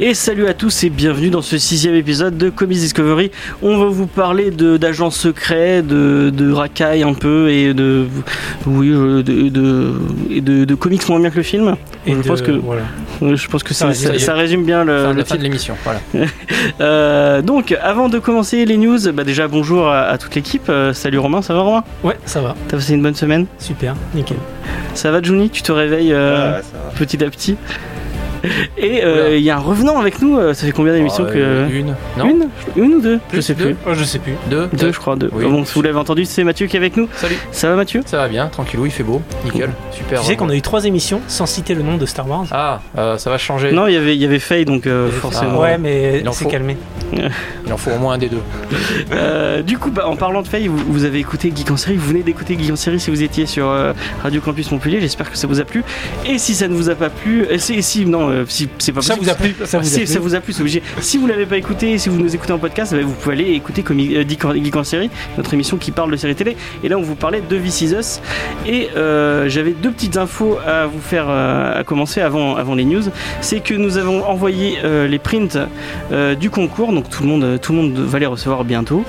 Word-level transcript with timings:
Et 0.00 0.12
salut 0.12 0.48
à 0.48 0.54
tous 0.54 0.82
et 0.82 0.90
bienvenue 0.90 1.30
dans 1.30 1.40
ce 1.40 1.56
sixième 1.56 1.94
épisode 1.94 2.36
de 2.36 2.50
Comics 2.50 2.78
Discovery. 2.78 3.30
On 3.62 3.78
va 3.78 3.86
vous 3.86 4.08
parler 4.08 4.50
de- 4.50 4.76
d'agents 4.76 5.12
secrets, 5.12 5.82
de, 5.82 6.30
de 6.30 6.50
racailles 6.50 7.04
un 7.04 7.14
peu 7.14 7.48
et 7.48 7.72
de 7.74 8.06
oui 8.66 8.88
de, 8.90 9.22
de, 9.22 9.92
et 10.30 10.40
de, 10.40 10.64
de 10.64 10.74
comics 10.74 11.08
moins 11.08 11.20
bien 11.20 11.30
que 11.30 11.36
le 11.36 11.42
film. 11.44 11.76
Et 12.08 12.12
je 12.12 12.16
de- 12.18 12.22
pense 12.26 12.42
que 12.42 12.50
voilà. 12.50 12.82
je 13.22 13.46
pense 13.46 13.62
que 13.62 13.72
Ça 13.72 13.94
ça, 13.94 14.18
ça 14.18 14.34
résume 14.34 14.64
bien 14.64 14.82
le, 14.84 15.12
le 15.12 15.14
de, 15.14 15.18
fin 15.18 15.22
titre. 15.22 15.36
de 15.38 15.42
l'émission, 15.44 15.74
voilà. 15.84 16.00
Euh, 16.80 17.42
donc 17.42 17.76
avant 17.82 18.08
de 18.08 18.18
commencer 18.18 18.64
les 18.64 18.76
news, 18.78 18.98
bah 19.12 19.22
déjà 19.22 19.46
bonjour 19.48 19.86
à, 19.86 20.04
à 20.04 20.18
toute 20.18 20.34
l'équipe. 20.34 20.64
Euh, 20.70 20.92
salut 20.92 21.18
Romain, 21.18 21.40
ça 21.42 21.52
va 21.54 21.60
Romain? 21.60 21.84
Ouais, 22.02 22.16
ça 22.24 22.40
va. 22.40 22.56
T'as 22.68 22.78
passé 22.78 22.94
une 22.94 23.02
bonne 23.02 23.14
semaine? 23.14 23.46
Super, 23.58 23.94
nickel. 24.14 24.38
Ça 24.94 25.10
va 25.12 25.22
Juni 25.22 25.50
Tu 25.50 25.62
te 25.62 25.70
réveilles 25.70 26.12
euh, 26.12 26.60
petit 26.96 27.22
à 27.22 27.28
petit? 27.30 27.56
Et 28.78 29.02
euh, 29.04 29.36
il 29.36 29.42
y 29.42 29.50
a 29.50 29.56
un 29.56 29.60
revenant 29.60 29.98
avec 29.98 30.20
nous. 30.20 30.38
euh, 30.38 30.54
Ça 30.54 30.66
fait 30.66 30.72
combien 30.72 30.92
d'émissions 30.92 31.24
Oh, 31.28 31.32
que 31.32 31.38
euh, 31.38 31.68
Une 31.70 31.94
Non 32.18 32.28
une, 32.28 32.48
une 32.76 32.94
ou 32.94 33.00
deux 33.00 33.14
Je 33.28 33.32
Plus 33.32 33.42
sais 33.42 33.54
deux 33.54 33.64
plus. 33.66 33.76
Oh, 33.86 33.90
je 33.94 34.04
sais 34.04 34.18
plus. 34.18 34.34
Deux 34.50 34.68
Deux, 34.72 34.92
je 34.92 34.98
crois, 34.98 35.16
deux. 35.16 35.30
Oui. 35.32 35.44
Bon, 35.44 35.64
si 35.64 35.74
vous 35.74 35.82
l'avez 35.82 35.98
entendu, 35.98 36.24
c'est 36.24 36.44
Mathieu 36.44 36.66
qui 36.66 36.76
est 36.76 36.80
avec 36.80 36.96
nous. 36.96 37.08
Salut 37.14 37.36
Ça 37.52 37.68
va, 37.70 37.76
Mathieu? 37.76 38.02
Ça 38.06 38.18
va 38.18 38.28
bien, 38.28 38.46
tranquillou, 38.48 38.86
il 38.86 38.92
fait 38.92 39.02
beau, 39.02 39.22
nickel, 39.44 39.70
super. 39.92 40.20
Tu 40.20 40.26
sais 40.26 40.36
qu'on 40.36 40.48
a 40.50 40.54
eu 40.54 40.62
trois 40.62 40.84
émissions 40.84 41.20
sans 41.28 41.46
citer 41.46 41.74
le 41.74 41.82
nom 41.82 41.96
de 41.96 42.06
Star 42.06 42.28
Wars. 42.28 42.46
Ah, 42.52 42.80
euh, 42.98 43.16
ça 43.18 43.30
va 43.30 43.38
changer. 43.38 43.72
Non, 43.72 43.86
il 43.86 43.94
y 43.94 43.96
avait, 43.96 44.14
il 44.16 44.20
y 44.22 44.24
avait 44.24 44.38
Faye, 44.38 44.64
donc 44.64 44.86
euh, 44.86 45.08
avait- 45.08 45.16
forcément. 45.16 45.60
ouais, 45.60 45.78
mais 45.78 46.22
c'est 46.32 46.46
calmé. 46.48 46.76
Il 47.66 47.72
en 47.72 47.76
faut 47.76 47.90
au 47.90 47.98
moins 47.98 48.14
un 48.14 48.18
des 48.18 48.28
deux. 48.28 48.40
Euh, 49.12 49.62
du 49.62 49.78
coup, 49.78 49.90
bah, 49.90 50.06
en 50.06 50.16
parlant 50.16 50.42
de 50.42 50.48
Faye, 50.48 50.66
vous, 50.68 50.76
vous 50.86 51.04
avez 51.04 51.18
écouté 51.18 51.52
Geek 51.54 51.70
en 51.70 51.76
série. 51.76 51.96
Vous 51.96 52.08
venez 52.08 52.22
d'écouter 52.22 52.56
Geek 52.58 52.70
en 52.72 52.76
série 52.76 53.00
si 53.00 53.10
vous 53.10 53.22
étiez 53.22 53.46
sur 53.46 53.68
euh, 53.68 53.92
Radio 54.22 54.40
Campus 54.40 54.70
Montpellier. 54.70 55.00
J'espère 55.00 55.30
que 55.30 55.36
ça 55.38 55.46
vous 55.46 55.60
a 55.60 55.64
plu. 55.64 55.82
Et 56.26 56.38
si 56.38 56.54
ça 56.54 56.68
ne 56.68 56.74
vous 56.74 56.90
a 56.90 56.94
pas 56.94 57.10
plu, 57.10 57.46
si, 57.58 57.82
si 57.82 58.04
non, 58.06 58.28
euh, 58.28 58.44
si 58.46 58.68
c'est 58.78 58.92
pas 58.92 59.00
Ça 59.02 59.16
possible. 59.16 59.24
vous 59.26 59.30
a 59.30 59.34
plu 59.34 59.54
Ça 59.64 59.78
vous 59.78 59.86
a 59.86 59.88
Si 59.90 59.96
plu 60.00 60.06
ça 60.06 60.18
vous 60.20 60.34
a 60.34 60.40
plu, 60.40 60.52
c'est 60.52 60.60
obligé. 60.60 60.82
Si 61.00 61.16
vous 61.18 61.26
l'avez 61.26 61.46
pas 61.46 61.56
écouté, 61.56 61.96
si 61.98 62.08
vous 62.08 62.18
nous 62.18 62.34
écoutez 62.34 62.52
en 62.52 62.58
podcast, 62.58 62.94
bah, 62.94 63.00
vous 63.02 63.12
pouvez 63.14 63.34
aller 63.34 63.52
écouter 63.52 63.82
Geek 64.28 64.76
en- 64.76 64.84
série, 64.84 65.08
notre 65.38 65.54
émission 65.54 65.78
qui 65.78 65.90
parle 65.90 66.10
de 66.10 66.16
séries 66.16 66.34
télé. 66.34 66.56
Et 66.82 66.88
là, 66.88 66.98
on 66.98 67.02
vous 67.02 67.14
parlait 67.14 67.40
de 67.48 67.58
This 67.58 67.80
Is 67.80 67.94
Us. 67.94 68.20
Et 68.66 68.88
j'avais 69.48 69.72
deux 69.72 69.90
petites 69.90 70.16
infos 70.18 70.58
à 70.66 70.86
vous 70.86 71.00
faire 71.00 71.28
à 71.30 71.82
commencer 71.84 72.20
avant, 72.20 72.56
avant 72.56 72.74
les 72.74 72.84
news. 72.84 73.02
C'est 73.40 73.60
que 73.60 73.72
nous 73.74 73.96
avons 73.96 74.24
envoyé 74.26 74.78
les 75.08 75.18
prints 75.18 75.66
du 76.38 76.50
concours, 76.50 76.92
donc 76.92 77.08
tout 77.08 77.22
le 77.22 77.28
monde, 77.28 77.53
tout 77.58 77.72
le 77.72 77.78
monde 77.78 77.98
va 77.98 78.18
les 78.18 78.26
recevoir 78.26 78.64
bientôt. 78.64 79.04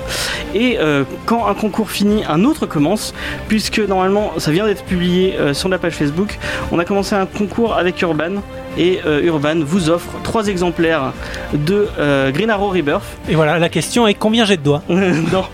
Et 0.54 0.78
euh, 0.78 1.04
quand 1.26 1.46
un 1.46 1.54
concours 1.54 1.90
finit, 1.90 2.24
un 2.28 2.44
autre 2.44 2.66
commence, 2.66 3.14
puisque 3.48 3.78
normalement, 3.78 4.32
ça 4.38 4.50
vient 4.50 4.66
d'être 4.66 4.84
publié 4.84 5.36
euh, 5.36 5.54
sur 5.54 5.68
la 5.68 5.78
page 5.78 5.94
Facebook. 5.94 6.38
On 6.72 6.78
a 6.78 6.84
commencé 6.84 7.14
un 7.14 7.26
concours 7.26 7.74
avec 7.74 8.00
Urban. 8.02 8.42
Et 8.78 9.00
euh, 9.06 9.22
Urban 9.22 9.56
vous 9.60 9.88
offre 9.90 10.10
trois 10.22 10.48
exemplaires 10.48 11.12
de 11.54 11.88
euh, 11.98 12.30
Green 12.30 12.50
Arrow 12.50 12.68
Rebirth. 12.68 13.04
Et 13.28 13.34
voilà, 13.34 13.58
la 13.58 13.68
question 13.68 14.06
est 14.06 14.14
combien 14.14 14.44
j'ai 14.44 14.56
de 14.56 14.62
doigts 14.62 14.82
non. 14.88 15.44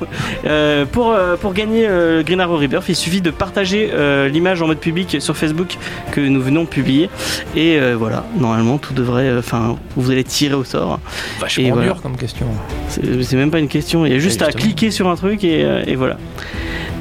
Euh, 0.46 0.84
pour, 0.86 1.12
euh, 1.12 1.36
pour 1.36 1.52
gagner 1.52 1.86
euh, 1.88 2.22
Green 2.22 2.40
Arrow 2.40 2.56
Rebirth, 2.56 2.88
il 2.88 2.96
suffit 2.96 3.20
de 3.20 3.30
partager 3.30 3.90
euh, 3.92 4.28
l'image 4.28 4.60
en 4.62 4.66
mode 4.66 4.78
public 4.78 5.16
sur 5.20 5.36
Facebook 5.36 5.76
que 6.10 6.20
nous 6.20 6.40
venons 6.42 6.62
de 6.64 6.68
publier. 6.68 7.10
Et 7.54 7.78
euh, 7.78 7.94
voilà, 7.98 8.24
normalement, 8.38 8.78
tout 8.78 8.94
devrait. 8.94 9.22
euh, 9.28 9.38
Enfin, 9.38 9.76
vous 9.96 10.10
allez 10.10 10.24
tirer 10.24 10.54
au 10.54 10.64
sort. 10.64 10.98
Vachement 11.40 11.66
Et 11.66 11.70
voilà. 11.70 11.86
dur 11.92 12.02
comme 12.02 12.16
question. 12.16 12.46
C'est 12.88 13.34
même 13.34 13.50
pas 13.50 13.58
une 13.58 13.68
question, 13.68 14.04
il 14.06 14.12
y 14.12 14.14
a 14.14 14.18
juste 14.18 14.42
à 14.42 14.52
cliquer 14.52 14.90
sur 14.90 15.08
un 15.08 15.16
truc 15.16 15.44
et, 15.44 15.64
euh, 15.64 15.82
et 15.86 15.94
voilà. 15.96 16.16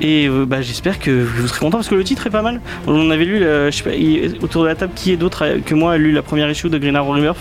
Et 0.01 0.27
euh, 0.27 0.45
bah, 0.45 0.61
j'espère 0.61 0.99
que 0.99 1.11
vous 1.11 1.47
serez 1.47 1.59
content 1.59 1.77
parce 1.77 1.87
que 1.87 1.95
le 1.95 2.03
titre 2.03 2.25
est 2.27 2.31
pas 2.31 2.41
mal. 2.41 2.59
On 2.87 3.09
avait 3.11 3.25
lu, 3.25 3.39
le- 3.39 3.69
je 3.71 3.77
sais 3.77 3.83
pas, 3.83 4.43
autour 4.43 4.63
de 4.63 4.67
la 4.67 4.75
table, 4.75 4.93
qui 4.95 5.11
est 5.11 5.17
d'autre 5.17 5.45
euh, 5.45 5.59
que 5.65 5.75
moi 5.75 5.93
a 5.93 5.97
lu 5.97 6.11
la 6.11 6.21
première 6.23 6.49
issue 6.49 6.69
de 6.69 6.77
Green 6.77 6.95
Arrow 6.95 7.13
Rebirth 7.13 7.37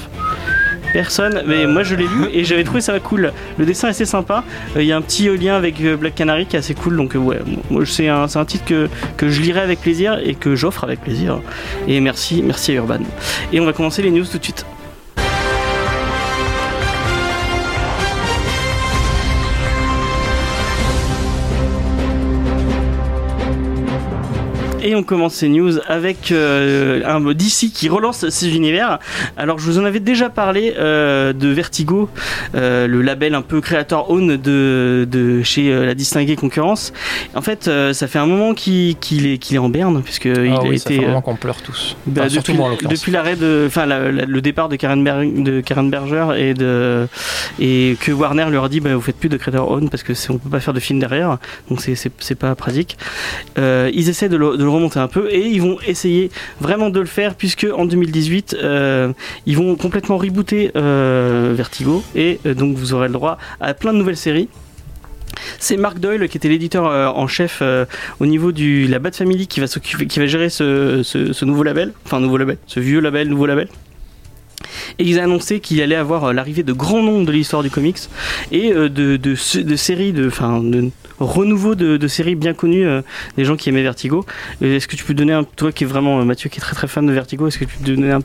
Personne, 0.92 1.44
mais 1.46 1.68
moi 1.68 1.84
je 1.84 1.94
l'ai 1.94 2.02
lu 2.08 2.26
et 2.32 2.42
j'avais 2.44 2.64
trouvé 2.64 2.80
ça 2.80 2.98
cool. 2.98 3.32
Le 3.58 3.64
dessin 3.64 3.86
est 3.86 3.90
assez 3.92 4.04
sympa. 4.04 4.42
Euh, 4.76 4.82
Il 4.82 4.88
y 4.88 4.92
a 4.92 4.96
un 4.96 5.00
petit 5.02 5.28
lien 5.38 5.54
avec 5.56 5.80
euh, 5.80 5.96
Black 5.96 6.16
Canary 6.16 6.46
qui 6.46 6.56
est 6.56 6.58
assez 6.58 6.74
cool. 6.74 6.96
Donc, 6.96 7.14
euh, 7.14 7.18
ouais, 7.18 7.38
moi 7.70 7.86
c'est 7.86 8.08
un, 8.08 8.24
un 8.34 8.44
titre 8.44 8.64
que, 8.64 8.88
que 9.16 9.28
je 9.28 9.40
lirai 9.40 9.60
avec 9.60 9.80
plaisir 9.80 10.18
et 10.22 10.34
que 10.34 10.56
j'offre 10.56 10.82
avec 10.82 11.00
plaisir. 11.00 11.40
Et 11.86 12.00
merci, 12.00 12.42
merci 12.44 12.72
à 12.72 12.74
Urban. 12.74 12.98
Et 13.52 13.60
on 13.60 13.66
va 13.66 13.72
commencer 13.72 14.02
les 14.02 14.10
news 14.10 14.24
tout 14.24 14.38
de 14.38 14.42
suite. 14.42 14.66
Et 24.90 24.96
on 24.96 25.04
commence 25.04 25.34
ces 25.34 25.48
news 25.48 25.74
avec 25.86 26.32
euh, 26.32 27.00
un 27.06 27.20
DC 27.32 27.70
qui 27.72 27.88
relance 27.88 28.28
ses 28.28 28.56
univers. 28.56 28.98
Alors 29.36 29.60
je 29.60 29.64
vous 29.66 29.78
en 29.78 29.84
avais 29.84 30.00
déjà 30.00 30.30
parlé 30.30 30.74
euh, 30.76 31.32
de 31.32 31.46
Vertigo, 31.46 32.08
euh, 32.56 32.88
le 32.88 33.00
label 33.00 33.36
un 33.36 33.42
peu 33.42 33.60
créateur 33.60 34.10
own 34.10 34.36
de, 34.36 35.06
de 35.08 35.44
chez 35.44 35.72
euh, 35.72 35.86
la 35.86 35.94
distinguée 35.94 36.34
concurrence. 36.34 36.92
En 37.36 37.40
fait, 37.40 37.70
ça 37.92 38.08
fait 38.08 38.18
un 38.18 38.26
moment 38.26 38.52
qu'il 38.52 38.96
est, 39.26 39.38
qu'il 39.38 39.54
est 39.54 39.58
en 39.60 39.68
berne 39.68 40.02
puisque 40.02 40.24
il 40.24 40.54
ah 40.56 40.58
a 40.60 40.62
oui, 40.64 40.80
ça 40.80 40.90
été 40.90 40.98
fait 40.98 41.04
un 41.04 41.08
moment 41.08 41.20
qu'on 41.22 41.36
pleure 41.36 41.62
tous. 41.62 41.96
bah, 42.06 42.22
Enfin, 42.26 42.52
depuis, 42.90 43.12
l'arrêt 43.12 43.36
de, 43.36 43.66
enfin 43.68 43.86
la- 43.86 44.10
la- 44.10 44.24
le 44.24 44.40
départ 44.40 44.68
de 44.68 44.74
Karen, 44.74 45.04
Ber- 45.04 45.24
de 45.24 45.60
Karen 45.60 45.88
Berger 45.88 46.26
et 46.36 46.54
de 46.54 47.06
et 47.60 47.96
que 48.00 48.10
Warner 48.10 48.46
leur 48.50 48.64
a 48.64 48.68
dit 48.68 48.80
bah, 48.80 48.92
vous 48.92 49.00
faites 49.00 49.16
plus 49.20 49.28
de 49.28 49.36
Creator 49.36 49.70
Own 49.70 49.88
parce 49.88 50.02
que 50.02 50.14
on 50.30 50.38
peut 50.38 50.50
pas 50.50 50.58
faire 50.58 50.74
de 50.74 50.80
film 50.80 50.98
derrière 50.98 51.38
donc 51.68 51.80
c'est 51.80 52.34
pas 52.34 52.56
pratique. 52.56 52.98
Ils 53.56 54.08
essaient 54.08 54.28
de 54.28 54.36
le, 54.36 54.56
de 54.56 54.64
le 54.64 54.70
un 54.96 55.08
peu 55.08 55.30
et 55.30 55.46
ils 55.46 55.60
vont 55.60 55.78
essayer 55.86 56.30
vraiment 56.60 56.90
de 56.90 57.00
le 57.00 57.06
faire 57.06 57.34
puisque 57.34 57.66
en 57.72 57.84
2018 57.84 58.56
euh, 58.58 59.12
ils 59.46 59.56
vont 59.56 59.76
complètement 59.76 60.16
rebooter 60.16 60.70
euh, 60.76 61.52
Vertigo 61.54 62.02
et 62.14 62.40
euh, 62.46 62.54
donc 62.54 62.76
vous 62.76 62.94
aurez 62.94 63.08
le 63.08 63.12
droit 63.12 63.38
à 63.60 63.74
plein 63.74 63.92
de 63.92 63.98
nouvelles 63.98 64.16
séries. 64.16 64.48
C'est 65.58 65.76
Mark 65.76 65.98
Doyle 65.98 66.28
qui 66.28 66.36
était 66.36 66.48
l'éditeur 66.48 66.84
en 67.16 67.26
chef 67.26 67.62
au 68.18 68.26
niveau 68.26 68.52
du 68.52 68.86
la 68.86 68.98
Bat 68.98 69.12
Family 69.12 69.46
qui 69.46 69.60
va 69.60 69.66
qui 69.66 70.18
va 70.18 70.26
gérer 70.26 70.50
ce 70.50 71.44
nouveau 71.44 71.62
label, 71.62 71.92
enfin 72.04 72.20
nouveau 72.20 72.36
label, 72.36 72.58
ce 72.66 72.80
vieux 72.80 73.00
label, 73.00 73.28
nouveau 73.28 73.46
label. 73.46 73.68
Et 74.98 75.04
ils 75.04 75.18
annoncé 75.22 75.60
qu'il 75.60 75.80
allait 75.80 75.94
avoir 75.96 76.24
euh, 76.24 76.32
l'arrivée 76.32 76.62
de 76.62 76.72
grands 76.72 77.02
noms 77.02 77.22
de 77.22 77.32
l'histoire 77.32 77.62
du 77.62 77.70
comics 77.70 77.98
et 78.52 78.72
euh, 78.72 78.88
de, 78.88 79.16
de, 79.16 79.34
de- 79.62 79.76
séries, 79.76 80.12
de, 80.12 80.26
enfin, 80.26 80.60
de 80.62 80.90
renouveau 81.18 81.74
de, 81.74 81.96
séries 82.08 82.34
bien 82.34 82.54
connues 82.54 82.86
euh, 82.86 83.02
des 83.36 83.44
gens 83.44 83.56
qui 83.56 83.68
aimaient 83.68 83.82
Vertigo. 83.82 84.24
Est-ce 84.62 84.88
que 84.88 84.96
tu 84.96 85.04
peux 85.04 85.14
donner 85.14 85.32
un, 85.32 85.44
toi 85.44 85.72
qui 85.72 85.84
est 85.84 85.86
vraiment 85.86 86.24
Mathieu 86.24 86.50
qui 86.50 86.58
est 86.58 86.62
très 86.62 86.74
très 86.74 86.88
fan 86.88 87.06
de 87.06 87.12
Vertigo, 87.12 87.46
est-ce 87.46 87.58
que 87.58 87.64
tu 87.64 87.76
peux 87.78 87.84
donner 87.94 88.10
un, 88.12 88.20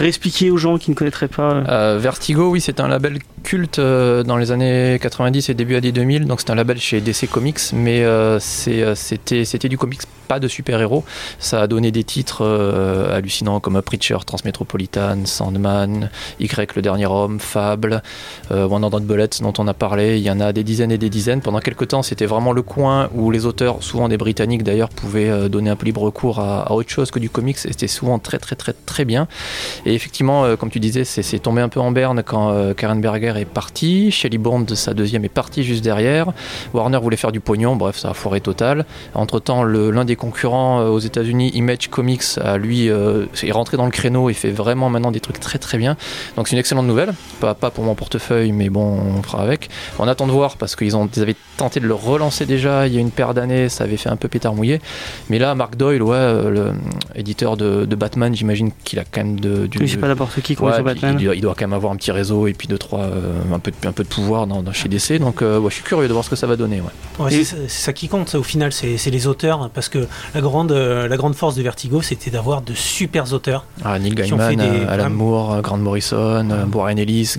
réexpliquer 0.00 0.50
aux 0.50 0.56
gens 0.56 0.78
qui 0.78 0.90
ne 0.90 0.96
connaîtraient 0.96 1.28
pas 1.28 1.52
euh, 1.68 1.90
Euh, 1.90 1.98
Vertigo, 1.98 2.50
oui, 2.50 2.60
c'est 2.60 2.80
un 2.80 2.88
label 2.88 3.18
culte 3.42 3.78
euh, 3.78 4.22
dans 4.22 4.36
les 4.36 4.52
années 4.52 4.98
90 5.00 5.48
et 5.48 5.54
début 5.54 5.76
années 5.76 5.92
2000. 5.92 6.26
Donc 6.26 6.40
c'est 6.40 6.50
un 6.50 6.54
label 6.54 6.78
chez 6.78 7.00
DC 7.00 7.28
Comics, 7.30 7.60
mais 7.72 8.02
euh, 8.02 8.38
c'était, 8.38 9.68
du 9.68 9.78
comics, 9.78 10.00
pas 10.28 10.38
de 10.38 10.48
super-héros. 10.48 11.04
Ça 11.38 11.62
a 11.62 11.66
donné 11.66 11.90
des 11.90 12.04
titres 12.04 12.44
hallucinants 13.12 13.60
comme 13.60 13.80
Preacher, 13.82 14.18
Transmetropolitan, 14.24 15.24
Sandman, 15.24 16.10
Y, 16.38 16.76
Le 16.76 16.82
Dernier 16.82 17.06
Homme, 17.06 17.40
Fable, 17.40 18.02
One 18.50 18.84
Hundred 18.84 19.04
Bullets 19.04 19.40
dont 19.40 19.52
on 19.58 19.66
a 19.66 19.74
parlé. 19.74 20.18
Il 20.18 20.22
y 20.22 20.30
en 20.30 20.40
a 20.40 20.52
des 20.52 20.62
dizaines 20.62 20.92
et 20.92 20.98
des 20.98 21.10
dizaines. 21.10 21.40
Pendant 21.40 21.60
quelques 21.60 21.88
temps, 21.88 22.02
c'était 22.02 22.26
vraiment 22.26 22.52
le 22.52 22.62
coin 22.62 23.08
où 23.14 23.30
les 23.30 23.46
auteurs, 23.46 23.82
souvent 23.82 24.08
des 24.08 24.18
Britanniques 24.18 24.62
d'ailleurs, 24.62 24.90
pouvaient 24.90 25.48
donner 25.48 25.70
un 25.70 25.76
peu 25.76 25.86
libre 25.86 26.08
cours 26.10 26.38
à, 26.38 26.70
autre 26.72 26.90
chose 26.90 27.10
que 27.10 27.18
du 27.18 27.30
comics. 27.30 27.58
C'était 27.58 27.88
souvent 27.88 28.20
très 28.20 28.38
très 28.38 28.54
très 28.54 28.72
très 28.72 29.04
bien. 29.04 29.26
Effectivement, 29.94 30.44
euh, 30.44 30.56
comme 30.56 30.70
tu 30.70 30.80
disais, 30.80 31.04
c'est 31.04 31.38
tombé 31.38 31.60
un 31.60 31.68
peu 31.68 31.80
en 31.80 31.90
berne 31.90 32.22
quand 32.22 32.50
euh, 32.50 32.74
Karen 32.74 33.00
Berger 33.00 33.34
est 33.36 33.44
partie. 33.44 34.10
Shelley 34.10 34.38
Bond, 34.38 34.66
sa 34.74 34.94
deuxième, 34.94 35.24
est 35.24 35.28
partie 35.28 35.62
juste 35.64 35.82
derrière. 35.82 36.32
Warner 36.74 36.98
voulait 36.98 37.16
faire 37.16 37.32
du 37.32 37.40
pognon, 37.40 37.76
bref, 37.76 37.96
ça 37.96 38.10
a 38.10 38.14
foiré 38.14 38.40
total. 38.40 38.84
Entre-temps, 39.14 39.64
l'un 39.64 40.04
des 40.04 40.16
concurrents 40.16 40.80
euh, 40.80 40.88
aux 40.88 40.98
États-Unis, 40.98 41.50
Image 41.54 41.88
Comics, 41.88 42.22
a 42.42 42.58
lui 42.58 42.86
est 42.86 43.52
rentré 43.52 43.76
dans 43.76 43.84
le 43.84 43.90
créneau 43.90 44.30
et 44.30 44.34
fait 44.34 44.50
vraiment 44.50 44.90
maintenant 44.90 45.10
des 45.10 45.20
trucs 45.20 45.40
très 45.40 45.58
très 45.58 45.78
bien. 45.78 45.96
Donc 46.36 46.48
c'est 46.48 46.52
une 46.52 46.60
excellente 46.60 46.86
nouvelle. 46.86 47.12
Pas, 47.40 47.54
pas 47.54 47.70
pour 47.70 47.84
mon 47.84 47.94
portefeuille, 47.94 48.52
mais 48.52 48.68
bon, 48.68 48.98
on 49.18 49.22
fera 49.22 49.42
avec. 49.42 49.70
On 49.98 50.08
attend 50.08 50.26
de 50.26 50.32
voir 50.32 50.56
parce 50.56 50.76
qu'ils 50.76 50.94
ils 51.16 51.22
avaient 51.22 51.36
tenté 51.56 51.80
de 51.80 51.86
le 51.86 51.94
relancer 51.94 52.46
déjà 52.46 52.86
il 52.86 52.94
y 52.94 52.96
a 52.96 53.00
une 53.00 53.10
paire 53.10 53.34
d'années. 53.34 53.68
Ça 53.68 53.84
avait 53.84 53.96
fait 53.96 54.08
un 54.08 54.16
peu 54.16 54.28
pétard 54.28 54.54
mouillé. 54.54 54.80
Mais 55.28 55.38
là, 55.38 55.54
Mark 55.54 55.76
Doyle, 55.76 56.02
ouais, 56.02 56.16
euh, 56.16 56.50
le 56.50 56.72
éditeur 57.14 57.56
de, 57.56 57.84
de 57.84 57.96
Batman, 57.96 58.34
j'imagine 58.34 58.70
qu'il 58.84 58.98
a 58.98 59.04
quand 59.04 59.24
même 59.24 59.40
de, 59.40 59.66
du. 59.66 59.79
Oui, 59.80 59.88
c'est 59.88 59.96
pas 59.96 60.08
n'importe 60.08 60.40
qui 60.42 60.56
Ouais, 60.56 60.74
sur 60.74 60.84
Batman. 60.84 61.16
il, 61.18 61.24
doit, 61.24 61.34
il 61.34 61.40
doit 61.40 61.54
quand 61.54 61.64
même 61.66 61.72
avoir 61.72 61.92
un 61.92 61.96
petit 61.96 62.12
réseau 62.12 62.46
et 62.46 62.52
puis 62.52 62.68
deux 62.68 62.78
trois 62.78 63.00
euh, 63.00 63.32
un 63.52 63.58
peu 63.58 63.70
de, 63.70 63.88
un 63.88 63.92
peu 63.92 64.02
de 64.04 64.08
pouvoir 64.08 64.46
dans, 64.46 64.62
dans- 64.62 64.72
chez 64.72 64.88
DC 64.88 65.18
donc 65.18 65.42
euh, 65.42 65.58
ouais, 65.58 65.70
je 65.70 65.74
suis 65.76 65.84
curieux 65.84 66.06
de 66.08 66.12
voir 66.12 66.24
ce 66.24 66.30
que 66.30 66.36
ça 66.36 66.46
va 66.46 66.56
donner 66.56 66.80
ouais. 66.80 67.24
Ouais, 67.24 67.34
Et- 67.34 67.44
c'est 67.44 67.68
ça 67.68 67.92
qui 67.92 68.08
compte, 68.08 68.34
au 68.34 68.42
final, 68.42 68.72
c'est 68.72 68.96
c'est 68.96 69.10
les 69.10 69.26
auteurs, 69.26 69.70
parce 69.70 69.88
que 69.88 70.06
la 70.34 70.40
grande, 70.40 70.72
euh, 70.72 71.08
la 71.08 71.16
grande 71.16 71.34
force 71.34 71.54
de 71.54 71.62
Vertigo, 71.62 72.00
c'était 72.02 72.30
d'avoir 72.30 72.62
de 72.62 72.72
super 72.74 73.32
auteurs. 73.32 73.64
Ah, 73.84 73.98
Neil 73.98 74.14
Gaiman, 74.14 74.56
des- 74.56 74.84
Alan 74.88 75.10
Moore, 75.10 75.60
Grant 75.62 75.76
Morrison, 75.78 76.46
Warren 76.72 76.98
Ellis, 76.98 77.34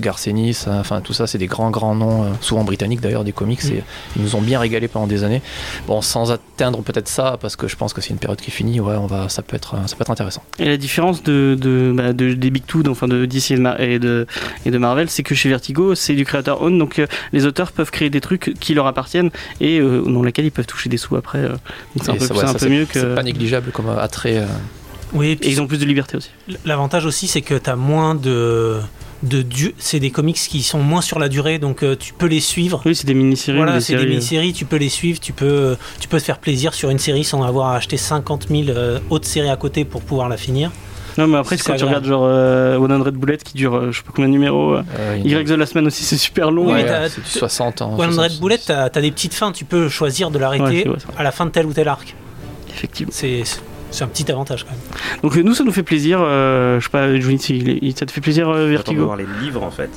euh, 0.68 0.80
enfin 0.80 1.02
tout 1.02 1.14
ça 1.14 1.28
c'est 1.28 1.38
des 1.38 1.48
grands 1.48 1.70
grands 1.72 1.96
noms, 1.96 2.26
souvent 2.42 2.64
britanniques 2.64 3.02
d'ailleurs 3.02 3.24
des 3.24 3.32
comics, 3.32 3.64
Mm. 3.64 3.74
et 3.74 3.84
ils 4.18 4.22
nous 4.24 4.36
ont 4.36 4.42
bien 4.42 4.60
régalé 4.60 4.88
pendant 4.88 5.08
des 5.08 5.24
années. 5.24 5.42
Bon 5.88 6.02
sans 6.02 6.32
atteindre 6.32 6.82
peut-être 6.82 7.08
ça 7.08 7.38
parce 7.42 7.56
que 7.56 7.68
je 7.68 7.76
pense 7.76 7.94
que 7.94 8.02
c'est 8.02 8.10
une 8.12 8.18
période 8.18 8.40
qui 8.40 8.52
finit, 8.52 8.80
ouais 8.80 8.96
on 8.98 9.08
va, 9.08 9.30
ça 9.30 9.42
peut 9.42 9.56
être, 9.56 9.76
ça 9.88 9.96
peut 9.96 10.02
être 10.02 10.12
intéressant. 10.12 10.44
Et 10.60 10.66
la 10.66 10.78
différence 10.78 11.24
de, 11.24 11.58
de, 11.60 11.92
bah, 11.96 12.14
de- 12.14 12.21
des 12.30 12.50
Big 12.52 12.66
Two, 12.66 12.84
enfin 12.88 13.08
de 13.08 13.26
DC 13.26 13.52
et 13.52 13.56
de, 13.56 13.62
Mar- 13.62 13.80
et 13.82 14.00
de, 14.00 14.26
et 14.66 14.72
de 14.72 14.78
Marvel, 14.78 15.10
c'est 15.10 15.24
que 15.24 15.36
chez 15.36 15.50
Vertigo, 15.50 15.96
c'est 15.96 16.14
du 16.14 16.26
créateur 16.26 16.62
own, 16.62 16.78
donc 16.78 17.00
euh, 17.00 17.08
les 17.34 17.46
auteurs 17.46 17.72
peuvent 17.72 17.92
créer 17.92 18.10
des 18.10 18.22
trucs 18.22 18.54
qui 18.60 18.74
leur 18.74 18.88
appartiennent 18.88 19.32
et 19.60 19.80
euh, 19.80 20.02
dans 20.06 20.24
lesquels 20.24 20.46
ils 20.46 20.52
peuvent 20.52 20.66
toucher 20.68 20.90
des 20.90 20.98
sous 20.98 21.16
après. 21.16 21.40
euh. 21.40 21.56
c'est 22.02 22.10
un 22.10 22.14
peu, 22.14 22.20
ça, 22.20 22.28
c'est 22.28 22.34
ouais, 22.34 22.44
un 22.44 22.48
ça, 22.48 22.54
peu 22.54 22.60
c'est- 22.60 22.70
mieux 22.70 22.88
C'est 22.92 23.02
que. 23.02 23.16
pas 23.16 23.24
négligeable 23.24 23.72
comme 23.72 23.90
attrait. 23.90 24.38
euh, 24.38 24.46
Oui, 25.14 25.38
et 25.42 25.50
ils 25.50 25.60
ont 25.62 25.68
plus 25.68 25.80
de 25.80 25.86
liberté 25.86 26.16
aussi. 26.18 26.30
l'avantage 26.66 27.06
aussi, 27.06 27.28
c'est 27.28 27.42
que 27.42 27.56
tu 27.56 27.70
as 27.70 27.76
moins 27.76 28.16
de. 28.16 28.80
de 29.24 29.42
du- 29.44 29.76
c'est 29.78 30.00
des 30.00 30.10
comics 30.10 30.36
qui 30.38 30.64
sont 30.64 30.80
moins 30.82 31.02
sur 31.02 31.20
la 31.20 31.30
durée, 31.30 31.60
donc 31.60 31.84
euh, 31.84 31.96
tu 31.96 32.14
peux 32.14 32.26
les 32.28 32.40
suivre. 32.40 32.82
Oui, 32.86 32.96
c'est 32.96 33.06
des 33.06 33.14
mini-séries. 33.14 33.58
Voilà, 33.58 33.80
c'est 33.82 33.94
des 33.94 34.00
séries, 34.00 34.10
mini-séries, 34.10 34.54
tu 34.54 34.66
peux 34.66 34.78
les 34.78 34.90
suivre, 34.90 35.20
tu 35.20 35.32
peux, 35.34 35.76
tu 36.00 36.08
peux 36.08 36.18
te 36.18 36.24
faire 36.24 36.40
plaisir 36.40 36.74
sur 36.74 36.90
une 36.90 36.98
série 37.00 37.24
sans 37.24 37.44
avoir 37.44 37.68
à 37.68 37.76
acheter 37.76 37.98
50 37.98 38.48
000 38.50 38.70
euh, 38.70 39.00
autres 39.10 39.28
séries 39.28 39.50
à 39.50 39.58
côté 39.58 39.86
pour 39.86 40.02
pouvoir 40.02 40.28
la 40.30 40.38
finir. 40.38 40.72
Non, 41.18 41.28
mais 41.28 41.38
après, 41.38 41.58
C'est 41.58 41.64
quand 41.72 41.76
tu 41.78 41.84
regardes 41.86 42.06
genre 42.06 42.24
euh, 42.26 42.78
100 42.78 43.12
Bullet 43.18 43.38
qui 43.38 43.54
dure 43.56 43.76
euh, 43.76 43.92
je 43.92 43.98
sais 43.98 44.04
pas 44.04 44.12
combien 44.16 44.28
de 44.30 44.34
numéros. 44.34 44.74
euh, 44.76 44.84
euh, 45.00 45.18
Y 45.24 45.44
de 45.46 45.56
la 45.56 45.66
semaine 45.66 45.88
aussi, 45.88 46.04
c'est 46.04 46.18
super 46.18 46.52
long. 46.52 46.66
Oui, 46.68 46.74
mais 46.74 46.84
ouais, 46.84 46.88
t'as- 46.88 47.10
c'est 47.10 47.22
du 47.22 47.28
60 47.30 47.82
ans. 47.82 47.94
One 48.00 48.12
60, 48.14 48.32
Red 48.32 48.40
Bullet, 48.40 48.58
tu 48.58 48.72
as, 48.72 48.90
des 48.90 49.12
petites 49.12 49.34
fins, 49.34 49.52
tu 49.52 49.66
peux 49.66 49.90
choisir 49.90 50.32
de 50.32 50.40
l'arrêter 50.40 50.88
à 51.18 51.24
la 51.24 51.32
fin 51.32 51.46
de 51.46 51.52
tel 51.52 51.66
ou 51.66 51.74
tel 51.74 51.88
arc. 51.88 52.16
Effectivement. 52.70 53.12
C'est 53.14 53.44
c'est 53.94 54.04
un 54.06 54.08
petit 54.08 54.32
avantage 54.32 54.64
quand 54.64 54.72
même. 54.72 55.22
Donc 55.22 55.36
euh, 55.38 55.42
nous, 55.44 55.54
ça 55.54 55.64
nous 55.66 55.72
fait 55.74 55.84
plaisir. 55.84 56.20
euh, 56.22 56.80
je 56.80 56.86
sais 56.86 56.90
pas, 56.92 57.14
Johnny, 57.20 57.94
ça 57.98 58.06
te 58.06 58.12
fait 58.12 58.22
plaisir 58.22 58.48
euh, 58.48 58.54
J'attends 58.54 58.66
de 58.66 58.70
Vertigo 58.72 59.06
voir 59.06 59.18
les 59.18 59.26
livres 59.42 59.64
en 59.64 59.72
fait. 59.72 59.90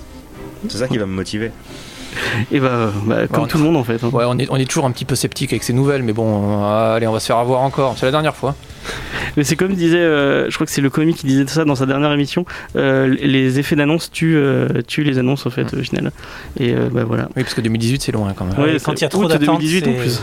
C'est 0.69 0.79
ça 0.79 0.89
qui 0.89 0.99
va 0.99 1.07
me 1.07 1.13
motiver. 1.13 1.53
Et 2.53 2.61
bah, 2.61 2.93
bah, 3.07 3.27
comme 3.29 3.45
on- 3.45 3.47
tout 3.47 3.59
le 3.59 3.65
monde 3.65 3.77
en 3.77 3.85
fait. 3.85 4.03
hein. 4.03 4.11
Ouais, 4.13 4.25
on 4.27 4.39
est, 4.39 4.47
on 4.51 4.57
est 4.57 4.65
toujours 4.69 4.85
un 4.87 4.91
petit 4.91 5.05
peu 5.05 5.15
sceptique 5.15 5.53
avec 5.53 5.63
ces 5.63 5.73
nouvelles, 5.73 6.03
mais 6.03 6.13
bon, 6.13 6.63
euh, 6.63 6.97
allez, 6.97 7.07
on 7.07 7.13
va 7.13 7.21
se 7.21 7.27
faire 7.27 7.39
avoir 7.39 7.61
encore. 7.63 7.95
C'est 7.99 8.07
la 8.07 8.13
dernière 8.13 8.35
fois. 8.37 8.55
Mais 9.37 9.45
c'est 9.45 9.57
comme 9.57 9.75
disait, 9.75 9.97
euh, 9.99 10.49
je 10.51 10.55
crois 10.55 10.67
que 10.67 10.73
c'est 10.73 10.81
le 10.83 10.91
comique 10.91 11.17
qui 11.17 11.27
disait 11.27 11.47
ça 11.47 11.65
dans 11.65 11.75
sa 11.75 11.87
dernière 11.87 12.13
émission. 12.13 12.45
euh, 12.77 13.07
les 13.21 13.59
effets 13.59 13.77
d'annonce 13.77 14.11
tuent, 14.11 14.37
euh, 14.37 14.69
tuent 14.87 15.05
les 15.05 15.19
annonces 15.19 15.47
en 15.47 15.51
fait 15.51 15.73
Mm. 15.73 15.79
au 15.79 15.83
final. 15.83 16.13
Et 16.61 16.73
euh, 16.75 16.89
bah 16.93 17.05
voilà. 17.05 17.25
Oui, 17.37 17.43
parce 17.43 17.55
que 17.55 17.61
2018, 17.61 18.03
c'est 18.03 18.13
loin 18.13 18.33
quand 18.37 18.45
même. 18.45 18.59
Ouais, 18.59 18.77
quand 18.85 18.93
il 18.93 19.03
y 19.03 19.05
a 19.05 19.09
trop 19.09 19.23
août 19.25 19.29
d'attentes, 19.29 19.59
2018 19.61 19.89
en 19.89 19.93
plus. 19.95 20.23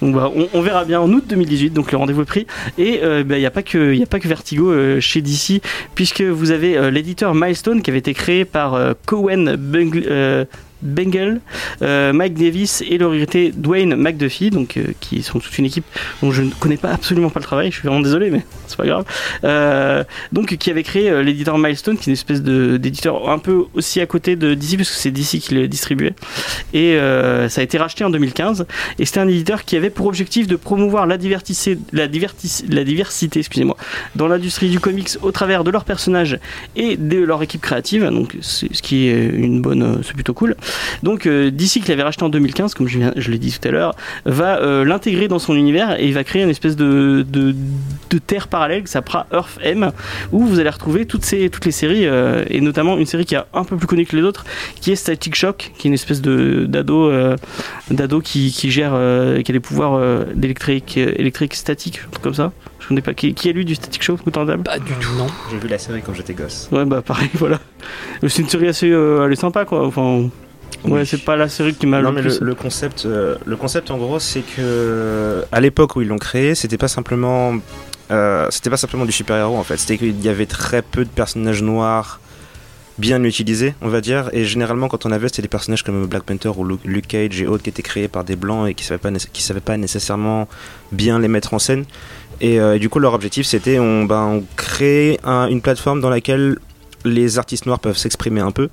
Donc 0.00 0.14
bah, 0.14 0.30
on, 0.34 0.46
on 0.54 0.62
verra 0.62 0.84
bien 0.84 1.00
en 1.00 1.10
août 1.10 1.24
2018, 1.28 1.70
donc 1.70 1.90
le 1.92 1.98
rendez-vous 1.98 2.22
est 2.22 2.26
pris. 2.26 2.46
Et 2.78 3.00
euh, 3.02 3.22
bah, 3.24 3.36
il 3.36 3.40
n'y 3.40 3.46
a, 3.46 3.50
pas 3.50 3.62
que- 3.62 3.92
il 3.92 3.98
y 3.98 4.02
a 4.02 4.06
pas 4.06 4.20
que 4.20 4.28
Vertigo 4.28 4.70
euh, 4.70 5.00
chez 5.00 5.20
DC, 5.20 5.60
puisque 5.94 6.22
vous 6.22 6.52
avez 6.52 6.76
euh, 6.78 6.90
l'éditeur 6.90 7.34
Milestone 7.34 7.82
qui 7.82 7.90
avait 7.90 7.98
été 7.98 8.14
créé 8.14 8.44
par 8.44 8.74
euh, 8.74 8.92
Cohen 9.04 9.56
Bung- 9.58 10.04
Bengal, 10.84 11.40
euh, 11.82 12.12
Mike 12.12 12.34
Davis 12.34 12.82
et 12.88 12.98
leur 12.98 13.12
hérité 13.14 13.52
Dwayne 13.54 13.96
McDuffie, 13.96 14.50
donc, 14.50 14.76
euh, 14.76 14.92
qui 15.00 15.22
sont 15.22 15.40
toute 15.40 15.56
une 15.58 15.64
équipe 15.64 15.84
dont 16.22 16.30
je 16.30 16.42
ne 16.42 16.50
connais 16.50 16.76
pas 16.76 16.90
absolument 16.90 17.30
pas 17.30 17.40
le 17.40 17.44
travail, 17.44 17.70
je 17.70 17.78
suis 17.78 17.88
vraiment 17.88 18.02
désolé, 18.02 18.30
mais 18.30 18.44
c'est 18.66 18.76
pas 18.76 18.86
grave. 18.86 19.04
Euh, 19.44 20.04
donc 20.32 20.56
qui 20.56 20.70
avait 20.70 20.82
créé 20.82 21.22
l'éditeur 21.22 21.58
Milestone, 21.58 21.96
qui 21.96 22.02
est 22.02 22.06
une 22.06 22.12
espèce 22.12 22.42
d'éditeur 22.42 23.30
un 23.30 23.38
peu 23.38 23.64
aussi 23.74 24.00
à 24.00 24.06
côté 24.06 24.36
de 24.36 24.54
DC, 24.54 24.76
parce 24.76 24.90
que 24.90 24.96
c'est 24.96 25.10
DC 25.10 25.40
qui 25.40 25.54
le 25.54 25.68
distribuait. 25.68 26.14
Et 26.72 26.98
ça 27.48 27.60
a 27.60 27.64
été 27.64 27.78
racheté 27.78 28.04
en 28.04 28.10
2015. 28.10 28.66
Et 28.98 29.06
c'était 29.06 29.20
un 29.20 29.28
éditeur 29.28 29.64
qui 29.64 29.76
avait 29.76 29.90
pour 29.90 30.06
objectif 30.06 30.46
de 30.46 30.56
promouvoir 30.56 31.06
la, 31.06 31.16
la, 31.16 32.02
la 32.02 32.84
diversité 32.84 33.40
excusez-moi, 33.40 33.76
dans 34.14 34.28
l'industrie 34.28 34.68
du 34.68 34.80
comics 34.80 35.10
au 35.22 35.32
travers 35.32 35.64
de 35.64 35.70
leurs 35.70 35.84
personnages 35.84 36.38
et 36.76 36.96
de 36.96 37.18
leur 37.18 37.42
équipe 37.42 37.60
créative. 37.60 38.04
Donc, 38.04 38.36
ce 38.40 38.66
qui 38.66 39.08
est 39.08 39.26
une 39.26 39.62
bonne, 39.62 40.02
c'est 40.02 40.14
plutôt 40.14 40.34
cool. 40.34 40.56
Donc, 41.02 41.26
euh, 41.26 41.50
DC, 41.50 41.80
qui 41.82 41.88
l'avait 41.88 42.02
racheté 42.02 42.22
en 42.24 42.28
2015, 42.28 42.74
comme 42.74 42.88
je, 42.88 42.98
viens- 42.98 43.12
je 43.16 43.30
l'ai 43.30 43.38
dit 43.38 43.56
tout 43.58 43.66
à 43.68 43.70
l'heure, 43.70 43.94
va 44.24 44.58
euh, 44.60 44.84
l'intégrer 44.84 45.28
dans 45.28 45.38
son 45.38 45.54
univers 45.54 46.00
et 46.00 46.06
il 46.06 46.14
va 46.14 46.24
créer 46.24 46.42
une 46.42 46.50
espèce 46.50 46.76
de, 46.76 47.24
de, 47.28 47.54
de 48.10 48.18
terre 48.18 48.48
parallèle 48.48 48.82
qui 48.84 48.90
s'appellera 48.90 49.26
Earth 49.32 49.58
M, 49.62 49.92
où 50.32 50.44
vous 50.44 50.60
allez 50.60 50.70
retrouver 50.70 51.06
toutes, 51.06 51.24
ces, 51.24 51.50
toutes 51.50 51.64
les 51.66 51.72
séries, 51.72 52.06
euh, 52.06 52.44
et 52.48 52.60
notamment 52.60 52.96
une 52.98 53.06
série 53.06 53.24
qui 53.24 53.34
est 53.34 53.40
un 53.52 53.64
peu 53.64 53.76
plus 53.76 53.86
connue 53.86 54.06
que 54.06 54.16
les 54.16 54.22
autres, 54.22 54.44
qui 54.80 54.92
est 54.92 54.96
Static 54.96 55.34
Shock, 55.34 55.72
qui 55.78 55.86
est 55.86 55.90
une 55.90 55.94
espèce 55.94 56.20
de 56.22 56.66
d'ado 56.66 57.10
euh, 57.10 57.36
d'ado 57.90 58.20
qui, 58.20 58.50
qui 58.52 58.70
gère, 58.70 58.92
euh, 58.94 59.42
qui 59.42 59.50
a 59.50 59.54
des 59.54 59.60
pouvoirs 59.60 59.94
euh, 59.94 60.24
d'électrique 60.34 60.96
électrique 60.96 61.54
statique, 61.54 62.00
un 62.06 62.10
truc 62.10 62.22
comme 62.22 62.34
ça. 62.34 62.52
Je 62.80 62.88
connais 62.88 63.00
pas. 63.00 63.14
Qui, 63.14 63.32
qui 63.32 63.48
a 63.48 63.52
lu 63.52 63.64
du 63.64 63.74
Static 63.74 64.02
Shock, 64.02 64.20
autant 64.26 64.44
d'âme 64.44 64.62
Pas 64.62 64.78
du 64.78 64.92
tout. 65.00 65.12
Non. 65.16 65.26
J'ai 65.50 65.56
vu 65.58 65.68
la 65.68 65.78
série 65.78 66.02
quand 66.04 66.12
j'étais 66.12 66.34
gosse. 66.34 66.68
Ouais, 66.70 66.84
bah 66.84 67.00
pareil, 67.00 67.30
voilà. 67.34 67.58
C'est 68.26 68.42
une 68.42 68.48
série 68.48 68.68
assez, 68.68 68.90
euh, 68.90 69.24
elle 69.26 69.32
est 69.32 69.36
sympa, 69.36 69.64
quoi. 69.64 69.86
Enfin, 69.86 70.28
ouais, 70.84 70.90
Oui. 71.00 71.06
c'est 71.06 71.24
pas 71.24 71.36
la 71.36 71.48
série 71.48 71.74
qui 71.74 71.86
m'a 71.86 72.00
le 72.00 72.10
mais 72.12 72.22
le, 72.22 72.28
plus. 72.30 72.40
le 72.40 72.54
concept, 72.54 73.06
euh, 73.06 73.36
le 73.44 73.56
concept 73.56 73.90
en 73.90 73.98
gros, 73.98 74.18
c'est 74.18 74.42
que 74.42 75.44
à 75.52 75.60
l'époque 75.60 75.96
où 75.96 76.02
ils 76.02 76.08
l'ont 76.08 76.18
créé, 76.18 76.54
c'était 76.54 76.78
pas 76.78 76.88
simplement, 76.88 77.54
euh, 78.10 78.46
c'était 78.50 78.70
pas 78.70 78.76
simplement 78.76 79.04
du 79.04 79.12
super 79.12 79.36
héros 79.36 79.56
en 79.56 79.64
fait. 79.64 79.76
C'était 79.78 79.98
qu'il 79.98 80.20
y 80.24 80.28
avait 80.28 80.46
très 80.46 80.82
peu 80.82 81.04
de 81.04 81.10
personnages 81.10 81.62
noirs 81.62 82.20
bien 82.96 83.24
utilisés, 83.24 83.74
on 83.82 83.88
va 83.88 84.00
dire. 84.00 84.30
Et 84.32 84.44
généralement, 84.44 84.86
quand 84.86 85.04
on 85.04 85.10
avait, 85.10 85.26
c'était 85.28 85.42
des 85.42 85.48
personnages 85.48 85.82
comme 85.82 86.06
Black 86.06 86.22
Panther 86.22 86.50
ou 86.56 86.64
Lu- 86.64 86.76
Luke 86.84 87.08
Cage 87.08 87.42
et 87.42 87.46
autres 87.48 87.64
qui 87.64 87.70
étaient 87.70 87.82
créés 87.82 88.06
par 88.06 88.22
des 88.22 88.36
blancs 88.36 88.68
et 88.68 88.74
qui 88.74 88.84
savaient 88.84 88.98
pas, 88.98 89.10
qui 89.32 89.42
savaient 89.42 89.58
pas 89.60 89.76
nécessairement 89.76 90.46
bien 90.92 91.18
les 91.18 91.26
mettre 91.26 91.54
en 91.54 91.58
scène. 91.58 91.84
Et, 92.40 92.60
euh, 92.60 92.76
et 92.76 92.78
du 92.78 92.88
coup, 92.88 93.00
leur 93.00 93.14
objectif, 93.14 93.46
c'était 93.46 93.80
on, 93.80 94.04
ben, 94.04 94.22
on 94.22 94.44
crée 94.56 95.18
un- 95.24 95.48
une 95.48 95.60
plateforme 95.60 96.00
dans 96.00 96.10
laquelle 96.10 96.56
les 97.04 97.36
artistes 97.38 97.66
noirs 97.66 97.80
peuvent 97.80 97.96
s'exprimer 97.98 98.40
un 98.40 98.52
peu 98.52 98.68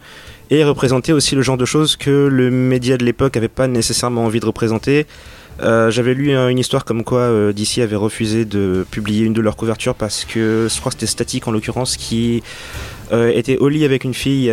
et 0.51 0.63
représenter 0.63 1.13
aussi 1.13 1.33
le 1.33 1.41
genre 1.41 1.57
de 1.57 1.65
choses 1.65 1.95
que 1.95 2.27
le 2.27 2.51
média 2.51 2.97
de 2.97 3.03
l'époque 3.05 3.35
avait 3.37 3.47
pas 3.47 3.67
nécessairement 3.67 4.25
envie 4.25 4.39
de 4.41 4.45
représenter. 4.45 5.07
Euh, 5.63 5.89
J'avais 5.91 6.13
lu 6.13 6.33
une 6.35 6.59
histoire 6.59 6.85
comme 6.85 7.03
quoi 7.03 7.19
euh, 7.21 7.53
DC 7.53 7.79
avait 7.79 7.95
refusé 7.95 8.45
de 8.45 8.85
publier 8.91 9.25
une 9.25 9.33
de 9.33 9.41
leurs 9.41 9.55
couvertures 9.55 9.95
parce 9.95 10.25
que 10.25 10.67
je 10.69 10.79
crois 10.79 10.91
que 10.91 10.95
c'était 10.99 11.05
Static 11.11 11.47
en 11.47 11.51
l'occurrence 11.51 11.97
qui 11.97 12.43
euh, 13.11 13.31
était 13.33 13.57
au 13.57 13.69
lit 13.69 13.85
avec 13.85 14.03
une 14.03 14.13
fille, 14.13 14.39
il 14.39 14.45
y 14.45 14.49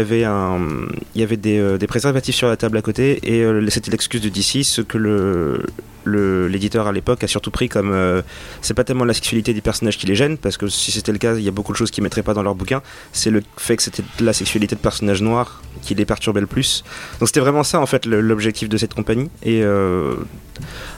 avait, 1.22 1.36
des, 1.36 1.78
des 1.78 1.86
préservatifs 1.86 2.34
sur 2.36 2.48
la 2.48 2.56
table 2.56 2.76
à 2.78 2.82
côté 2.82 3.18
et 3.24 3.44
c'était 3.70 3.90
l'excuse 3.90 4.20
de 4.20 4.28
DC, 4.28 4.64
ce 4.64 4.82
que 4.82 4.98
le- 4.98 5.62
l'éditeur 6.08 6.86
à 6.86 6.92
l'époque 6.92 7.24
a 7.24 7.26
surtout 7.26 7.50
pris 7.50 7.68
comme 7.68 7.92
euh, 7.92 8.22
c'est 8.62 8.74
pas 8.74 8.84
tellement 8.84 9.04
la 9.04 9.14
sexualité 9.14 9.54
des 9.54 9.60
personnages 9.60 9.98
qui 9.98 10.06
les 10.06 10.14
gêne 10.14 10.38
parce 10.38 10.56
que 10.56 10.68
si 10.68 10.90
c'était 10.90 11.12
le 11.12 11.18
cas 11.18 11.34
il 11.34 11.42
y 11.42 11.48
a 11.48 11.50
beaucoup 11.50 11.72
de 11.72 11.76
choses 11.76 11.90
qu'ils 11.90 12.02
mettraient 12.02 12.22
pas 12.22 12.34
dans 12.34 12.42
leur 12.42 12.54
bouquin. 12.54 12.82
C'est 13.12 13.30
le 13.30 13.42
fait 13.56 13.76
que 13.76 13.82
c'était 13.82 14.02
la 14.20 14.32
sexualité 14.32 14.74
de 14.74 14.80
personnages 14.80 15.22
noirs 15.22 15.62
qui 15.82 15.94
les 15.94 16.04
perturbait 16.04 16.40
le 16.40 16.46
plus. 16.46 16.84
Donc 17.20 17.28
c'était 17.28 17.40
vraiment 17.40 17.62
ça 17.62 17.80
en 17.80 17.86
fait 17.86 18.06
l'objectif 18.06 18.68
de 18.68 18.76
cette 18.76 18.94
compagnie. 18.94 19.30
Et 19.42 19.62
euh, 19.62 20.14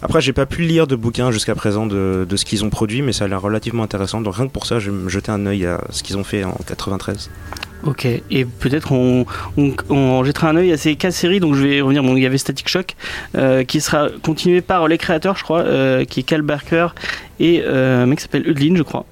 après 0.02 0.20
j'ai 0.20 0.32
pas 0.32 0.46
pu 0.46 0.62
lire 0.62 0.86
de 0.86 0.96
bouquins 0.96 1.30
jusqu'à 1.30 1.54
présent 1.54 1.86
de, 1.86 2.26
de 2.28 2.36
ce 2.36 2.44
qu'ils 2.44 2.64
ont 2.64 2.70
produit 2.70 3.02
mais 3.02 3.12
ça 3.12 3.24
a 3.24 3.28
l'air 3.28 3.40
relativement 3.40 3.82
intéressant. 3.82 4.20
Donc 4.20 4.36
rien 4.36 4.46
que 4.46 4.52
pour 4.52 4.66
ça 4.66 4.78
je 4.78 4.90
vais 4.90 4.96
me 4.96 5.08
jeter 5.08 5.30
un 5.30 5.46
œil 5.46 5.66
à 5.66 5.82
ce 5.90 6.02
qu'ils 6.02 6.16
ont 6.16 6.24
fait 6.24 6.44
en 6.44 6.58
93 6.66 7.30
Ok, 7.82 8.04
et 8.04 8.44
peut-être 8.44 8.92
on, 8.92 9.24
jettera 10.24 10.50
un 10.50 10.56
œil 10.56 10.70
à 10.72 10.76
ces 10.76 10.96
quatre 10.96 11.14
séries, 11.14 11.40
donc 11.40 11.54
je 11.54 11.62
vais 11.66 11.80
revenir. 11.80 12.02
Bon, 12.02 12.14
il 12.14 12.22
y 12.22 12.26
avait 12.26 12.36
Static 12.36 12.68
Shock, 12.68 12.94
euh, 13.36 13.64
qui 13.64 13.80
sera 13.80 14.08
continué 14.22 14.60
par 14.60 14.86
les 14.86 14.98
créateurs, 14.98 15.36
je 15.36 15.44
crois, 15.44 15.60
euh, 15.60 16.04
qui 16.04 16.20
est 16.20 16.22
Cal 16.22 16.42
Barker 16.42 16.88
et 17.38 17.62
euh, 17.64 18.02
un 18.02 18.06
mec 18.06 18.18
qui 18.18 18.24
s'appelle 18.24 18.46
Udlin, 18.46 18.76
je 18.76 18.82
crois. 18.82 19.06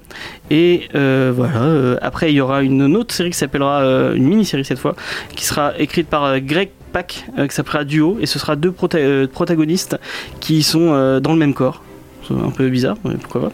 Et 0.51 0.87
voilà, 0.93 1.97
après 2.03 2.31
il 2.31 2.35
y 2.35 2.41
aura 2.41 2.61
une 2.61 2.95
autre 2.95 3.13
série 3.13 3.31
qui 3.31 3.37
s'appellera, 3.37 3.81
une 4.13 4.27
mini-série 4.27 4.65
cette 4.65 4.79
fois, 4.79 4.95
qui 5.35 5.45
sera 5.45 5.73
écrite 5.79 6.07
par 6.07 6.39
Greg 6.39 6.69
euh, 7.37 7.47
qui 7.47 7.55
s'appellera 7.55 7.83
Duo, 7.85 8.17
et 8.21 8.27
ce 8.27 8.37
sera 8.37 8.55
deux 8.55 8.71
prota- 8.71 9.27
protagonistes 9.27 9.97
qui 10.39 10.61
sont 10.61 11.19
dans 11.19 11.33
le 11.33 11.39
même 11.39 11.55
corps. 11.55 11.81
Un 12.31 12.49
peu 12.51 12.69
bizarre, 12.69 12.97
mais 13.03 13.15
pourquoi 13.15 13.49
pas. 13.49 13.51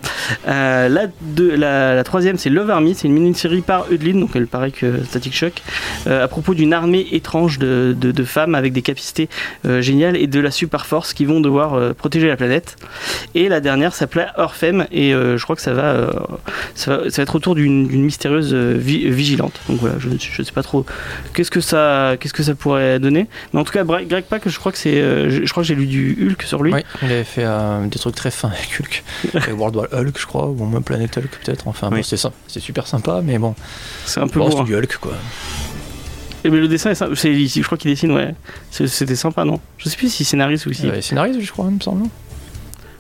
Euh, 0.47 0.89
la, 0.89 1.95
la, 1.95 2.03
troisième, 2.03 2.37
c'est 2.37 2.49
Love 2.49 2.69
Army, 2.69 2.95
c'est 2.95 3.07
une 3.07 3.13
mini-série 3.13 3.61
par 3.61 3.85
Eudlin, 3.91 4.19
donc 4.19 4.31
elle 4.35 4.47
paraît 4.47 4.71
que 4.71 5.03
Static 5.03 5.33
Shock, 5.35 5.53
euh, 6.07 6.23
à 6.23 6.27
propos 6.27 6.53
d'une 6.53 6.73
armée 6.73 7.07
étrange 7.11 7.59
de, 7.59 7.95
de- 7.97 8.23
femmes 8.25 8.55
avec 8.55 8.73
des 8.73 8.81
capacités 8.81 9.29
euh, 9.65 9.81
géniales 9.81 10.15
et 10.17 10.25
de 10.27 10.39
la 10.39 10.49
super 10.49 10.85
force 10.87 11.13
qui 11.13 11.25
vont 11.25 11.39
devoir 11.41 11.93
protéger 11.93 12.27
la 12.27 12.35
planète. 12.37 12.75
Et 13.35 13.49
la 13.49 13.59
dernière 13.61 13.93
s'appelait 13.93 14.27
Orphem, 14.37 14.87
et 14.91 15.11
je 15.11 15.41
crois 15.43 15.55
que 15.55 15.61
ça 15.61 15.73
va, 15.73 16.11
ça 16.73 16.97
va, 16.97 17.09
ça 17.09 17.17
va 17.17 17.23
être 17.23 17.35
autour 17.35 17.55
d'une 17.55 17.87
mystérieuse 18.01 18.53
vi- 18.53 19.09
vigilante. 19.09 19.59
Donc 19.69 19.79
voilà, 19.79 19.95
je 19.99 20.09
ne 20.09 20.17
sais 20.45 20.51
pas 20.53 20.63
trop 20.63 20.85
qu'est-ce 21.33 21.51
que 21.51 21.61
ça, 21.61 22.15
que 22.19 22.43
ça 22.43 22.55
pourrait 22.55 22.99
donner. 22.99 23.27
Mais 23.53 23.59
en 23.59 23.63
tout 23.63 23.71
cas, 23.73 23.83
Greg 23.83 24.23
Pak, 24.25 24.47
je 24.49 24.57
crois 24.59 24.71
que 24.71 24.77
c'est, 24.77 25.29
je 25.29 25.49
crois 25.51 25.61
que 25.63 25.67
j'ai 25.67 25.75
lu 25.75 25.85
du 25.85 26.17
Hulk 26.29 26.41
sur 26.43 26.63
lui. 26.63 26.73
Oui, 26.73 26.81
il 27.03 27.11
avait 27.11 27.23
fait 27.23 27.45
des 27.91 27.99
trucs 27.99 28.15
très 28.15 28.31
fins 28.31 28.51
Hulk. 28.79 29.03
Et 29.47 29.51
World 29.51 29.75
War 29.75 29.87
Hulk, 29.91 30.17
je 30.19 30.25
crois, 30.25 30.47
ou 30.47 30.65
même 30.65 30.83
Planet 30.83 31.17
Hulk 31.17 31.29
peut-être. 31.43 31.67
Enfin, 31.67 31.89
bon, 31.89 31.97
Oui. 31.97 32.03
c'est 32.03 32.17
ça. 32.17 32.31
C'est 32.47 32.59
super 32.59 32.87
sympa, 32.87 33.21
mais 33.23 33.37
bon, 33.37 33.55
C'est 34.05 34.19
un 34.19 34.27
peu 34.27 34.39
bon, 34.39 34.63
du 34.63 34.75
Hulk 34.75 34.97
quoi. 34.97 35.13
Et 36.43 36.49
mais 36.49 36.57
le 36.59 36.67
dessin 36.67 36.91
est 36.91 37.25
ici, 37.25 37.61
je 37.61 37.65
crois 37.65 37.77
qu'il 37.77 37.89
dessine, 37.89 38.11
ouais. 38.11 38.35
C'était 38.69 39.15
sympa, 39.15 39.45
non? 39.45 39.59
Je 39.79 39.89
sais 39.89 39.97
plus 39.97 40.13
si 40.13 40.23
scénariste 40.23 40.67
ou 40.67 40.73
si. 40.73 40.87
Scénariste, 41.01 41.41
je 41.41 41.51
crois, 41.51 41.65
il 41.69 41.75
me 41.75 41.79
semble. 41.79 42.07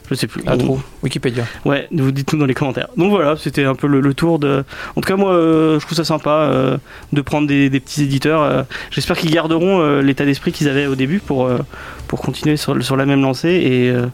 Je 0.09 0.15
sais 0.15 0.27
plus. 0.27 0.41
Ah, 0.45 0.55
trop. 0.57 0.79
Wikipédia. 1.03 1.43
Ouais, 1.65 1.87
vous 1.91 2.11
dites 2.11 2.27
tout 2.27 2.37
dans 2.37 2.45
les 2.45 2.53
commentaires. 2.53 2.87
Donc 2.97 3.09
voilà, 3.09 3.35
c'était 3.37 3.63
un 3.63 3.75
peu 3.75 3.87
le, 3.87 4.01
le 4.01 4.13
tour 4.13 4.39
de. 4.39 4.63
En 4.95 5.01
tout 5.01 5.07
cas, 5.07 5.15
moi, 5.15 5.33
euh, 5.33 5.79
je 5.79 5.85
trouve 5.85 5.97
ça 5.97 6.03
sympa 6.05 6.29
euh, 6.29 6.77
de 7.13 7.21
prendre 7.21 7.47
des, 7.47 7.69
des 7.69 7.79
petits 7.79 8.03
éditeurs. 8.03 8.41
euh. 8.41 8.63
J'espère 8.91 9.17
qu'ils 9.17 9.31
garderont 9.31 9.79
euh, 9.81 10.01
l'état 10.01 10.25
d'esprit 10.25 10.51
qu'ils 10.51 10.69
avaient 10.69 10.87
au 10.87 10.95
début 10.95 11.19
pour, 11.19 11.45
euh, 11.45 11.57
pour 12.07 12.21
continuer 12.21 12.57
sur, 12.57 12.81
sur 12.83 12.95
la 12.95 13.05
même 13.05 13.21
lancée. 13.21 13.49
Et, 13.49 13.89
euh, 13.89 14.05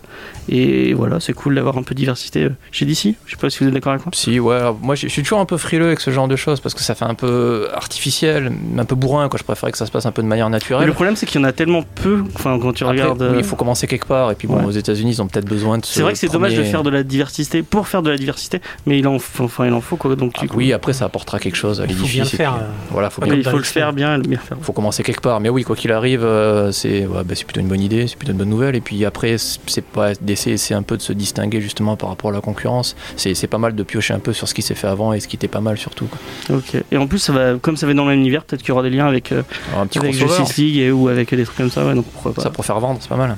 et 0.50 0.93
voilà, 0.93 1.19
c'est 1.19 1.33
cool 1.33 1.55
d'avoir 1.55 1.77
un 1.77 1.83
peu 1.83 1.93
de 1.93 2.00
diversité 2.00 2.48
chez 2.71 2.86
DC. 2.86 3.15
Je 3.25 3.31
sais 3.31 3.38
pas 3.39 3.50
si 3.50 3.60
vous 3.60 3.67
êtes 3.67 3.74
d'accord 3.74 3.93
avec 3.93 4.05
moi. 4.05 4.12
Si, 4.15 4.39
ouais, 4.39 4.55
alors, 4.55 4.77
moi 4.81 4.95
je 4.95 5.07
suis 5.07 5.21
toujours 5.21 5.39
un 5.39 5.45
peu 5.45 5.57
frileux 5.57 5.86
avec 5.88 6.00
ce 6.00 6.12
genre 6.12 6.27
de 6.27 6.36
choses 6.36 6.60
parce 6.60 6.74
que 6.74 6.81
ça 6.81 6.95
fait 6.95 7.05
un 7.05 7.13
peu 7.15 7.67
artificiel, 7.74 8.51
un 8.77 8.86
peu 8.86 8.95
bourrin. 8.95 9.29
Quoi. 9.29 9.38
Je 9.38 9.43
préférais 9.43 9.71
que 9.71 9.77
ça 9.77 9.86
se 9.86 9.91
passe 9.91 10.05
un 10.05 10.12
peu 10.12 10.21
de 10.21 10.27
manière 10.27 10.48
Mais 10.48 10.53
naturelle. 10.53 10.88
le 10.88 10.93
problème, 10.93 11.15
c'est 11.15 11.25
qu'il 11.25 11.39
y 11.39 11.43
en 11.43 11.48
a 11.48 11.51
tellement 11.51 11.83
peu. 11.83 12.24
Enfin, 12.36 12.57
quand 12.62 12.74
tu 12.74 12.83
Après, 12.83 13.01
regardes. 13.01 13.21
oui, 13.31 13.38
il 13.39 13.43
faut 13.43 13.55
commencer 13.55 13.88
quelque 13.88 14.05
part. 14.07 14.31
Et 14.31 14.36
puis 14.36 14.48
bon, 14.48 14.55
Ouais. 14.57 14.65
aux 14.65 14.71
États-Unis, 14.71 15.12
ils 15.12 15.21
ont 15.21 15.27
peut-être 15.27 15.48
besoin 15.48 15.77
de. 15.77 15.80
C'est 15.85 16.00
ce 16.00 16.01
vrai 16.03 16.13
que 16.13 16.17
c'est 16.19 16.31
dommage 16.31 16.55
de 16.55 16.63
faire 16.63 16.83
de 16.83 16.89
la 16.89 17.03
diversité 17.03 17.63
pour 17.63 17.88
faire 17.88 18.01
de 18.01 18.09
la 18.09 18.17
diversité, 18.17 18.61
mais 18.85 19.00
il 19.00 19.07
en, 19.07 19.19
faut- 19.19 19.45
enfin, 19.45 19.65
il 19.67 19.73
en 19.73 19.81
faut 19.81 19.95
quoi. 19.95 20.15
Donc, 20.15 20.33
Ah, 20.39 20.45
oui, 20.53 20.73
après 20.73 20.93
ça 20.93 21.05
apportera 21.05 21.39
quelque 21.39 21.55
chose 21.55 21.79
à 21.81 21.85
Il 21.85 21.93
faut 21.93 22.03
l'édifice. 22.03 22.13
bien 22.13 22.23
le 22.23 22.27
et 22.27 22.38
faire. 22.38 22.53
puis, 22.55 22.63
euh, 22.63 22.67
Voilà, 22.91 23.09
faut 23.09 23.21
bien 23.21 23.33
il 23.35 23.43
faut 23.43 23.57
le 23.57 23.63
faire 23.63 23.93
bien 23.93 24.17
bien 24.19 24.38
faire. 24.39 24.57
faut 24.61 24.73
commencer 24.73 25.03
quelque 25.03 25.21
part. 25.21 25.39
Mais 25.39 25.50
oui, 25.50 25.63
quoi 25.63 25.75
qu'il 25.75 25.91
arrive, 25.91 26.23
euh, 26.23 26.71
c'est 26.71 27.05
ouais, 27.05 27.23
bah, 27.23 27.33
c'est 27.35 27.45
plutôt 27.45 27.61
une 27.61 27.67
bonne 27.67 27.81
idée, 27.81 28.07
c'est 28.07 28.15
plutôt 28.15 28.31
une 28.31 28.38
bonne 28.38 28.50
nouvelle. 28.50 28.75
Et 28.75 28.81
puis 28.81 29.03
après, 29.05 29.35
c'est 29.38 29.83
pas 29.85 30.13
d'essayer 30.19 30.57
c'est 30.57 30.73
un 30.73 30.83
peu 30.83 30.97
de 30.97 31.01
se 31.01 31.13
distinguer 31.13 31.61
justement 31.61 31.95
par 31.95 32.09
rapport 32.09 32.29
à 32.31 32.33
la 32.33 32.41
concurrence. 32.41 32.95
C'est 33.15 33.47
pas 33.47 33.57
mal 33.57 33.75
de 33.75 33.83
piocher 33.83 34.13
un 34.13 34.19
peu 34.19 34.33
sur 34.33 34.47
ce 34.47 34.53
qui 34.53 34.61
s'est 34.61 34.75
fait 34.75 34.88
avant 34.88 35.13
et 35.13 35.19
ce 35.19 35.27
qui 35.27 35.35
était 35.35 35.47
pas 35.47 35.61
mal 35.61 35.77
surtout. 35.77 36.05
quoi. 36.07 36.57
Ok. 36.57 36.75
Et 36.91 36.97
en 36.97 37.07
plus, 37.07 37.19
ça 37.19 37.33
va, 37.33 37.55
comme 37.59 37.77
ça 37.77 37.88
va 37.88 37.93
dans 37.93 38.03
le 38.05 38.11
même 38.11 38.19
univers, 38.19 38.43
peut-être 38.43 38.61
qu'il 38.61 38.69
y 38.69 38.71
aura 38.71 38.83
des 38.83 38.89
liens 38.89 39.07
avec, 39.07 39.31
euh, 39.31 39.41
Alors, 39.69 39.81
un 39.81 39.88
petit 39.88 40.00
avec 40.00 40.13
Justice 40.13 40.57
League 40.57 40.77
et, 40.77 40.91
ou 40.91 41.07
avec 41.07 41.33
des 41.33 41.43
trucs 41.43 41.57
comme 41.57 41.71
ça. 41.71 41.85
Ouais, 41.85 41.93
donc 41.95 42.05
pourquoi 42.05 42.33
pas. 42.33 42.41
ça 42.43 42.50
pour 42.50 42.65
faire 42.65 42.79
vendre, 42.79 43.00
c'est 43.01 43.09
pas 43.09 43.15
mal. 43.17 43.35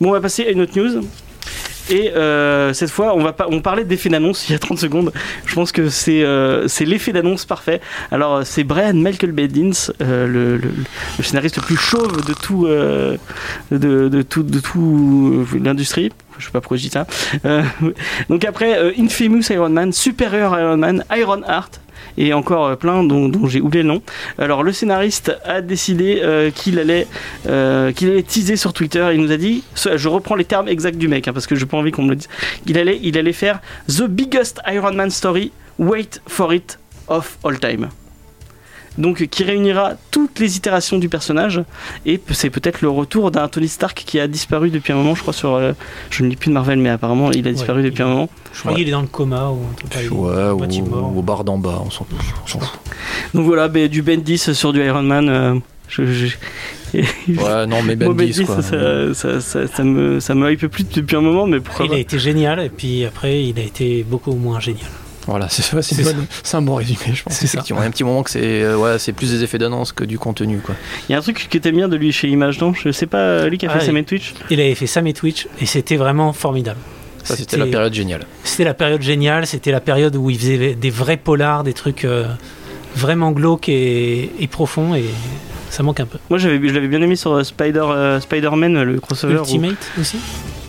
Bon, 0.00 0.08
on 0.08 0.12
va 0.12 0.20
passer 0.20 0.44
à 0.46 0.50
une 0.50 0.60
autre 0.62 0.76
news. 0.76 1.02
Et 1.90 2.10
euh, 2.10 2.72
cette 2.74 2.90
fois, 2.90 3.14
on 3.16 3.22
va 3.22 3.32
pas, 3.32 3.46
on 3.50 3.60
parlait 3.60 3.84
d'effet 3.84 4.08
d'annonce 4.08 4.48
il 4.48 4.52
y 4.52 4.54
a 4.54 4.58
30 4.58 4.78
secondes. 4.78 5.12
Je 5.46 5.54
pense 5.54 5.72
que 5.72 5.88
c'est 5.88 6.22
euh, 6.22 6.66
l'effet 6.80 7.12
d'annonce 7.12 7.46
parfait. 7.46 7.80
Alors, 8.10 8.36
euh, 8.36 8.42
c'est 8.44 8.64
Brian 8.64 8.94
Michael 8.94 9.34
euh, 9.38 10.26
le, 10.26 10.60
scénariste 11.22 11.56
le 11.56 11.62
plus 11.62 11.76
chauve 11.76 12.24
de 12.26 12.34
tout, 12.34 12.66
l'industrie. 15.58 16.12
Je 16.38 16.44
sais 16.44 16.50
pas 16.52 16.60
pourquoi 16.60 16.76
je 16.76 16.82
dis 16.82 16.90
ça. 16.90 17.06
Donc 18.28 18.44
après, 18.44 18.94
Infamous 18.98 19.50
Iron 19.50 19.70
Man, 19.70 19.92
Superior 19.92 20.58
Iron 20.58 20.76
Man, 20.76 21.04
Iron 21.16 21.42
Heart 21.48 21.80
et 22.16 22.32
encore 22.32 22.66
euh, 22.66 22.76
plein 22.76 23.04
dont, 23.04 23.30
j'ai 23.46 23.60
oublié 23.60 23.82
le 23.82 23.88
nom. 23.88 24.02
Alors 24.38 24.62
le 24.62 24.72
scénariste 24.72 25.36
a 25.44 25.60
décidé 25.60 26.20
euh, 26.22 26.50
qu'il 26.50 26.78
allait 26.78 27.06
euh, 27.48 27.92
qu'il 27.92 28.10
allait 28.10 28.22
teaser 28.22 28.56
sur 28.56 28.72
Twitter. 28.72 29.10
Il 29.14 29.20
nous 29.20 29.32
a 29.32 29.36
dit, 29.36 29.62
je 29.74 30.08
reprends 30.08 30.34
les 30.34 30.44
termes 30.44 30.68
exacts 30.68 30.98
du 30.98 31.08
mec 31.08 31.28
hein, 31.28 31.32
parce 31.32 31.46
que 31.46 31.54
j'ai 31.54 31.66
pas 31.66 31.76
envie 31.76 31.92
qu'on 31.92 32.02
me 32.02 32.10
le 32.10 32.16
dise. 32.16 32.28
Il 32.66 32.78
allait 32.78 32.98
il 33.02 33.16
allait 33.18 33.32
faire 33.32 33.60
the 33.88 34.04
biggest 34.04 34.60
Iron 34.66 34.92
Man 34.92 35.10
story. 35.10 35.52
Wait 35.78 36.20
for 36.26 36.52
it 36.52 36.78
of 37.08 37.38
all 37.44 37.58
time. 37.58 37.88
Donc 38.98 39.26
qui 39.28 39.44
réunira 39.44 39.92
toutes 40.10 40.38
les 40.40 40.56
itérations 40.56 40.98
du 40.98 41.08
personnage 41.08 41.62
et 42.04 42.20
c'est 42.32 42.50
peut-être 42.50 42.82
le 42.82 42.90
retour 42.90 43.30
d'un 43.30 43.46
Tony 43.48 43.68
Stark 43.68 44.02
qui 44.04 44.18
a 44.20 44.26
disparu 44.26 44.70
depuis 44.70 44.92
un 44.92 44.96
moment, 44.96 45.14
je 45.14 45.22
crois 45.22 45.32
sur 45.32 45.54
euh, 45.54 45.72
je 46.10 46.24
ne 46.24 46.28
lis 46.28 46.36
plus 46.36 46.48
de 46.48 46.54
Marvel 46.54 46.78
mais 46.80 46.88
apparemment 46.90 47.30
il 47.30 47.46
a 47.48 47.52
disparu 47.52 47.78
Ouais, 47.80 47.84
depuis 47.90 48.02
il- 48.02 48.06
un 48.06 48.08
moment. 48.08 48.28
Je 48.52 48.60
crois 48.60 48.74
qu'il 48.74 48.88
est 48.88 48.90
dans 48.90 49.00
le 49.02 49.06
coma 49.06 49.50
ou 49.50 49.60
un. 49.60 50.08
Ouais, 50.10 50.80
mort. 50.80 51.12
ou 51.14 51.18
au 51.20 51.22
bar 51.22 51.44
d'en 51.44 51.58
bas, 51.58 51.80
on 51.86 51.90
s'en 51.90 52.04
fout. 52.04 52.60
Donc 53.34 53.44
voilà, 53.46 53.68
ben, 53.68 53.88
du 53.88 54.02
Bendis 54.02 54.38
sur 54.38 54.72
du 54.72 54.80
Iron 54.84 55.02
Man. 55.02 55.28
euh, 55.28 55.54
je- 55.88 56.04
je- 56.04 56.36
Ouais, 57.28 57.66
non, 57.66 57.82
mais 57.84 57.94
Bendis, 57.96 58.14
Bendis, 58.32 58.44
quoi. 58.46 58.62
ça, 58.62 59.14
ça, 59.14 59.40
ça, 59.40 59.66
ça 59.68 59.84
me, 59.84 60.18
ça 60.20 60.34
me 60.34 60.50
hype 60.50 60.66
plus 60.66 60.84
depuis 60.88 61.16
un 61.16 61.20
moment, 61.20 61.46
mais 61.46 61.60
pourquoi 61.60 61.84
Il 61.86 61.90
pas 61.90 61.94
a 61.96 61.98
été 61.98 62.18
génial 62.18 62.58
et 62.60 62.68
puis 62.70 63.04
après 63.04 63.44
il 63.44 63.58
a 63.58 63.62
été 63.62 64.02
beaucoup 64.08 64.32
moins 64.34 64.58
génial. 64.58 64.88
Voilà, 65.28 65.46
c'est 65.50 66.54
un 66.56 66.62
bon 66.62 66.74
résumé, 66.76 66.98
je 67.14 67.22
pense. 67.22 67.34
C'est 67.34 67.46
ça. 67.46 67.58
Effectivement, 67.58 67.80
il 67.80 67.84
y 67.84 67.86
a 67.86 67.88
un 67.88 67.92
petit 67.92 68.02
moment 68.04 68.22
que 68.22 68.30
c'est 68.30 68.62
euh, 68.62 68.76
ouais, 68.76 68.98
c'est 68.98 69.12
plus 69.12 69.30
des 69.30 69.44
effets 69.44 69.58
d'annonce 69.58 69.92
que 69.92 70.04
du 70.04 70.18
contenu, 70.18 70.58
quoi. 70.58 70.74
Il 71.08 71.12
y 71.12 71.14
a 71.14 71.18
un 71.18 71.20
truc 71.20 71.46
qui 71.50 71.56
était 71.58 71.70
bien 71.70 71.86
de 71.86 71.96
lui 71.96 72.12
chez 72.12 72.28
Image, 72.28 72.58
non? 72.60 72.72
Je 72.74 72.90
sais 72.90 73.06
pas, 73.06 73.46
lui 73.46 73.58
qui 73.58 73.66
a 73.66 73.68
fait 73.68 73.76
Ah, 73.78 73.84
sa 73.84 73.86
il- 73.88 73.94
main 73.94 74.02
Twitch. 74.04 74.32
Il 74.50 74.58
avait 74.60 74.74
fait 74.74 74.86
ça 74.86 75.02
et 75.04 75.12
Twitch 75.12 75.46
et 75.60 75.66
c'était 75.66 75.96
vraiment 75.96 76.32
formidable. 76.32 76.80
Ça, 77.24 77.36
c'était 77.36 77.58
la 77.58 77.66
période 77.66 77.92
géniale. 77.92 78.26
C'était 78.42 78.64
la 78.64 78.72
période 78.74 79.02
géniale, 79.02 79.46
c'était 79.46 79.70
la 79.70 79.80
période 79.80 80.16
où 80.16 80.30
il 80.30 80.38
faisait 80.38 80.74
des 80.74 80.90
vrais 80.90 81.18
polars, 81.18 81.62
des 81.62 81.74
trucs 81.74 82.06
euh, 82.06 82.24
vraiment 82.96 83.32
glauques 83.32 83.68
et, 83.68 84.30
et 84.40 84.46
profonds 84.46 84.94
et 84.94 85.04
ça 85.70 85.82
manque 85.82 86.00
un 86.00 86.06
peu. 86.06 86.18
Moi, 86.30 86.38
j'avais, 86.38 86.56
je 86.68 86.74
l'avais 86.74 86.88
bien 86.88 87.02
aimé 87.02 87.16
sur 87.16 87.32
euh, 87.32 87.42
Spider, 87.44 87.84
euh, 87.84 88.20
Spider-Man, 88.20 88.82
le 88.82 89.00
crossover. 89.00 89.36
où- 89.36 89.38
Ultimate 89.40 89.76
aussi 90.00 90.18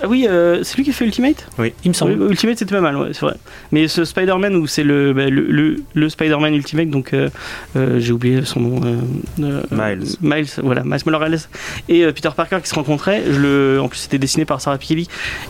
Ah 0.01 0.07
oui, 0.07 0.25
euh, 0.29 0.63
c'est 0.63 0.77
lui 0.77 0.83
qui 0.85 0.91
a 0.91 0.93
fait 0.93 1.05
Ultimate? 1.05 1.45
Il 1.57 1.63
me 1.63 1.69
Oui, 1.85 1.93
semble. 1.93 2.11
Ultimate, 2.31 2.57
c'était 2.57 2.73
pas 2.75 2.79
mal, 2.81 2.95
ouais, 2.95 3.09
c'est 3.11 3.21
vrai. 3.21 3.35
Mais 3.73 3.87
ce 3.89 4.05
Spider-Man, 4.05 4.55
où 4.55 4.65
c'est 4.67 4.83
le, 4.83 5.11
bah, 5.13 5.29
le, 5.29 5.41
le, 5.41 5.75
le 5.93 6.09
Spider-Man 6.09 6.53
Ultimate, 6.53 6.89
donc 6.89 7.13
euh, 7.13 7.29
euh, 7.75 7.99
j'ai 7.99 8.13
oublié 8.13 8.45
son 8.45 8.61
nom. 8.61 8.81
euh, 8.85 8.95
euh, 9.41 9.61
Miles. 9.71 10.07
Miles, 10.21 10.47
voilà, 10.63 10.83
Miles 10.85 11.01
Morales 11.05 11.39
et 11.89 12.05
euh, 12.05 12.11
Peter 12.13 12.29
Parker 12.35 12.59
qui 12.63 12.69
se 12.69 12.75
rencontraient. 12.75 13.23
Je 13.29 13.39
le, 13.39 13.79
en 13.81 13.89
plus, 13.89 13.99
c'était 13.99 14.17
dessiné 14.19 14.45
par 14.45 14.61
Sarah 14.61 14.77
Pikeli 14.77 15.07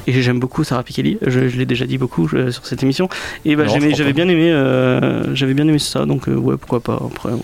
et 0.07 0.21
j'aime 0.21 0.39
beaucoup 0.39 0.63
Sarah 0.63 0.81
Pikeli. 0.83 1.19
Je, 1.25 1.47
je 1.47 1.57
l'ai 1.57 1.65
déjà 1.67 1.85
dit 1.85 1.97
beaucoup 1.99 2.27
je- 2.27 2.49
sur 2.49 2.65
cette 2.65 2.81
émission. 2.81 3.07
Et 3.45 3.55
bah, 3.55 3.65
j'aimais- 3.67 3.93
j'avais 3.93 4.13
bien 4.13 4.27
aimé, 4.29 4.51
euh, 4.51 5.35
j'avais 5.35 5.53
bien 5.53 5.67
aimé 5.67 5.77
ça. 5.79 6.05
Donc 6.07 6.27
euh, 6.27 6.33
ouais, 6.35 6.57
pourquoi 6.57 6.79
pas. 6.79 6.99
Après, 7.05 7.29
ouais. 7.31 7.39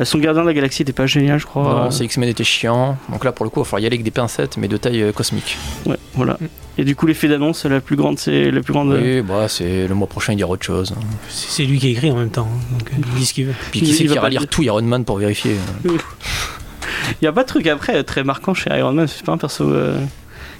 Euh, 0.00 0.04
son 0.04 0.18
Gardien 0.18 0.42
de 0.42 0.48
la 0.48 0.54
Galaxie 0.54 0.82
était 0.82 0.92
pas 0.92 1.06
génial, 1.06 1.31
je 1.38 1.46
crois. 1.46 1.62
Non, 1.62 1.84
Euh, 1.86 1.90
c'est 1.90 2.04
X-Men 2.04 2.28
était 2.28 2.44
chiant. 2.44 2.96
Donc 3.10 3.24
là, 3.24 3.32
pour 3.32 3.44
le 3.44 3.50
coup, 3.50 3.60
il 3.60 3.62
va 3.62 3.64
falloir 3.64 3.80
y 3.82 3.86
aller 3.86 3.94
avec 3.96 4.04
des 4.04 4.10
pincettes, 4.10 4.56
mais 4.56 4.68
de 4.68 4.76
taille 4.76 5.02
euh, 5.02 5.12
cosmique. 5.12 5.56
ouais, 5.86 5.96
voilà. 6.14 6.38
Et 6.78 6.84
du 6.84 6.96
coup, 6.96 7.06
l'effet 7.06 7.28
d'annonce, 7.28 7.64
la 7.66 7.80
plus 7.80 7.96
grande, 7.96 8.18
c'est 8.18 8.50
la 8.50 8.60
plus 8.62 8.72
grande. 8.72 8.92
Oui, 8.92 9.20
bah, 9.20 9.46
c'est 9.48 9.86
le 9.86 9.94
mois 9.94 10.06
prochain, 10.08 10.32
il 10.32 10.38
y 10.38 10.44
aura 10.44 10.54
autre 10.54 10.64
chose. 10.64 10.94
C'est 11.28 11.64
lui 11.64 11.78
qui 11.78 11.88
écrit 11.90 12.10
en 12.10 12.16
même 12.16 12.30
temps, 12.30 12.48
hein, 12.50 12.76
donc 12.78 12.88
euh, 12.90 12.96
il 12.98 13.18
dit 13.18 13.26
ce 13.26 13.34
qu'il 13.34 13.46
veut. 13.46 13.54
Puis 13.70 13.80
Il- 13.80 13.86
qui 13.86 13.92
c'est 13.92 14.02
qui 14.04 14.08
pas 14.08 14.14
ira 14.14 14.28
lire 14.30 14.46
tout 14.48 14.62
Iron 14.62 14.80
Man 14.82 15.04
pour 15.04 15.18
vérifier 15.18 15.56
euh. 15.86 15.90
Il 17.20 17.24
y 17.24 17.28
a 17.28 17.32
pas 17.32 17.42
de 17.42 17.48
truc 17.48 17.66
après 17.66 17.96
euh, 17.96 18.02
très 18.02 18.24
marquant 18.24 18.54
chez 18.54 18.70
Iron 18.76 18.92
Man. 18.92 19.06
C'est 19.06 19.24
pas 19.24 19.32
un 19.32 19.38
perso 19.38 19.68
euh, 19.70 19.98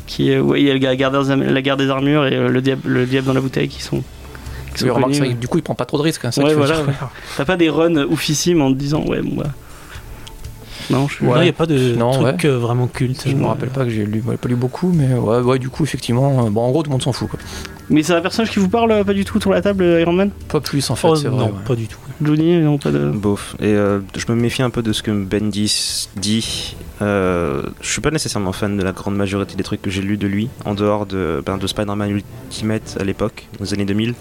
qui, 0.07 0.31
euh, 0.33 0.41
ouais, 0.43 0.61
il 0.61 0.67
y 0.67 0.71
a 0.71 0.75
la 0.75 0.97
guerre 0.97 1.11
des, 1.11 1.35
la 1.37 1.63
guerre 1.63 1.77
des 1.77 1.89
armures 1.89 2.27
et 2.27 2.35
euh, 2.35 2.49
le 2.49 2.61
diable, 2.61 2.83
le 2.85 3.07
diable 3.07 3.27
dans 3.27 3.33
la 3.35 3.41
bouteille 3.41 3.69
qui 3.69 3.83
sont. 3.83 4.03
Qui 4.75 4.81
sont 4.81 4.85
Oui, 4.87 4.91
remarque, 4.91 5.13
connus, 5.13 5.25
ça, 5.27 5.29
ouais. 5.33 5.35
du 5.39 5.49
coup, 5.49 5.59
il 5.59 5.63
prend 5.63 5.75
pas 5.75 5.85
trop 5.87 5.99
de 5.99 6.03
risques. 6.03 6.25
hein, 6.25 6.31
Ouais, 6.39 6.55
voilà, 6.55 6.81
ouais. 6.83 6.93
T'as 7.37 7.45
pas 7.45 7.57
des 7.57 7.69
runs 7.71 8.05
oufissimes 8.05 8.61
en 8.63 8.71
te 8.73 8.77
disant 8.79 9.03
ouais 9.07 9.21
bon 9.23 9.37
bah. 9.43 9.51
Non, 10.91 11.09
je 11.09 11.15
suis. 11.15 11.25
Non, 11.27 11.37
il 11.37 11.43
n'y 11.45 11.49
a 11.49 11.53
pas 11.53 11.67
de 11.67 11.95
Non, 11.95 12.13
truc 12.13 12.45
euh, 12.45 12.59
vraiment 12.59 12.87
culte. 12.87 13.25
Je 13.27 13.35
me 13.35 13.47
rappelle 13.47 13.69
pas 13.71 13.85
que 13.85 13.91
j'ai 13.91 14.05
lu, 14.05 14.23
ouais, 14.27 14.37
pas 14.37 14.49
lu 14.49 14.57
beaucoup, 14.57 14.93
mais 14.93 15.15
ouais, 15.15 15.41
ouais, 15.41 15.59
du 15.59 15.69
coup, 15.69 15.85
effectivement, 15.85 16.47
euh, 16.47 16.51
bon, 16.51 16.63
en 16.63 16.71
gros, 16.71 16.83
tout 16.83 16.91
le 16.91 16.93
monde 16.93 17.03
s'en 17.03 17.13
fout. 17.13 17.29
Quoi. 17.29 17.39
Mais 17.91 18.03
c'est 18.03 18.15
un 18.15 18.21
personnage 18.21 18.51
qui 18.51 18.59
vous 18.59 18.69
parle 18.69 18.91
euh, 18.93 19.05
pas 19.05 19.13
du 19.13 19.25
tout 19.25 19.41
sur 19.41 19.51
la 19.51 19.61
table, 19.61 19.85
euh, 19.85 20.01
Iron 20.01 20.13
Man? 20.13 20.31
Pas 20.49 20.61
plus, 20.61 20.89
en 20.91 20.95
fait, 20.95 21.09
Oh, 21.09 21.17
c'est 21.17 21.29
vrai. 21.29 21.39
non, 21.39 21.47
ouais. 21.47 21.65
pas 21.67 21.75
du 21.75 21.87
tout. 21.89 21.99
Johnny, 22.23 22.59
non 22.59 22.79
pas 22.79 22.91
de. 22.91 23.11
Bof. 23.11 23.57
Et 23.61 23.65
euh, 23.67 24.01
je 24.17 24.25
me 24.33 24.37
méfie 24.41 24.63
un 24.63 24.71
peu 24.71 24.83
de 24.83 24.93
ce 24.93 25.03
que 25.03 25.11
Bendis 25.11 26.09
dit. 26.17 26.77
Euh, 27.01 27.63
je 27.81 27.91
suis 27.91 28.01
pas 28.01 28.11
nécessairement 28.13 28.53
fan 28.53 28.77
de 28.77 28.83
la 28.85 28.93
grande 28.93 29.17
majorité 29.17 29.57
des 29.57 29.65
trucs 29.65 29.83
que 29.83 29.91
j'ai 29.91 30.03
lus 30.03 30.17
de 30.19 30.29
lui, 30.29 30.49
en 30.65 30.75
dehors 30.75 31.05
de, 31.07 31.43
ben, 31.45 31.59
de 31.59 31.67
Spider-Man 31.67 32.23
Ultimate 32.49 32.97
à 33.01 33.05
l'époque, 33.05 33.49
aux 33.61 33.75
années 33.75 33.85
2000. 33.85 34.15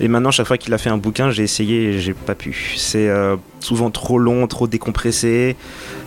Et 0.00 0.08
maintenant, 0.08 0.30
chaque 0.30 0.46
fois 0.46 0.58
qu'il 0.58 0.72
a 0.74 0.78
fait 0.78 0.90
un 0.90 0.96
bouquin, 0.96 1.30
j'ai 1.30 1.42
essayé 1.42 1.90
et 1.90 2.00
j'ai 2.00 2.14
pas 2.14 2.34
pu. 2.34 2.74
C'est 2.76 3.08
euh, 3.08 3.36
souvent 3.60 3.90
trop 3.90 4.18
long, 4.18 4.46
trop 4.46 4.66
décompressé. 4.66 5.56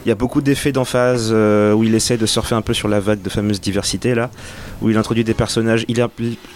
Il 0.06 0.10
y 0.10 0.12
a 0.12 0.16
beaucoup 0.16 0.42
d'effets 0.42 0.72
d'emphase 0.72 1.30
euh, 1.32 1.74
où 1.74 1.84
il 1.84 1.96
essaie 1.96 2.18
de 2.18 2.26
surfer 2.26 2.56
un 2.56 2.62
peu 2.62 2.74
sur 2.74 2.88
la 2.88 3.00
vague 3.00 3.22
de 3.22 3.30
fameuse 3.30 3.62
diversité 3.62 4.16
là, 4.16 4.30
où 4.82 4.90
il 4.90 4.98
introduit 4.98 5.24
des 5.24 5.34
personnages. 5.34 5.86
Il 5.88 6.02
a, 6.02 6.10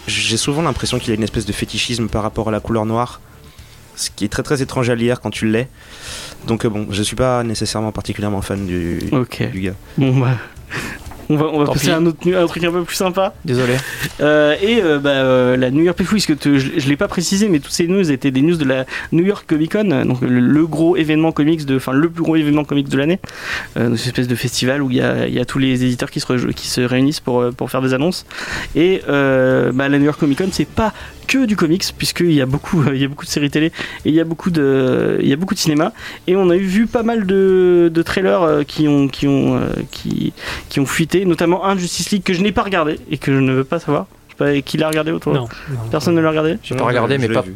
j'ai 0.06 0.36
souvent 0.36 0.62
l'impression 0.62 0.98
qu'il 0.98 1.12
a 1.12 1.14
une 1.14 1.22
espèce 1.22 1.46
de 1.46 1.52
fétichisme 1.52 2.08
par 2.08 2.22
rapport 2.22 2.48
à 2.48 2.52
la 2.52 2.60
couleur 2.60 2.84
noire, 2.84 3.20
ce 3.96 4.10
qui 4.14 4.24
est 4.24 4.28
très 4.28 4.42
très 4.42 4.62
étrange 4.62 4.90
à 4.90 4.94
lire 4.94 5.20
quand 5.20 5.30
tu 5.30 5.46
l'es. 5.46 5.68
Donc 6.46 6.64
euh, 6.64 6.68
bon, 6.68 6.86
je 6.90 7.02
suis 7.02 7.16
pas 7.16 7.42
nécessairement 7.42 7.92
particulièrement 7.92 8.42
fan 8.42 8.66
du, 8.66 8.98
du 9.52 9.60
gars. 9.60 9.74
Bon 9.96 10.18
bah. 10.18 10.36
On 11.30 11.36
va, 11.36 11.46
on 11.52 11.58
va 11.60 11.64
Tant 11.66 11.72
passer 11.74 11.90
à 11.90 11.96
un, 11.96 12.04
autre, 12.06 12.18
un 12.34 12.46
truc 12.46 12.64
un 12.64 12.72
peu 12.72 12.82
plus 12.82 12.96
sympa. 12.96 13.32
Désolé. 13.44 13.74
Euh, 14.20 14.54
et 14.60 14.82
euh, 14.82 14.98
bah, 14.98 15.10
euh, 15.10 15.56
la 15.56 15.70
New 15.70 15.82
York 15.82 15.96
oui, 16.00 16.06
parce 16.10 16.26
que 16.26 16.32
te- 16.32 16.58
je, 16.58 16.70
je 16.78 16.88
l'ai 16.88 16.96
pas 16.96 17.06
précisé, 17.08 17.48
mais 17.48 17.60
toutes 17.60 17.72
ces 17.72 17.86
news 17.86 18.10
étaient 18.10 18.32
des 18.32 18.42
news 18.42 18.56
de 18.56 18.64
la 18.64 18.84
New 19.12 19.24
York 19.24 19.44
Comic 19.46 19.72
Con, 19.72 20.04
donc 20.04 20.20
le, 20.22 20.40
le 20.40 20.66
gros 20.66 20.96
événement 20.96 21.30
comics 21.32 21.64
de, 21.64 21.76
enfin 21.76 21.92
le 21.92 22.10
plus 22.10 22.22
gros 22.24 22.34
événement 22.36 22.64
comics 22.64 22.88
de 22.88 22.96
l'année, 22.98 23.20
une 23.76 23.94
espèce 23.94 24.28
de 24.28 24.34
festival 24.34 24.82
où 24.82 24.90
il 24.90 24.96
y 24.96 25.00
a, 25.00 25.26
il 25.28 25.34
y 25.34 25.38
a 25.40 25.44
tous 25.44 25.58
les 25.58 25.84
éditeurs 25.84 26.10
qui 26.10 26.18
se, 26.20 26.26
re- 26.26 26.52
qui 26.52 26.66
se 26.66 26.80
réunissent 26.80 27.20
pour, 27.20 27.48
pour 27.56 27.70
faire 27.70 27.80
des 27.80 27.94
annonces. 27.94 28.26
Et 28.74 29.00
bah, 29.06 29.88
la 29.88 29.98
New 29.98 30.04
York 30.06 30.18
Comic 30.18 30.38
Con, 30.38 30.48
c'est 30.50 30.68
pas 30.68 30.92
que 31.30 31.44
du 31.46 31.54
comics, 31.54 31.84
puisqu'il 31.96 32.32
y 32.32 32.40
a 32.40 32.46
beaucoup, 32.46 32.82
il 32.92 33.00
y 33.00 33.04
a 33.04 33.08
beaucoup 33.08 33.24
de 33.24 33.30
séries 33.30 33.50
télé 33.50 33.66
et 34.04 34.08
il 34.08 34.14
y 34.14 34.20
a 34.20 34.24
beaucoup 34.24 34.50
de, 34.50 35.18
il 35.22 35.28
y 35.28 35.32
a 35.32 35.36
beaucoup 35.36 35.54
de 35.54 35.60
cinéma. 35.60 35.92
Et 36.26 36.34
on 36.34 36.50
a 36.50 36.56
eu 36.56 36.64
vu 36.64 36.86
pas 36.88 37.04
mal 37.04 37.24
de, 37.24 37.88
de 37.92 38.02
trailers 38.02 38.42
euh, 38.42 38.62
qui 38.64 38.88
ont, 38.88 39.06
qui 39.06 39.28
ont, 39.28 39.56
euh, 39.56 39.68
qui, 39.92 40.32
qui 40.68 40.80
ont 40.80 40.86
fuité, 40.86 41.24
notamment 41.24 41.64
un 41.64 41.76
de 41.76 41.80
Justice 41.80 42.10
League 42.10 42.22
que 42.24 42.32
je 42.34 42.42
n'ai 42.42 42.50
pas 42.52 42.62
regardé 42.64 42.98
et 43.10 43.16
que 43.18 43.32
je 43.32 43.38
ne 43.38 43.52
veux 43.52 43.64
pas 43.64 43.78
savoir. 43.78 44.06
Je 44.28 44.32
sais 44.32 44.54
pas 44.54 44.60
qui 44.62 44.76
l'a 44.76 44.88
regardé 44.88 45.12
autour. 45.12 45.32
Non. 45.32 45.42
non. 45.70 45.76
Personne 45.90 46.14
ne 46.16 46.20
l'a 46.20 46.30
regardé 46.30 46.56
J'ai 46.64 46.74
pas 46.74 46.84
regardé, 46.84 47.16
mais 47.18 47.28
pas. 47.28 47.42
vu. 47.42 47.54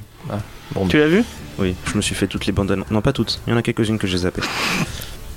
Bon, 0.73 0.87
Tu 0.87 0.97
l'as 0.99 1.09
vu 1.09 1.25
Oui, 1.59 1.75
je 1.91 1.97
me 1.97 2.01
suis 2.03 2.15
fait 2.15 2.27
toutes 2.29 2.47
les 2.47 2.53
bandes 2.53 2.71
annonces. 2.71 2.91
Non, 2.91 3.01
pas 3.01 3.13
toutes. 3.13 3.41
Il 3.47 3.51
y 3.51 3.55
en 3.55 3.57
a 3.59 3.63
quelques-unes 3.63 3.99
que 3.99 4.07
j'ai 4.07 4.19
zappées. 4.19 4.43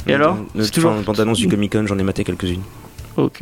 Et 0.07 0.13
alors 0.13 0.37
C'est 0.59 0.71
toujours- 0.71 0.91
Enfin, 0.91 1.01
bande 1.01 1.19
annonce 1.19 1.37
du 1.39 1.47
Comic 1.47 1.71
Con, 1.73 1.85
j'en 1.87 1.97
ai 1.99 2.03
maté 2.03 2.23
quelques-unes. 2.23 2.61
Ok. 3.17 3.41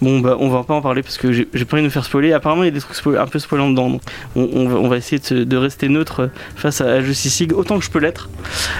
Bon, 0.00 0.18
bah, 0.18 0.36
on 0.40 0.48
va 0.48 0.64
pas 0.64 0.74
en 0.74 0.82
parler 0.82 1.02
parce 1.02 1.16
que 1.16 1.32
j'ai 1.32 1.44
pas 1.44 1.76
envie 1.76 1.82
de 1.82 1.86
nous 1.86 1.90
faire 1.90 2.04
spoiler. 2.04 2.32
Apparemment, 2.32 2.64
il 2.64 2.66
y 2.66 2.68
a 2.68 2.72
des 2.72 2.80
trucs 2.80 2.96
spoil- 2.96 3.18
un 3.18 3.26
peu 3.26 3.38
spoilants 3.38 3.70
dedans. 3.70 3.88
Donc 3.88 4.02
on, 4.34 4.48
on 4.52 4.68
va, 4.68 4.76
on 4.76 4.88
va 4.88 4.96
essayer 4.96 5.20
de, 5.44 5.56
rester 5.56 5.88
neutre 5.88 6.28
face 6.56 6.80
à, 6.80 7.00
Justice 7.02 7.38
League 7.40 7.52
autant 7.52 7.78
que 7.78 7.84
je 7.84 7.90
peux 7.90 8.00
l'être. 8.00 8.28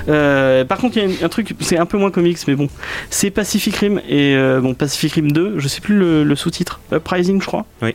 Euh, 0.09 0.65
par 0.65 0.79
contre, 0.79 0.97
il 0.97 1.11
y 1.13 1.23
a 1.23 1.25
un 1.25 1.29
truc, 1.29 1.55
c'est 1.61 1.79
un 1.79 1.87
peu 1.87 1.97
moins 1.97 2.11
comics, 2.11 2.39
mais 2.49 2.57
bon. 2.57 2.69
C'est 3.09 3.31
Pacific 3.31 3.77
Rim 3.77 4.01
et 4.09 4.35
euh, 4.35 4.61
bon, 4.61 4.75
Pacific 4.75 5.13
Rim 5.13 5.31
2, 5.31 5.59
je 5.59 5.69
sais 5.69 5.81
plus 5.81 5.97
le, 5.97 6.25
le 6.25 6.35
sous-titre. 6.37 6.81
Uprising, 6.93 7.41
je 7.41 7.47
crois. 7.47 7.65
Oui. 7.81 7.95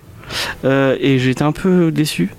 Euh, 0.64 0.96
et 1.00 1.20
j'ai 1.20 1.32
été 1.32 1.44
un 1.44 1.52
peu 1.52 1.92
déçu. 1.92 2.30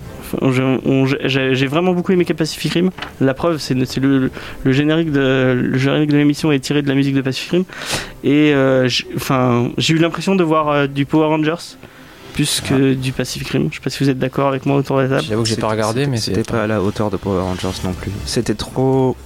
J'ai- 1.24 1.66
vraiment 1.66 1.92
beaucoup 1.92 2.12
aimé 2.12 2.24
Pacific 2.24 2.72
Rim. 2.74 2.90
La 3.20 3.34
preuve, 3.34 3.58
c'est 3.58 3.74
le, 3.74 4.30
le 4.64 4.72
générique 4.72 5.10
de 5.12 5.58
le 5.62 5.78
générique 5.78 6.10
de 6.10 6.16
l'émission 6.16 6.52
est 6.52 6.58
tiré 6.60 6.82
de 6.82 6.88
la 6.88 6.94
musique 6.94 7.14
de 7.14 7.20
Pacific 7.20 7.50
Rim. 7.52 7.64
Et 8.24 8.54
euh, 8.54 8.88
j'ai- 8.88 9.06
enfin, 9.16 9.70
j'ai 9.78 9.94
eu 9.94 9.98
l'impression 9.98 10.34
de 10.34 10.44
voir 10.44 10.68
euh, 10.68 10.86
du 10.86 11.06
Power 11.06 11.26
Rangers 11.26 11.76
plus 12.34 12.60
que 12.60 12.94
du 12.94 13.12
Pacific 13.12 13.48
Rim. 13.48 13.68
Je 13.70 13.76
sais 13.76 13.82
pas 13.82 13.90
si 13.90 14.02
vous 14.04 14.10
êtes 14.10 14.18
d'accord 14.18 14.48
avec 14.48 14.64
moi 14.66 14.76
autour 14.76 14.98
de 14.98 15.02
la 15.02 15.08
table. 15.08 15.22
J'avoue 15.28 15.42
que 15.42 15.48
j'ai 15.48 15.56
pas 15.56 15.68
regardé, 15.68 16.06
mais. 16.06 16.18
C'était 16.18 16.42
pas 16.44 16.64
à 16.64 16.66
la 16.66 16.80
hauteur 16.82 17.10
de 17.10 17.16
Power 17.16 17.40
Rangers 17.42 17.68
non 17.84 17.92
plus. 17.92 18.12
C'était 18.26 18.54
trop. 18.54 19.16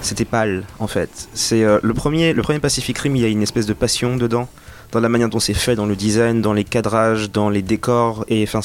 C'était 0.00 0.24
pâle 0.26 0.64
en 0.78 0.86
fait. 0.86 1.28
C'est 1.32 1.64
euh, 1.64 1.78
le 1.82 1.94
premier, 1.94 2.32
le 2.34 2.42
premier 2.42 2.58
Pacific 2.58 2.96
Rim. 2.98 3.16
Il 3.16 3.22
y 3.22 3.24
a 3.24 3.28
une 3.28 3.42
espèce 3.42 3.66
de 3.66 3.72
passion 3.72 4.16
dedans, 4.16 4.48
dans 4.94 5.00
la 5.00 5.08
manière 5.08 5.28
dont 5.28 5.40
c'est 5.40 5.54
fait, 5.54 5.74
dans 5.74 5.86
le 5.86 5.96
design, 5.96 6.40
dans 6.40 6.52
les 6.52 6.64
cadrages, 6.64 7.30
dans 7.30 7.50
les 7.50 7.62
décors. 7.62 8.24
Et 8.28 8.44
enfin, 8.44 8.60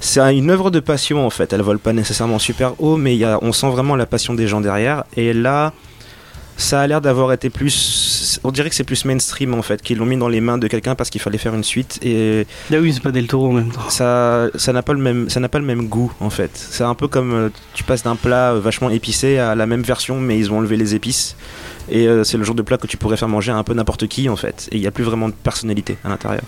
c'est 0.00 0.20
une 0.36 0.50
œuvre 0.50 0.70
de 0.70 0.80
passion 0.80 1.26
en 1.26 1.30
fait. 1.30 1.52
Elle 1.52 1.62
vole 1.62 1.78
pas 1.78 1.92
nécessairement 1.92 2.38
super 2.38 2.80
haut, 2.80 2.96
mais 2.96 3.16
y 3.16 3.24
a, 3.24 3.38
on 3.42 3.52
sent 3.52 3.70
vraiment 3.70 3.96
la 3.96 4.06
passion 4.06 4.34
des 4.34 4.46
gens 4.46 4.60
derrière. 4.60 5.04
Et 5.16 5.32
là, 5.32 5.72
ça 6.56 6.80
a 6.80 6.86
l'air 6.86 7.00
d'avoir 7.00 7.32
été 7.32 7.50
plus. 7.50 8.38
On 8.44 8.52
dirait 8.52 8.68
que 8.68 8.74
c'est 8.76 8.84
plus 8.84 9.04
mainstream 9.04 9.54
en 9.54 9.62
fait, 9.62 9.82
qu'ils 9.82 9.98
l'ont 9.98 10.06
mis 10.06 10.16
dans 10.16 10.28
les 10.28 10.40
mains 10.40 10.58
de 10.58 10.68
quelqu'un 10.68 10.94
parce 10.94 11.10
qu'il 11.10 11.20
fallait 11.20 11.38
faire 11.38 11.54
une 11.54 11.64
suite. 11.64 11.98
Et 12.02 12.46
Ah 12.72 12.76
oui, 12.80 12.92
c'est 12.92 13.02
pas 13.02 13.10
Del 13.10 13.26
Toro 13.26 13.48
en 13.48 13.52
même 13.52 13.70
temps. 13.70 13.88
ça 13.88 14.48
ça 14.54 14.72
n'a 14.72 14.82
pas 14.82 14.92
le 14.92 15.00
même 15.00 15.30
ça 15.30 15.40
n'a 15.40 15.48
pas 15.48 15.58
le 15.58 15.64
même 15.64 15.88
goût 15.88 16.12
en 16.20 16.30
fait 16.30 16.50
c'est 16.54 16.84
un 16.84 16.94
peu 16.94 17.08
comme 17.08 17.32
euh, 17.32 17.48
tu 17.74 17.84
passes 17.84 18.02
d'un 18.02 18.16
plat 18.16 18.52
euh, 18.52 18.60
vachement 18.60 18.90
épicé 18.90 19.38
à 19.38 19.54
la 19.54 19.66
même 19.66 19.82
version 19.82 20.20
mais 20.20 20.38
ils 20.38 20.52
ont 20.52 20.58
enlevé 20.58 20.76
les 20.76 20.94
épices 20.94 21.36
et 21.90 22.06
euh, 22.08 22.24
c'est 22.24 22.38
le 22.38 22.44
genre 22.44 22.54
de 22.54 22.62
plat 22.62 22.76
que 22.78 22.86
tu 22.86 22.96
pourrais 22.96 23.16
faire 23.16 23.28
manger 23.28 23.52
à 23.52 23.56
un 23.56 23.62
peu 23.62 23.74
n'importe 23.74 24.06
qui 24.06 24.28
en 24.28 24.36
fait 24.36 24.68
et 24.72 24.76
il 24.76 24.80
n'y 24.80 24.86
a 24.86 24.90
plus 24.90 25.04
vraiment 25.04 25.28
de 25.28 25.34
personnalité 25.34 25.96
à 26.04 26.08
l'intérieur 26.08 26.42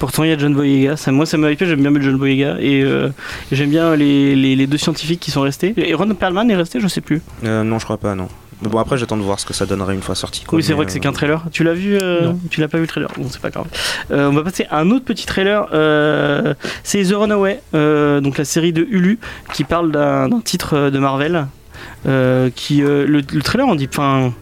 Pourtant, 0.00 0.24
il 0.24 0.30
y 0.30 0.32
a 0.32 0.38
John 0.38 0.54
Boyega. 0.54 0.96
Ça, 0.96 1.12
moi, 1.12 1.24
ça 1.24 1.36
me 1.38 1.48
hype. 1.52 1.64
J'aime 1.64 1.80
bien 1.80 1.92
John 2.02 2.16
Boyega 2.16 2.56
et 2.58 2.82
euh, 2.82 3.10
j'aime 3.52 3.70
bien 3.70 3.94
les, 3.94 4.34
les, 4.34 4.56
les 4.56 4.66
deux 4.66 4.76
scientifiques 4.76 5.20
qui 5.20 5.30
sont 5.30 5.42
restés. 5.42 5.72
Et 5.76 5.94
Ron 5.94 6.12
Perlman 6.14 6.50
est 6.50 6.56
resté, 6.56 6.80
je 6.80 6.88
sais 6.88 7.00
plus. 7.00 7.22
Euh, 7.44 7.62
non 7.62 7.78
je 7.78 7.84
crois 7.84 7.96
pas 7.98 8.14
non 8.16 8.28
mais 8.60 8.68
bon 8.68 8.78
après 8.80 8.98
j'attends 8.98 9.16
de 9.16 9.22
voir 9.22 9.38
ce 9.38 9.46
que 9.46 9.54
ça 9.54 9.66
donnerait 9.66 9.94
une 9.94 10.02
fois 10.02 10.16
sorti 10.16 10.42
quoi, 10.42 10.56
oui, 10.56 10.64
c'est 10.64 10.72
vrai 10.72 10.84
que 10.84 10.90
c'est 10.90 10.98
euh, 10.98 11.02
qu'un 11.02 11.12
trailer. 11.12 11.44
Tu 11.52 11.62
l'as 11.62 11.74
vu 11.74 11.96
euh, 11.96 12.22
Non. 12.24 12.40
Tu 12.50 12.60
l'as 12.60 12.66
pas 12.66 12.78
vu 12.78 12.82
le 12.82 12.88
trailer 12.88 13.08
Bon, 13.16 13.28
c'est 13.30 13.40
pas 13.40 13.50
grave. 13.50 13.66
Euh, 14.10 14.28
on 14.28 14.32
va 14.32 14.42
passer 14.42 14.66
à 14.68 14.80
un 14.80 14.90
autre 14.90 15.04
petit 15.04 15.26
trailer. 15.26 15.68
euh, 15.72 16.54
c'est 16.82 17.04
The 17.04 17.12
Runaway, 17.14 17.60
euh, 17.74 18.20
donc 18.20 18.36
la 18.36 18.44
série 18.44 18.72
de 18.72 18.84
Hulu 18.90 19.20
qui 19.54 19.62
parle 19.62 19.92
d'un 19.92 20.40
titre 20.40 20.74
euh, 20.76 20.90
de 20.90 20.98
Marvel. 20.98 21.46
euh, 22.06 22.50
qui 22.52 22.82
euh, 22.82 23.06
le, 23.06 23.22
le 23.32 23.42
trailer 23.42 23.68
on 23.68 23.76
dit 23.76 23.88
enfin 23.88 24.32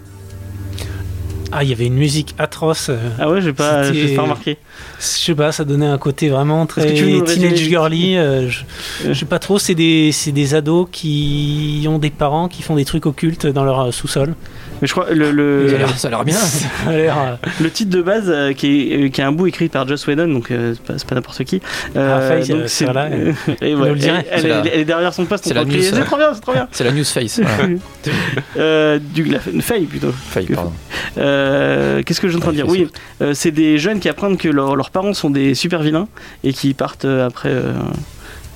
Ah, 1.52 1.62
il 1.64 1.70
y 1.70 1.72
avait 1.72 1.86
une 1.86 1.94
musique 1.94 2.34
atroce. 2.38 2.88
euh, 2.90 2.96
ah 3.18 3.30
ouais 3.30 3.40
j'ai 3.40 3.52
pas 3.52 3.82
pas 4.16 4.22
remarqué 4.22 4.58
Je 4.98 5.04
sais 5.04 5.34
pas, 5.34 5.52
ça 5.52 5.64
donnait 5.64 5.86
un 5.86 5.98
côté 5.98 6.28
vraiment 6.28 6.66
très 6.66 6.82
teenage 6.94 7.58
girly. 7.58 8.16
euh, 8.16 8.48
je, 8.48 8.64
je 9.06 9.12
sais 9.12 9.26
pas 9.26 9.38
trop, 9.38 9.58
c'est 9.58 9.74
des, 9.74 10.10
des 10.26 10.54
ados 10.54 10.88
qui 10.90 11.86
ont 11.88 11.98
des 11.98 12.10
parents 12.10 12.48
qui 12.48 12.62
font 12.62 12.74
des 12.76 12.84
trucs 12.84 13.06
occultes 13.06 13.46
dans 13.46 13.64
leur 13.64 13.80
euh, 13.80 13.90
sous-sol. 13.92 14.34
Mais 14.80 14.86
je 14.88 14.92
crois 14.92 15.06
le, 15.12 15.30
le, 15.30 15.68
Ça 15.68 15.74
a 15.74 15.78
l'air- 15.78 15.98
ça 15.98 16.08
a 16.08 16.10
l'air 16.10 16.24
bien. 16.24 16.36
Ça 16.36 16.66
a 16.88 16.92
l'air. 16.92 17.16
euh, 17.18 17.36
le 17.60 17.70
titre 17.70 17.90
de 17.90 18.02
base 18.02 18.24
euh, 18.28 18.52
qui, 18.52 18.92
est, 18.92 19.04
euh, 19.04 19.08
qui 19.08 19.20
est 19.20 19.24
un 19.24 19.32
bout 19.32 19.46
écrit 19.46 19.68
par 19.68 19.86
Joss 19.88 20.06
Whedon 20.06 20.28
donc 20.28 20.50
euh, 20.50 20.74
c'est 20.74 20.82
pas, 20.82 20.98
c'est 20.98 21.08
pas 21.08 21.14
n'importe 21.14 21.42
qui 21.44 21.60
Ah, 21.94 22.20
Faye, 22.20 22.46
donc 22.48 22.58
euh, 22.60 22.86
va 22.86 22.92
là, 22.92 23.08
et 23.62 23.74
nous 23.74 23.80
ouais, 23.82 23.88
le 23.90 23.94
dirait. 23.96 24.26
elle, 24.30 24.38
elle 24.38 24.40
C'est 24.40 24.46
est- 24.46 24.50
la- 24.50 24.74
elle 24.74 24.80
est 24.80 24.84
derrière 24.84 25.14
son 25.14 25.24
poste 25.26 25.44
c'est 25.44 25.52
on 25.52 25.54
la 25.54 25.64
news, 25.64 25.80
c'est 25.82 26.04
trop 26.04 26.16
bien 26.16 26.34
c'est 26.34 26.40
trop 26.40 26.52
bien 26.52 26.68
C'est 26.72 26.84
la 26.84 26.92
news 26.92 27.04
face. 27.04 27.40
Voilà. 27.40 27.68
euh, 28.58 28.98
du, 28.98 29.24
la, 29.24 29.40
faille 29.40 29.84
plutôt 29.86 30.12
Faille, 30.12 30.46
pardon. 30.46 30.72
Euh, 31.18 32.02
Qu'est-ce 32.04 32.20
que 32.20 32.28
je 32.28 32.32
suis 32.32 32.38
en 32.38 32.42
train 32.42 32.50
de 32.52 32.56
dire? 32.56 32.68
Oui, 32.68 32.88
euh, 33.22 33.32
c'est 33.34 33.50
des 33.50 33.78
jeunes 33.78 34.00
qui 34.00 34.08
apprennent 34.08 34.36
que 34.36 34.48
leurs 34.48 34.76
leurs 34.76 34.90
parents 34.90 35.14
sont 35.14 35.30
des 35.30 35.54
super 35.54 35.82
vilains 35.82 36.08
et 36.44 36.52
qui 36.52 36.74
partent 36.74 37.04
euh, 37.04 37.26
après, 37.26 37.48
euh, 37.50 37.72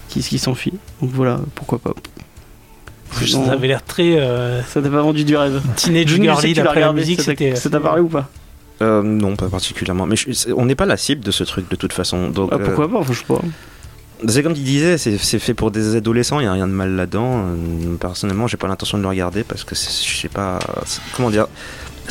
qui, 0.09 0.20
qui 0.20 0.38
s'enfuient. 0.38 0.74
Donc 1.00 1.11
voilà, 1.12 1.40
pourquoi 1.54 1.78
pas. 1.78 1.92
Ça 3.12 3.38
Non, 3.38 3.51
avait 3.51 3.68
l'air 3.68 3.85
très 3.85 4.18
euh, 4.18 4.62
ça 4.62 4.81
t'a 4.81 4.88
pas 4.88 5.03
vendu 5.03 5.25
du 5.25 5.37
rêve. 5.37 5.61
teenage 5.77 6.07
girly 6.09 6.55
d'après 6.55 6.81
la 6.81 6.92
musique. 6.92 7.20
C'était. 7.20 7.55
Ça 7.57 7.68
t'a 7.70 7.81
parlé 7.81 8.03
ou 8.03 8.09
pas? 8.09 8.29
Euh, 8.83 9.03
non 9.03 9.37
pas 9.37 9.49
particulièrement 9.51 10.07
mais 10.07 10.16
je- 10.16 10.53
on 10.57 10.64
n'est 10.64 10.75
pas 10.75 10.87
la 10.87 10.96
cible 10.96 11.23
de 11.23 11.31
ce 11.31 11.44
truc 11.44 11.68
de 11.70 11.77
toute 11.77 11.92
façon 11.92 12.31
donc 12.31 12.49
Ah, 12.51 12.55
euh, 12.55 12.64
Pourquoi 12.64 12.88
pas 12.90 13.07
Je 13.07 13.18
sais 13.18 13.25
pas. 13.29 13.40
C'est 14.27 14.42
comme 14.42 14.55
tu 14.55 14.61
disais, 14.62 14.96
c'est 14.99 15.18
c'est 15.18 15.38
fait 15.38 15.53
pour 15.55 15.70
des 15.70 15.96
adolescents, 15.96 16.40
il 16.40 16.44
n'y 16.44 16.49
a 16.49 16.53
rien 16.53 16.66
de 16.66 16.73
mal 16.73 16.94
là-dedans. 16.96 17.42
Euh, 17.44 17.96
Personnellement, 18.01 18.46
j'ai 18.46 18.57
pas 18.59 18.68
l'intention 18.68 18.96
de 18.99 19.03
le 19.03 19.09
regarder 19.09 19.44
parce 19.44 19.64
que 19.64 19.75
c'est- 19.75 20.07
je 20.07 20.16
sais 20.20 20.29
pas. 20.29 20.59
Comment 21.14 21.31
dire 21.31 21.46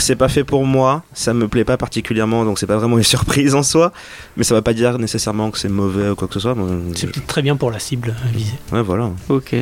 C'est 0.02 0.16
pas 0.16 0.30
fait 0.30 0.44
pour 0.44 0.66
moi, 0.66 1.04
ça 1.14 1.34
me 1.34 1.48
plaît 1.48 1.64
pas 1.66 1.78
particulièrement, 1.78 2.46
donc 2.46 2.58
c'est 2.60 2.66
pas 2.68 2.78
vraiment 2.78 2.98
une 2.98 3.04
surprise 3.16 3.54
en 3.56 3.64
soi. 3.64 3.92
Mais 4.38 4.44
ça 4.44 4.56
va 4.56 4.62
pas 4.62 4.74
dire 4.74 4.98
nécessairement 4.98 5.52
que 5.52 5.58
c'est 5.58 5.70
mauvais 5.70 6.10
ou 6.10 6.16
quoi 6.16 6.28
que 6.28 6.34
ce 6.34 6.40
soit. 6.40 6.56
C'est 6.96 7.08
peut-être 7.12 7.28
très 7.28 7.42
bien 7.42 7.56
pour 7.56 7.70
la 7.72 7.80
cible 7.80 8.10
euh, 8.10 8.30
visée. 8.38 8.54
Ouais, 8.72 8.82
voilà. 8.82 9.12
Ok. 9.30 9.56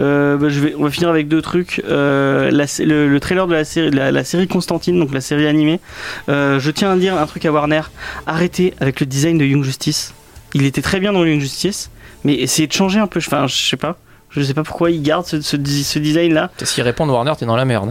Euh, 0.00 0.36
bah, 0.36 0.48
je 0.48 0.60
vais, 0.60 0.74
on 0.78 0.84
va 0.84 0.90
finir 0.90 1.08
avec 1.08 1.28
deux 1.28 1.42
trucs. 1.42 1.82
Euh, 1.88 2.50
la- 2.50 2.64
le, 2.84 3.08
le 3.08 3.20
trailer 3.20 3.46
de 3.46 3.54
la 3.54 3.64
série, 3.64 3.90
de 3.90 3.96
la, 3.96 4.10
la 4.12 4.24
série 4.24 4.46
Constantine, 4.48 4.98
donc 4.98 5.12
la 5.12 5.20
série 5.20 5.46
animée. 5.46 5.80
Euh, 6.28 6.60
je 6.60 6.70
tiens 6.70 6.90
à 6.92 6.96
dire 6.96 7.16
un 7.16 7.26
truc 7.26 7.44
à 7.46 7.52
Warner. 7.52 7.82
Arrêtez 8.26 8.74
avec 8.80 9.00
le 9.00 9.06
design 9.06 9.38
de 9.38 9.44
Young 9.44 9.64
Justice. 9.64 10.14
Il 10.54 10.64
était 10.64 10.82
très 10.82 11.00
bien 11.00 11.12
dans 11.12 11.24
Young 11.24 11.40
Justice, 11.40 11.90
mais 12.24 12.34
essayez 12.34 12.66
de 12.68 12.72
changer 12.72 13.00
un 13.00 13.06
peu. 13.06 13.20
Enfin, 13.24 13.46
je 13.46 13.54
sais 13.56 13.76
pas. 13.76 13.96
Je 14.34 14.42
sais 14.42 14.54
pas 14.54 14.62
pourquoi 14.62 14.90
ils 14.90 15.02
gardent 15.02 15.26
ce, 15.26 15.40
ce, 15.42 15.56
ce 15.58 15.98
design 15.98 16.32
là. 16.32 16.50
S'ils 16.62 16.82
répondent 16.82 17.10
Warner, 17.10 17.32
t'es 17.38 17.44
dans 17.44 17.54
la 17.56 17.66
merde. 17.66 17.90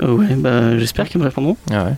hein. 0.00 0.04
ouais, 0.06 0.34
bah, 0.36 0.76
j'espère 0.78 1.08
qu'ils 1.08 1.20
me 1.20 1.24
répondront. 1.24 1.56
Ah 1.70 1.84
ouais. 1.84 1.90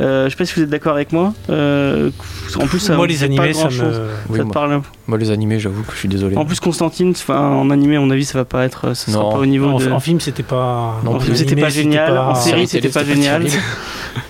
Euh, 0.00 0.24
je 0.24 0.30
sais 0.30 0.36
pas 0.36 0.44
si 0.46 0.54
vous 0.54 0.62
êtes 0.62 0.70
d'accord 0.70 0.94
avec 0.94 1.12
moi. 1.12 1.34
Euh, 1.50 2.10
en 2.58 2.66
plus, 2.66 2.78
ça 2.78 2.96
Moi, 2.96 3.06
les 3.06 3.24
animés, 3.24 3.48
pas 3.48 3.52
ça 3.52 3.68
me. 3.68 4.08
Oui, 4.30 4.36
Ça 4.36 4.38
te 4.38 4.42
moi, 4.44 4.52
parle 4.52 4.80
moi, 5.06 5.18
les 5.18 5.30
animés, 5.30 5.60
j'avoue 5.60 5.82
que 5.82 5.92
je 5.92 5.98
suis 5.98 6.08
désolé. 6.08 6.36
En 6.36 6.44
plus, 6.46 6.60
Constantine, 6.60 7.12
en 7.28 7.70
animé, 7.70 7.96
à 7.96 8.00
mon 8.00 8.10
avis, 8.10 8.24
ça 8.24 8.38
va 8.38 8.44
pas 8.46 8.64
être, 8.64 8.94
ça 8.94 9.12
sera 9.12 9.22
Non. 9.24 9.32
pas 9.32 9.38
au 9.38 9.46
niveau 9.46 9.68
En, 9.68 9.78
de. 9.78 9.90
en 9.90 10.00
film, 10.00 10.18
c'était 10.20 10.42
pas. 10.42 10.98
Non 11.04 11.16
En 11.16 11.20
film, 11.20 11.36
c'était 11.36 11.56
pas 11.56 11.68
génial. 11.68 12.16
En 12.16 12.34
série, 12.34 12.66
c'était 12.66 12.88
pas 12.88 13.04
génial. 13.04 13.44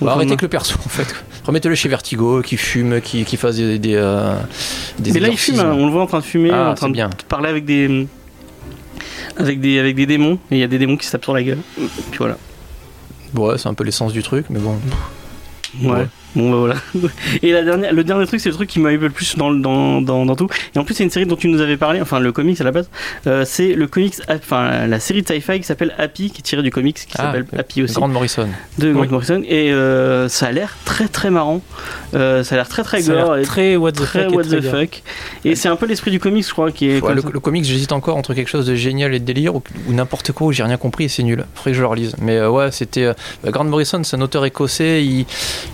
Bah, 0.01 0.13
arrêtez 0.13 0.31
avec 0.33 0.43
le 0.43 0.49
perso 0.49 0.75
en 0.85 0.89
fait. 0.89 1.07
Remettez-le 1.47 1.77
chez 1.77 1.89
Vertigo, 1.89 2.43
qui 2.43 2.57
fume, 2.57 3.01
qui, 3.01 3.25
qui 3.25 3.37
fasse 3.37 3.55
des. 3.57 3.79
des, 3.79 3.95
euh, 3.95 4.35
des 4.99 5.13
Mais 5.13 5.21
là, 5.21 5.29
il 5.29 5.39
fume, 5.39 5.61
hein, 5.61 5.73
on 5.79 5.87
le 5.87 5.93
voit 5.93 6.03
en 6.03 6.07
train 6.07 6.19
de 6.19 6.25
fumer, 6.25 6.51
Ah, 6.53 6.71
en 6.71 6.75
train 6.75 6.89
de 6.89 6.93
bien. 6.93 7.09
parler 7.29 7.49
avec 7.49 7.65
des. 7.65 8.09
Avec 9.37 9.61
des, 9.61 9.79
avec 9.79 9.95
des 9.97 10.07
démons, 10.07 10.39
et 10.51 10.57
il 10.57 10.59
y 10.59 10.63
a 10.63 10.69
des 10.69 10.79
démons 10.79 10.97
qui 10.97 11.07
se 11.07 11.13
tapent 11.13 11.25
sur 11.25 11.35
la 11.35 11.43
gueule. 11.43 11.59
Puis 11.77 12.19
voilà. 12.19 12.39
Ouais, 13.35 13.59
c'est 13.59 13.69
un 13.69 13.75
peu 13.75 13.85
l'essence 13.85 14.13
du 14.13 14.23
truc, 14.23 14.47
mais 14.49 14.59
bon. 14.61 14.79
Ouais. 15.83 15.91
Ouais. 15.91 16.07
Bon 16.37 16.51
bah 16.51 16.57
voilà. 16.59 16.75
Et 17.43 17.51
la 17.51 17.63
dernière, 17.63 17.93
le 17.93 18.05
dernier 18.05 18.27
truc, 18.27 18.41
c'est 18.41 18.49
le 18.51 18.55
truc 18.55 18.69
qui 18.69 18.79
m'a 18.79 18.93
eu 18.93 18.99
le 18.99 19.11
plus 19.11 19.37
dans, 19.37 19.51
dans, 19.53 20.01
dans, 20.01 20.25
dans 20.25 20.37
tout. 20.37 20.49
Et 20.75 20.79
en 20.79 20.85
plus, 20.85 20.95
c'est 20.95 21.03
une 21.05 21.11
série 21.11 21.27
dont 21.27 21.35
tu 21.37 21.49
nous 21.49 21.61
avais 21.61 21.77
parlé, 21.77 22.01
enfin 22.01 22.21
le 22.21 22.31
comics 22.33 22.61
à 22.61 22.65
la 22.65 22.71
base. 22.73 22.89
Euh, 23.27 23.45
c'est 23.45 23.73
le 23.75 23.87
comics, 23.87 24.15
enfin 24.29 24.87
la 24.87 25.01
série 25.01 25.23
de 25.23 25.27
sci-fi 25.29 25.59
qui 25.59 25.65
s'appelle 25.65 25.95
Happy, 25.99 26.31
qui 26.31 26.41
est 26.41 26.43
tirée 26.43 26.63
du 26.63 26.71
comics 26.71 26.95
qui 26.97 27.07
Ah, 27.19 27.23
s'appelle 27.25 27.47
Happy 27.59 27.83
aussi, 27.83 27.95
Grande 27.95 28.13
Morrison. 28.13 28.49
de 28.79 28.93
Grant 28.93 29.03
Oui. 29.03 29.09
Morrison. 29.09 29.43
Et 29.49 29.73
euh, 29.73 30.29
ça 30.29 30.47
a 30.47 30.53
l'air 30.53 30.77
très 30.85 31.09
très 31.09 31.31
marrant. 31.31 31.63
Euh, 32.15 32.45
ça 32.45 32.55
a 32.55 32.59
l'air 32.59 32.69
très 32.69 32.83
très 32.83 33.01
Ça 33.01 33.13
gore 33.13 33.37
et 33.39 33.43
très 33.43 33.77
what 33.77 33.93
the 33.93 33.97
très 34.03 34.25
fuck. 34.25 34.35
what 34.35 34.43
the 34.45 34.61
fuck. 34.61 35.03
Et 35.45 35.55
c'est 35.55 35.69
un 35.69 35.77
peu 35.77 35.87
l'esprit 35.87 36.11
du 36.11 36.21
comics, 36.21 36.47
je 36.47 36.53
crois, 36.53 36.71
qui 36.71 36.91
est. 36.91 37.01
Ouais, 37.03 37.15
le, 37.15 37.23
le 37.33 37.41
comics, 37.41 37.65
j'hésite 37.65 37.93
encore 37.93 38.17
entre 38.17 38.35
quelque 38.35 38.49
chose 38.49 38.67
de 38.67 38.75
génial 38.75 39.15
et 39.15 39.19
de 39.21 39.25
délire 39.25 39.55
ou, 39.57 39.63
ou 39.89 39.93
n'importe 39.93 40.33
quoi 40.33 40.49
où 40.49 40.53
j'ai 40.53 40.63
rien 40.63 40.77
compris 40.77 41.05
et 41.05 41.09
c'est 41.09 41.23
nul. 41.23 41.45
Faudrait 41.55 41.71
que 41.71 41.77
je 41.77 41.81
le 41.81 41.87
relise. 41.87 42.15
Mais 42.21 42.45
ouais, 42.45 42.71
c'était. 42.73 43.07
bah, 43.43 43.51
Grant 43.51 43.65
Morrison, 43.65 44.03
c'est 44.05 44.17
un 44.17 44.21
auteur 44.21 44.45
écossais. 44.45 45.05
Il, 45.05 45.25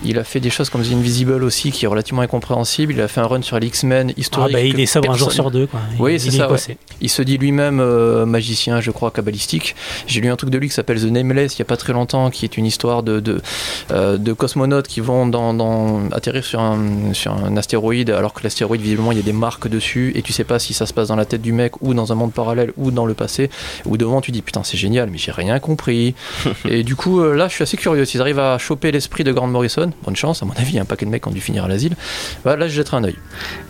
il 0.05 0.19
a 0.19 0.25
fait 0.25 0.41
des 0.41 0.51
choses 0.53 0.71
comme 0.71 0.83
The 0.83 0.93
Invisible 0.93 1.43
aussi, 1.45 1.71
qui 1.73 1.85
est 1.85 1.89
relativement 1.89 2.23
incompréhensible. 2.23 2.93
Il 2.93 3.01
a 3.01 3.09
fait 3.09 3.21
un 3.21 3.27
run 3.27 3.43
sur 3.43 3.59
les 3.59 3.67
X-Men 3.69 4.09
Ah, 4.11 4.15
historique. 4.21 4.53
bah, 4.53 4.61
il 4.61 4.79
est 4.81 4.87
sobre 4.87 5.11
un 5.11 5.17
jour 5.17 5.33
sur 5.33 5.51
deux. 5.51 5.67
Quoi. 5.67 5.81
Oui, 5.99 6.15
Il- 6.15 6.21
c'est 6.21 6.31
ça, 6.33 6.51
ouais. 6.51 6.59
Il 7.01 7.09
se 7.09 7.23
dit 7.23 7.39
lui-même 7.39 7.81
euh, 7.81 8.27
magicien, 8.27 8.81
je 8.81 8.91
crois, 8.91 9.11
kabbalistique. 9.11 9.75
J'ai 10.07 10.21
lu 10.21 10.29
un 10.31 10.37
truc 10.37 10.51
de 10.51 10.59
lui 10.59 10.69
qui 10.69 10.75
s'appelle 10.75 11.01
The 11.01 11.05
Nameless 11.11 11.55
il 11.55 11.61
n'y 11.61 11.63
a 11.63 11.67
pas 11.67 11.77
très 11.77 11.93
longtemps, 11.93 12.31
qui 12.31 12.45
est 12.45 12.57
une 12.57 12.67
histoire 12.67 13.03
de, 13.03 13.21
de, 13.21 13.41
euh, 13.91 14.17
de 14.19 14.33
cosmonautes 14.33 14.89
qui 14.89 15.01
vont 15.01 15.27
dans, 15.27 15.55
dans- 15.55 16.09
atterrir 16.13 16.45
sur 16.45 16.61
un, 16.61 17.13
sur 17.13 17.33
un 17.33 17.57
astéroïde, 17.57 18.11
alors 18.11 18.33
que 18.33 18.43
l'astéroïde, 18.45 18.81
visiblement, 18.83 19.13
il 19.13 19.19
y 19.19 19.21
a 19.21 19.25
des 19.25 19.33
marques 19.33 19.69
dessus, 19.69 20.13
et 20.15 20.23
tu 20.23 20.33
sais 20.33 20.45
pas 20.45 20.59
si 20.59 20.75
ça 20.75 20.87
se 20.87 20.93
passe 20.93 21.09
dans 21.09 21.17
la 21.17 21.25
tête 21.25 21.43
du 21.43 21.53
mec, 21.53 21.81
ou 21.83 21.95
dans 21.95 22.13
un 22.13 22.15
monde 22.15 22.33
parallèle, 22.33 22.73
ou 22.77 22.91
dans 22.91 23.07
le 23.07 23.15
passé, 23.15 23.51
ou 23.85 23.97
devant, 23.97 24.21
tu 24.21 24.31
dis 24.31 24.43
putain, 24.43 24.63
c'est 24.63 24.77
génial, 24.77 25.11
mais 25.11 25.19
j'ai 25.19 25.33
rien 25.33 25.59
compris. 25.59 26.15
et 26.69 26.83
du 26.85 26.97
coup, 26.97 27.21
euh, 27.21 27.35
là, 27.35 27.49
je 27.49 27.55
suis 27.55 27.63
assez 27.63 27.77
curieux. 27.77 28.05
S'ils 28.05 28.21
arrivent 28.21 28.39
à 28.39 28.59
choper 28.59 28.93
l'esprit 28.93 29.25
de 29.25 29.33
Grant 29.33 29.47
Morrison, 29.49 29.93
bonne 30.05 30.17
chance, 30.17 30.32
à 30.41 30.45
mon 30.47 30.53
avis, 30.53 30.71
il 30.71 30.77
y 30.77 30.79
a 30.79 30.83
un 30.83 30.85
paquet 30.85 31.05
de 31.05 31.11
mecs 31.11 31.23
qui 31.23 31.29
ont 31.29 31.33
dû 31.33 31.41
finir 31.41 31.65
à 31.65 31.69
l'asile. 31.69 31.95
Bah, 32.45 32.57
là, 32.57 32.69
je 32.69 32.73
jetterai 32.75 32.97
un 32.99 33.05
œil. 33.05 33.17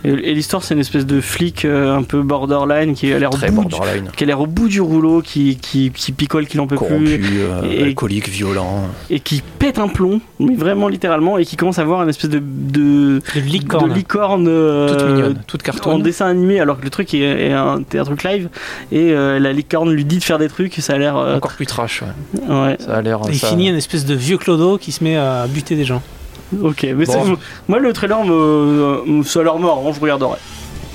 Et, 0.05 0.11
et 0.11 0.35
l'histoire, 0.35 0.62
c'est 0.62 0.75
une 0.75 0.81
espèce 0.81 1.07
de 1.07 1.20
flic 1.22 1.64
euh, 1.64 1.96
un 1.96 2.03
peu 2.03 2.22
borderline 2.22 2.94
qui 2.94 3.12
a 3.12 3.18
l'air 3.18 3.31
au 3.31 3.37
Très 3.37 3.51
bout 3.51 3.64
du- 3.64 3.70
borderline. 3.70 4.11
qui 4.16 4.25
a 4.25 4.27
l'air 4.27 4.40
au 4.40 4.46
bout 4.46 4.68
du 4.68 4.81
rouleau, 4.81 5.22
qui, 5.22 5.57
qui, 5.57 5.90
qui 5.90 6.12
picole, 6.12 6.46
qui 6.46 6.59
n'en 6.59 6.66
peut 6.66 6.77
plus, 6.77 7.18
euh, 7.40 7.62
Et- 7.70 7.83
alcoolique, 7.83 8.29
violent. 8.29 8.83
et 9.11 9.18
qui 9.20 9.42
pète 9.59 9.79
un 9.79 9.88
plomb, 9.88 10.20
mais 10.38 10.55
vraiment 10.55 10.88
littéralement, 10.88 11.38
et 11.38 11.44
qui 11.44 11.57
commence 11.57 11.79
à 11.79 11.83
avoir 11.83 12.03
une 12.03 12.09
espèce 12.11 12.31
de, 12.31 12.38
de, 12.40 13.20
De 13.35 13.40
licorne. 13.40 13.88
de 13.88 13.94
licorne 13.94 14.46
euh, 14.48 14.88
toute 14.88 15.07
mignonne, 15.09 15.42
toute 15.46 15.62
en 15.62 15.64
carton. 15.64 15.98
dessin 15.98 16.27
animé, 16.27 16.61
alors 16.61 16.79
que 16.79 16.85
le 16.85 16.90
truc 16.90 17.14
est, 17.14 17.18
est 17.48 17.53
un, 17.53 17.81
est 17.92 17.98
un 17.98 18.05
truc 18.05 18.22
live, 18.25 18.48
et 18.90 19.12
euh, 19.12 19.38
la 19.38 19.53
licorne 19.53 19.90
lui 19.92 20.05
dit 20.05 20.18
de 20.18 20.25
faire 20.25 20.38
des 20.38 20.48
trucs, 20.48 20.75
ça 20.75 20.94
a 20.94 20.98
l'air. 20.98 21.16
euh, 21.16 21.37
Encore 21.37 21.53
plus 21.53 21.66
trash, 21.66 22.03
ouais. 22.03 22.55
ouais, 22.55 22.77
Ça 22.79 22.96
a 22.96 23.03
l'air. 23.03 23.20
Il 23.29 23.38
ça- 23.38 23.48
finit 23.48 23.68
une 23.68 23.77
espèce 23.77 24.05
de 24.05 24.14
vieux 24.14 24.37
clodo 24.38 24.79
qui 24.79 24.92
se 24.92 25.03
met 25.05 25.16
à 25.16 25.46
buter 25.48 25.77
des 25.77 25.85
gens. 25.85 26.03
ok, 26.62 26.87
mais 26.97 27.05
Bon. 27.07 27.37
moi 27.69 27.79
le 27.79 27.93
trailer 27.93 28.25
me, 28.25 29.03
me- 29.07 29.23
ça 29.25 29.41
a 29.41 29.43
l'air 29.45 29.59
marrant, 29.59 29.93
je 29.93 30.01
regarderai. 30.01 30.38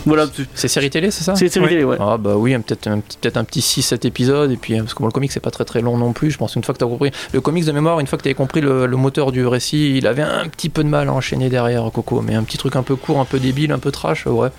Voilà, 0.06 0.26
c'est- 0.34 0.46
C'est 0.54 0.68
série 0.70 0.90
télé, 0.90 1.12
c'est 1.12 1.24
ça 1.26 1.36
c'est 1.36 1.50
série 1.50 1.66
Oui. 1.66 1.72
télé, 1.72 1.84
ouais. 1.84 1.98
Ah 2.00 2.18
bah 2.18 2.36
oui, 2.38 2.54
un- 2.54 2.62
peut-être 2.62 2.88
un, 2.88 3.00
petit- 3.00 3.18
peut-être 3.18 3.36
un 3.36 3.44
petit 3.44 3.60
6-7 3.62 4.06
épisodes, 4.06 4.50
et 4.52 4.56
puis 4.56 4.76
euh, 4.76 4.80
parce 4.84 4.94
que 4.94 5.00
bon, 5.00 5.08
le 5.08 5.12
comic 5.12 5.32
c'est 5.34 5.42
pas 5.42 5.52
très 5.52 5.66
très 5.66 5.82
long 5.82 5.98
non 5.98 6.14
plus, 6.14 6.32
je 6.32 6.38
pense 6.38 6.56
une 6.56 6.64
fois 6.64 6.74
que 6.74 6.80
tu 6.80 6.86
as 6.86 6.88
compris, 6.88 7.12
le 7.34 7.42
comics 7.42 7.66
de 7.66 7.72
mémoire, 7.74 8.00
une 8.00 8.08
fois 8.08 8.18
que 8.18 8.24
tu 8.24 8.30
avais 8.30 8.36
compris 8.36 8.62
le, 8.62 8.86
le 8.86 8.98
moteur 8.98 9.34
du 9.34 9.46
récit, 9.46 9.98
il 9.98 10.08
avait 10.08 10.22
un 10.22 10.48
petit 10.48 10.70
peu 10.70 10.84
de 10.84 10.88
mal 10.90 11.10
à 11.10 11.14
enchaîner 11.14 11.50
derrière 11.50 11.84
Coco, 11.94 12.22
mais 12.22 12.36
un 12.36 12.44
petit 12.44 12.58
truc 12.58 12.78
un 12.78 12.84
peu 12.84 12.96
court, 12.96 13.20
un 13.20 13.26
peu 13.26 13.40
débile, 13.40 13.74
un 13.74 13.80
peu 13.80 13.92
trash, 13.92 14.28
euh, 14.28 14.32
ouais. 14.32 14.50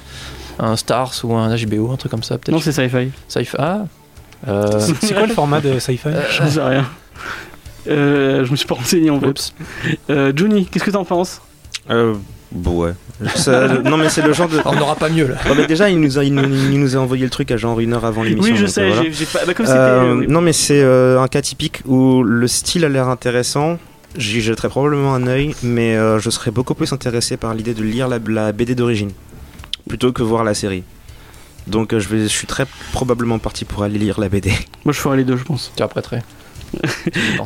Un 0.58 0.76
Stars 0.76 1.14
ou 1.24 1.34
un 1.34 1.54
HBO, 1.56 1.92
un 1.92 1.96
truc 1.96 2.10
comme 2.10 2.22
ça 2.24 2.36
peut-être. 2.36 2.52
Non, 2.54 2.60
c'est 2.60 2.72
sci-fi. 2.72 3.10
Fait- 3.30 3.56
Ah 3.58 3.84
euh, 4.48 4.80
C'est 5.00 5.14
quoi 5.14 5.26
le 5.26 5.32
format 5.32 5.60
de 5.62 5.78
sci-fi? 5.78 6.08
Je 6.30 6.46
sais 6.48 6.60
rien. 6.60 6.84
Euh, 7.88 8.44
je 8.44 8.50
me 8.50 8.56
suis 8.56 8.66
pas 8.66 8.74
renseigné 8.76 9.10
en 9.10 9.20
fait. 9.20 9.52
Euh, 10.10 10.32
Johnny, 10.34 10.66
qu'est-ce 10.66 10.84
que 10.84 10.90
t'en 10.90 11.04
penses? 11.04 11.40
Euh, 11.90 12.14
bon, 12.52 12.82
ouais. 12.84 12.92
Ça- 13.34 13.66
non, 13.82 13.96
mais 13.96 14.08
c'est 14.10 14.22
le 14.22 14.32
genre 14.32 14.48
de. 14.48 14.60
On 14.64 14.74
n'aura 14.74 14.94
pas 14.94 15.08
mieux 15.08 15.26
là. 15.26 15.34
Ouais, 15.46 15.54
mais 15.56 15.66
déjà, 15.66 15.90
il 15.90 15.98
nous, 16.00 16.18
a, 16.18 16.24
il, 16.24 16.34
nous, 16.34 16.44
il 16.70 16.78
nous 16.78 16.96
a 16.96 17.00
envoyé 17.00 17.24
le 17.24 17.30
truc 17.30 17.50
à 17.50 17.56
genre 17.56 17.80
une 17.80 17.92
heure 17.94 18.04
avant 18.04 18.22
l'émission. 18.22 18.52
Oui, 18.52 18.56
je 18.58 18.64
donc, 18.66 18.74
sais, 18.74 18.82
euh, 18.82 18.88
voilà. 18.88 19.02
j'ai 19.04 19.12
j'ai 19.12 19.26
pas. 19.26 19.40
Bah, 19.46 19.54
comme 19.54 19.66
c'était. 19.66 19.78
Euh, 19.78 20.14
oui. 20.18 20.26
Non, 20.28 20.40
mais 20.40 20.52
c'est 20.52 20.80
euh, 20.82 21.20
un 21.20 21.26
cas 21.28 21.40
typique 21.42 21.80
où 21.86 22.22
le 22.22 22.46
style 22.46 22.84
a 22.84 22.88
l'air 22.88 23.08
intéressant. 23.08 23.78
J'y 24.16 24.40
jetterai 24.40 24.68
probablement 24.68 25.14
un 25.14 25.26
œil, 25.26 25.54
mais 25.62 25.96
euh, 25.96 26.18
je 26.18 26.30
serais 26.30 26.50
beaucoup 26.50 26.74
plus 26.74 26.92
intéressé 26.92 27.36
par 27.36 27.54
l'idée 27.54 27.74
de 27.74 27.82
lire 27.82 28.08
la, 28.08 28.18
la 28.28 28.52
BD 28.52 28.74
d'origine 28.74 29.10
plutôt 29.88 30.12
que 30.12 30.22
voir 30.22 30.44
la 30.44 30.54
série. 30.54 30.82
Donc 31.66 31.92
euh, 31.92 32.00
je, 32.00 32.08
vais, 32.08 32.22
je 32.22 32.26
suis 32.28 32.46
très 32.46 32.66
probablement 32.92 33.38
parti 33.38 33.64
pour 33.64 33.82
aller 33.82 33.98
lire 33.98 34.18
la 34.20 34.28
BD. 34.28 34.50
Moi, 34.84 34.92
je 34.92 34.98
ferai 35.00 35.18
les 35.18 35.24
deux, 35.24 35.36
je 35.36 35.44
pense. 35.44 35.72
Tu 35.76 35.82
apprêterais. 35.82 36.22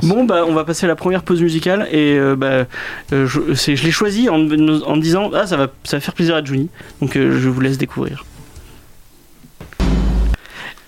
Bon, 0.03 0.25
bah, 0.25 0.45
on 0.47 0.53
va 0.53 0.65
passer 0.65 0.87
à 0.87 0.89
la 0.89 0.97
première 0.97 1.23
pause 1.23 1.41
musicale 1.41 1.89
et 1.91 2.17
euh, 2.17 2.35
bah, 2.37 2.67
euh, 3.13 3.27
je, 3.27 3.71
l'ai 3.71 3.91
choisi 3.91 4.29
en, 4.29 4.41
en 4.41 4.97
disant 4.97 5.31
ah 5.35 5.47
ça 5.47 5.57
va, 5.57 5.69
ça 5.85 5.97
va 5.97 6.01
faire 6.01 6.15
plaisir 6.15 6.35
à 6.35 6.45
Johnny, 6.45 6.69
donc 7.01 7.17
euh, 7.17 7.39
je 7.39 7.49
vous 7.49 7.61
laisse 7.61 7.79
découvrir. 7.79 8.25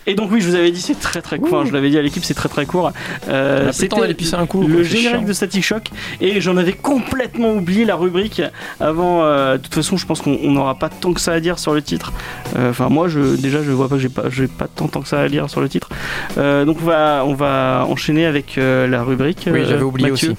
Et 0.07 0.15
donc 0.15 0.31
oui, 0.33 0.41
je 0.41 0.49
vous 0.49 0.55
avais 0.55 0.71
dit 0.71 0.81
c'est 0.81 0.99
très 0.99 1.23
très 1.23 1.39
court. 1.39 1.49
Enfin, 1.55 1.69
je 1.69 1.73
l'avais 1.73 1.91
dit 1.91 1.99
à 1.99 2.03
l'équipe, 2.03 2.25
c'est 2.25 2.35
très 2.35 2.49
très 2.49 2.67
court. 2.67 2.93
Euh, 3.29 3.73
pisser 4.15 4.35
un 4.35 4.47
coup. 4.47 4.67
le 4.67 4.83
générique 4.83 5.11
chiant. 5.19 5.23
de 5.23 5.33
Static 5.33 5.63
Shock 5.65 5.85
et 6.21 6.41
j'en 6.41 6.57
avais 6.57 6.73
complètement 6.73 7.53
oublié 7.55 7.85
la 7.85 7.97
rubrique 7.97 8.43
avant 8.81 9.23
euh, 9.23 9.57
de 9.57 9.63
toute 9.63 9.75
façon 9.75 9.97
je 9.97 10.07
pense 10.07 10.21
qu'on 10.21 10.39
on 10.43 10.51
n'aura 10.53 10.75
pas 10.77 10.89
tant 10.89 11.13
que 11.13 11.21
ça 11.21 11.33
à 11.33 11.41
dire 11.41 11.59
sur 11.59 11.75
le 11.75 11.83
titre 11.83 12.13
Euh, 12.57 12.71
enfin 12.71 12.89
moi 12.89 13.09
je 13.09 13.37
déjà 13.37 13.63
je 13.63 13.71
vois 13.71 13.89
pas 13.89 13.97
que 13.97 14.01
j'ai 14.03 14.09
pas 14.09 14.29
j'ai 14.31 14.47
pas 14.47 14.67
tant, 14.69 14.89
tant 14.89 15.01
que 15.01 15.09
ça 15.09 15.21
à 15.21 15.27
lire 15.29 15.49
sur 15.51 15.61
le 15.61 15.69
titre 15.69 15.89
Euh, 16.39 16.65
donc 16.65 16.79
on 16.83 16.87
va 16.87 17.25
on 17.27 17.35
va 17.35 17.87
enchaîner 17.89 18.27
avec 18.27 18.59
euh, 18.59 18.87
la 18.87 19.03
rubrique 19.03 19.45
Oui, 19.51 19.61
euh, 19.61 19.67
j'avais 19.69 19.83
oublié 19.83 20.11
Mathieu. 20.11 20.31
aussi. 20.31 20.39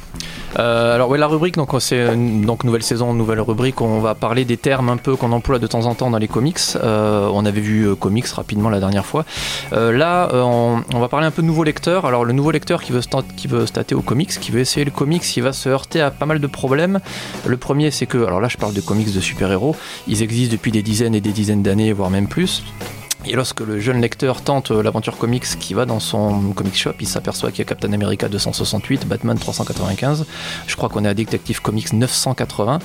Euh, 0.58 0.96
alors 0.96 1.10
oui, 1.10 1.20
la 1.20 1.28
rubrique, 1.28 1.56
donc 1.56 1.70
c'est 1.80 2.15
donc 2.15 2.63
nouvelle 2.63 2.84
saison, 2.84 3.13
nouvelle 3.13 3.41
rubrique. 3.41 3.82
On 3.82 4.00
va 4.00 4.15
parler 4.15 4.46
des 4.46 4.58
termes 4.58 4.89
un 4.89 4.98
peu 4.98 5.15
qu'on 5.15 5.32
emploie 5.32 5.60
de 5.60 5.68
temps 5.68 5.86
en 5.86 5.96
temps 5.96 6.10
dans 6.10 6.18
les 6.18 6.28
comics. 6.28 6.60
Euh, 6.76 7.30
on 7.34 7.46
avait 7.46 7.62
vu 7.62 7.88
euh, 7.88 7.96
comics 7.96 8.28
rapidement 8.28 8.70
la 8.70 8.80
dernière 8.80 9.06
fois. 9.06 9.26
Là, 9.72 10.30
on, 10.34 10.82
va 11.00 11.08
parler 11.08 11.28
un 11.28 11.32
peu 11.32 11.41
de 11.41 11.48
nouveau 11.48 11.63
lecteur. 11.63 12.06
Alors 12.06 12.26
le 12.26 12.34
nouveau 12.34 12.52
lecteur 12.52 12.82
qui 12.82 12.91
veut 12.91 13.02
qui 13.36 13.48
veut 13.48 13.65
stater 13.65 13.96
au 13.96 14.02
comics, 14.02 14.39
qui 14.39 14.52
veut 14.52 14.60
essayer 14.60 14.86
le 14.86 14.91
comics, 14.91 15.38
il 15.38 15.44
va 15.44 15.54
se 15.54 15.70
heurter 15.70 16.02
à 16.02 16.12
pas 16.12 16.26
mal 16.26 16.39
de 16.39 16.48
problèmes. 16.48 17.00
Le 17.46 17.58
premier, 17.58 17.91
c'est 17.91 18.06
que, 18.06 18.26
alors 18.26 18.41
là, 18.41 18.48
je 18.48 18.58
parle 18.58 18.74
de 18.74 18.82
comics 18.82 19.13
de 19.13 19.20
super-héros. 19.20 19.76
Ils 20.08 20.24
existent 20.24 20.54
depuis 20.54 20.72
des 20.72 20.82
dizaines 20.82 21.15
et 21.15 21.22
des 21.22 21.32
dizaines 21.32 21.63
d'années, 21.63 21.94
voire 21.94 22.10
même 22.10 22.28
plus. 22.28 22.63
Et 23.28 23.34
lorsque 23.34 23.62
le 23.62 23.80
jeune 23.80 24.02
lecteur 24.02 24.42
tente 24.42 24.72
euh, 24.72 24.84
l'aventure 24.84 25.18
comics 25.18 25.46
qui 25.60 25.74
va 25.74 25.86
dans 25.86 26.00
son 26.00 26.52
comic 26.54 26.76
shop, 26.78 26.94
il 27.00 27.08
s'aperçoit 27.08 27.52
qu'il 27.52 27.60
y 27.60 27.62
a 27.64 27.66
Captain 27.66 27.92
America 27.94 28.28
268, 28.28 29.08
Batman 29.08 29.38
395, 29.38 30.26
je 30.68 30.76
crois 30.76 30.90
qu'on 30.90 31.06
est 31.06 31.10
à 31.10 31.14
Detective 31.14 31.62
Comics 31.62 31.94
980, 31.94 32.80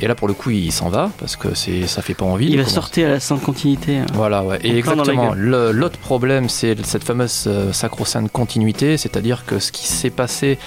et 0.00 0.06
là 0.06 0.14
pour 0.14 0.28
le 0.28 0.34
coup 0.34 0.50
il 0.50 0.72
s'en 0.72 0.88
va 0.88 1.10
parce 1.18 1.36
que 1.36 1.54
c'est 1.54 1.86
ça 1.86 2.02
fait 2.02 2.14
pas 2.14 2.26
envie. 2.26 2.48
il 2.48 2.58
va 2.58 2.66
sortir 2.66 3.08
à 3.08 3.12
la 3.12 3.20
sans 3.20 3.38
continuité 3.38 3.98
hein. 3.98 4.06
Voilà, 4.14 4.42
ouais. 4.42 4.58
Et 4.62 4.76
exactement. 4.78 5.32
L'autre 5.34 5.98
problème, 5.98 6.48
c'est 6.48 6.84
cette 6.84 7.04
fameuse 7.04 7.44
euh, 7.46 7.72
sacro-sainte 7.72 8.30
continuité, 8.30 8.96
c'est-à-dire 8.96 9.44
que 9.46 9.58
ce 9.58 9.72
qui 9.72 9.86
s'est 9.86 10.10
passé 10.10 10.58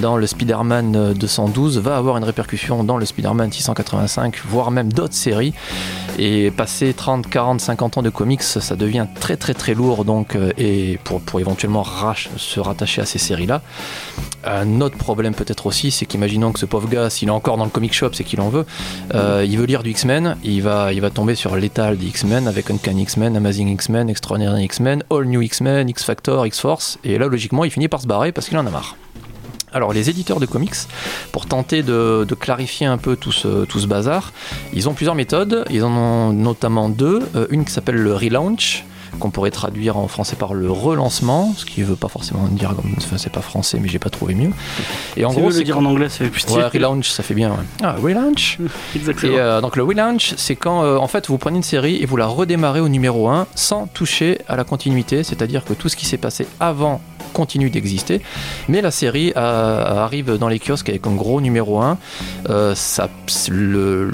dans 0.00 0.16
le 0.16 0.26
Spider-Man 0.26 0.96
euh, 0.96 1.14
212 1.14 1.78
va 1.78 1.96
avoir 1.96 2.16
une 2.16 2.24
répercussion 2.24 2.84
dans 2.84 2.96
le 2.96 3.04
Spider-Man 3.04 3.52
685, 3.52 4.40
voire 4.46 4.70
même 4.70 4.92
d'autres 4.92 5.14
séries. 5.14 5.54
Et 6.18 6.50
passer 6.50 6.94
30, 6.94 7.28
40, 7.28 7.60
50 7.60 7.98
ans 7.98 8.02
de 8.02 8.10
comics, 8.10 8.42
ça 8.42 8.60
devient 8.76 9.06
très 9.20 9.36
très 9.36 9.54
très 9.54 9.74
lourd, 9.74 10.04
donc, 10.04 10.36
euh, 10.36 10.52
et 10.58 10.98
pour, 11.04 11.20
pour 11.20 11.40
éventuellement 11.40 11.84
se 12.36 12.60
rattacher 12.60 13.02
à 13.02 13.06
ces 13.06 13.18
séries-là. 13.18 13.62
Un 14.44 14.80
autre 14.80 14.96
problème 14.96 15.34
peut-être 15.34 15.66
aussi, 15.66 15.90
c'est 15.90 16.06
qu'imaginons 16.06 16.52
que 16.52 16.58
ce 16.58 16.66
pauvre 16.66 16.88
gars, 16.88 17.10
s'il 17.10 17.28
est 17.28 17.32
encore 17.32 17.56
dans 17.56 17.64
le 17.64 17.70
comic 17.70 17.94
shop, 17.94 18.10
c'est 18.12 18.24
qu'il 18.24 18.40
en 18.40 18.48
veut, 18.48 18.66
euh, 19.14 19.44
il 19.48 19.58
veut 19.58 19.64
lire 19.64 19.82
du 19.82 19.90
X-Men, 19.90 20.36
il 20.44 20.62
va, 20.62 20.92
il 20.92 21.00
va 21.00 21.10
tomber 21.10 21.34
sur 21.34 21.56
l'étal 21.56 21.96
des 21.96 22.06
X-Men 22.06 22.46
avec 22.46 22.70
Uncanny 22.70 23.02
X-Men, 23.02 23.36
Amazing 23.36 23.68
X-Men, 23.68 24.10
Extraordinary 24.10 24.64
X-Men, 24.64 25.02
All 25.10 25.24
New 25.24 25.42
X-Men, 25.42 25.88
X-Factor, 25.88 26.46
X-Force, 26.46 26.98
et 27.04 27.18
là 27.18 27.26
logiquement 27.26 27.64
il 27.64 27.70
finit 27.70 27.88
par 27.88 28.00
se 28.00 28.06
barrer 28.06 28.32
parce 28.32 28.48
qu'il 28.48 28.58
en 28.58 28.66
a 28.66 28.70
marre. 28.70 28.96
Alors 29.74 29.92
les 29.92 30.08
éditeurs 30.08 30.40
de 30.40 30.46
comics, 30.46 30.74
pour 31.32 31.46
tenter 31.46 31.82
de, 31.82 32.24
de 32.26 32.34
clarifier 32.34 32.86
un 32.86 32.96
peu 32.98 33.16
tout 33.16 33.32
ce, 33.32 33.64
tout 33.64 33.80
ce 33.80 33.86
bazar, 33.86 34.32
ils 34.72 34.88
ont 34.88 34.94
plusieurs 34.94 35.14
méthodes, 35.16 35.64
ils 35.70 35.84
en 35.84 35.92
ont 35.92 36.32
notamment 36.32 36.88
deux, 36.88 37.20
Euh, 37.34 37.46
une 37.50 37.64
qui 37.64 37.72
s'appelle 37.72 37.96
le 37.96 38.14
relaunch, 38.14 38.84
qu'on 39.20 39.30
pourrait 39.30 39.50
traduire 39.52 39.96
en 39.96 40.08
français 40.08 40.34
par 40.36 40.54
le 40.54 40.70
relancement, 40.70 41.52
ce 41.56 41.64
qui 41.64 41.80
ne 41.80 41.86
veut 41.86 41.94
pas 41.96 42.08
forcément 42.08 42.46
dire, 42.48 42.74
comme- 42.74 42.94
enfin 42.98 43.16
c'est 43.16 43.30
pas 43.32 43.42
français 43.42 43.78
mais 43.80 43.88
j'ai 43.88 43.98
pas 44.00 44.10
trouvé 44.10 44.34
mieux. 44.34 44.50
Et 45.16 45.24
en 45.24 45.32
gros 45.32 45.50
c'est 45.52 45.62
dire 45.64 45.78
en 45.78 45.84
anglais 45.84 46.08
ça 46.08 46.18
fait 46.24 46.28
plus 46.30 46.40
stylé 46.40 46.58
Ouais, 46.62 46.66
relaunch, 46.68 47.08
ça 47.10 47.22
fait 47.22 47.34
bien. 47.34 47.50
ouais. 47.50 47.56
Ah, 47.82 47.92
relaunch. 48.00 48.58
exactement 48.96 49.32
Et 49.34 49.38
euh, 49.40 49.60
donc 49.60 49.76
le 49.76 49.82
relaunch, 49.84 50.34
c'est 50.36 50.56
quand 50.56 50.82
euh, 50.84 50.96
en 50.96 51.06
fait 51.08 51.28
vous 51.28 51.38
prenez 51.38 51.56
une 51.58 51.62
série 51.62 51.96
et 52.02 52.06
vous 52.06 52.16
la 52.16 52.26
redémarrez 52.26 52.80
au 52.80 52.88
numéro 52.88 53.28
1 53.28 53.46
sans 53.54 53.86
toucher 53.86 54.40
à 54.48 54.56
la 54.56 54.64
continuité, 54.64 55.22
c'est-à-dire 55.22 55.64
que 55.64 55.74
tout 55.74 55.88
ce 55.88 55.96
qui 55.96 56.06
s'est 56.06 56.18
passé 56.18 56.46
avant 56.58 57.00
continue 57.32 57.70
d'exister, 57.70 58.20
mais 58.68 58.80
la 58.82 58.90
série 58.90 59.32
euh, 59.36 60.02
arrive 60.04 60.36
dans 60.38 60.48
les 60.48 60.58
kiosques 60.58 60.88
avec 60.88 61.06
un 61.06 61.14
gros 61.14 61.40
numéro 61.40 61.80
1. 61.80 61.98
Euh, 62.50 62.74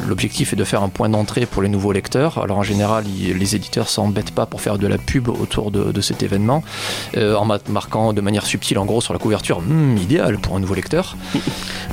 L'objectif 0.08 0.52
est 0.52 0.56
de 0.56 0.64
faire 0.64 0.82
un 0.82 0.88
point 0.88 1.08
d'entrée 1.08 1.46
pour 1.46 1.62
les 1.62 1.68
nouveaux 1.68 1.92
lecteurs. 1.92 2.38
Alors 2.38 2.58
en 2.58 2.62
général, 2.62 3.04
les 3.18 3.56
éditeurs 3.56 3.88
s'embêtent 3.88 4.32
pas 4.34 4.46
pour 4.46 4.60
faire 4.60 4.78
de 4.78 4.86
la 4.86 4.98
pub 4.98 5.28
autour 5.28 5.70
de, 5.70 5.92
de 5.92 6.00
cet 6.00 6.22
événement, 6.22 6.62
euh, 7.16 7.34
en 7.34 7.44
ma- 7.44 7.58
marquant 7.68 8.12
de 8.12 8.20
manière 8.20 8.46
subtile 8.46 8.78
en 8.78 8.84
gros 8.84 9.00
sur 9.00 9.12
la 9.12 9.18
couverture, 9.18 9.58
Hum, 9.58 9.96
idéal 9.96 10.38
pour 10.38 10.56
un 10.56 10.60
nouveau 10.60 10.74
lecteur. 10.74 11.16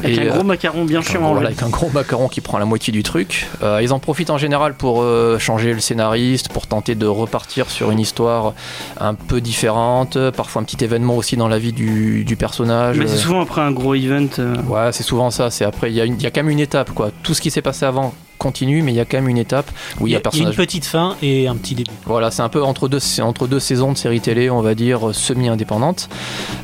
avec 0.04 0.18
Et, 0.18 0.30
un 0.30 0.34
gros 0.34 0.44
macaron 0.44 0.86
bien 0.86 1.02
chiant 1.02 1.24
en 1.24 1.34
voilà, 1.34 1.48
avec 1.48 1.64
un 1.64 1.70
gros 1.70 1.90
macaron 1.90 2.28
qui 2.28 2.42
prend 2.42 2.58
la 2.58 2.66
moitié 2.66 2.92
du 2.94 3.04
truc. 3.04 3.48
Euh, 3.64 3.80
ils 3.82 3.94
en 3.94 4.00
profitent 4.00 4.30
en 4.30 4.38
général 4.38 4.74
pour 4.76 5.04
changer 5.40 5.74
le 5.74 5.80
scénariste, 5.80 6.50
pour 6.50 6.68
tenter 6.68 6.96
de 6.96 7.06
repartir 7.08 7.70
sur 7.70 7.92
une 7.92 8.00
histoire 8.00 8.54
un 9.00 9.14
peu 9.14 9.42
différente, 9.42 10.18
parfois 10.32 10.62
un 10.62 10.66
petit 10.66 10.84
événement 10.84 11.07
aussi 11.16 11.38
dans 11.38 11.48
la 11.48 11.60
vie 11.60 11.72
du, 11.74 12.24
du 12.26 12.36
personnage. 12.36 12.98
mais 13.00 13.08
c'est 13.08 13.18
souvent 13.18 13.42
après 13.42 13.62
un 13.62 13.72
gros 13.72 13.96
event 13.96 14.28
euh, 14.40 14.56
Ouais, 14.68 14.92
c'est 14.92 15.04
souvent 15.04 15.30
ça. 15.32 15.50
C'est 15.50 15.66
après, 15.66 15.92
il 15.92 15.96
y, 15.96 16.24
y 16.24 16.26
a 16.26 16.32
quand 16.32 16.42
même 16.44 16.50
une 16.50 16.60
étape, 16.60 16.92
quoi. 16.92 17.12
Tout 17.24 17.34
ce 17.34 17.42
qui 17.42 17.52
s'est 17.52 17.62
passé 17.62 17.86
avant 17.86 18.14
continue, 18.38 18.82
mais 18.82 18.92
il 18.92 18.96
y 18.96 19.00
a 19.00 19.06
quand 19.06 19.18
même 19.18 19.30
une 19.30 19.38
étape 19.38 19.70
où 20.00 20.08
il 20.08 20.12
y 20.12 20.16
a 20.16 20.18
un 20.18 20.20
une 20.20 20.24
personnage. 20.24 20.56
petite 20.56 20.86
fin 20.86 21.16
et 21.22 21.48
un 21.48 21.56
petit 21.56 21.76
début. 21.76 21.92
Voilà, 22.06 22.32
c'est 22.32 22.42
un 22.42 22.50
peu 22.50 22.64
entre 22.64 22.88
deux, 22.88 23.00
entre 23.22 23.48
deux 23.48 23.60
saisons 23.60 23.92
de 23.92 23.98
séries 23.98 24.22
télé, 24.22 24.50
on 24.50 24.62
va 24.62 24.76
dire 24.76 25.14
semi-indépendantes. 25.14 26.10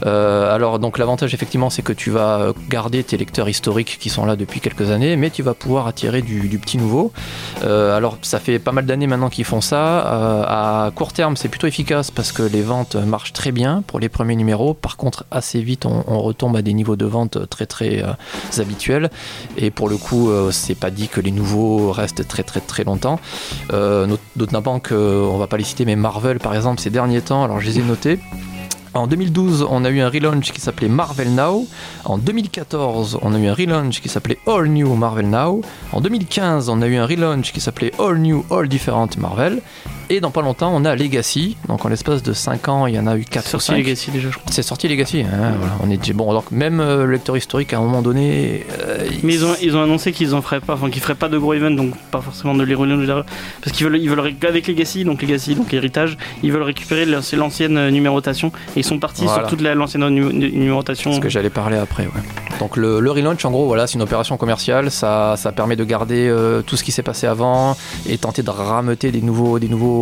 Euh, 0.06 0.54
alors 0.54 0.80
donc 0.80 0.98
l'avantage 0.98 1.34
effectivement, 1.34 1.70
c'est 1.70 1.82
que 1.82 1.94
tu 1.94 2.12
vas 2.12 2.54
garder 2.70 3.04
tes 3.04 3.18
lecteurs 3.18 3.50
historiques 3.50 3.98
qui 4.00 4.10
sont 4.10 4.26
là 4.26 4.36
depuis 4.36 4.60
quelques 4.60 4.92
années, 4.92 5.16
mais 5.16 5.30
tu 5.30 5.44
vas 5.44 5.54
pouvoir 5.54 5.88
attirer 5.88 6.22
du, 6.22 6.48
du 6.48 6.60
petit 6.60 6.78
nouveau. 6.78 7.12
Euh, 7.64 7.96
alors 7.96 8.18
ça 8.22 8.40
fait 8.40 8.60
pas 8.60 8.72
mal 8.72 8.86
d'années 8.86 9.08
maintenant 9.08 9.30
qu'ils 9.30 9.46
font 9.46 9.62
ça. 9.62 10.06
Euh, 10.06 10.44
à 10.48 10.92
court 10.92 11.14
terme, 11.14 11.38
c'est 11.38 11.50
plutôt 11.50 11.68
efficace 11.68 12.12
parce 12.12 12.32
que 12.32 12.44
les 12.44 12.62
ventes 12.62 12.96
marchent 12.96 13.34
très 13.34 13.52
bien 13.52 13.84
pour 13.86 14.00
les 14.00 14.10
premiers 14.10 14.36
numéros. 14.36 14.74
Par 14.74 14.98
contre, 14.98 15.26
assez 15.32 15.62
vite, 15.62 15.86
on, 15.86 16.04
on 16.08 16.20
retombe 16.20 16.56
à 16.56 16.62
des 16.62 16.74
niveaux 16.74 16.96
de 16.96 17.06
vente 17.06 17.50
très 17.50 17.66
très 17.66 18.04
euh, 18.04 18.62
habituels. 18.62 19.10
Et 19.58 19.72
pour 19.72 19.90
le 19.90 19.98
coup, 19.98 20.30
c'est 20.52 20.76
pas 20.76 20.92
dit 20.92 21.08
que 21.08 21.22
les 21.22 21.32
nouveaux 21.32 21.63
restent 21.92 22.28
très 22.28 22.44
très 22.44 22.60
très 22.60 22.84
longtemps. 22.84 23.20
Euh, 23.72 24.08
notamment 24.36 24.80
que, 24.80 24.94
on 24.96 25.38
va 25.38 25.48
pas 25.48 25.58
les 25.58 25.64
citer, 25.64 25.86
mais 25.86 25.96
Marvel 25.96 26.40
par 26.40 26.56
exemple, 26.56 26.82
ces 26.82 26.90
derniers 26.90 27.22
temps, 27.22 27.44
alors 27.44 27.60
je 27.60 27.68
les 27.68 27.80
ai 27.80 27.84
notés. 27.84 28.20
En 28.96 29.08
2012, 29.08 29.66
on 29.72 29.86
a 29.86 29.90
eu 29.90 30.02
un 30.02 30.10
relaunch 30.10 30.52
qui 30.52 30.62
s'appelait 30.62 30.88
Marvel 30.88 31.34
Now. 31.34 31.66
En 32.06 32.20
2014, 32.20 33.18
on 33.24 33.34
a 33.34 33.40
eu 33.40 33.48
un 33.48 33.56
relaunch 33.56 34.02
qui 34.02 34.08
s'appelait 34.08 34.38
All 34.46 34.68
New 34.68 34.94
Marvel 34.94 35.28
Now. 35.28 35.62
En 35.94 36.00
2015, 36.00 36.70
on 36.70 36.80
a 36.84 36.86
eu 36.86 36.98
un 36.98 37.08
relaunch 37.08 37.54
qui 37.54 37.60
s'appelait 37.60 37.92
All 37.98 38.20
New 38.20 38.46
All 38.52 38.68
Different 38.68 39.10
Marvel. 39.18 39.62
Et 40.10 40.20
dans 40.20 40.32
pas 40.32 40.42
longtemps, 40.42 40.72
on 40.76 40.86
a 40.86 40.96
Legacy. 40.96 41.58
Donc 41.68 41.86
en 41.86 41.90
l'espace 41.90 42.24
de 42.24 42.34
5 42.34 42.68
ans, 42.70 42.88
il 42.88 42.96
y 42.96 43.00
en 43.00 43.08
a 43.08 43.16
eu 43.18 43.24
4 43.26 43.46
ou 43.46 43.50
Sorti 43.50 43.68
5. 43.68 43.78
Legacy 43.78 44.12
déjà, 44.12 44.30
je 44.30 44.38
crois. 44.38 44.52
C'est 44.52 44.62
sorti 44.64 44.88
Legacy. 44.88 45.22
hein, 45.22 45.54
voilà, 45.58 45.74
on 45.84 45.90
est 45.90 45.98
déjà 45.98 46.14
bon. 46.14 46.32
Donc 46.34 46.52
même 46.52 46.80
euh, 46.80 47.06
le 47.06 47.14
lecteur 47.14 47.38
historique, 47.38 47.74
à 47.74 47.78
un 47.78 47.82
moment 47.82 48.02
donné, 48.02 48.66
euh, 48.82 49.08
Mais 49.24 49.34
ils 49.36 49.46
ont, 49.46 49.56
ils 49.62 49.76
ont 49.76 49.82
annoncé 49.84 50.12
qu'ils 50.12 50.36
en 50.36 50.42
feraient 50.42 50.60
pas, 50.62 50.74
enfin 50.74 50.90
qu'ils 50.90 51.02
feraient 51.02 51.16
pas 51.16 51.30
de 51.30 51.38
gros 51.38 51.54
events, 51.54 51.72
donc 51.76 51.96
pas 52.12 52.22
forcément 52.22 52.54
de 52.54 52.64
relaunch, 52.76 53.08
parce 53.64 53.76
qu'ils 53.76 53.86
veulent, 53.88 53.98
ils 54.00 54.10
veulent 54.10 54.20
avec 54.48 54.68
Legacy, 54.68 55.04
donc 55.06 55.22
Legacy, 55.22 55.56
donc 55.56 55.74
héritage, 55.74 56.18
ils 56.44 56.52
veulent 56.52 56.64
récupérer 56.64 57.06
l'ancienne 57.06 57.78
euh, 57.78 57.90
numérotation 57.92 58.50
et 58.76 58.80
ils 58.82 58.84
sont 58.84 59.00
partis 59.00 59.24
Voilà. 59.26 59.42
sur 59.44 59.50
toute 59.50 59.62
la- 59.62 59.76
l'ancienne 59.76 60.08
nu- 60.10 60.34
numérotation. 60.52 61.14
ce 61.14 61.20
que 61.20 61.30
j'allais 61.30 61.50
parler 61.50 61.78
après. 61.78 62.04
ouais. 62.04 62.12
Donc 62.60 62.78
le, 62.78 63.00
le 63.00 63.12
relaunch, 63.12 63.44
en 63.46 63.52
gros, 63.52 63.66
voilà, 63.66 63.88
c'est 63.88 63.96
une 63.96 64.02
opération 64.04 64.38
commerciale. 64.38 64.92
Ça, 64.92 65.36
ça 65.38 65.52
permet 65.52 65.76
de 65.76 65.84
garder 65.84 66.28
euh, 66.30 66.62
tout 66.62 66.78
ce 66.78 66.84
qui 66.84 66.92
s'est 66.92 67.02
passé 67.04 67.26
avant 67.28 67.76
et 68.08 68.18
tenter 68.18 68.44
de 68.44 68.50
rameuter 68.50 69.12
des 69.12 69.22
nouveaux, 69.22 69.60
des 69.60 69.68
nouveaux 69.68 69.93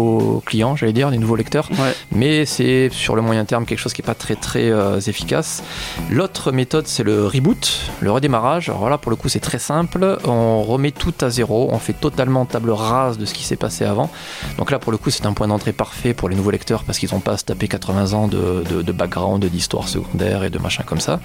clients, 0.46 0.76
j'allais 0.76 0.94
dire, 0.94 1.12
des 1.12 1.18
nouveaux 1.18 1.36
lecteurs. 1.36 1.70
Ouais. 1.72 1.94
Mais 2.12 2.46
c'est 2.46 2.90
sur 2.92 3.16
le 3.16 3.22
moyen 3.22 3.46
terme 3.46 3.66
quelque 3.66 3.80
chose 3.80 3.94
qui 3.94 4.02
n'est 4.02 4.06
pas 4.06 4.16
très 4.16 4.36
très 4.36 4.70
euh, 4.70 5.00
efficace. 5.00 5.64
L'autre 6.10 6.52
méthode, 6.52 6.88
c'est 6.88 7.04
le 7.04 7.28
reboot, 7.28 7.92
le 8.00 8.12
redémarrage. 8.12 8.70
Alors 8.70 8.82
voilà, 8.82 8.98
pour 8.98 9.10
le 9.10 9.16
coup, 9.16 9.30
c'est 9.30 9.40
très 9.40 9.60
simple. 9.60 10.18
On 10.26 10.64
remet 10.64 10.92
tout 10.92 11.14
à 11.22 11.30
zéro. 11.30 11.70
On 11.72 11.80
fait 11.80 11.94
totalement 11.94 12.46
table 12.46 12.72
rase 12.72 13.18
de 13.18 13.26
ce 13.26 13.34
qui 13.34 13.44
s'est 13.44 13.56
passé 13.56 13.86
avant. 13.86 14.10
Donc 14.58 14.72
là, 14.72 14.80
pour 14.80 14.92
le 14.92 14.98
coup, 14.98 15.10
c'est 15.10 15.26
un 15.26 15.34
point 15.34 15.48
d'entrée 15.48 15.74
parfait 15.74 16.14
pour 16.14 16.30
les 16.30 16.36
nouveaux 16.36 16.52
lecteurs 16.52 16.84
parce 16.84 17.00
qu'ils 17.00 17.14
n'ont 17.14 17.20
pas 17.20 17.34
à 17.34 17.38
se 17.38 17.46
taper 17.46 17.68
80 17.68 18.14
ans 18.14 18.28
de, 18.28 18.64
de, 18.70 18.82
de 18.82 18.92
background, 18.92 19.44
d'histoire 19.46 19.88
secondaire 19.88 20.44
et 20.44 20.50
de 20.50 20.60
machin 20.60 20.84
comme 20.86 21.00
ça. 21.00 21.20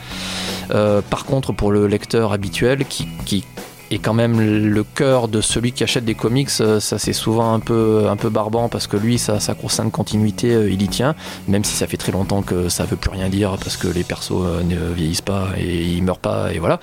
Euh, 0.70 1.00
par 1.02 1.24
contre, 1.24 1.52
pour 1.52 1.70
le 1.70 1.86
lecteur 1.86 2.32
habituel 2.32 2.84
qui, 2.84 3.08
qui 3.24 3.44
est 3.90 3.98
quand 3.98 4.14
même 4.14 4.40
le 4.40 4.84
cœur 4.84 5.28
de 5.28 5.40
celui 5.40 5.72
qui 5.72 5.84
achète 5.84 6.04
des 6.04 6.14
comics, 6.14 6.50
euh, 6.60 6.80
ça 6.80 6.98
c'est 6.98 7.12
souvent 7.12 7.52
un 7.52 7.60
peu, 7.60 8.06
un 8.08 8.16
peu 8.16 8.28
barbant 8.28 8.68
parce 8.68 8.86
que 8.86 8.96
lui, 8.96 9.18
sa, 9.18 9.38
sa 9.40 9.54
de 9.54 9.90
continuité, 9.90 10.52
euh, 10.54 10.70
il 10.70 10.82
y 10.82 10.88
tient, 10.88 11.14
même 11.48 11.64
si 11.64 11.74
ça 11.76 11.86
fait 11.86 11.96
très 11.96 12.12
longtemps 12.12 12.42
que 12.42 12.68
ça 12.68 12.84
veut 12.84 12.96
plus 12.96 13.10
rien 13.10 13.28
dire 13.28 13.56
parce 13.62 13.76
que 13.76 13.88
les 13.88 14.02
persos 14.04 14.32
euh, 14.44 14.62
ne 14.62 14.92
vieillissent 14.94 15.20
pas 15.20 15.48
et 15.58 15.82
ils 15.84 16.02
meurent 16.02 16.18
pas 16.18 16.52
et 16.52 16.58
voilà. 16.58 16.80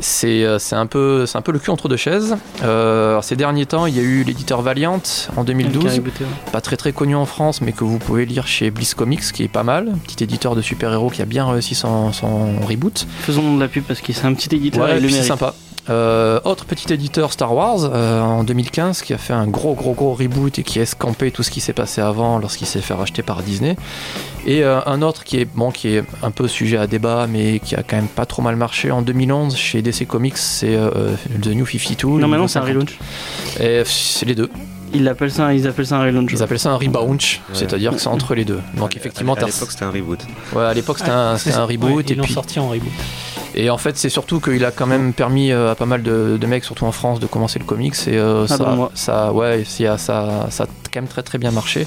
C'est 0.00 0.44
c'est 0.58 0.76
un, 0.76 0.86
peu- 0.86 1.26
c'est 1.26 1.38
un 1.38 1.42
peu 1.42 1.52
le 1.52 1.58
cul 1.58 1.70
entre 1.70 1.88
deux 1.88 1.96
chaises. 1.96 2.36
Euh, 2.62 3.20
ces 3.22 3.36
derniers 3.36 3.66
temps, 3.66 3.86
il 3.86 3.96
y 3.96 4.00
a 4.00 4.02
eu 4.02 4.24
l'éditeur 4.24 4.62
Valiant 4.62 5.00
en 5.36 5.44
2012 5.44 5.82
Qui 5.82 5.88
a 5.88 5.92
rebooté, 5.92 6.24
ouais. 6.24 6.50
pas 6.52 6.60
très 6.60 6.76
très 6.76 6.92
connu 6.92 7.14
en 7.14 7.26
France, 7.26 7.60
mais 7.60 7.72
que 7.72 7.84
vous 7.84 7.98
pouvez 7.98 8.26
lire 8.26 8.46
chez 8.46 8.70
Bliss 8.70 8.94
Comics, 8.94 9.22
qui 9.32 9.44
est 9.44 9.48
pas 9.48 9.62
mal, 9.62 9.92
petit 10.06 10.24
éditeur 10.24 10.54
de 10.56 10.62
super-héros 10.62 11.10
qui 11.10 11.22
a 11.22 11.26
bien 11.26 11.46
réussi 11.50 11.74
son, 11.74 12.12
son 12.12 12.60
reboot. 12.60 13.06
Faisons 13.20 13.54
de 13.56 13.60
la 13.60 13.68
pub 13.68 13.84
parce 13.84 14.00
que 14.00 14.12
c'est 14.12 14.24
un 14.26 14.34
petit 14.34 14.54
éditeur 14.54 14.84
Ouais, 14.84 14.98
et 15.00 15.04
et 15.04 15.08
c'est 15.10 15.22
sympa. 15.22 15.54
Euh, 15.90 16.38
autre 16.44 16.64
petit 16.64 16.92
éditeur 16.92 17.32
Star 17.32 17.52
Wars 17.54 17.90
euh, 17.92 18.20
en 18.20 18.44
2015 18.44 19.02
qui 19.02 19.14
a 19.14 19.18
fait 19.18 19.32
un 19.32 19.48
gros 19.48 19.74
gros 19.74 19.94
gros 19.94 20.14
reboot 20.14 20.60
et 20.60 20.62
qui 20.62 20.78
a 20.78 20.82
escampé 20.82 21.32
tout 21.32 21.42
ce 21.42 21.50
qui 21.50 21.60
s'est 21.60 21.72
passé 21.72 22.00
avant 22.00 22.38
lorsqu'il 22.38 22.68
s'est 22.68 22.80
fait 22.80 22.94
racheter 22.94 23.22
par 23.22 23.42
Disney. 23.42 23.76
Et 24.46 24.62
euh, 24.62 24.80
un 24.86 25.02
autre 25.02 25.24
qui 25.24 25.38
est 25.38 25.44
bon 25.44 25.72
qui 25.72 25.96
est 25.96 26.04
un 26.22 26.30
peu 26.30 26.46
sujet 26.46 26.76
à 26.76 26.86
débat 26.86 27.26
mais 27.28 27.58
qui 27.58 27.74
a 27.74 27.82
quand 27.82 27.96
même 27.96 28.06
pas 28.06 28.26
trop 28.26 28.42
mal 28.42 28.54
marché 28.54 28.92
en 28.92 29.02
2011 29.02 29.56
chez 29.56 29.82
DC 29.82 30.06
Comics, 30.06 30.36
c'est 30.36 30.76
euh, 30.76 31.14
The 31.42 31.48
New 31.48 31.66
52. 31.66 32.06
Non, 32.06 32.28
maintenant 32.28 32.36
nouveau 32.36 32.48
c'est 32.48 32.58
un 32.60 32.62
50. 32.62 32.68
relaunch. 32.74 32.98
Et 33.60 33.82
c'est 33.84 34.26
les 34.26 34.36
deux. 34.36 34.50
Ils 34.94 35.08
appellent 35.08 35.32
ça, 35.32 35.52
ils 35.54 35.66
appellent 35.66 35.86
ça 35.86 35.96
un 35.96 36.04
relaunch. 36.04 36.30
Ils 36.32 36.42
appellent 36.42 36.58
ça 36.58 36.70
un 36.70 36.76
rebounch, 36.76 37.40
Ouais. 37.48 37.54
c'est-à-dire 37.54 37.92
que 37.92 37.98
c'est 37.98 38.08
entre 38.08 38.34
les 38.34 38.44
deux. 38.44 38.60
Donc 38.76 38.96
effectivement, 38.96 39.34
à, 39.34 39.46
l'époque 39.46 39.70
c'était 39.70 39.84
un 39.84 39.90
reboot. 39.90 40.20
Ouais, 40.54 40.64
à 40.64 40.74
l'époque 40.74 40.98
c'était 40.98 41.10
un, 41.10 41.64
reboot 41.64 41.90
Ouais, 41.96 42.02
et 42.02 42.12
ils 42.12 42.16
l'ont 42.18 42.24
puis 42.24 42.34
sorti 42.34 42.60
en 42.60 42.68
reboot. 42.68 42.92
Et 43.54 43.70
en 43.70 43.78
fait 43.78 43.96
c'est 43.96 44.08
surtout 44.08 44.40
qu'il 44.40 44.64
a 44.64 44.70
quand 44.70 44.86
même 44.86 45.12
permis 45.12 45.52
euh, 45.52 45.70
à 45.72 45.74
pas 45.74 45.86
mal 45.86 46.02
de, 46.02 46.36
de 46.40 46.46
mecs 46.46 46.64
surtout 46.64 46.84
en 46.86 46.92
France 46.92 47.20
de 47.20 47.26
commencer 47.26 47.58
le 47.58 47.64
comics 47.64 47.94
et 48.06 48.16
euh, 48.18 48.44
Ah 48.48 48.56
ça, 48.56 48.64
bah, 48.64 48.72
moi. 48.74 48.90
ça 48.94 49.32
ouais 49.32 49.64
ça, 49.64 49.98
ça 49.98 50.46
ça 50.50 50.64
a 50.64 50.66
quand 50.92 51.00
même 51.00 51.08
très 51.08 51.22
très 51.22 51.38
bien 51.38 51.50
marché 51.50 51.86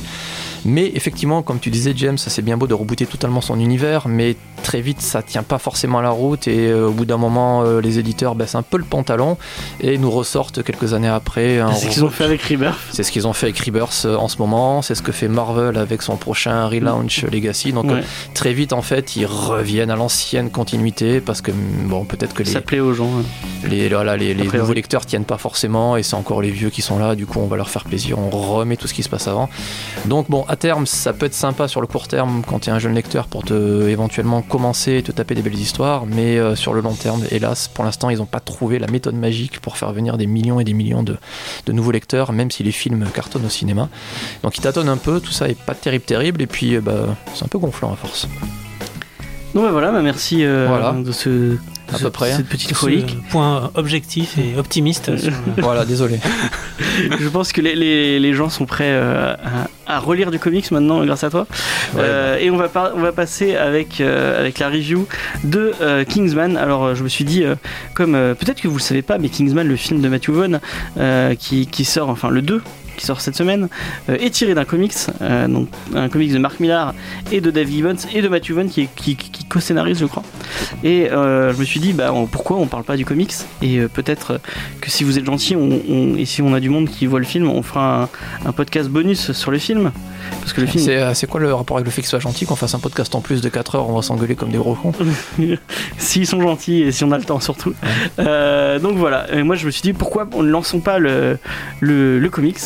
mais 0.66 0.92
effectivement 0.96 1.42
comme 1.44 1.60
tu 1.60 1.70
disais 1.70 1.94
James 1.96 2.18
c'est 2.18 2.42
bien 2.42 2.58
beau 2.58 2.68
de 2.68 2.74
rebooter 2.74 3.06
totalement 3.06 3.42
son 3.42 3.60
univers 3.60 4.08
mais 4.08 4.36
très 4.64 4.82
vite 4.82 5.00
ça 5.02 5.22
tient 5.22 5.44
pas 5.44 5.60
forcément 5.60 6.00
à 6.00 6.02
la 6.02 6.10
route 6.10 6.48
et 6.48 6.68
euh, 6.68 6.88
au 6.88 6.92
bout 6.92 7.06
d'un 7.06 7.18
moment 7.18 7.64
euh, 7.64 7.82
les 7.82 8.00
éditeurs 8.00 8.36
baissent 8.36 8.56
un 8.56 8.64
peu 8.64 8.78
le 8.78 8.84
pantalon 8.84 9.38
et 9.80 9.98
nous 9.98 10.10
ressortent 10.12 10.64
quelques 10.64 10.94
années 10.94 11.08
après 11.08 11.60
un 11.60 11.72
C'est 11.74 11.86
ce 11.88 11.92
qu'ils 11.92 12.04
ont 12.06 12.10
fait 12.10 12.24
avec 12.24 12.42
Rebirth. 12.42 12.76
c'est 12.92 13.04
ce 13.04 13.12
qu'ils 13.12 13.28
ont 13.28 13.34
fait 13.34 13.46
avec 13.48 13.60
Rebirth 13.60 14.04
euh, 14.06 14.16
en 14.18 14.28
ce 14.28 14.38
moment, 14.40 14.82
c'est 14.82 14.96
ce 14.96 15.02
que 15.04 15.12
fait 15.12 15.28
Marvel 15.28 15.78
avec 15.78 16.02
son 16.02 16.18
prochain 16.18 16.68
relaunch 16.68 17.24
Legacy. 17.32 17.72
Donc 17.72 17.86
Ouais. 17.86 18.04
très 18.34 18.54
vite 18.54 18.74
en 18.74 18.82
fait 18.82 19.16
ils 19.16 19.26
reviennent 19.28 19.92
à 19.92 19.96
l'ancienne 19.96 20.50
continuité 20.50 21.22
parce 21.22 21.42
que 21.42 21.52
mm, 21.52 21.88
bon 21.88 22.06
peut-être 22.06 22.34
que 22.34 22.42
les, 22.44 22.50
Ça 22.52 22.62
plaît 22.62 22.80
aux 22.80 22.94
gens. 22.94 23.10
hein. 23.20 23.68
les, 23.70 23.88
voilà, 23.90 24.18
les, 24.18 24.34
les 24.34 24.42
A 24.42 24.46
priori. 24.46 24.58
nouveaux 24.60 24.74
lecteurs 24.74 25.06
tiennent 25.06 25.26
pas 25.26 25.38
forcément 25.38 25.96
et 25.98 26.02
c'est 26.04 26.16
encore 26.16 26.42
les 26.42 26.50
vieux 26.50 26.70
qui 26.72 26.82
sont 26.82 26.98
là, 26.98 27.14
du 27.16 27.26
coup 27.28 27.40
on 27.40 27.46
va 27.48 27.58
leur 27.58 27.70
faire 27.70 27.84
plaisir, 27.84 28.18
on 28.18 28.30
remet 28.32 28.78
tout 28.78 28.88
ce 28.88 28.94
qui 28.96 29.04
se 29.04 29.10
passe 29.10 29.28
avant. 29.28 29.48
Donc 30.06 30.30
bon 30.30 30.44
à 30.48 30.55
terme 30.56 30.86
ça 30.86 31.14
peut 31.14 31.26
être 31.26 31.34
sympa 31.34 31.68
sur 31.68 31.82
le 31.82 31.88
court 31.88 32.08
terme 32.08 32.44
quand 32.48 32.60
tu 32.60 32.70
es 32.70 32.74
un 32.74 32.80
jeune 32.80 32.94
lecteur 32.94 33.28
pour 33.28 33.44
te 33.44 33.88
éventuellement 33.88 34.42
commencer 34.42 34.98
et 34.98 35.04
te 35.04 35.12
taper 35.12 35.36
des 35.36 35.42
belles 35.42 35.60
histoires, 35.60 36.06
mais 36.06 36.38
euh, 36.38 36.56
sur 36.56 36.74
le 36.74 36.82
long 36.82 36.94
terme 36.94 37.24
hélas 37.32 37.68
pour 37.68 37.84
l'instant 37.84 38.10
ils 38.10 38.18
n'ont 38.18 38.26
pas 38.26 38.40
trouvé 38.40 38.80
la 38.80 38.88
méthode 38.88 39.16
magique 39.16 39.60
pour 39.60 39.78
faire 39.78 39.92
venir 39.92 40.18
des 40.18 40.28
millions 40.28 40.60
et 40.60 40.64
des 40.64 40.74
millions 40.74 41.04
de, 41.04 41.18
nouveaux 41.72 41.92
lecteurs, 41.92 42.32
même 42.32 42.52
si 42.52 42.64
les 42.64 42.72
films 42.72 43.06
cartonnent 43.14 43.46
au 43.46 43.50
cinéma. 43.50 43.90
Donc 44.44 44.58
ils 44.58 44.62
tâtonnent 44.62 44.90
un 44.90 44.98
peu, 44.98 45.20
tout 45.20 45.32
ça 45.32 45.50
est 45.50 45.60
pas 45.60 45.76
terrible 45.76 46.06
terrible 46.06 46.42
et 46.42 46.48
puis 46.48 46.76
euh, 46.76 46.82
bah, 46.82 47.16
c'est 47.34 47.44
un 47.44 47.48
peu 47.48 47.58
gonflant 47.58 47.92
à 47.92 47.96
force. 47.96 48.28
Bah 49.56 49.70
voilà, 49.72 49.92
bah 49.92 50.02
merci 50.02 50.44
euh, 50.44 50.66
Voilà. 50.68 50.92
de 50.92 51.12
ce, 51.14 51.56
À 51.92 51.98
ce- 51.98 52.04
peu 52.04 52.10
près. 52.10 52.34
cette 52.34 52.48
petite 52.50 52.70
Ce 52.70 52.76
folie. 52.76 53.06
point 53.30 53.72
objectif 53.76 54.38
et 54.38 54.60
optimiste. 54.60 55.16
sur 55.18 55.32
voilà, 55.60 55.86
désolé. 55.86 56.20
Je 57.20 57.28
pense 57.30 57.54
que 57.54 57.62
les, 57.62 57.74
les, 57.74 58.20
les 58.20 58.34
gens 58.34 58.50
sont 58.50 58.66
prêts 58.66 58.90
euh, 58.92 59.34
à, 59.88 59.96
à 59.96 60.00
relire 60.00 60.30
du 60.30 60.40
comics 60.40 60.70
maintenant 60.72 61.06
grâce 61.06 61.24
à 61.24 61.30
toi. 61.30 61.48
Ouais, 61.94 62.02
Euh, 62.04 62.38
et 62.38 62.50
on 62.52 62.58
va, 62.58 62.68
par- 62.68 62.92
on 62.98 63.00
va 63.00 63.14
passer 63.14 63.56
avec, 63.56 64.02
euh, 64.02 64.38
avec 64.38 64.60
la 64.60 64.68
review 64.68 65.08
de 65.46 65.72
euh, 65.82 66.04
Kingsman. 66.04 66.58
Alors 66.58 66.94
je 66.94 67.04
me 67.04 67.08
suis 67.08 67.24
dit, 67.24 67.44
euh, 67.46 67.56
comme 67.94 68.14
euh, 68.16 68.34
peut-être 68.36 68.60
que 68.60 68.68
vous 68.68 68.76
le 68.78 68.82
savez 68.82 69.04
pas, 69.04 69.18
mais 69.20 69.30
Kingsman, 69.30 69.66
le 69.66 69.78
film 69.78 70.02
de 70.02 70.10
Matthew 70.10 70.32
Vaughn, 70.32 70.60
euh, 70.98 71.34
qui, 71.36 71.66
qui 71.68 71.86
sort, 71.86 72.10
enfin 72.10 72.30
le 72.30 72.42
2, 72.42 72.62
qui 72.96 73.06
sort 73.06 73.22
cette 73.22 73.36
semaine, 73.36 73.68
euh, 74.10 74.18
est 74.20 74.30
tiré 74.32 74.54
d'un 74.54 74.66
comics, 74.66 74.94
euh, 75.22 75.48
donc 75.48 75.68
un 75.96 76.10
comics 76.10 76.32
de 76.32 76.38
Mark 76.40 76.60
Millar 76.60 76.94
et 77.32 77.42
de 77.42 77.52
Dave 77.52 77.68
Gibbons 77.68 77.96
et 78.14 78.22
de 78.22 78.28
Matthew 78.28 78.52
Vaughn 78.52 78.70
qui, 78.70 78.88
qui, 78.96 79.16
qui 79.16 79.44
co-scénarise, 79.46 80.00
je 80.00 80.06
crois. 80.06 80.24
Et 80.84 81.10
euh, 81.12 81.54
je 81.54 81.60
me 81.60 81.66
suis 81.66 81.80
dit, 81.80 81.94
bah, 81.94 82.12
on- 82.14 82.26
pourquoi 82.26 82.58
on 82.58 82.68
parle 82.68 82.84
pas 82.84 82.98
du 82.98 83.06
comics? 83.06 83.34
Et 83.62 83.80
peut-être 83.94 84.40
que 84.82 84.90
si 84.90 85.04
vous 85.04 85.18
êtes 85.18 85.26
gentil, 85.26 85.56
on, 85.56 85.82
on- 85.90 86.16
et 86.18 86.26
si 86.26 86.42
on 86.42 86.54
a 86.54 86.60
du 86.60 86.70
monde 86.70 86.90
qui 86.90 87.06
voit 87.06 87.20
le 87.20 87.26
film, 87.26 87.50
on 87.50 87.62
fera 87.62 88.04
un, 88.46 88.50
un 88.50 88.52
podcast 88.52 88.90
bonus 88.90 89.32
sur 89.34 89.52
le 89.52 89.58
film. 89.58 89.92
Parce 90.42 90.54
que 90.54 90.62
le 90.62 90.68
film, 90.68 90.84
C'est 91.14 91.28
quoi 91.28 91.40
le 91.40 91.54
rapport 91.54 91.78
avec 91.78 91.86
le 91.86 91.92
fait 91.92 92.02
qu'il 92.02 92.10
soit 92.10 92.20
gentil 92.20 92.46
qu'on 92.46 92.56
fasse 92.56 92.74
un 92.74 92.80
podcast 92.80 93.14
en 93.14 93.22
plus 93.22 93.42
de 93.42 93.50
4 93.50 93.76
heures, 93.76 93.90
on 93.90 93.96
va 93.96 94.02
s'engueuler 94.02 94.34
comme 94.36 94.50
des 94.50 94.58
gros 94.58 94.74
cons? 94.74 94.92
S'ils 95.98 96.26
sont 96.28 96.42
gentils 96.42 96.82
et 96.84 96.92
si 96.92 97.04
on 97.04 97.12
a 97.12 97.18
le 97.18 97.24
temps 97.24 97.40
surtout. 97.40 97.74
Euh, 98.20 98.80
donc 98.80 98.98
voilà, 98.98 99.32
Et 99.34 99.44
moi 99.44 99.56
je 99.56 99.66
me 99.66 99.72
suis 99.72 99.82
dit 99.82 99.94
pourquoi 99.94 100.28
on 100.34 100.44
ne 100.44 100.50
lançons 100.50 100.80
pas 100.80 101.00
le, 101.00 101.38
le, 101.80 102.20
le 102.20 102.30
comics? 102.30 102.58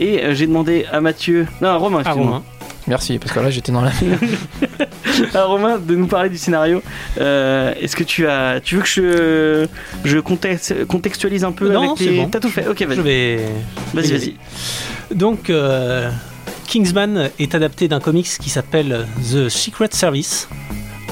Et 0.00 0.22
euh, 0.24 0.34
j'ai 0.34 0.46
demandé 0.46 0.86
à 0.92 1.00
Mathieu, 1.00 1.46
non 1.60 1.68
à 1.68 1.76
Romain, 1.76 2.00
excuse-moi. 2.00 2.26
Romain. 2.26 2.42
Merci, 2.88 3.18
parce 3.18 3.32
que 3.32 3.40
là 3.40 3.50
j'étais 3.50 3.72
dans 3.72 3.80
la. 3.80 3.90
à 5.34 5.44
Romain 5.44 5.78
de 5.78 5.96
nous 5.96 6.06
parler 6.06 6.28
du 6.30 6.38
scénario. 6.38 6.82
Euh, 7.20 7.74
Est-ce 7.80 7.96
que 7.96 8.04
tu 8.04 8.26
as, 8.28 8.60
tu 8.60 8.76
veux 8.76 8.82
que 8.82 8.88
je, 8.88 9.66
je 10.04 10.18
contexte- 10.18 10.84
contextualise 10.86 11.44
un 11.44 11.52
peu 11.52 11.68
Non, 11.72 11.82
avec 11.94 11.98
c'est 11.98 12.04
les... 12.10 12.16
bon. 12.20 12.28
T'as 12.28 12.40
tout 12.40 12.48
fait, 12.50 12.66
ok 12.68 12.76
Je 12.80 12.84
vas-y, 12.86 13.00
vais. 13.00 13.40
vas-y, 13.92 14.10
vas-y. 14.12 14.34
Donc, 15.14 15.50
euh, 15.50 16.10
Kingsman 16.66 17.30
est 17.38 17.54
adapté 17.54 17.88
d'un 17.88 18.00
comics 18.00 18.28
qui 18.40 18.50
s'appelle 18.50 19.06
The 19.32 19.48
Secret 19.48 19.88
Service 19.92 20.48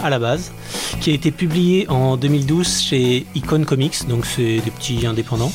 à 0.03 0.11
la 0.11 0.19
base, 0.19 0.53
qui 1.01 1.11
a 1.11 1.15
été 1.15 1.31
publié 1.31 1.87
en 1.89 2.17
2012 2.17 2.83
chez 2.83 3.25
Icon 3.35 3.65
Comics, 3.65 4.07
donc 4.09 4.27
c'est 4.27 4.59
des 4.59 4.71
petits 4.71 5.07
indépendants. 5.07 5.53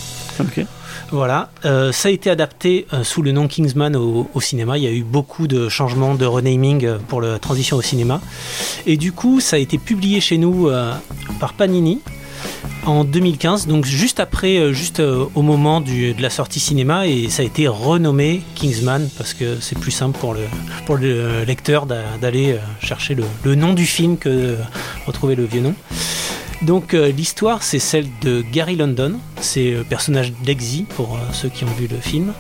Voilà, 1.12 1.50
Euh, 1.66 1.92
ça 1.92 2.10
a 2.10 2.12
été 2.12 2.30
adapté 2.30 2.86
euh, 2.94 3.04
sous 3.04 3.22
le 3.22 3.32
nom 3.32 3.48
Kingsman 3.48 3.96
au, 3.96 4.28
cinéma. 4.42 4.78
Il 4.78 4.84
y 4.84 4.88
a 4.88 4.92
eu 4.92 5.04
beaucoup 5.04 5.48
de 5.48 5.68
changements 5.70 6.16
de 6.16 6.26
renaming 6.26 6.86
euh, 6.86 6.98
pour 7.08 7.22
la 7.22 7.40
transition 7.40 7.78
au 7.78 7.82
cinéma. 7.82 8.22
Et 8.86 8.96
du 8.98 9.12
coup, 9.12 9.40
ça 9.40 9.56
a 9.56 9.60
été 9.60 9.78
publié 9.78 10.22
chez 10.22 10.38
nous 10.38 10.70
par 11.40 11.54
Panini 11.54 12.00
en 12.86 13.04
2015, 13.04 13.68
donc 13.68 13.86
juste 13.86 14.20
après, 14.20 14.74
juste 14.74 15.00
au 15.02 15.42
moment 15.42 15.82
de 15.82 16.20
la 16.22 16.30
sortie 16.30 16.60
cinéma, 16.62 17.06
et 17.08 17.30
ça 17.30 17.42
a 17.42 17.46
été 17.46 17.68
renommé 17.68 18.42
Kingsman 18.56 19.10
parce 19.18 19.34
que 19.34 19.58
c'est 19.60 19.78
plus 19.78 19.92
simple 19.92 20.18
pour 20.18 20.34
le, 20.34 20.42
pour 20.86 20.96
le 20.96 21.44
lecteur 21.44 21.86
d'a- 21.86 22.18
d'aller 22.22 22.56
chercher 22.82 23.16
le, 23.16 23.24
le 23.44 23.56
nom 23.56 23.74
du 23.74 23.86
film 23.86 24.18
que 24.18 24.30
de 24.30 24.58
retrouver 25.06 25.36
le 25.36 25.44
vieux 25.46 25.62
nom. 25.62 25.74
Donc 26.62 26.94
euh, 26.94 27.10
l'histoire 27.12 27.64
c'est 27.64 27.80
celle 27.80 28.08
de 28.22 28.44
Gary 28.52 28.76
London, 28.76 29.14
c'est 29.40 29.72
le 29.72 29.84
personnage 29.84 30.34
d'Exy 30.44 30.86
pour 30.96 31.16
euh, 31.16 31.20
ceux 31.32 31.48
qui 31.48 31.64
ont 31.64 31.74
vu 31.80 31.88
le 31.88 31.98
film, 31.98 32.34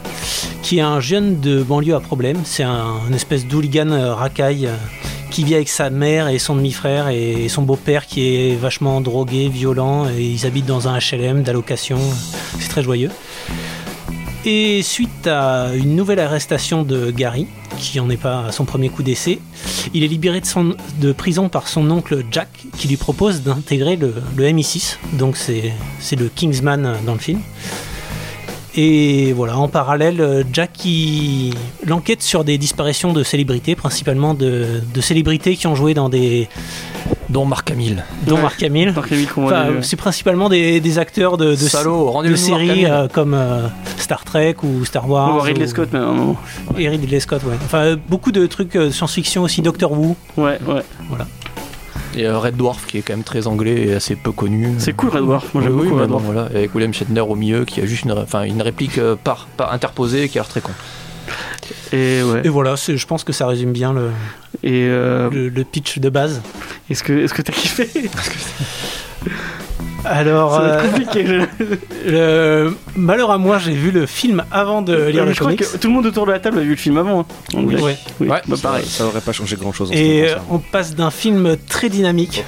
qui 0.62 0.80
est 0.80 0.82
un 0.82 1.00
jeune 1.00 1.40
de 1.40 1.64
banlieue 1.64 1.96
à 1.96 2.02
problème, 2.02 2.38
c'est 2.44 2.64
un, 2.64 3.00
espèce 3.14 3.48
d'hooligan 3.48 3.92
euh, 3.92 4.14
racaille 4.14 4.68
euh, 4.68 4.76
qui 5.32 5.46
vit 5.46 5.56
avec 5.56 5.70
sa 5.70 5.90
mère 5.90 6.28
et 6.28 6.38
son 6.38 6.56
demi-frère 6.56 7.08
et 7.08 7.48
son 7.48 7.62
beau-père 7.62 8.08
qui 8.08 8.36
est 8.36 8.56
vachement 8.56 9.00
drogué, 9.00 9.48
violent, 9.48 10.10
et 10.10 10.24
ils 10.24 10.46
habitent 10.46 10.66
dans 10.66 10.88
un 10.88 10.98
HLM 10.98 11.44
d'allocation, 11.44 12.00
c'est 12.60 12.68
très 12.68 12.84
joyeux. 12.84 13.12
Et 14.44 14.82
suite 14.82 15.28
à 15.28 15.68
une 15.76 15.96
nouvelle 15.96 16.20
arrestation 16.20 16.84
de 16.84 17.12
Gary, 17.12 17.46
qui 17.80 18.00
en 18.00 18.10
est 18.10 18.18
pas 18.18 18.46
à 18.46 18.52
son 18.52 18.66
premier 18.66 18.90
coup 18.90 19.04
d'essai, 19.04 19.40
il 19.94 20.04
est 20.04 20.08
libéré 20.08 20.42
de, 20.42 20.46
son, 20.46 20.76
de 21.00 21.12
prison 21.12 21.50
par 21.50 21.68
son 21.68 21.90
oncle 21.90 22.24
Jack, 22.30 22.50
qui 22.78 22.88
lui 22.88 22.98
propose 22.98 23.42
d'intégrer 23.42 23.96
le, 23.96 24.14
le 24.36 24.46
MI6, 24.46 24.98
donc 25.14 25.38
c'est 25.38 26.16
le 26.16 26.30
Kingsman 26.30 26.98
dans 27.06 27.14
le 27.14 27.20
film. 27.20 27.40
Et 28.76 29.34
voilà, 29.34 29.58
en 29.58 29.68
parallèle, 29.68 30.46
Jack 30.54 30.86
il 30.86 31.56
l'enquête 31.86 32.22
sur 32.22 32.44
des 32.44 32.58
disparitions 32.58 33.14
de 33.14 33.24
célébrités, 33.24 33.76
principalement 33.76 34.34
de 34.36 35.02
célébrités 35.02 35.56
qui 35.56 35.68
ont 35.68 35.76
joué 35.76 35.94
dans 35.94 36.10
des. 36.10 36.48
Dont 37.30 37.46
Marc 37.46 37.70
Hamill. 37.72 38.04
dont 38.26 38.36
Ouais. 38.38 38.42
Marc 38.42 38.64
Hamill 38.64 38.94
Enfin, 39.38 39.66
c'est 39.82 39.96
principalement 39.96 40.50
des, 40.50 40.80
des 40.80 40.98
acteurs 40.98 41.38
de, 41.38 41.52
de, 41.52 41.56
Salaud, 41.56 42.12
séries 42.36 42.86
euh, 42.88 43.08
comme 43.08 43.34
euh, 43.36 43.68
Star 43.98 44.24
Trek 44.26 44.56
ou 44.64 44.84
Star 44.86 45.08
Wars. 45.08 45.34
Voit 45.34 45.44
Ridley 45.44 45.66
ou- 45.66 45.70
Scott 45.70 45.94
à 45.94 45.98
un 45.98 46.14
moment. 46.14 46.38
Et 46.78 46.90
Ridley 46.90 47.20
Scott, 47.20 47.44
ouais. 47.46 47.56
Enfin, 47.64 47.98
beaucoup 48.10 48.32
de 48.32 48.46
trucs 48.48 48.76
euh, 48.76 48.90
science-fiction 48.92 49.44
aussi, 49.44 49.62
Doctor 49.62 49.92
Who. 49.92 50.16
Ouais, 50.38 50.58
ouais. 50.68 50.82
Et 52.16 52.26
euh, 52.26 52.40
Red 52.40 52.58
Dwarf 52.58 52.88
qui 52.88 52.98
est 52.98 53.02
quand 53.04 53.14
même 53.14 53.24
très 53.24 53.46
anglais 53.46 53.88
et 53.90 53.94
assez 53.94 54.16
peu 54.16 54.32
connu. 54.32 54.74
C'est 54.80 54.94
cool 54.94 55.10
Red 55.10 55.22
Dwarf. 55.22 55.54
Moi 55.54 55.62
j'aime 55.64 55.74
oui, 55.80 55.84
beaucoup 55.84 55.96
mais 55.98 56.02
Red 56.02 56.10
bon, 56.10 56.18
Dwarf. 56.20 56.26
voilà, 56.34 56.42
avec 56.48 56.74
William 56.74 56.92
Shatner 56.94 57.22
au 57.22 57.36
milieu 57.36 57.66
qui 57.66 57.82
a 57.82 57.86
juste 57.86 58.04
une, 58.06 58.12
ré- 58.14 58.22
enfin, 58.24 58.42
une 58.44 58.64
réplique 58.64 58.98
euh, 58.98 59.16
par, 59.24 59.46
par 59.56 59.72
interposée 59.72 60.28
qui 60.28 60.40
a 60.40 60.42
l'air 60.42 60.50
très 60.50 60.62
con. 60.62 60.72
Et 61.94 62.24
ouais. 62.24 62.42
Et 62.44 62.50
voilà, 62.50 62.76
c'est- 62.78 62.98
je 62.98 63.06
pense 63.06 63.24
que 63.24 63.32
ça 63.32 63.46
résume 63.46 63.72
bien 63.72 63.94
le, 63.94 64.10
Et 64.64 64.88
euh, 64.90 65.30
le, 65.30 65.50
le 65.50 65.64
pitch 65.64 66.00
de 66.00 66.10
base. 66.10 66.42
est-ce 66.90 67.04
que 67.04 67.14
est-ce 67.14 67.34
que 67.34 67.42
t'as 67.42 67.54
kiffé? 67.54 67.88
Alors, 70.06 70.54
Ça 70.54 70.60
va 70.62 70.66
euh, 70.68 70.80
être 70.84 70.92
compliqué. 70.92 71.26
je- 71.26 72.10
le- 72.10 72.78
malheur 72.96 73.32
à 73.32 73.38
moi, 73.38 73.58
j'ai 73.60 73.74
vu 73.74 73.92
le 73.92 74.06
film 74.06 74.44
avant 74.52 74.82
de 74.82 74.96
lire 75.08 75.26
le 75.26 75.32
je 75.34 75.40
crois 75.40 75.52
comics. 75.52 75.60
que 75.72 75.78
tout 75.78 75.88
le 75.90 75.94
monde 75.94 76.06
autour 76.06 76.26
de 76.26 76.32
la 76.32 76.40
table 76.40 76.60
a 76.60 76.62
vu 76.62 76.70
le 76.72 76.76
film 76.78 76.98
avant. 76.98 77.22
hein. 77.22 77.26
On 77.54 77.64
Oui, 77.64 77.76
ouais. 77.76 77.98
Oui, 78.20 78.28
Ouais. 78.30 78.42
bah 78.48 78.56
pareil. 78.62 78.86
Ça 78.86 79.06
aurait 79.06 79.20
pas 79.22 79.34
changé 79.34 79.56
grand 79.58 79.74
chose 79.74 79.92
en 79.92 79.94
Et 79.94 80.30
euh, 80.30 80.36
on 80.50 80.60
passe 80.60 80.96
d'un 80.96 81.12
film 81.12 81.58
très 81.68 81.90
dynamique 81.90 82.44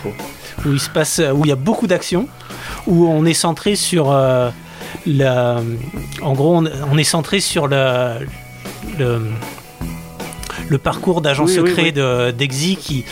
où 0.65 0.71
il 0.71 0.79
se 0.79 0.89
passe, 0.89 1.21
où 1.33 1.43
il 1.43 1.49
y 1.49 1.51
a 1.51 1.55
beaucoup 1.57 1.87
d'action, 1.87 2.27
où 2.87 3.07
on 3.07 3.25
est 3.25 3.33
centré 3.33 3.75
sur 3.75 4.11
euh, 4.11 4.49
la, 5.05 5.57
en 6.21 6.33
gros, 6.33 6.55
on, 6.57 6.65
on 6.91 6.97
est 6.97 7.03
centré 7.03 7.41
sur 7.41 7.67
la, 7.67 8.19
le, 8.97 9.21
le 10.71 10.77
parcours 10.77 11.19
d'agent 11.21 11.45
Oui, 11.45 11.53
secret 11.53 11.83
oui. 11.83 11.91
de 11.91 12.31
d'Exy 12.31 12.77
qui 12.77 13.03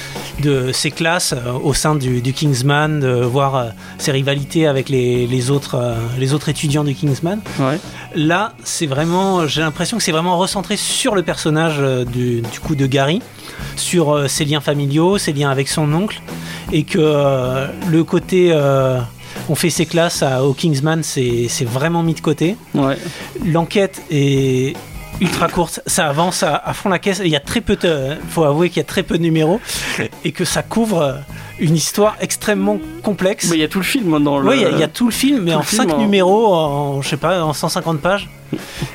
de 0.42 0.72
ses 0.72 0.92
classes 0.92 1.34
euh, 1.34 1.52
au 1.62 1.74
sein 1.74 1.96
du, 1.96 2.22
du 2.22 2.32
Kingsman, 2.34 3.02
de 3.02 3.14
voir 3.36 3.56
euh, 3.56 3.66
ses 3.98 4.12
rivalités 4.12 4.66
avec 4.66 4.88
les, 4.88 5.28
les 5.28 5.52
autres 5.52 5.76
euh, 5.76 5.96
les 6.18 6.34
autres 6.34 6.48
étudiants 6.50 6.86
du 6.86 6.96
Kingsman. 6.96 7.40
Ouais. 7.60 7.78
Là, 8.16 8.54
c'est 8.64 8.88
vraiment, 8.88 9.46
j'ai 9.46 9.62
l'impression 9.62 9.98
que 9.98 10.04
c'est 10.04 10.14
vraiment 10.14 10.38
recentré 10.38 10.78
sur 10.78 11.14
le 11.16 11.22
personnage 11.22 11.80
du, 12.12 12.42
du 12.42 12.60
coup 12.62 12.76
de 12.76 12.88
Gary, 12.88 13.22
sur 13.76 14.30
ses 14.30 14.46
liens 14.46 14.62
familiaux, 14.62 15.18
ses 15.18 15.34
liens 15.34 15.52
avec 15.52 15.68
son 15.68 15.92
oncle, 15.94 16.22
et 16.72 16.84
que 16.84 16.98
euh, 17.00 17.68
le 17.90 18.04
côté 18.04 18.52
euh, 18.52 19.00
on 19.50 19.56
fait 19.56 19.70
ses 19.70 19.86
classes 19.86 20.24
à, 20.24 20.44
au 20.44 20.54
Kingsman, 20.54 21.04
c'est 21.04 21.48
c'est 21.50 21.66
vraiment 21.66 22.04
mis 22.04 22.14
de 22.16 22.22
côté. 22.22 22.56
Ouais. 22.74 22.98
L'enquête 23.46 24.02
est 24.10 24.76
ultra 25.22 25.48
courte, 25.50 25.82
ça 25.86 26.08
avance 26.08 26.44
à, 26.44 26.56
à 26.56 26.74
fond 26.74 26.90
la 26.90 27.00
caisse. 27.00 27.22
Il 27.24 27.30
y 27.32 27.36
a 27.36 27.40
très 27.42 27.62
peu 27.62 27.76
de, 27.76 28.16
faut 28.30 28.44
avouer 28.44 28.70
qu'il 28.70 28.78
y 28.78 28.82
a 28.82 28.86
très 28.86 29.04
peu 29.04 29.18
de 29.18 29.24
numéros 29.24 29.60
et 30.24 30.32
que 30.32 30.46
ça 30.46 30.64
couvre 30.64 31.02
euh, 31.02 31.14
une 31.60 31.76
histoire 31.76 32.16
extrêmement 32.22 32.80
complexe. 33.04 33.50
Mais 33.50 33.58
il 33.58 33.62
y 33.62 33.64
a 33.64 33.68
tout 33.68 33.80
le 33.80 33.86
film 33.86 34.14
hein, 34.14 34.20
dans 34.20 34.40
le. 34.40 34.48
Oui, 34.50 34.56
il 34.58 34.62
y 34.62 34.66
a- 34.66 34.70
il 34.72 34.80
y, 34.80 34.84
a 34.84 34.88
tout 34.88 35.06
le 35.06 35.12
film, 35.12 35.44
mais 35.44 35.54
en 35.54 35.60
le 35.60 35.64
film 35.66 35.84
5 35.90 35.94
en- 35.94 35.98
numéros, 35.98 36.54
en, 36.54 37.02
je 37.02 37.10
sais 37.10 37.18
pas, 37.18 37.44
en 37.44 37.54
150 37.54 38.00
pages. 38.00 38.30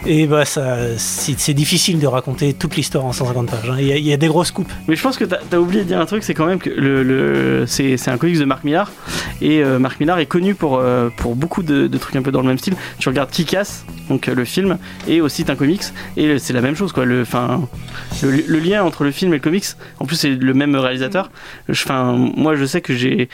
Et 0.07 0.27
bah, 0.27 0.45
ça, 0.45 0.77
c'est 0.99 1.55
difficile 1.55 1.99
de 1.99 2.07
raconter 2.07 2.53
toute 2.55 2.77
l'histoire 2.77 3.05
en 3.05 3.13
150 3.13 3.51
pages. 3.51 3.71
hein. 3.71 3.77
Il 3.79 3.87
y, 3.87 4.13
a- 4.13 4.17
des 4.17 4.27
grosses 4.29 4.51
coupes. 4.51 4.71
Mais 4.89 4.97
je 4.97 5.03
pense 5.03 5.17
que 5.17 5.25
t'as 5.25 5.39
as 5.53 5.61
oublié 5.61 5.83
de 5.83 5.89
dire 5.89 6.01
un 6.01 6.07
truc, 6.07 6.23
c'est 6.23 6.35
quand 6.35 6.47
même 6.47 6.59
que 6.59 6.71
le, 6.71 7.65
c'est 7.67 8.09
un 8.09 8.17
comics 8.19 8.39
de 8.39 8.45
Marc 8.45 8.65
Millar 8.65 8.91
et 9.41 9.63
euh, 9.63 9.79
Marc 9.79 10.01
Millar 10.01 10.19
est 10.19 10.27
connu 10.27 10.55
pour 10.55 10.79
euh, 10.79 11.11
pour 11.17 11.35
beaucoup 11.37 11.63
de, 11.63 11.87
trucs 11.99 12.17
un 12.17 12.23
peu 12.23 12.31
dans 12.31 12.41
le 12.43 12.47
même 12.49 12.59
style. 12.59 12.75
Tu 12.99 13.09
regardes 13.09 13.31
Kick-Ass, 13.31 13.85
donc 14.09 14.29
euh, 14.29 14.35
le 14.35 14.45
film, 14.45 14.79
et 15.09 15.21
aussi 15.21 15.45
un 15.49 15.57
comics 15.57 15.83
et 16.17 16.39
c'est 16.39 16.53
la 16.53 16.61
même 16.61 16.77
chose 16.77 16.93
quoi. 16.93 17.05
Le 17.05 17.25
le, 18.23 18.59
lien 18.59 18.83
entre 18.85 19.05
le 19.05 19.11
film 19.11 19.33
et 19.33 19.37
le 19.37 19.43
comics. 19.43 19.65
En 19.99 20.07
plus 20.07 20.17
c'est 20.17 20.31
le 20.31 20.55
même 20.55 20.75
réalisateur. 20.77 21.31
Moi 21.69 22.55
je 22.57 22.65
sais 22.65 22.81
que 22.81 22.95
j'ai 22.95 23.29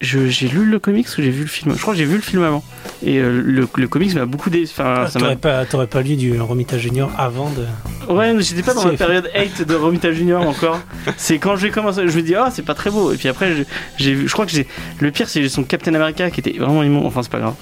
j'ai 0.00 0.48
lu 0.48 0.64
le 0.66 0.78
comics 0.78 1.06
ou 1.18 1.22
j'ai 1.22 1.30
vu 1.30 1.42
le 1.42 1.48
film? 1.48 1.74
Je 1.74 1.80
crois 1.80 1.94
que 1.94 1.98
j'ai 1.98 2.04
vu 2.04 2.16
le 2.16 2.22
film 2.22 2.42
avant 2.42 2.62
et 3.02 3.18
euh, 3.18 3.40
le, 3.42 3.66
le 3.74 3.88
comics 3.88 4.14
m'a 4.14 4.26
beaucoup 4.26 4.50
dé... 4.50 4.64
Enfin 4.64 5.06
ça 5.08 5.18
m'a 5.18 5.24
T'aurais 5.26 5.36
pas, 5.36 5.64
t'aurais 5.64 5.86
pas 5.86 6.02
lu 6.02 6.16
du 6.16 6.38
Romita 6.40 6.76
Junior 6.78 7.10
avant 7.18 7.50
de. 7.50 7.64
Ouais, 8.12 8.32
mais 8.34 8.42
j'étais 8.42 8.62
pas 8.62 8.74
dans 8.74 8.82
C'est- 8.82 8.90
ma 8.92 8.96
période 8.96 9.30
hate 9.34 9.62
de 9.66 9.74
Romita 9.74 10.12
Junior 10.12 10.46
encore. 10.46 10.80
C'est 11.16 11.38
quand 11.38 11.56
j'ai 11.56 11.70
commencé, 11.70 12.06
je 12.06 12.16
me 12.16 12.22
dis, 12.22 12.34
ah, 12.34 12.50
c'est 12.52 12.64
pas 12.64 12.74
très 12.74 12.90
beau. 12.90 13.12
Et 13.12 13.16
puis 13.16 13.28
après, 13.28 13.54
j'ai- 13.56 13.66
j'ai 13.96 14.14
vu, 14.14 14.28
je 14.28 14.32
crois 14.32 14.44
que 14.44 14.52
j'ai. 14.52 14.66
Le 15.00 15.10
pire, 15.10 15.28
c'est 15.28 15.48
son 15.48 15.64
Captain 15.64 15.94
America 15.94 16.30
qui 16.30 16.40
était 16.40 16.58
vraiment 16.58 16.82
immonde. 16.82 17.06
Enfin, 17.06 17.22
c'est 17.22 17.32
pas 17.32 17.38
grave. 17.40 17.54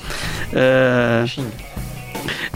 Euh, 0.56 1.24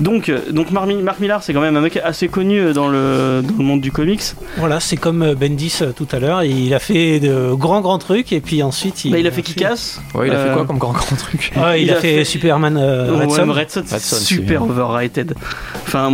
donc, 0.00 0.28
euh, 0.28 0.40
donc 0.50 0.70
Mark, 0.70 0.86
Mi- 0.86 1.02
Mark 1.02 1.20
Millar, 1.20 1.42
c'est 1.42 1.52
quand 1.52 1.60
même 1.60 1.76
un 1.76 1.80
mec 1.80 1.98
assez 2.02 2.28
connu 2.28 2.58
euh, 2.60 2.72
dans 2.72 2.88
le, 2.88 3.42
dans 3.42 3.56
le 3.58 3.64
monde 3.64 3.80
du 3.80 3.92
comics. 3.92 4.22
Voilà, 4.56 4.80
c'est 4.80 4.96
comme 4.96 5.22
euh, 5.22 5.34
Bendis 5.34 5.80
tout 5.96 6.06
à 6.12 6.18
l'heure. 6.18 6.42
Il 6.44 6.72
a 6.74 6.78
fait 6.78 7.20
de 7.20 7.52
grands, 7.54 7.80
grands 7.80 7.98
trucs 7.98 8.32
et 8.32 8.40
puis 8.40 8.62
ensuite 8.62 9.04
il. 9.04 9.12
Bah, 9.12 9.18
il 9.18 9.26
a 9.26 9.30
fait 9.30 9.42
Kick-Ass. 9.42 10.00
Ouais, 10.14 10.28
il 10.28 10.34
a 10.34 10.44
fait 10.44 10.52
quoi 10.52 10.64
comme 10.64 10.78
grand 10.78 10.92
grand 10.92 11.16
truc 11.16 11.52
Ah, 11.56 11.76
il, 11.76 11.84
Il 11.84 11.90
a, 11.92 11.96
a 11.96 12.00
fait, 12.00 12.16
fait- 12.18 12.24
Superman 12.24 12.76
euh, 12.76 13.12
Red 13.20 13.30
Son. 13.30 13.52
Red 13.52 13.70
Son, 13.70 13.82
c'est 13.86 13.94
Red 13.94 14.02
Son, 14.02 14.16
super 14.16 14.62
overrated. 14.62 15.34
Enfin, 15.86 16.12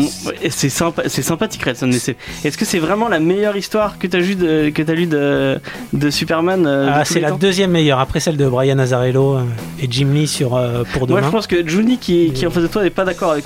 c'est 0.50 0.68
sympa, 0.68 1.02
c'est 1.06 1.22
sympathique 1.22 1.64
Red 1.64 1.76
Son, 1.76 1.86
mais 1.86 1.92
c'est. 1.98 2.16
Est-ce 2.44 2.56
que 2.58 2.64
c'est 2.64 2.78
vraiment 2.78 3.08
la 3.08 3.20
meilleure 3.20 3.56
histoire 3.56 3.98
que 3.98 4.06
t'as 4.06 4.18
lu 4.18 4.34
de, 4.34 4.70
que 4.70 4.82
t'as 4.82 4.94
lu 4.94 5.06
de, 5.06 5.58
de 5.92 6.10
Superman 6.10 6.66
euh, 6.66 6.88
Ah, 6.92 7.04
c'est 7.04 7.20
la 7.20 7.30
deuxième 7.32 7.70
meilleure, 7.70 7.98
après 7.98 8.20
celle 8.20 8.36
de 8.36 8.46
Brian 8.48 8.78
Azzarello 8.78 9.36
euh, 9.36 9.42
et 9.82 9.86
Jim 9.90 10.08
Lee 10.12 10.28
sur 10.28 10.56
euh, 10.56 10.84
Pour 10.92 11.08
Moi, 11.08 11.18
demain. 11.18 11.26
je 11.28 11.32
pense 11.32 11.46
que 11.46 11.66
Juni 11.66 11.98
qui, 11.98 12.32
qui 12.32 12.44
est 12.44 12.46
en 12.46 12.50
face 12.50 12.62
de 12.62 12.68
toi 12.68 12.82
n'est 12.82 12.90
pas 12.90 13.04
d'accord 13.04 13.32
avec 13.32 13.41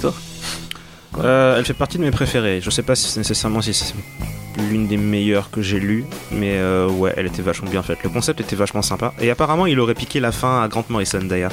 Euh, 1.19 1.59
elle 1.59 1.65
fait 1.65 1.75
partie 1.75 1.99
de 1.99 2.03
mes 2.03 2.11
préférées. 2.11 2.61
Je 2.61 2.71
sais 2.71 2.83
pas 2.83 2.95
si 2.95 3.09
c'est 3.09 3.21
nécessairement 3.21 3.63
si 3.63 3.73
c'est 3.73 3.95
l'une 4.71 4.87
des 4.87 4.97
meilleures 4.97 5.51
que 5.51 5.63
j'ai 5.63 5.79
lues, 5.81 6.05
mais 6.33 6.53
euh, 6.57 6.89
ouais, 6.89 7.13
elle 7.17 7.27
était 7.27 7.43
vachement 7.43 7.71
bien 7.71 7.83
faite. 7.83 7.99
Le 8.05 8.11
concept 8.11 8.41
était 8.41 8.57
vachement 8.57 8.83
sympa. 8.83 9.13
Et 9.21 9.31
apparemment, 9.31 9.67
il 9.67 9.79
aurait 9.81 9.95
piqué 9.95 10.21
la 10.21 10.33
fin 10.33 10.63
à 10.63 10.69
Grant 10.69 10.85
Morrison 10.89 11.21
d'ailleurs. 11.23 11.53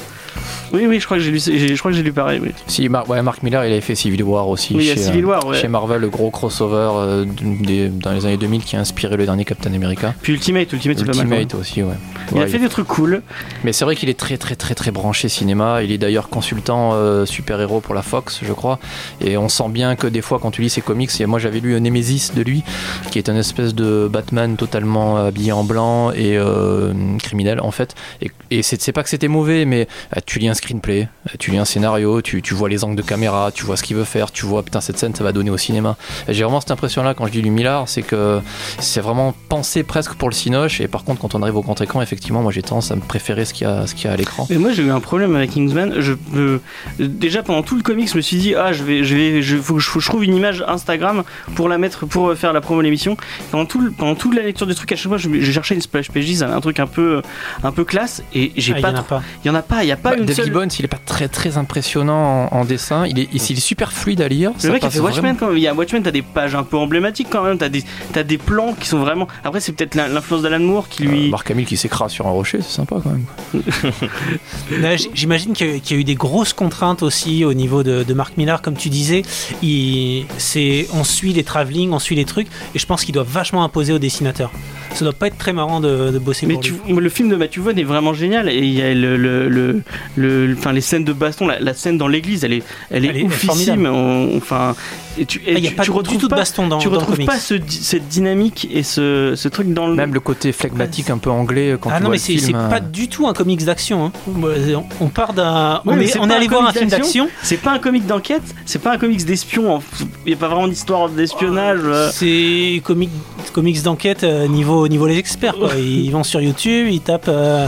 Oui, 0.72 0.86
oui, 0.88 1.00
je 1.00 1.06
crois 1.06 1.18
que 1.18 1.24
j'ai 1.24 1.32
lu, 1.32 1.39
j'ai- 1.39 1.76
je 1.76 1.80
crois 1.80 1.92
que 1.92 1.98
j'ai 1.98 2.04
lu 2.04 2.12
pareil. 2.13 2.39
Oui, 2.42 2.50
Si, 2.68 2.89
Mar- 2.89 3.08
ouais, 3.10 3.22
Mark 3.22 3.44
Millar, 3.44 3.66
il 3.66 3.72
avait 3.72 3.82
fait 3.82 3.94
Civil 3.96 4.24
War 4.24 4.48
aussi. 4.50 4.74
oui 4.76 4.86
il 4.86 4.88
y 4.88 4.92
a 4.92 4.96
chez, 4.96 5.02
Civil 5.02 5.24
euh, 5.26 5.28
War, 5.28 5.46
ouais. 5.48 5.58
Chez 5.60 5.68
Marvel, 5.68 6.02
le 6.02 6.10
gros 6.10 6.32
crossover 6.32 6.89
euh, 6.96 7.26
des- 7.42 7.89
dans 7.89 8.12
les 8.12 8.26
années 8.26 8.38
2000 8.38 8.63
qui 8.63 8.76
a 8.76 8.80
inspiré 8.80 9.16
le 9.16 9.26
dernier 9.26 9.46
Captain 9.46 9.72
America. 9.74 10.16
Puis 10.22 10.34
Ultimate, 10.34 10.72
Ultimate, 10.74 10.98
c'est 10.98 11.06
pas 11.06 11.13
mal. 11.24 11.42
Ultimate 11.42 11.56
aussi, 11.56 11.84
ouais. 11.84 11.94
Il 12.32 12.38
Ouais, 12.38 12.44
a 12.44 12.48
fait 12.48 12.58
des 12.60 12.70
trucs 12.70 12.88
cool. 12.88 13.22
Mais 13.63 13.72
c'est 13.74 13.86
vrai 13.86 13.96
qu'il 13.96 14.10
est 14.10 14.18
très 14.20 14.38
très 14.38 14.56
très 14.56 14.74
très 14.74 14.89
branché 14.92 15.30
cinéma. 15.30 15.84
Il 15.84 15.92
est 15.92 15.98
d'ailleurs 16.00 16.30
consultant 16.30 16.92
euh, 16.94 17.26
super-héros 17.26 17.80
pour 17.82 17.94
la 17.94 18.02
Fox, 18.02 18.39
je 18.44 18.54
crois. 18.54 18.80
Et 19.22 19.38
on 19.38 19.50
sent 19.50 19.70
bien 19.70 19.96
que 19.96 20.08
des 20.08 20.22
fois, 20.22 20.39
quand 20.42 20.50
tu 20.52 20.62
lis 20.63 20.70
ses 20.72 20.82
comics, 20.82 21.12
et 21.22 21.26
moi 21.28 21.38
j'avais 21.38 21.60
lu 21.60 21.80
Nemesis 21.80 22.32
de 22.36 22.42
lui, 22.42 22.63
qui 23.12 23.20
est 23.20 23.30
un 23.30 23.36
espèce 23.36 23.76
de 23.76 24.10
Batman 24.12 24.56
totalement 24.58 25.18
habillé 25.18 25.52
en 25.52 25.64
blanc 25.64 26.12
et 26.12 26.38
euh, 26.38 26.94
criminel 27.20 27.60
en 27.62 27.72
fait. 27.72 27.96
Et, 28.22 28.32
et 28.52 28.64
c'est 28.64 28.92
pas 28.92 29.04
que 29.04 29.10
c'était 29.10 29.28
mauvais, 29.28 29.66
mais 29.66 29.88
euh, 30.16 30.20
tu 30.26 30.40
lis 30.40 30.48
un, 30.48 30.54
screenplay, 30.54 31.08
euh, 31.28 31.36
tu 31.40 31.52
lis 31.52 31.58
un 31.58 31.66
scénario, 31.66 32.22
tu, 32.22 32.42
tu 32.42 32.54
vois 32.54 32.70
les 32.70 32.84
angles 32.84 32.96
de 32.96 33.02
caméra, 33.02 33.52
tu 33.54 33.66
vois 33.66 33.78
ce 33.78 33.84
qu'il 33.84 33.96
veut 33.96 34.04
faire, 34.04 34.32
tu 34.32 34.46
vois 34.46 34.64
putain 34.64 34.82
cette 34.82 34.98
scène 34.98 35.16
ça 35.16 35.24
va 35.24 35.32
donner 35.32 35.50
au 35.50 35.58
cinéma. 35.58 35.98
Et 36.28 36.34
J'ai 36.34 36.44
vraiment 36.44 36.62
cette 36.62 36.72
impression 36.72 37.04
là 37.04 37.14
quand 37.14 37.26
je 37.28 37.32
dis 37.32 37.42
du 37.42 37.50
Millard, 37.50 37.88
c'est 37.88 38.04
que 38.04 38.40
c'est 38.80 39.02
vraiment 39.02 39.34
pensé 39.50 39.84
presque 39.84 40.14
pour 40.14 40.30
le 40.30 40.36
cinoche 40.36 40.82
et 40.82 40.88
par 40.88 41.04
contre 41.04 41.22
quand 41.22 41.36
on 41.36 41.42
arrive 41.42 41.58
au 41.58 41.62
grand 41.62 41.80
écran 41.82 42.02
effectivement 42.02 42.42
moi 42.42 42.52
j'ai 42.52 42.62
tendance 42.62 42.92
à 42.92 42.96
me 42.96 43.02
préférer 43.02 43.46
ce 43.46 43.54
qu'il 43.54 43.68
y 43.68 43.70
a, 43.70 43.88
ce 43.88 43.96
qu'il 43.96 44.06
y 44.06 44.08
a 44.10 44.14
à 44.14 44.18
l'écran. 44.18 44.48
Mais 44.50 44.58
moi 44.58 44.72
j'ai 44.72 44.84
eu 44.84 44.92
un 44.92 45.00
problème 45.00 45.36
avec 45.36 45.52
Kingsman. 45.52 45.96
Je, 46.00 46.14
euh, 46.36 46.60
déjà 47.00 47.44
pendant 47.44 47.64
tout 47.64 47.76
le 47.76 47.82
comics, 47.82 48.10
je 48.10 48.18
me 48.18 48.22
suis 48.22 48.38
dit 48.38 48.56
ah 48.56 48.74
je 48.74 48.84
vais, 48.84 49.04
je 49.04 49.16
vais, 49.16 49.42
je, 49.42 49.58
trouve 50.06 50.24
une 50.24 50.36
image 50.36 50.64
Instagram 50.68 51.24
pour 51.56 51.70
la 51.70 51.78
mettre, 51.78 52.06
pour 52.06 52.34
faire 52.36 52.54
la 52.54 52.62
promo 52.62 52.82
l'émission. 52.84 53.17
Pendant 53.52 53.65
tout, 53.65 53.91
pendant 53.98 54.15
toute 54.15 54.36
la 54.36 54.41
lecture 54.43 54.67
du 54.67 54.76
truc, 54.76 54.91
à 54.91 54.96
chaque 54.96 55.08
fois, 55.08 55.17
je, 55.17 55.30
je 55.39 55.52
cherchais 55.52 55.76
une 55.76 55.82
splash 55.82 56.10
page, 56.12 56.41
un 56.43 56.62
truc 56.62 56.80
un 56.80 56.88
peu, 56.88 57.22
un 57.63 57.72
peu 57.72 57.84
classe, 57.84 58.24
et 58.34 58.52
j'ai 58.58 58.74
Ah, 58.74 58.78
il 58.78 58.80
y 58.80 58.82
pas. 58.84 58.89
en 58.91 58.96
a 58.96 58.98
trou- 59.00 59.06
pas. 59.10 59.24
Il 59.43 59.48
y 59.48 59.52
en 59.52 59.56
a 59.56 59.62
pas. 59.62 59.84
Il 59.84 59.88
y 59.88 59.91
a 59.91 59.98
pas 59.98 60.12
Bah, 60.12 60.17
une 60.17 60.26
Dave 60.26 60.36
seule. 60.36 60.46
Gibbons 60.46 60.67
il 60.67 60.86
est 60.86 60.88
pas 60.88 61.00
très 61.06 61.28
très 61.28 61.58
impressionnant 61.58 62.49
en, 62.51 62.58
en 62.58 62.66
dessin, 62.66 63.05
il 63.08 63.20
est, 63.20 63.30
il 63.34 63.41
est 63.41 63.55
super 63.60 63.91
fluide 63.93 64.22
à 64.22 64.28
lire. 64.28 64.51
Le 64.64 64.72
mec 64.72 64.84
a 64.84 64.89
fait 64.89 64.99
Watchmen 64.99 65.36
quand 65.38 65.47
même. 65.47 65.58
Il 65.58 65.64
y 65.64 65.68
a 65.68 65.74
Watchmen, 65.74 66.03
t'as 66.03 66.12
des 66.12 66.22
pages 66.22 66.55
un 66.55 66.64
peu 66.64 66.78
emblématiques 66.78 67.28
quand 67.30 67.43
même. 67.43 67.58
T'as 67.58 67.70
des, 67.70 67.84
t'as 68.14 68.24
des 68.24 68.38
plans 68.38 68.74
qui 68.80 68.88
sont 68.88 68.99
vraiment. 68.99 69.28
Après, 69.43 69.60
c'est 69.60 69.72
peut-être 69.74 69.95
l'in- 69.95 70.08
l'influence 70.08 70.41
d'Alan 70.41 70.60
Moore 70.60 70.89
qui 70.89 71.03
lui. 71.03 71.28
Euh, 71.28 71.30
Mark 71.32 71.49
Hamill 71.51 71.66
qui 71.66 71.78
s'écrase 71.78 72.12
sur 72.12 72.28
un 72.28 72.32
rocher, 72.32 72.60
c'est 72.62 72.72
sympa 72.76 72.97
quand 73.03 73.12
même. 73.12 73.26
J'imagine 75.14 75.53
qu'il 75.53 75.68
y, 75.68 75.76
a- 75.76 75.80
qu'il 75.80 75.95
y 75.95 75.99
a 75.99 76.01
eu 76.01 76.03
des 76.03 76.16
grosses 76.16 76.53
contraintes 76.53 77.03
aussi 77.03 77.45
au 77.45 77.53
niveau 77.53 77.84
de, 77.84 78.03
de 78.03 78.14
Mark 78.14 78.38
Millar, 78.38 78.62
comme 78.62 78.76
tu 78.76 78.89
disais. 78.89 79.24
Il, 79.62 80.26
c'est, 80.38 80.88
on 80.93 81.03
suit 81.03 81.34
les 81.34 81.43
travelling, 81.43 81.91
on 81.91 81.99
suit 81.99 82.16
les 82.16 82.26
trucs, 82.26 82.47
et 82.76 82.80
je 82.80 82.86
pense 82.86 83.03
qu'il 83.05 83.13
doit 83.13 83.26
vachement 83.28 83.63
imposer 83.63 83.93
aux 83.93 83.99
dessinateurs. 83.99 84.51
Ça 84.93 85.05
doit 85.05 85.13
pas 85.13 85.28
être 85.28 85.38
très 85.38 85.53
marrant 85.53 85.80
de, 85.80 86.11
de 86.11 86.19
bosser 86.19 86.45
Mais 86.45 86.53
pour 86.53 86.61
tu, 86.63 86.74
lui. 86.88 86.95
le 86.95 87.09
film 87.09 87.30
de 87.30 87.36
Matthew 87.36 87.59
Vaughn 87.59 87.78
est 87.80 87.84
vraiment 87.84 88.13
génial 88.13 88.47
et 88.49 88.57
il 88.59 88.74
y 88.74 88.82
a 88.82 88.93
le, 88.93 89.17
le, 89.17 89.49
le, 89.49 89.82
le- 90.15 90.55
enfin 90.57 90.71
les 90.71 90.82
scènes 90.82 91.03
de 91.03 91.13
baston, 91.13 91.47
la, 91.47 91.59
la 91.59 91.74
scène 91.74 91.97
dans 91.97 92.07
l'église, 92.07 92.43
elle 92.43 92.53
est, 92.53 92.63
elle 92.91 93.05
est, 93.05 93.09
Elle 93.09 93.17
est 93.17 93.24
oufissime. 93.24 93.86
On- 93.88 94.38
enfin, 94.38 94.76
et 95.18 95.26
tu, 95.26 95.41
et 95.45 95.53
Ah, 95.55 95.57
a 95.57 95.61
tu- 95.61 95.76
pas 95.76 95.84
tu 95.84 95.91
du 95.91 95.95
retrouves 95.97 96.18
tout 96.18 96.26
de 96.28 96.30
pas, 96.30 96.38
baston 96.38 96.68
dans, 96.68 96.78
tu 96.80 96.88
dans 96.89 96.95
retrouves 96.99 97.26
pas 97.26 97.38
ce 97.39 97.55
cette 97.68 98.07
dynamique 98.07 98.68
et 98.72 98.84
ce, 98.84 99.34
ce 99.36 99.47
truc 99.47 99.74
dans 99.74 99.88
le. 99.88 99.95
Même 99.95 100.14
le 100.14 100.20
côté 100.20 100.51
flegmatique 100.51 101.09
un 101.09 101.18
peu 101.18 101.30
anglais 101.30 101.76
quand 101.80 101.89
Ah 101.91 101.97
tu 101.97 102.03
non, 102.03 102.09
vois 102.09 102.18
mais 102.28 102.34
le 102.34 102.39
c'est, 102.39 102.55
euh, 102.55 102.70
pas 102.70 102.80
du 102.80 103.07
tout 103.09 103.28
un 103.28 103.34
comics 103.34 103.64
d'action. 103.64 104.05
hein. 104.05 104.11
On- 104.28 104.84
On 105.01 105.07
part 105.07 105.34
d'un. 105.34 105.82
On 105.86 105.99
est, 105.99 106.18
on 106.18 106.30
allé 106.30 106.45
un 106.45 106.49
voir 106.49 106.61
un 106.61 106.66
comics 106.68 106.78
film 106.80 106.89
d'action. 106.89 107.30
C'est 107.41 107.57
pas 107.57 107.72
un 107.72 107.80
comic 107.80 108.05
d'enquête, 108.05 108.43
c'est 108.66 108.82
pas 108.82 108.93
un 108.93 108.97
comics 108.97 109.24
d'espion. 109.26 109.82
Il 110.26 110.30
n'y 110.30 110.34
a 110.34 110.38
pas 110.38 110.47
vraiment 110.47 110.68
d'histoire 110.68 111.09
d'espionnage. 111.09 111.80
euh. 111.84 112.09
C'est 112.11 112.82
comic, 112.84 113.09
comics 113.53 113.82
d'enquête 113.84 114.24
euh, 114.24 114.47
niveau, 114.47 114.88
niveau 114.88 115.07
les 115.07 115.18
experts. 115.18 115.55
quoi. 115.55 115.70
Ils 115.78 116.09
vont 116.11 116.24
sur 116.24 116.41
YouTube, 116.41 116.88
ils 116.89 117.01
tapent, 117.01 117.26
euh, 117.28 117.68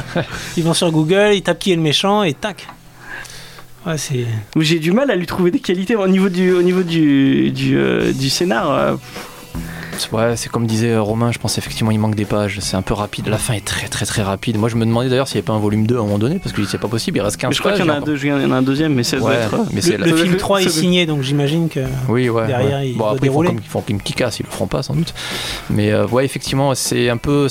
ils 0.58 0.64
vont 0.64 0.74
sur 0.74 0.92
Google, 0.92 1.32
ils 1.34 1.42
tapent 1.42 1.60
qui 1.60 1.72
est 1.72 1.76
le 1.76 1.82
méchant 1.82 2.24
et 2.24 2.34
tac. 2.34 2.68
Ouais, 3.86 3.98
J'ai 4.60 4.80
du 4.80 4.92
mal 4.92 5.12
à 5.12 5.16
lui 5.16 5.28
trouver 5.28 5.52
des 5.52 5.60
qualités 5.60 5.96
au 5.96 6.08
niveau 6.08 6.30
du, 6.30 6.52
au 6.52 6.64
niveau 6.64 6.82
du, 6.82 7.52
du, 7.52 7.78
euh, 7.78 8.12
du 8.12 8.30
scénar. 8.30 8.98
Euh. 10.14 10.16
Ouais, 10.30 10.36
c'est 10.36 10.50
comme 10.50 10.66
disait 10.68 10.92
euh, 10.92 11.02
Romain, 11.02 11.32
je 11.32 11.40
pense 11.40 11.58
effectivement 11.58 11.92
il 11.92 12.00
manque 12.00 12.16
des 12.16 12.26
pages, 12.26 12.60
c'est 12.62 12.76
un 12.76 12.82
peu 12.82 12.94
rapide. 12.94 13.28
La 13.28 13.38
fin 13.38 13.54
est 13.54 13.66
très 13.66 13.88
très 13.88 14.06
très 14.06 14.22
rapide. 14.22 14.58
Moi 14.58 14.70
je 14.70 14.76
me 14.76 14.86
demandais 14.86 15.10
d'ailleurs 15.10 15.28
s'il 15.28 15.36
n'y 15.36 15.40
avait 15.40 15.46
pas 15.48 15.54
un 15.54 15.60
volume 15.60 15.88
2 15.88 15.96
à 15.96 16.00
un 16.00 16.04
moment 16.04 16.18
donné, 16.20 16.40
parce 16.40 16.54
que 16.54 16.64
c'est 16.66 16.78
pas 16.78 16.88
possible, 16.88 17.18
il 17.18 17.22
reste 17.22 17.38
15 17.38 17.50
Mais 17.50 17.56
je 17.56 17.60
crois 17.60 17.72
qu'il 17.74 17.86
y 17.86 17.90
en 17.90 17.90
a 17.90 17.94
un, 17.94 17.96
genre. 17.98 18.06
deux- 18.06 18.20
il 18.24 18.28
y 18.28 18.32
en 18.32 18.52
a 18.52 18.56
un 18.56 18.62
deuxième, 18.62 18.94
mais 18.94 19.04
ça 19.04 19.18
doit 19.18 19.30
Ouais, 19.30 19.36
être. 19.36 19.56
mais 19.74 19.82
c'est 19.82 19.92
Le, 19.98 19.98
la- 19.98 20.06
le 20.08 20.12
ça 20.18 20.18
film 20.24 20.30
doit- 20.32 20.40
3 20.40 20.62
est 20.64 20.70
signé, 20.70 21.06
donc 21.06 21.22
j'imagine 21.22 21.70
que. 21.70 21.82
Oui, 22.10 22.30
ouais. 22.30 22.48
Derrière, 22.48 22.80
ouais. 22.80 22.90
il 22.90 22.94
bon, 22.98 23.06
doit 23.06 23.14
après, 23.14 23.28
il 23.28 23.30
faut 23.30 23.32
dérouler. 23.42 23.50
comme- 23.50 23.60
il 23.64 23.68
faut 23.70 23.82
qu'ils 23.82 23.96
me 23.96 24.02
cassent, 24.02 24.40
ils 24.40 24.46
le 24.46 24.52
feront 24.52 24.68
pas 24.68 24.84
sans 24.84 24.96
doute. 24.96 25.14
Mais 25.70 25.92
euh, 25.92 26.06
ouais, 26.08 26.26
effectivement, 26.26 26.74
c'est 26.76 27.10
un 27.10 27.18
peu, 27.18 27.48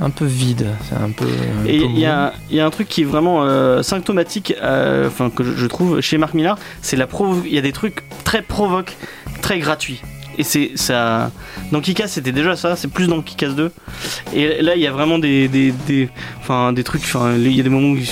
un, 0.00 0.10
peu 0.10 0.24
vide. 0.24 0.68
C'est 0.88 0.94
un 0.96 1.10
peu. 1.10 1.24
un 1.26 1.66
Et 1.66 1.76
il 1.76 1.98
y, 1.98 2.06
a, 2.06 2.32
il 2.50 2.56
y 2.56 2.60
a 2.60 2.66
un 2.66 2.70
truc 2.70 2.88
qui 2.88 3.02
est 3.02 3.04
vraiment 3.04 3.42
euh, 3.44 3.82
symptomatique, 3.82 4.54
euh, 4.62 5.08
enfin 5.08 5.30
que 5.30 5.42
je, 5.44 5.52
je 5.54 5.66
trouve 5.66 6.00
chez 6.00 6.18
Marc 6.18 6.34
Millar, 6.34 6.58
c'est 6.82 6.96
la 6.96 7.06
provo- 7.06 7.42
Il 7.46 7.52
y 7.54 7.58
a 7.58 7.62
des 7.62 7.72
trucs 7.72 8.02
très 8.24 8.42
provoques, 8.42 8.96
très 9.42 9.58
gratuits. 9.58 10.00
Et 10.38 10.44
c'est 10.44 10.70
ça. 10.76 11.30
Dans 11.72 11.80
Kikas, 11.80 12.06
c'était 12.08 12.32
déjà 12.32 12.56
ça. 12.56 12.76
C'est 12.76 12.88
plus 12.88 13.08
dans 13.08 13.20
Kikas 13.20 13.48
2. 13.50 13.72
Et 14.34 14.62
là, 14.62 14.76
il 14.76 14.80
y 14.80 14.86
a 14.86 14.92
vraiment 14.92 15.18
des, 15.18 15.48
des, 15.48 15.72
des, 15.86 16.08
enfin, 16.40 16.72
des 16.72 16.84
trucs. 16.84 17.02
Enfin, 17.02 17.32
il 17.36 17.52
y 17.52 17.60
a 17.60 17.62
des 17.64 17.68
moments 17.68 17.90
où 17.90 17.96
il- 17.96 18.08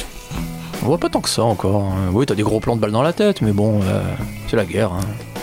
On 0.82 0.86
voit 0.86 0.98
pas 0.98 1.08
tant 1.08 1.20
que 1.20 1.28
ça 1.28 1.42
encore. 1.44 1.82
hein. 1.92 2.10
Oui, 2.12 2.26
t'as 2.26 2.34
des 2.34 2.42
gros 2.42 2.58
plans 2.60 2.74
de 2.76 2.80
balles 2.80 2.90
dans 2.92 3.02
la 3.02 3.12
tête, 3.12 3.40
mais 3.42 3.52
bon, 3.52 3.80
euh, 3.84 4.02
c'est 4.50 4.56
la 4.56 4.64
guerre. 4.64 4.90
hein. 4.92 5.00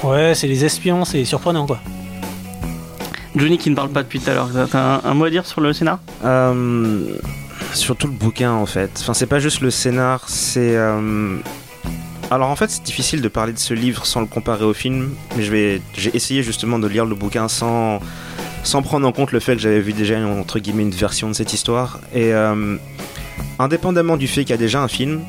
Ouais, 0.08 0.34
c'est 0.36 0.48
les 0.48 0.66
espions, 0.66 1.06
c'est 1.06 1.24
surprenant 1.24 1.66
quoi. 1.66 1.80
Johnny 3.36 3.58
qui 3.58 3.70
ne 3.70 3.76
parle 3.76 3.90
pas 3.90 4.04
depuis 4.04 4.20
tout 4.20 4.30
à 4.30 4.34
l'heure. 4.34 4.50
T'as 4.70 4.80
un, 4.98 5.02
un 5.06 5.14
mot 5.14 5.26
à 5.26 5.30
dire 5.30 5.46
sur 5.46 5.62
le 5.62 5.74
scénar? 5.74 6.00
Euh, 6.24 7.16
surtout 7.74 8.08
le 8.08 8.14
bouquin 8.14 8.52
en 8.52 8.66
fait. 8.66 8.92
Enfin, 9.00 9.14
c'est 9.14 9.26
pas 9.26 9.40
juste 9.40 9.62
le 9.62 9.72
scénar, 9.72 10.26
c'est. 10.28 10.76
euh, 10.76 11.38
Alors 12.34 12.50
en 12.50 12.56
fait, 12.56 12.72
c'est 12.72 12.82
difficile 12.82 13.22
de 13.22 13.28
parler 13.28 13.54
de 13.54 13.60
ce 13.60 13.76
livre 13.76 14.08
sans 14.08 14.20
le 14.20 14.26
comparer 14.26 14.66
au 14.66 14.74
film, 14.74 15.14
mais 15.38 15.44
j'ai 15.44 16.16
essayé 16.16 16.42
justement 16.42 16.80
de 16.80 16.88
lire 16.88 17.06
le 17.06 17.14
bouquin 17.14 17.48
sans, 17.48 18.00
sans 18.64 18.82
prendre 18.82 19.08
en 19.08 19.12
compte 19.12 19.32
le 19.32 19.40
fait 19.40 19.56
que 19.56 19.62
j'avais 19.62 19.82
vu 19.82 19.94
déjà 19.94 20.18
entre 20.18 20.58
guillemets 20.58 20.82
une 20.82 20.90
version 20.90 21.28
de 21.28 21.34
cette 21.34 21.54
histoire. 21.54 22.00
Et 22.12 22.34
euh, 22.34 22.78
indépendamment 23.60 24.18
du 24.18 24.28
fait 24.28 24.42
qu'il 24.46 24.50
y 24.50 24.54
a 24.54 24.58
déjà 24.58 24.82
un 24.82 24.88
film, 24.88 25.22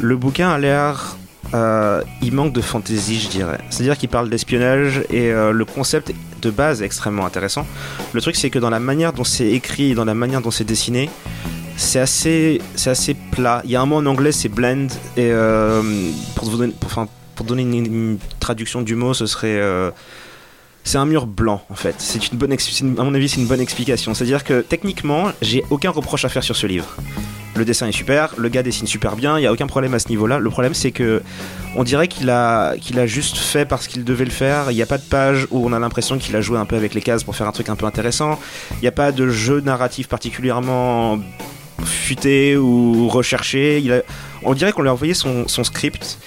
le 0.00 0.16
bouquin 0.16 0.48
a 0.50 0.58
l'air. 0.58 1.16
euh, 1.54 2.02
il 2.22 2.32
manque 2.32 2.52
de 2.52 2.60
fantaisie, 2.60 3.18
je 3.18 3.28
dirais. 3.28 3.58
C'est-à-dire 3.70 3.98
qu'il 3.98 4.08
parle 4.08 4.30
d'espionnage 4.30 5.02
et 5.10 5.32
euh, 5.32 5.50
le 5.50 5.64
concept 5.64 6.12
de 6.40 6.50
base 6.50 6.82
est 6.82 6.84
extrêmement 6.84 7.26
intéressant. 7.26 7.66
Le 8.12 8.20
truc, 8.20 8.36
c'est 8.36 8.50
que 8.50 8.60
dans 8.60 8.70
la 8.70 8.80
manière 8.80 9.12
dont 9.12 9.24
c'est 9.24 9.48
écrit 9.48 9.90
et 9.90 9.94
dans 9.94 10.04
la 10.04 10.14
manière 10.14 10.40
dont 10.40 10.52
c'est 10.52 10.64
dessiné, 10.64 11.10
c'est 11.76 12.00
assez, 12.00 12.60
c'est 12.74 12.90
assez 12.90 13.14
plat. 13.14 13.62
Il 13.64 13.70
y 13.70 13.76
a 13.76 13.80
un 13.80 13.86
mot 13.86 13.96
en 13.96 14.06
anglais, 14.06 14.32
c'est 14.32 14.48
blend. 14.48 14.86
Et 15.16 15.30
euh, 15.30 15.82
pour, 16.36 16.48
donner, 17.44 17.62
une, 17.62 18.18
traduction 18.40 18.82
du 18.82 18.94
mot, 18.94 19.14
ce 19.14 19.26
serait. 19.26 19.58
euh, 19.60 19.90
c'est 20.86 20.98
un 20.98 21.06
mur 21.06 21.26
blanc 21.26 21.64
en 21.70 21.74
fait. 21.74 21.94
C'est 21.98 22.30
une 22.30 22.38
bonne, 22.38 22.54
mon 22.82 23.14
avis, 23.14 23.28
c'est 23.28 23.40
une 23.40 23.46
bonne 23.46 23.60
explication. 23.60 24.12
C'est-à-dire 24.12 24.44
que 24.44 24.60
techniquement, 24.60 25.32
j'ai 25.40 25.64
aucun 25.70 25.90
reproche 25.90 26.24
à 26.26 26.28
faire 26.28 26.44
sur 26.44 26.56
ce 26.56 26.66
livre. 26.66 26.94
Le 27.56 27.64
dessin 27.64 27.86
est 27.86 27.92
super, 27.92 28.34
le 28.36 28.48
gars 28.48 28.64
dessine 28.64 28.86
super 28.86 29.14
bien, 29.14 29.38
il 29.38 29.42
y 29.42 29.46
a 29.46 29.52
aucun 29.52 29.68
problème 29.68 29.94
à 29.94 30.00
ce 30.00 30.08
niveau-là. 30.08 30.40
Le 30.40 30.50
problème, 30.50 30.74
c'est 30.74 30.90
que 30.90 31.22
on 31.76 31.84
dirait 31.84 32.08
qu'il 32.08 32.28
a, 32.28 32.76
qu'il 32.76 32.98
a 32.98 33.06
juste 33.06 33.36
fait 33.38 33.64
parce 33.64 33.86
qu'il 33.86 34.04
devait 34.04 34.24
le 34.24 34.30
faire. 34.30 34.70
Il 34.70 34.74
n'y 34.74 34.82
a 34.82 34.86
pas 34.86 34.98
de 34.98 35.04
page 35.04 35.46
où 35.50 35.64
on 35.64 35.72
a 35.72 35.78
l'impression 35.78 36.18
qu'il 36.18 36.34
a 36.36 36.40
joué 36.40 36.58
un 36.58 36.66
peu 36.66 36.76
avec 36.76 36.94
les 36.94 37.00
cases 37.00 37.22
pour 37.24 37.34
faire 37.36 37.46
un 37.46 37.52
truc 37.52 37.68
un 37.68 37.76
peu 37.76 37.86
intéressant. 37.86 38.38
Il 38.72 38.80
n'y 38.82 38.88
a 38.88 38.92
pas 38.92 39.12
de 39.12 39.28
jeu 39.28 39.60
narratif 39.60 40.08
particulièrement 40.08 41.18
futé 41.84 42.56
ou 42.56 43.08
recherché. 43.08 43.78
Il 43.80 43.92
a- 43.92 44.02
on 44.42 44.54
dirait 44.54 44.72
qu'on 44.72 44.82
lui 44.82 44.88
a 44.88 44.92
envoyé 44.92 45.14
son, 45.14 45.46
script 45.64 46.18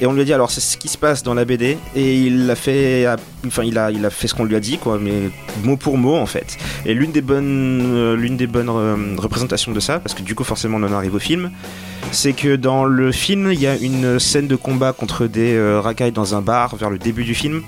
et 0.00 0.06
on 0.06 0.12
lui 0.12 0.20
a 0.20 0.24
dit 0.24 0.32
alors 0.34 0.50
c'est 0.50 0.60
ce 0.60 0.76
qui 0.76 0.88
se 0.88 0.98
passe 0.98 1.22
dans 1.22 1.32
la 1.34 1.44
BD 1.46 1.78
et 1.94 2.18
il 2.20 2.50
a 2.50 2.54
fait, 2.54 3.06
enfin 3.46 3.62
il 3.64 3.78
a, 3.78 3.90
il 3.90 4.04
a 4.04 4.10
fait 4.10 4.28
ce 4.28 4.34
qu'on 4.34 4.44
lui 4.44 4.54
a 4.56 4.60
dit 4.60 4.76
quoi, 4.78 4.98
mais 5.00 5.30
mot 5.64 5.76
pour 5.76 5.96
mot 5.98 6.16
en 6.16 6.26
fait. 6.26 6.56
Et 6.84 6.92
l'une 6.94 7.12
des 7.12 7.22
bonnes, 7.22 7.82
euh, 7.94 8.16
l'une 8.16 8.36
des 8.36 8.46
bonnes 8.46 8.68
euh, 8.68 9.14
représentations 9.16 9.72
de 9.72 9.80
ça, 9.80 9.98
parce 9.98 10.14
que 10.14 10.22
du 10.22 10.34
coup 10.34 10.44
forcément 10.44 10.76
on 10.78 10.82
en 10.82 10.92
arrive 10.92 11.14
au 11.14 11.18
film, 11.18 11.50
c'est 12.12 12.32
que 12.34 12.56
dans 12.56 12.84
le 12.84 13.10
film 13.12 13.50
il 13.52 13.60
y 13.60 13.66
a 13.66 13.76
une 13.76 14.18
scène 14.18 14.48
de 14.48 14.56
combat 14.56 14.92
contre 14.92 15.26
des 15.26 15.54
euh, 15.54 15.80
racailles 15.80 16.12
dans 16.12 16.34
un 16.34 16.40
bar 16.42 16.76
vers 16.76 16.90
le 16.90 16.98
début 16.98 17.24
du 17.24 17.34
film. 17.34 17.62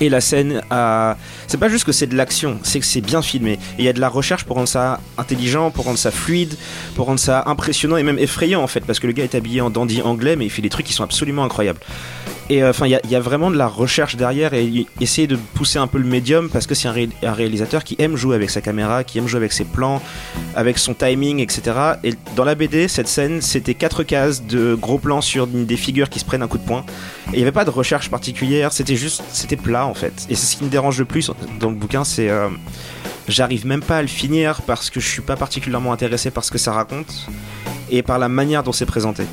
Et 0.00 0.08
la 0.08 0.20
scène 0.20 0.62
a. 0.70 1.16
C'est 1.46 1.58
pas 1.58 1.68
juste 1.68 1.84
que 1.84 1.92
c'est 1.92 2.06
de 2.06 2.16
l'action, 2.16 2.58
c'est 2.62 2.78
que 2.80 2.86
c'est 2.86 3.00
bien 3.00 3.22
filmé. 3.22 3.52
Et 3.52 3.58
il 3.80 3.84
y 3.84 3.88
a 3.88 3.92
de 3.92 4.00
la 4.00 4.08
recherche 4.08 4.44
pour 4.44 4.56
rendre 4.56 4.68
ça 4.68 5.00
intelligent, 5.16 5.70
pour 5.70 5.86
rendre 5.86 5.98
ça 5.98 6.10
fluide, 6.10 6.54
pour 6.94 7.06
rendre 7.06 7.20
ça 7.20 7.42
impressionnant 7.46 7.96
et 7.96 8.02
même 8.02 8.18
effrayant 8.18 8.62
en 8.62 8.68
fait. 8.68 8.80
Parce 8.80 9.00
que 9.00 9.06
le 9.06 9.12
gars 9.12 9.24
est 9.24 9.34
habillé 9.34 9.60
en 9.60 9.70
dandy 9.70 10.02
anglais, 10.02 10.36
mais 10.36 10.46
il 10.46 10.50
fait 10.50 10.62
des 10.62 10.68
trucs 10.68 10.86
qui 10.86 10.92
sont 10.92 11.04
absolument 11.04 11.44
incroyables. 11.44 11.80
Et 12.50 12.62
euh, 12.62 12.70
enfin, 12.70 12.86
il 12.86 12.98
y, 13.10 13.14
a- 13.14 13.20
vraiment 13.20 13.50
de 13.50 13.56
la 13.56 13.66
recherche 13.66 14.16
derrière 14.16 14.54
et 14.54 14.86
essayer 15.00 15.26
de 15.26 15.36
pousser 15.36 15.78
un 15.78 15.86
peu 15.86 15.98
le 15.98 16.06
médium 16.06 16.48
parce 16.48 16.66
que 16.66 16.74
c'est 16.74 16.88
un 16.88 17.32
réalisateur 17.34 17.84
qui 17.84 17.94
aime 17.98 18.16
jouer 18.16 18.36
avec 18.36 18.48
sa 18.48 18.62
caméra, 18.62 19.04
qui 19.04 19.18
aime 19.18 19.26
jouer 19.26 19.36
avec 19.38 19.52
ses 19.52 19.64
plans, 19.64 20.00
avec 20.56 20.78
son 20.78 20.94
timing, 20.94 21.40
etc. 21.40 21.62
Et 22.04 22.14
dans 22.36 22.44
la 22.44 22.54
BD, 22.54 22.88
cette 22.88 23.08
scène, 23.08 23.42
c'était 23.42 23.74
quatre 23.74 24.02
cases 24.02 24.44
de 24.44 24.74
gros 24.74 24.96
plans 24.98 25.20
sur 25.20 25.46
des 25.46 25.76
figures 25.76 26.08
qui 26.08 26.20
se 26.20 26.24
prennent 26.24 26.42
un 26.42 26.48
coup 26.48 26.56
de 26.56 26.64
poing. 26.64 26.84
Et 27.28 27.30
il 27.34 27.36
n'y 27.36 27.42
avait 27.42 27.52
pas 27.52 27.66
de 27.66 27.70
recherche 27.70 28.08
particulière, 28.08 28.72
c'était 28.72 28.96
juste, 28.96 29.22
c'était 29.30 29.56
plat 29.56 29.84
en 29.86 29.94
fait. 29.94 30.26
Et 30.30 30.34
c'est 30.34 30.46
ce 30.46 30.56
qui 30.56 30.64
me 30.64 30.70
dérange 30.70 30.98
le 30.98 31.04
plus 31.04 31.30
dans 31.60 31.68
le 31.68 31.76
bouquin, 31.76 32.04
c'est. 32.04 32.30
euh, 32.30 32.48
J'arrive 33.28 33.66
même 33.66 33.82
pas 33.82 33.98
à 33.98 34.02
le 34.02 34.08
finir 34.08 34.62
parce 34.62 34.88
que 34.88 35.00
je 35.00 35.06
suis 35.06 35.20
pas 35.20 35.36
particulièrement 35.36 35.92
intéressé 35.92 36.30
par 36.30 36.44
ce 36.44 36.50
que 36.50 36.56
ça 36.56 36.72
raconte 36.72 37.26
et 37.90 38.02
par 38.02 38.18
la 38.18 38.30
manière 38.30 38.62
dont 38.62 38.72
c'est 38.72 38.86
présenté. 38.86 39.24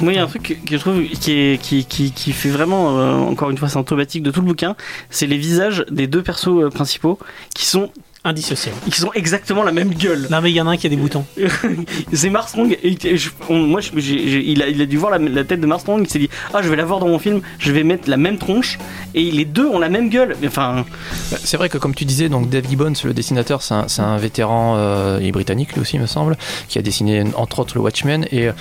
Moi, 0.00 0.12
il 0.12 0.16
y 0.16 0.18
a 0.18 0.24
un 0.24 0.26
truc 0.26 0.60
que, 0.66 0.76
je 0.76 0.80
trouve 0.80 1.02
qui 1.04 2.32
fait 2.32 2.48
vraiment, 2.48 2.98
euh, 2.98 3.14
encore 3.14 3.50
une 3.50 3.58
fois, 3.58 3.68
symptomatique 3.68 4.22
de 4.22 4.30
tout 4.30 4.40
le 4.40 4.46
bouquin, 4.46 4.76
c'est 5.08 5.26
les 5.26 5.38
visages 5.38 5.84
des 5.90 6.06
deux 6.06 6.22
persos 6.22 6.48
euh, 6.48 6.68
principaux 6.68 7.18
qui 7.54 7.64
sont 7.64 7.90
Indissociable. 8.26 8.76
Ils 8.86 9.04
ont 9.06 9.12
exactement 9.12 9.62
la 9.62 9.72
même 9.72 9.92
gueule. 9.92 10.26
Non, 10.30 10.40
mais 10.40 10.50
il 10.50 10.54
y 10.54 10.60
en 10.60 10.66
a 10.66 10.70
un 10.70 10.76
qui 10.78 10.86
a 10.86 10.90
des 10.90 10.96
boutons. 10.96 11.26
c'est 12.12 12.30
Marstrong. 12.30 12.76
Et, 12.82 12.96
et 13.06 13.16
je- 13.18 13.30
on- 13.50 13.58
moi, 13.58 13.80
je- 13.80 13.90
j'ai- 13.96 14.28
j'ai- 14.28 14.44
il, 14.50 14.62
a, 14.62 14.68
il 14.68 14.80
a 14.80 14.86
dû 14.86 14.96
voir 14.96 15.10
la, 15.10 15.18
la 15.18 15.44
tête 15.44 15.60
de 15.60 15.66
Marstrong. 15.66 16.00
Il 16.02 16.08
s'est 16.10 16.18
dit 16.18 16.30
Ah, 16.54 16.62
je 16.62 16.68
vais 16.70 16.76
la 16.76 16.84
voir 16.86 17.00
dans 17.00 17.08
mon 17.08 17.18
film. 17.18 17.42
Je 17.58 17.70
vais 17.72 17.82
mettre 17.84 18.08
la 18.08 18.16
même 18.16 18.38
tronche. 18.38 18.78
Et 19.14 19.30
les 19.30 19.44
deux 19.44 19.66
ont 19.66 19.78
la 19.78 19.88
même 19.90 20.08
gueule. 20.08 20.36
Mais 20.40 20.48
Enfin, 20.48 20.84
Bah, 21.30 21.36
C'est 21.44 21.56
vrai 21.58 21.68
que 21.68 21.76
comme 21.78 21.94
tu 21.94 22.04
disais, 22.06 22.28
donc 22.30 22.48
Dave 22.48 22.66
Gibbons, 22.68 22.94
le 23.04 23.12
dessinateur, 23.12 23.60
c'est 23.62 23.74
un, 23.74 23.88
c'est 23.88 24.02
un 24.02 24.16
vétéran 24.16 24.74
euh, 24.78 25.18
il 25.20 25.28
est 25.28 25.32
britannique 25.32 25.74
lui 25.74 25.80
aussi, 25.82 25.96
il 25.96 26.00
me 26.00 26.06
semble, 26.06 26.36
qui 26.68 26.78
a 26.78 26.82
dessiné 26.82 27.24
entre 27.36 27.58
autres 27.58 27.74
le 27.74 27.82
Watchmen. 27.82 28.26
Et 28.32 28.48
euh, 28.48 28.52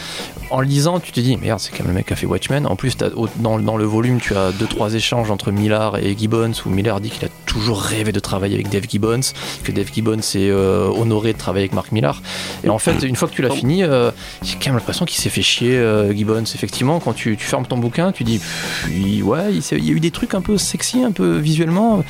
en 0.50 0.60
le 0.60 0.68
lisant, 0.68 1.00
tu 1.00 1.12
te 1.14 1.20
dis 1.22 1.38
merde, 1.38 1.60
c'est 1.62 1.72
quand 1.72 1.80
même 1.84 1.88
le 1.88 1.94
mec 1.94 2.08
qui 2.08 2.14
a 2.14 2.16
fait 2.18 2.26
Watchmen. 2.26 2.66
En 2.68 2.76
plus, 2.76 2.98
t'as- 2.98 3.10
au- 3.16 3.30
dans, 3.38 3.60
dans 3.60 3.78
le 3.78 3.86
volume, 3.86 4.20
tu 4.20 4.36
as 4.36 4.52
deux 4.52 4.68
trois 4.68 4.94
échanges 4.94 5.32
entre 5.32 5.52
Millard 5.52 5.98
et 5.98 6.16
Gibbons 6.18 6.52
où 6.66 6.70
Millard 6.70 7.00
dit 7.00 7.10
qu'il 7.10 7.24
a 7.26 7.30
toujours 7.46 7.82
rêvé 7.82 8.12
de 8.12 8.20
travailler 8.20 8.56
avec 8.56 8.70
Dave 8.70 8.84
Gibbons, 8.90 9.22
que 9.64 9.72
Dave 9.72 9.88
Gibbons 9.94 10.18
est 10.20 10.50
euh, 10.50 10.88
honoré 10.90 11.34
de 11.34 11.38
travailler 11.38 11.64
avec 11.64 11.74
Mark 11.74 11.92
Millar. 11.92 12.22
Et 12.64 12.70
en 12.70 12.80
fait, 12.80 13.04
une 13.04 13.16
fois 13.16 13.28
que 13.28 13.34
tu 13.34 13.42
l'as 13.42 13.50
fini, 13.50 13.84
euh, 13.84 14.12
j'ai 14.44 14.56
quand 14.56 14.68
même 14.68 14.76
l'impression 14.76 15.06
qu'il 15.06 15.20
s'est 15.20 15.30
fait 15.30 15.42
chier 15.42 15.76
euh, 15.78 16.14
Gibbons. 16.14 16.44
Effectivement, 16.44 17.00
quand 17.00 17.14
tu, 17.14 17.38
tu 17.38 17.46
fermes 17.46 17.66
ton 17.66 17.78
bouquin, 17.78 18.12
tu 18.12 18.24
dis 18.24 18.40
pff, 18.40 18.88
il- 18.92 19.24
ouais, 19.24 19.54
il, 19.54 19.62
s'est- 19.62 19.78
il 19.78 19.86
y 19.86 19.90
a 19.90 19.94
eu 19.94 20.00
des 20.00 20.12
trucs 20.12 20.34
un 20.34 20.42
peu 20.42 20.58
sexy, 20.58 21.04
un 21.04 21.12
peu 21.12 21.38
visuellement. 21.38 22.04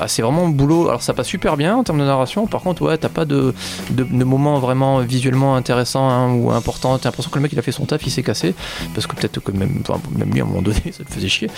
Ah, 0.00 0.08
c'est 0.08 0.22
vraiment 0.22 0.48
boulot. 0.48 0.88
Alors 0.88 1.02
ça 1.02 1.14
passe 1.14 1.26
super 1.28 1.56
bien 1.56 1.76
en 1.76 1.84
termes 1.84 1.98
de 2.00 2.04
narration. 2.04 2.46
Par 2.46 2.62
contre, 2.62 2.82
ouais, 2.82 2.98
t'as 2.98 3.08
pas 3.08 3.24
de, 3.24 3.54
de, 3.90 4.04
de 4.04 4.24
moments 4.24 4.58
vraiment 4.58 4.98
visuellement 5.00 5.56
intéressants 5.56 6.08
hein, 6.08 6.32
ou 6.34 6.50
importants. 6.50 6.98
T'as 6.98 7.08
l'impression 7.08 7.30
que 7.30 7.36
le 7.38 7.42
mec 7.42 7.52
il 7.52 7.58
a 7.58 7.62
fait 7.62 7.72
son 7.72 7.86
taf, 7.86 8.00
il 8.06 8.10
s'est 8.10 8.22
cassé 8.22 8.54
parce 8.94 9.06
que 9.06 9.14
peut-être 9.16 9.40
que 9.40 9.52
même, 9.52 9.82
enfin, 9.88 10.00
même 10.16 10.30
lui 10.32 10.40
à 10.40 10.44
un 10.44 10.46
moment 10.46 10.62
donné 10.62 10.80
ça 10.92 11.02
le 11.06 11.12
faisait 11.14 11.28
chier. 11.28 11.48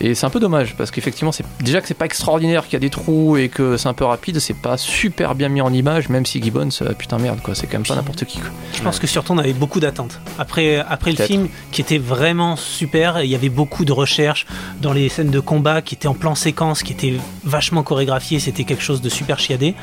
Et 0.00 0.14
c'est 0.14 0.26
un 0.26 0.30
peu 0.30 0.40
dommage 0.40 0.74
parce 0.76 0.90
qu'effectivement, 0.90 1.32
c'est 1.32 1.44
déjà 1.60 1.80
que 1.80 1.88
c'est 1.88 1.94
pas 1.94 2.04
extraordinaire, 2.06 2.64
qu'il 2.64 2.74
y 2.74 2.76
a 2.76 2.80
des 2.80 2.90
trous 2.90 3.36
et 3.36 3.48
que 3.48 3.76
c'est 3.76 3.88
un 3.88 3.94
peu 3.94 4.04
rapide. 4.04 4.38
C'est 4.40 4.56
pas 4.56 4.76
super 4.76 4.91
bien 5.34 5.48
mis 5.48 5.60
en 5.60 5.72
image, 5.72 6.08
même 6.08 6.26
si 6.26 6.42
Gibbons, 6.42 6.68
euh, 6.82 6.92
putain 6.92 7.18
merde 7.18 7.40
quoi, 7.42 7.54
c'est 7.54 7.66
quand 7.66 7.78
même 7.78 7.86
pas 7.86 7.94
n'importe 7.94 8.24
qui. 8.24 8.38
Quoi. 8.38 8.50
Je 8.74 8.82
pense 8.82 8.98
que 8.98 9.06
surtout 9.06 9.32
on 9.32 9.38
avait 9.38 9.52
beaucoup 9.52 9.80
d'attentes. 9.80 10.20
Après, 10.38 10.76
après 10.76 11.12
le 11.12 11.24
film 11.24 11.48
qui 11.70 11.80
était 11.80 11.98
vraiment 11.98 12.56
super, 12.56 13.22
il 13.22 13.30
y 13.30 13.34
avait 13.34 13.48
beaucoup 13.48 13.84
de 13.84 13.92
recherches 13.92 14.46
dans 14.80 14.92
les 14.92 15.08
scènes 15.08 15.30
de 15.30 15.40
combat 15.40 15.82
qui 15.82 15.94
étaient 15.94 16.08
en 16.08 16.14
plan 16.14 16.34
séquence, 16.34 16.82
qui 16.82 16.92
étaient 16.92 17.14
vachement 17.44 17.82
chorégraphiées, 17.82 18.40
c'était 18.40 18.64
quelque 18.64 18.82
chose 18.82 19.00
de 19.00 19.08
super 19.08 19.38
chiadé. 19.38 19.74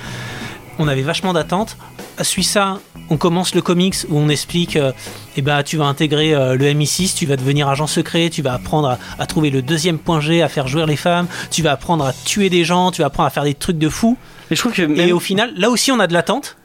On 0.82 0.88
avait 0.88 1.02
vachement 1.02 1.34
d'attentes. 1.34 1.76
Suit 2.22 2.44
ça, 2.44 2.80
on 3.10 3.18
commence 3.18 3.56
le 3.56 3.62
comics 3.62 3.96
où 4.10 4.18
on 4.18 4.30
explique, 4.30 4.76
euh, 4.76 4.92
eh 5.36 5.42
ben, 5.42 5.64
tu 5.64 5.78
vas 5.78 5.86
intégrer 5.86 6.34
euh, 6.34 6.56
le 6.56 6.66
MI6, 6.66 7.16
tu 7.16 7.26
vas 7.26 7.36
devenir 7.36 7.68
agent 7.68 7.88
secret, 7.88 8.30
tu 8.30 8.42
vas 8.42 8.54
apprendre 8.54 8.90
à, 8.90 9.00
à 9.18 9.26
trouver 9.26 9.50
le 9.50 9.62
deuxième 9.62 9.98
point 9.98 10.22
G, 10.22 10.42
à 10.42 10.50
faire 10.50 10.68
jouer 10.68 10.86
les 10.86 10.96
femmes, 10.96 11.28
tu 11.52 11.62
vas 11.62 11.72
apprendre 11.72 12.06
à 12.06 12.14
tuer 12.14 12.50
des 12.50 12.64
gens, 12.64 12.92
tu 12.92 13.02
vas 13.02 13.08
apprendre 13.08 13.28
à 13.28 13.30
faire 13.30 13.44
des 13.44 13.54
trucs 13.54 13.78
de 13.78 13.90
fou. 13.90 14.18
Mais 14.50 14.56
je 14.56 14.62
trouve 14.62 14.74
que 14.74 14.82
Et 15.00 15.12
au 15.14 15.20
final, 15.20 15.54
là 15.58 15.70
aussi 15.70 15.92
on 15.92 16.00
a 16.00 16.08
de 16.08 16.14
l'attente, 16.14 16.58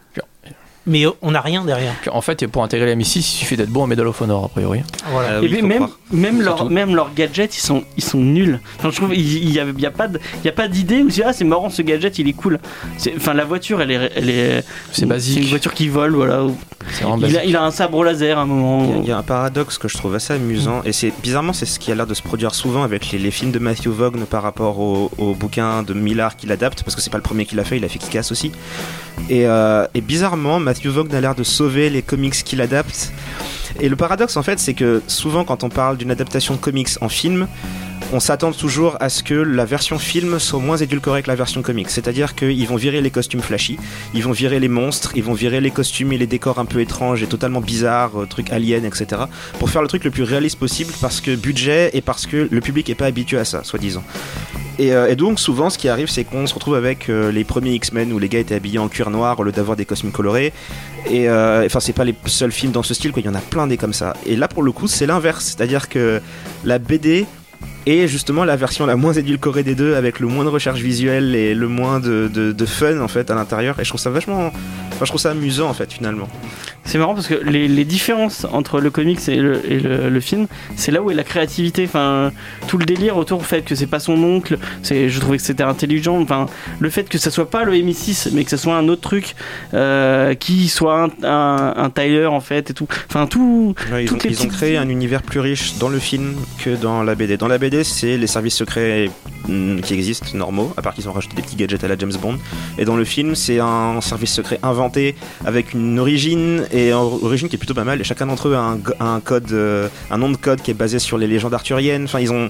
mais 0.87 1.05
on 1.22 1.30
n'a 1.30 1.41
rien 1.41 1.64
derrière. 1.64 1.95
En 2.12 2.20
fait, 2.20 2.47
pour 2.47 2.62
intégrer 2.62 2.87
la 2.87 2.95
M6, 2.95 3.16
il 3.16 3.22
suffit 3.22 3.57
d'être 3.57 3.70
bon 3.70 3.85
en 3.85 3.87
Medal 3.87 4.07
of 4.07 4.20
Honor 4.20 4.45
a 4.45 4.49
priori. 4.51 4.80
Voilà. 5.11 5.28
Euh, 5.30 5.43
Et 5.43 5.49
oui, 5.49 5.62
même, 5.62 5.76
croire. 5.78 5.99
même, 6.12 6.43
leur, 6.43 6.59
Surtout. 6.59 6.72
même 6.74 6.95
leurs 6.95 7.14
gadgets, 7.14 7.57
ils 7.57 7.61
sont, 7.62 7.85
ils 7.97 8.05
sont 8.05 8.18
nuls. 8.18 8.61
Enfin, 8.78 8.91
je 8.91 8.97
trouve 8.97 9.14
il 9.14 9.20
il 9.45 9.51
y 9.51 9.59
a, 9.61 9.64
y 9.64 9.87
a 9.87 10.53
pas 10.53 10.68
d'idée 10.68 11.03
où 11.03 11.09
c'est 11.09 11.24
ah 11.24 11.32
c'est 11.32 11.45
marrant 11.45 11.70
ce 11.70 11.80
gadget, 11.80 12.18
il 12.18 12.28
est 12.28 12.35
cool. 12.35 12.61
Enfin 13.16 13.32
la 13.32 13.47
voiture, 13.47 13.80
elle 13.80 13.93
est, 13.93 14.12
elle 14.14 14.28
est, 14.28 14.64
C'est 14.93 15.07
basique. 15.07 15.39
une 15.39 15.49
voiture 15.49 15.72
qui 15.72 15.89
vole, 15.89 16.14
voilà. 16.16 16.43
Il 17.28 17.36
a, 17.36 17.45
il 17.45 17.57
a 17.57 17.62
un 17.64 17.70
sabre 17.70 18.05
laser 18.05 18.38
à 18.38 18.42
un 18.42 18.47
moment. 18.47 18.84
Il 18.84 18.90
y 18.90 18.92
a- 18.92 18.97
il 19.03 19.09
y, 19.09 19.12
a 19.12 19.18
un 19.18 19.22
paradoxe 19.22 19.78
que 19.78 19.88
je 19.88 19.97
trouve 19.97 20.14
assez 20.14 20.32
amusant, 20.32 20.82
et 20.84 20.92
c'est 20.92 21.12
bizarrement 21.22 21.53
c'est 21.53 21.66
ce 21.66 21.78
qui 21.78 21.90
a 21.92 21.95
l'air 21.95 22.07
de 22.07 22.14
se 22.14 22.22
produire 22.22 22.55
souvent 22.55 22.82
avec 22.82 23.11
les, 23.11 23.18
les 23.18 23.30
films 23.30 23.51
de 23.53 23.59
Matthew 23.59 23.88
Vaughn 23.88 24.24
par 24.28 24.42
rapport 24.42 24.78
au, 24.78 25.11
au 25.18 25.34
bouquin 25.34 25.82
de 25.82 25.95
Millard 25.95 26.36
qu'il 26.36 26.53
adapte, 26.53 26.82
parce 26.82 26.95
que 26.95 27.01
c'est 27.03 27.11
pas 27.11 27.18
le 27.18 27.22
premier 27.22 27.47
qu'il 27.47 27.59
a 27.61 27.64
fait, 27.64 27.76
il 27.76 27.84
a 27.84 27.88
fait 27.88 27.99
Kick-Ass 27.99 28.30
aussi. 28.32 28.53
Et, 29.28 29.47
euh, 29.47 29.86
et 29.95 30.01
bizarrement, 30.01 30.59
Matthew 30.61 30.88
Vaughn 30.88 31.12
a 31.14 31.20
l'air 31.20 31.34
de 31.34 31.42
sauver 31.42 31.90
les 31.90 32.03
comics 32.03 32.34
qu'il 32.45 32.61
adapte. 32.61 33.12
Et 33.80 33.88
le 33.88 33.97
paradoxe 33.97 34.36
en 34.36 34.42
fait, 34.42 34.59
c'est 34.61 34.74
que 34.74 35.03
souvent 35.09 35.45
quand 35.45 35.64
on 35.64 35.68
parle 35.68 35.97
d'une 35.97 36.11
adaptation 36.12 36.55
de 36.55 36.61
comics 36.61 36.88
en 37.01 37.09
film, 37.09 37.49
on 38.12 38.20
s'attend 38.20 38.53
toujours 38.53 38.97
à 39.01 39.09
ce 39.09 39.22
que 39.22 39.34
la 39.34 39.64
version 39.64 39.99
film 39.99 40.38
soit 40.38 40.61
moins 40.61 40.76
édulcorée 40.76 41.22
que 41.22 41.28
la 41.28 41.34
version 41.34 41.62
comics. 41.62 41.90
C'est-à-dire 41.90 42.34
qu'ils 42.34 42.66
vont 42.66 42.76
virer 42.76 43.01
les 43.01 43.11
costumes 43.11 43.40
flashy, 43.40 43.78
ils 44.14 44.22
vont 44.22 44.32
virer 44.32 44.61
les 44.61 44.68
monstres, 44.68 45.12
ils 45.16 45.24
vont 45.24 45.32
virer 45.32 45.61
les 45.61 45.70
costumes 45.70 46.12
et 46.12 46.18
les 46.18 46.26
décors 46.26 46.59
un 46.59 46.64
peu 46.64 46.80
étranges 46.80 47.22
et 47.22 47.26
totalement 47.26 47.61
bizarres, 47.61 48.22
euh, 48.22 48.26
trucs 48.26 48.53
aliens, 48.53 48.84
etc. 48.84 49.22
Pour 49.59 49.70
faire 49.70 49.82
le 49.82 49.88
truc 49.88 50.05
le 50.05 50.11
plus 50.11 50.22
réaliste 50.22 50.59
possible 50.59 50.92
parce 51.01 51.20
que 51.20 51.34
budget 51.34 51.90
et 51.95 52.01
parce 52.01 52.26
que 52.26 52.49
le 52.51 52.61
public 52.61 52.88
est 52.90 52.95
pas 52.95 53.07
habitué 53.07 53.38
à 53.38 53.45
ça, 53.45 53.64
soi-disant. 53.64 54.05
Et, 54.78 54.92
euh, 54.92 55.09
et 55.09 55.16
donc 55.16 55.38
souvent 55.38 55.70
ce 55.70 55.78
qui 55.78 55.88
arrive 55.88 56.09
c'est 56.09 56.24
qu'on 56.24 56.47
se 56.47 56.55
retrouve 56.55 56.74
avec 56.74 57.09
euh, 57.09 57.30
les 57.30 57.45
premiers 57.45 57.72
X-Men 57.74 58.12
où 58.12 58.18
les 58.18 58.28
gars 58.28 58.40
étaient 58.40 58.57
habillés 58.57 58.80
en 58.80 58.88
cuir 58.88 59.11
noir 59.11 59.38
au 59.38 59.45
lieu 59.45 59.53
d'avoir 59.53 59.76
des 59.76 59.84
costumes 59.84 60.11
colorés. 60.11 60.53
Et 61.09 61.28
euh, 61.28 61.64
enfin 61.64 61.80
c'est 61.80 61.92
pas 61.92 62.05
les 62.05 62.14
seuls 62.26 62.51
films 62.51 62.72
dans 62.72 62.82
ce 62.82 62.95
style, 62.95 63.12
quoi. 63.12 63.20
il 63.22 63.26
y 63.26 63.28
en 63.28 63.34
a 63.34 63.40
plein 63.40 63.66
des 63.66 63.76
comme 63.76 63.92
ça. 63.92 64.14
Et 64.26 64.36
là 64.36 64.49
pour 64.49 64.62
le 64.62 64.72
coup 64.72 64.88
c'est 64.88 65.07
l'inverse, 65.07 65.45
c'est-à-dire 65.45 65.88
que 65.88 66.20
la 66.64 66.78
BD 66.78 67.26
est 67.87 68.09
justement 68.09 68.45
la 68.45 68.57
version 68.57 68.87
la 68.87 68.97
moins 68.97 69.12
édulcorée 69.12 69.62
des 69.62 69.74
deux 69.74 69.95
avec 69.95 70.20
le 70.20 70.26
moins 70.26 70.45
de 70.45 70.49
recherche 70.51 70.80
visuelle 70.80 71.35
et 71.35 71.55
le 71.55 71.68
moins 71.68 72.01
de, 72.01 72.30
de- 72.32 72.53
de 72.53 72.66
fun 72.66 73.01
en 73.01 73.09
fait 73.09 73.30
à 73.30 73.35
l'intérieur. 73.35 73.78
Et 73.80 73.85
je 73.85 73.89
trouve 73.89 74.01
ça 74.01 74.11
vachement, 74.11 74.47
enfin 74.93 75.01
je 75.05 75.07
trouve 75.07 75.20
ça 75.20 75.30
amusant 75.30 75.68
en 75.68 75.74
fait 75.74 75.93
finalement. 75.93 76.28
C'est 76.87 76.99
marrant 76.99 77.14
parce 77.14 77.28
que 77.28 77.35
les, 77.35 77.66
les 77.66 77.85
différences 77.87 78.47
entre 78.53 78.78
le 78.78 78.91
comics 78.91 79.26
et 79.30 79.37
le, 79.37 79.61
et 79.70 79.80
le, 79.80 80.11
le 80.11 80.20
film, 80.20 80.47
c'est 80.76 80.93
là 80.93 81.01
où 81.01 81.11
est 81.11 81.14
la 81.14 81.24
créativité. 81.24 81.85
Enfin, 81.85 82.30
tout 82.68 82.76
le 82.76 82.85
délire 82.85 83.16
autour 83.16 83.39
du 83.39 83.45
fait 83.47 83.62
que 83.62 83.74
c'est 83.74 83.87
pas 83.87 84.01
son 84.01 84.22
oncle, 84.22 84.59
c'est, 84.82 85.09
je 85.09 85.18
trouvais 85.18 85.39
que 85.39 85.43
c'était 85.43 85.62
intelligent. 85.62 86.20
Enfin, 86.20 86.45
le 86.80 86.91
fait 86.91 87.09
que 87.09 87.16
ça 87.16 87.30
soit 87.30 87.49
pas 87.49 87.64
le 87.64 87.72
MI6, 87.72 88.28
mais 88.35 88.45
que 88.45 88.51
ce 88.51 88.59
soit 88.59 88.76
un 88.76 88.87
autre 88.89 89.01
truc 89.01 89.35
euh, 89.72 90.35
qui 90.35 90.68
soit 90.68 91.05
un, 91.22 91.26
un, 91.26 91.74
un 91.85 91.89
Tyler 91.91 92.26
en 92.26 92.41
fait 92.41 92.68
et 92.70 92.74
tout. 92.74 92.87
Enfin, 93.09 93.26
tout. 93.26 93.74
Ouais, 93.91 94.05
ils, 94.05 94.09
ont, 94.09 94.12
Toutes 94.12 94.24
les 94.24 94.30
ils 94.32 94.35
ont 94.35 94.45
petites- 94.45 94.53
créé 94.53 94.76
un 94.76 94.91
univers 94.91 95.22
plus 95.22 95.41
riche 95.41 95.76
dans 95.78 95.89
le 95.89 95.99
film 95.99 96.35
que 96.62 96.76
dans 96.76 97.03
la 97.03 97.14
BD. 97.14 97.39
Dans 97.39 97.49
la 97.49 97.57
BD, 97.57 97.74
c'est 97.83 98.16
les 98.16 98.27
services 98.27 98.55
secrets 98.55 99.11
mm, 99.49 99.81
qui 99.81 99.95
existent, 99.95 100.27
normaux, 100.35 100.72
à 100.77 100.83
part 100.83 100.95
qu'ils 100.95 101.09
ont 101.09 101.12
rajouté 101.12 101.35
des 101.35 101.43
petits 101.43 101.57
gadgets 101.57 101.83
à 101.83 101.89
la 101.89 101.97
James 101.97 102.12
Bond. 102.20 102.39
Et 102.79 102.85
dans 102.85 102.97
le 102.97 103.05
film, 103.05 103.35
c'est 103.35 103.59
un 103.59 104.01
service 104.01 104.33
secret 104.33 104.61
inventé 104.62 105.14
avec 105.45 105.75
une 105.75 105.99
origine 105.99 106.66
et 106.72 106.93
origine 106.93 107.49
qui 107.49 107.57
est 107.57 107.59
plutôt 107.59 107.75
pas 107.75 107.85
mal. 107.85 108.01
Et 108.01 108.05
chacun 108.05 108.27
d'entre 108.27 108.49
eux 108.49 108.55
a 108.55 108.77
un 109.05 109.20
code, 109.20 109.51
euh, 109.53 109.89
un 110.11 110.18
nom 110.18 110.31
de 110.31 110.37
code 110.37 110.61
qui 110.61 110.70
est 110.70 110.75
basé 110.75 110.99
sur 110.99 111.18
les 111.18 111.27
légendes 111.27 111.55
arthuriennes. 111.55 112.05
Enfin, 112.05 112.20
ils 112.20 112.33
ont 112.33 112.49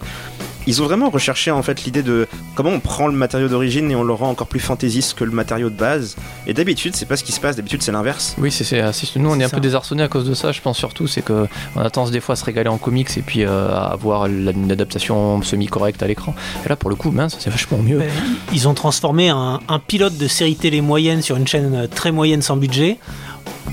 ils 0.66 0.80
ont 0.82 0.84
vraiment 0.84 1.10
recherché 1.10 1.50
en 1.50 1.62
fait 1.62 1.84
l'idée 1.84 2.02
de 2.02 2.26
comment 2.54 2.70
on 2.70 2.80
prend 2.80 3.06
le 3.06 3.14
matériau 3.14 3.48
d'origine 3.48 3.90
et 3.90 3.96
on 3.96 4.02
le 4.04 4.12
rend 4.12 4.30
encore 4.30 4.46
plus 4.46 4.60
fantaisiste 4.60 5.14
que 5.14 5.24
le 5.24 5.30
matériau 5.30 5.70
de 5.70 5.76
base. 5.76 6.16
Et 6.46 6.54
d'habitude, 6.54 6.94
c'est 6.96 7.06
pas 7.06 7.16
ce 7.16 7.24
qui 7.24 7.32
se 7.32 7.40
passe. 7.40 7.56
D'habitude, 7.56 7.82
c'est 7.82 7.92
l'inverse. 7.92 8.34
Oui, 8.38 8.50
c'est, 8.50 8.64
c'est, 8.64 8.80
c'est- 8.92 9.18
nous 9.18 9.30
on 9.30 9.38
est, 9.40 9.44
un 9.44 9.48
ça. 9.48 9.56
peu 9.56 9.60
désarçonnés 9.60 10.02
à 10.02 10.08
cause 10.08 10.24
de 10.28 10.34
ça, 10.34 10.52
je 10.52 10.60
pense 10.60 10.76
surtout, 10.78 11.06
c'est 11.06 11.22
que 11.22 11.46
on 11.76 11.80
a 11.80 11.90
tendance 11.90 12.10
des 12.10 12.20
fois 12.20 12.32
à 12.34 12.36
se 12.36 12.44
régaler 12.44 12.68
en 12.68 12.78
comics 12.78 13.16
et 13.16 13.22
puis 13.22 13.44
euh, 13.44 13.68
à 13.74 13.86
avoir 13.92 14.26
une 14.26 14.70
adaptation 14.70 15.42
semi-correcte 15.42 16.02
à 16.02 16.06
l'écran. 16.06 16.34
Et 16.64 16.68
là 16.68 16.76
pour 16.76 16.90
le 16.90 16.96
coup, 16.96 17.10
mince, 17.10 17.36
c'est 17.38 17.50
vachement 17.50 17.78
mieux. 17.78 17.98
Ben, 17.98 18.10
Ils 18.52 18.68
ont 18.68 18.74
transformé 18.74 19.28
un, 19.28 19.60
un 19.68 19.78
pilote 19.78 20.16
de 20.16 20.28
série 20.28 20.56
télé 20.56 20.80
moyenne 20.80 21.22
sur 21.22 21.36
une 21.36 21.46
chaîne 21.46 21.74
euh, 21.74 21.86
très 21.86 22.12
moyenne 22.12 22.42
sans 22.42 22.56
budget 22.56 22.98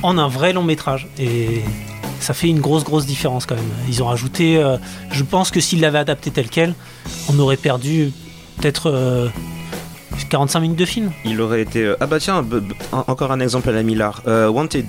en 0.04 0.18
un 0.18 0.28
vrai 0.28 0.54
long 0.54 0.64
métrage. 0.64 1.08
Et 1.20 1.62
ça 2.22 2.34
fait 2.34 2.48
une 2.48 2.60
grosse, 2.62 2.84
grosse 2.84 3.06
différence 3.06 3.46
quand 3.46 3.56
même. 3.56 3.64
Ils 3.90 4.02
ont 4.02 4.06
rajouté. 4.08 4.58
euh, 4.58 4.78
je 5.12 5.24
pense 5.24 5.52
que 5.52 5.60
s'ils 5.60 5.82
l'avaient 5.82 6.00
adapté 6.00 6.32
tel 6.32 6.48
quel, 6.50 6.74
on 7.30 7.38
aurait 7.40 7.58
perdu 7.58 8.12
peut-être 8.58 8.90
euh, 8.90 9.28
45 10.30 10.60
minutes 10.62 10.78
de 10.80 10.86
film. 10.86 11.12
Il 11.26 11.42
aurait 11.42 11.62
été. 11.62 11.84
euh, 11.84 11.96
Ah 12.00 12.06
bah 12.08 12.20
tiens, 12.20 12.46
encore 12.92 13.32
un 13.32 13.40
exemple 13.40 13.70
à 13.70 13.72
la 13.74 13.84
Millard. 13.84 14.22
Euh, 14.28 14.48
Wanted. 14.50 14.86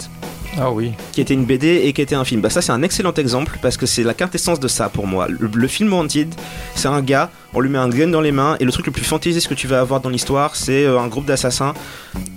Ah 0.59 0.71
oui. 0.71 0.93
qui 1.13 1.21
était 1.21 1.35
une 1.35 1.45
BD 1.45 1.83
et 1.85 1.93
qui 1.93 2.03
était 2.03 2.15
un 2.15 2.25
film. 2.25 2.41
Bah 2.41 2.51
ça 2.51 2.61
c'est 2.63 2.73
un 2.73 2.83
excellent 2.83 3.15
exemple 3.15 3.59
parce 3.63 3.77
que 3.77 3.87
c'est 3.87 4.03
la 4.03 4.15
quintessence 4.15 4.61
de 4.61 4.69
ça 4.69 4.89
pour 4.89 5.07
moi. 5.07 5.27
Le, 5.29 5.49
le 5.53 5.69
film 5.69 5.93
Wanted, 5.93 6.35
c'est 6.75 6.89
un 6.89 7.01
gars, 7.01 7.31
on 7.55 7.61
lui 7.61 7.71
met 7.71 7.79
un 7.79 7.89
gun 7.89 8.09
dans 8.09 8.21
les 8.21 8.33
mains 8.33 8.57
et 8.61 8.65
le 8.65 8.73
truc 8.73 8.87
le 8.87 8.93
plus 8.93 9.05
fantaisiste 9.05 9.49
que 9.49 9.55
tu 9.55 9.67
vas 9.67 9.81
avoir 9.81 10.01
dans 10.01 10.11
l'histoire, 10.11 10.55
c'est 10.57 10.85
euh, 10.85 10.99
un 11.01 11.09
groupe 11.09 11.25
d'assassins 11.27 11.73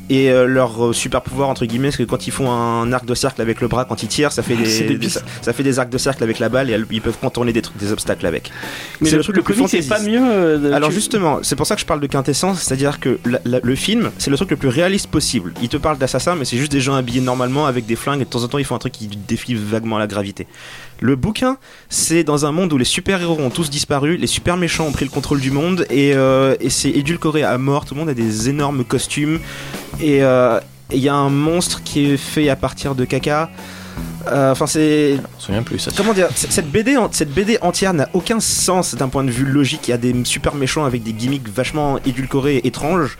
et 0.09 0.29
euh, 0.29 0.45
leur 0.45 0.85
euh, 0.87 0.93
super 0.93 1.21
pouvoir 1.23 1.49
entre 1.49 1.65
guillemets, 1.65 1.89
c'est 1.91 2.05
que 2.05 2.09
quand 2.09 2.27
ils 2.27 2.31
font 2.31 2.51
un 2.51 2.93
arc 2.93 3.05
de 3.05 3.15
cercle 3.15 3.41
avec 3.41 3.59
le 3.59 3.67
bras, 3.67 3.85
quand 3.85 4.03
ils 4.03 4.07
tirent, 4.07 4.31
ça 4.31 4.43
fait 4.43 4.55
C'est 4.65 4.81
des, 4.83 4.87
débile. 4.89 4.99
des- 4.99 5.09
ça, 5.09 5.21
ça 5.41 5.51
fait 5.51 5.63
des 5.63 5.79
arcs 5.79 5.89
de 5.89 5.97
cercle 5.97 6.23
avec 6.23 6.37
la 6.39 6.47
balle 6.47 6.69
et 6.69 6.79
ils 6.91 7.01
peuvent 7.01 7.17
contourner 7.19 7.51
des 7.53 7.63
trucs, 7.63 7.77
des 7.77 7.91
obstacles 7.91 8.25
avec. 8.27 8.51
Mais 9.01 9.07
C'est 9.09 9.13
le, 9.13 9.17
le 9.19 9.23
truc 9.23 9.35
le 9.35 9.39
le 9.39 9.43
plus 9.43 9.55
c'est 9.67 9.87
pas 9.89 9.95
fantaisiste. 9.97 10.21
mieux. 10.21 10.59
de- 10.59 10.71
Alors 10.71 10.91
justement, 10.91 11.39
c'est 11.41 11.55
pour 11.55 11.65
ça 11.65 11.73
que 11.75 11.81
je 11.81 11.85
parle 11.87 12.01
de 12.01 12.07
quintessence, 12.07 12.61
c'est-à-dire 12.61 12.99
que 12.99 13.17
la- 13.25 13.39
la- 13.45 13.59
le 13.63 13.75
film, 13.75 14.11
c'est 14.19 14.29
le 14.29 14.35
truc 14.37 14.51
le 14.51 14.57
plus 14.57 14.69
réaliste 14.69 15.07
possible. 15.07 15.53
Il 15.63 15.69
te 15.69 15.77
parle 15.77 15.97
d'assassins, 15.97 16.35
mais 16.35 16.45
c'est 16.45 16.57
juste 16.57 16.71
des 16.71 16.81
gens 16.81 16.93
habillés 16.93 17.21
normalement 17.21 17.65
avec 17.65 17.85
des 17.87 17.95
et 18.13 18.19
de 18.19 18.23
temps 18.23 18.43
en 18.43 18.47
temps 18.47 18.57
ils 18.57 18.65
font 18.65 18.75
un 18.75 18.79
truc 18.79 18.93
qui 18.93 19.07
défie 19.07 19.55
vaguement 19.55 19.97
la 19.97 20.07
gravité. 20.07 20.47
Le 21.01 21.15
bouquin, 21.15 21.57
c'est 21.89 22.23
dans 22.23 22.45
un 22.45 22.51
monde 22.51 22.71
où 22.71 22.77
les 22.77 22.85
super-héros 22.85 23.39
ont 23.39 23.49
tous 23.49 23.69
disparu, 23.69 24.17
les 24.17 24.27
super 24.27 24.57
méchants 24.57 24.85
ont 24.85 24.91
pris 24.91 25.05
le 25.05 25.11
contrôle 25.11 25.41
du 25.41 25.51
monde 25.51 25.85
et, 25.89 26.13
euh, 26.13 26.55
et 26.59 26.69
c'est 26.69 26.89
édulcoré 26.91 27.43
à 27.43 27.57
mort, 27.57 27.85
tout 27.85 27.95
le 27.95 27.99
monde 27.99 28.09
a 28.09 28.13
des 28.13 28.49
énormes 28.49 28.85
costumes 28.85 29.39
et 29.99 30.23
euh, 30.23 30.59
il 30.91 30.99
y 30.99 31.09
a 31.09 31.15
un 31.15 31.29
monstre 31.29 31.81
qui 31.83 32.11
est 32.11 32.17
fait 32.17 32.49
à 32.49 32.55
partir 32.55 32.95
de 32.95 33.05
caca. 33.05 33.49
Euh, 34.31 34.51
Enfin, 34.51 34.67
c'est 34.67 35.19
On 35.35 35.39
se 35.39 35.45
souvient 35.47 35.63
plus 35.63 35.79
ça. 35.79 35.91
Comment 35.95 36.13
dire 36.13 36.29
cette 36.33 36.71
BD, 36.71 36.97
cette 37.11 37.31
BD 37.31 37.57
entière 37.61 37.93
n'a 37.93 38.09
aucun 38.13 38.39
sens 38.39 38.95
d'un 38.95 39.07
point 39.07 39.23
de 39.23 39.31
vue 39.31 39.45
logique. 39.45 39.87
Il 39.87 39.91
y 39.91 39.93
a 39.93 39.97
des 39.97 40.13
super 40.25 40.55
méchants 40.55 40.85
avec 40.85 41.03
des 41.03 41.13
gimmicks 41.13 41.47
vachement 41.47 41.99
édulcorés 42.05 42.57
et 42.57 42.67
étranges. 42.67 43.17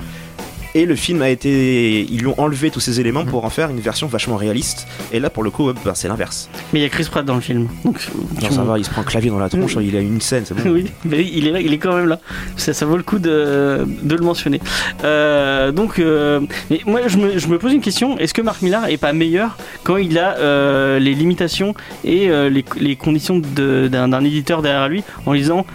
Et 0.76 0.86
le 0.86 0.96
film 0.96 1.22
a 1.22 1.30
été. 1.30 2.02
Ils 2.02 2.20
lui 2.20 2.28
ont 2.28 2.40
enlevé 2.40 2.70
tous 2.70 2.82
ces 2.82 3.00
éléments 3.00 3.26
pour 3.26 3.46
en 3.46 3.50
faire 3.50 3.70
une 3.70 3.80
version 3.80 4.08
vachement 4.08 4.36
réaliste. 4.36 4.88
Et 5.14 5.20
là, 5.22 5.30
pour 5.30 5.42
le 5.42 5.50
coup, 5.50 5.72
bah, 5.86 5.94
c'est 5.96 6.10
l'inverse. 6.10 6.50
Mais 6.74 6.80
il 6.80 6.84
y 6.84 6.86
a 6.86 6.90
Chris 6.90 7.08
Pratt 7.10 7.26
dans 7.26 7.36
le 7.36 7.42
film. 7.42 7.70
Donc, 7.86 8.06
Non, 8.42 8.52
ça 8.52 8.64
va, 8.64 8.78
il 8.78 8.84
se 8.86 8.90
prend 8.90 9.02
un 9.02 9.06
clavier 9.06 9.32
dans 9.32 9.40
la 9.40 9.48
tronche, 9.50 9.78
il 9.82 9.96
a 9.96 10.02
une 10.02 10.20
scène, 10.20 10.44
c'est 10.46 10.54
bon. 10.54 10.70
oui, 10.70 10.92
mais 11.06 11.24
il 11.24 11.48
est 11.48 11.52
là, 11.52 11.62
il 11.62 11.72
est 11.74 11.78
quand 11.78 11.96
même 11.96 12.08
là. 12.08 12.20
Ça, 12.58 12.74
ça 12.74 12.86
vaut 12.86 12.98
le 12.98 13.04
coup 13.04 13.20
de, 13.20 13.88
de 14.04 14.16
le 14.16 14.22
mentionner. 14.24 14.60
Euh, 15.06 15.72
donc, 15.72 15.98
euh, 16.00 16.42
mais 16.70 16.82
moi, 16.86 17.08
je 17.08 17.18
me, 17.18 17.38
je 17.40 17.48
me 17.48 17.58
pose 17.58 17.72
une 17.74 17.82
question 17.82 18.18
est-ce 18.18 18.34
que 18.34 18.42
Mark 18.42 18.62
Millar 18.62 18.90
est 18.90 18.98
pas 18.98 19.14
meilleur 19.14 19.58
quand 19.84 19.96
il 19.96 20.20
a 20.20 20.36
euh, 20.38 21.00
les 21.00 21.14
limitations 21.14 21.74
et 22.04 22.28
les, 22.28 22.66
les 22.80 22.96
conditions 22.98 23.40
d'un 23.40 24.26
éditeur 24.26 24.62
derrière 24.62 24.90
lui 24.90 25.04
en 25.26 25.34
disant 25.34 25.66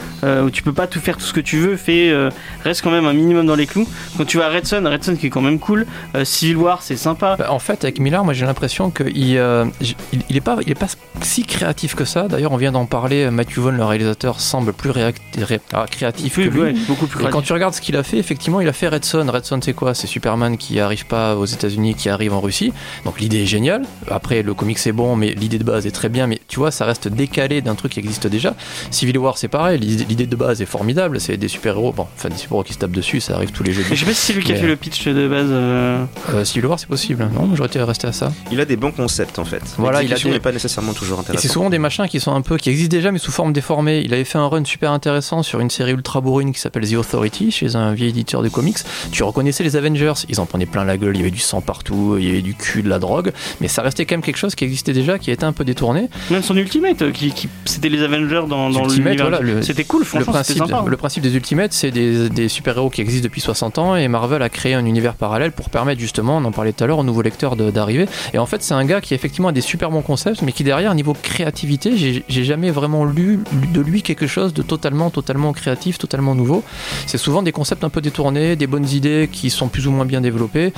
tu 0.53 0.62
peux 0.62 0.72
pas 0.72 0.86
tout 0.86 1.01
faire 1.01 1.16
tout 1.16 1.24
ce 1.24 1.32
que 1.32 1.40
tu 1.40 1.57
veux, 1.57 1.76
fais, 1.76 2.12
reste 2.64 2.82
quand 2.82 2.90
même 2.90 3.07
un 3.07 3.12
minimum 3.14 3.46
dans 3.46 3.55
les 3.55 3.66
clous. 3.66 3.88
Quand 4.18 4.24
tu 4.24 4.36
vas 4.36 4.46
à 4.46 4.51
Red 4.51 4.66
Son, 4.91 4.93
Red 4.93 5.05
Son 5.05 5.16
qui 5.16 5.26
est 5.26 5.30
quand 5.30 5.41
même 5.41 5.59
cool, 5.59 5.86
euh, 6.14 6.24
Civil 6.24 6.57
War 6.57 6.82
c'est 6.82 6.97
sympa. 6.97 7.36
Bah, 7.38 7.53
en 7.53 7.59
fait, 7.59 7.84
avec 7.84 7.99
Miller, 8.01 8.24
moi 8.24 8.34
j'ai 8.34 8.47
l'impression 8.47 8.91
qu'il 8.91 9.36
euh, 9.36 9.64
il, 9.80 9.95
il 10.28 10.36
est 10.36 10.41
pas, 10.41 10.59
il 10.62 10.70
est 10.70 10.74
pas 10.78 10.86
si 11.22 11.45
créatif 11.45 11.95
que 11.95 12.05
ça. 12.05 12.28
D'ailleurs, 12.28 12.53
on 12.53 12.57
vient 12.57 12.72
d'en 12.72 12.86
parler. 12.86 13.30
Matthew 13.30 13.59
Vaughn, 13.59 13.76
le 13.76 13.84
réalisateur, 13.84 14.41
semble 14.41 14.72
plus 14.72 14.91
ré- 14.91 15.12
ah, 15.72 15.86
créatif 15.91 16.36
que 16.36 16.41
Oui, 16.43 16.49
lui. 16.49 16.61
ouais, 16.61 16.74
beaucoup 16.88 17.07
plus 17.07 17.18
Et 17.20 17.22
quand 17.24 17.28
créatif. 17.28 17.47
tu 17.47 17.53
regardes 17.53 17.74
ce 17.74 17.80
qu'il 17.80 17.97
a 17.97 18.03
fait, 18.03 18.18
effectivement, 18.18 18.61
il 18.61 18.68
a 18.68 18.72
fait 18.72 18.88
Red 18.88 19.05
Son. 19.05 19.26
Red 19.30 19.45
Son, 19.45 19.61
c'est 19.62 19.72
quoi? 19.72 19.95
C'est 19.95 20.07
Superman 20.07 20.57
qui 20.57 20.80
arrive 20.80 21.07
pas 21.07 21.36
aux 21.36 21.47
États-Unis, 21.47 21.95
qui 21.95 22.09
arrive 22.09 22.32
en 22.32 22.41
Russie. 22.41 22.72
Donc 23.05 23.20
l'idée 23.20 23.43
est 23.43 23.47
géniale. 23.47 23.82
Après, 24.11 24.43
le 24.43 24.55
comic 24.55 24.78
c'est 24.78 24.93
bon, 24.93 25.16
mais 25.16 25.32
l'idée 25.34 25.59
de 25.59 25.64
base 25.64 25.86
est 25.86 25.91
très 25.91 26.09
bien. 26.09 26.26
Mais 26.26 26.41
tu 26.49 26.59
vois, 26.59 26.70
ça 26.70 26.84
reste 26.84 27.09
décalé 27.09 27.61
d'un 27.61 27.74
truc 27.74 27.93
qui 27.93 27.99
existe 28.01 28.26
déjà. 28.26 28.55
Civil 28.91 29.18
War, 29.18 29.36
c'est 29.38 29.49
pareil. 29.49 29.78
L'idée 29.78 30.26
de 30.26 30.36
base 30.36 30.62
est 30.62 30.66
formidable. 30.66 31.20
C'est 31.20 31.36
des 31.36 31.49
super-héros. 31.49 31.93
Bon, 31.93 32.07
enfin, 32.16 32.28
des 32.28 32.36
super-héros 32.36 32.64
qui 32.64 32.72
se 32.72 32.78
tapent 32.78 32.91
dessus, 32.93 33.20
ça 33.20 33.34
arrive 33.34 33.51
tous 33.53 33.62
les 33.62 33.72
jeudis. 33.72 33.88
je 33.91 33.95
sais 34.01 34.07
pas 34.07 34.12
si 34.14 34.20
c'est 34.26 34.32
lui 34.32 34.43
qui 34.45 34.53
a 34.53 34.57
fait 34.57 34.66
le 34.66 34.76
pitch 34.81 35.07
de 35.07 35.28
base. 35.28 35.47
euh, 35.51 36.05
Euh, 36.35 36.45
Civil 36.45 36.66
War, 36.66 36.78
c'est 36.78 36.89
possible. 36.89 37.28
Non, 37.35 37.47
mais 37.49 37.57
j'aurais 37.57 37.68
été 37.68 37.81
resté 37.83 38.07
à 38.07 38.12
ça. 38.12 38.33
Il 38.51 38.61
a 38.61 38.64
des 38.64 38.76
bons 38.76 38.93
concepts 38.93 39.39
en 39.39 39.45
fait. 39.45 39.62
Voilà, 39.78 40.03
il 40.03 40.09
des- 40.12 40.31
n'est 40.31 40.41
pas 40.41 40.53
nécessairement 40.53 40.93
toujours 40.93 41.18
Et 41.18 41.20
intéressante. 41.22 41.43
c'est 41.43 41.53
souvent 41.53 41.70
des 41.70 41.78
machins 41.78 42.07
qui 42.09 42.20
sont 42.20 42.33
un 42.35 42.41
peu 42.43 42.57
qui 42.57 42.70
existent 42.70 42.95
déjà 42.97 43.12
mais 43.12 43.18
sous 43.18 43.33
forme 43.33 43.53
déformée. 43.53 44.01
Il 44.05 44.12
avait 44.14 44.24
fait 44.24 44.39
un 44.39 44.47
run 44.47 44.64
super 44.64 44.93
intéressant 44.93 45.43
sur 45.43 45.61
une 45.61 45.70
série 45.70 45.93
ultra 45.93 46.20
bourrine 46.20 46.53
qui 46.53 46.61
s'appelle 46.61 46.89
The 46.89 46.95
Authority 46.95 47.51
chez 47.51 47.76
un 47.76 47.93
vieil 47.95 48.11
éditeur 48.11 48.43
de 48.43 48.49
comics. 48.49 48.78
Tu 49.12 49.22
reconnaissais 49.22 49.64
les 49.64 49.76
Avengers, 49.76 50.12
ils 50.28 50.41
en 50.41 50.47
prenaient 50.47 50.66
plein 50.66 50.85
la 50.85 50.97
gueule, 50.97 51.14
il 51.16 51.18
y 51.18 51.22
avait 51.22 51.31
du 51.31 51.39
sang 51.41 51.61
partout, 51.61 52.16
il 52.18 52.26
y 52.26 52.31
avait 52.31 52.43
du 52.43 52.55
cul, 52.55 52.83
de 52.83 52.89
la 52.89 52.99
drogue, 52.99 53.33
mais 53.61 53.68
ça 53.68 53.83
restait 53.83 54.07
quand 54.07 54.14
même 54.14 54.22
quelque 54.22 54.37
chose 54.39 54.55
qui 54.55 54.64
existait 54.64 54.93
déjà, 54.93 55.18
qui 55.18 55.31
a 55.31 55.33
été 55.33 55.45
un 55.45 55.53
peu 55.53 55.64
détourné. 55.64 56.09
Même 56.31 56.43
son 56.43 56.57
Ultimate, 56.57 57.03
euh, 57.03 57.11
qui, 57.11 57.31
qui- 57.33 57.49
c'était 57.64 57.89
les 57.89 58.03
Avengers 58.03 58.43
dans, 58.49 58.70
dans 58.70 58.85
Ultimate, 58.85 59.12
l'univers. 59.14 59.28
voilà, 59.28 59.41
le- 59.41 59.62
C'était 59.62 59.85
cool, 59.85 60.01
Le 60.01 60.07
franchement, 60.07 60.33
principe, 60.33 60.59
sympa. 60.59 60.78
hein. 60.78 60.85
le 60.87 60.97
principe 60.97 61.22
des 61.22 61.35
Ultimates, 61.35 61.72
c'est 61.72 61.91
des, 61.91 62.28
des 62.28 62.49
super-héros 62.49 62.91
qui 62.91 63.01
existent 63.01 63.24
depuis 63.24 63.41
60 63.41 63.78
ans 63.78 63.97
et 63.97 64.09
Marvel 64.09 64.43
a 64.43 64.49
créé 64.49 64.69
un 64.74 64.84
univers 64.84 65.14
parallèle 65.14 65.52
pour 65.52 65.70
permettre 65.70 66.00
justement, 66.00 66.36
on 66.36 66.44
en 66.44 66.52
parlait 66.52 66.72
tout 66.72 66.84
à 66.84 66.86
l'heure, 66.86 66.98
aux 66.98 67.04
nouveaux 67.04 67.22
lecteurs 67.22 67.56
d'arriver. 67.56 68.06
Et 68.32 68.38
en 68.38 68.46
fait, 68.46 68.62
c'est 68.62 68.74
un 68.74 68.84
gars 68.84 69.00
qui 69.00 69.14
effectivement 69.14 69.48
a 69.48 69.52
des 69.52 69.60
super 69.60 69.90
bons 69.90 70.02
concepts, 70.02 70.42
mais 70.42 70.52
qui 70.52 70.64
derrière, 70.64 70.94
niveau 70.94 71.14
créativité, 71.14 71.96
j'ai 71.96 72.44
jamais 72.44 72.70
vraiment 72.70 73.04
lu 73.04 73.40
de 73.72 73.80
lui 73.80 74.02
quelque 74.02 74.26
chose 74.26 74.54
de 74.54 74.62
totalement, 74.62 75.10
totalement 75.10 75.52
créatif, 75.52 75.98
totalement 75.98 76.34
nouveau. 76.34 76.62
C'est 77.06 77.18
souvent 77.18 77.42
des 77.42 77.52
concepts 77.52 77.84
un 77.84 77.90
peu 77.90 78.00
détournés, 78.00 78.56
des 78.56 78.66
bonnes 78.66 78.88
idées 78.88 79.28
qui 79.30 79.50
sont 79.50 79.68
plus 79.68 79.86
ou 79.86 79.90
moins 79.90 80.04
bien 80.04 80.20
développées. 80.20 80.72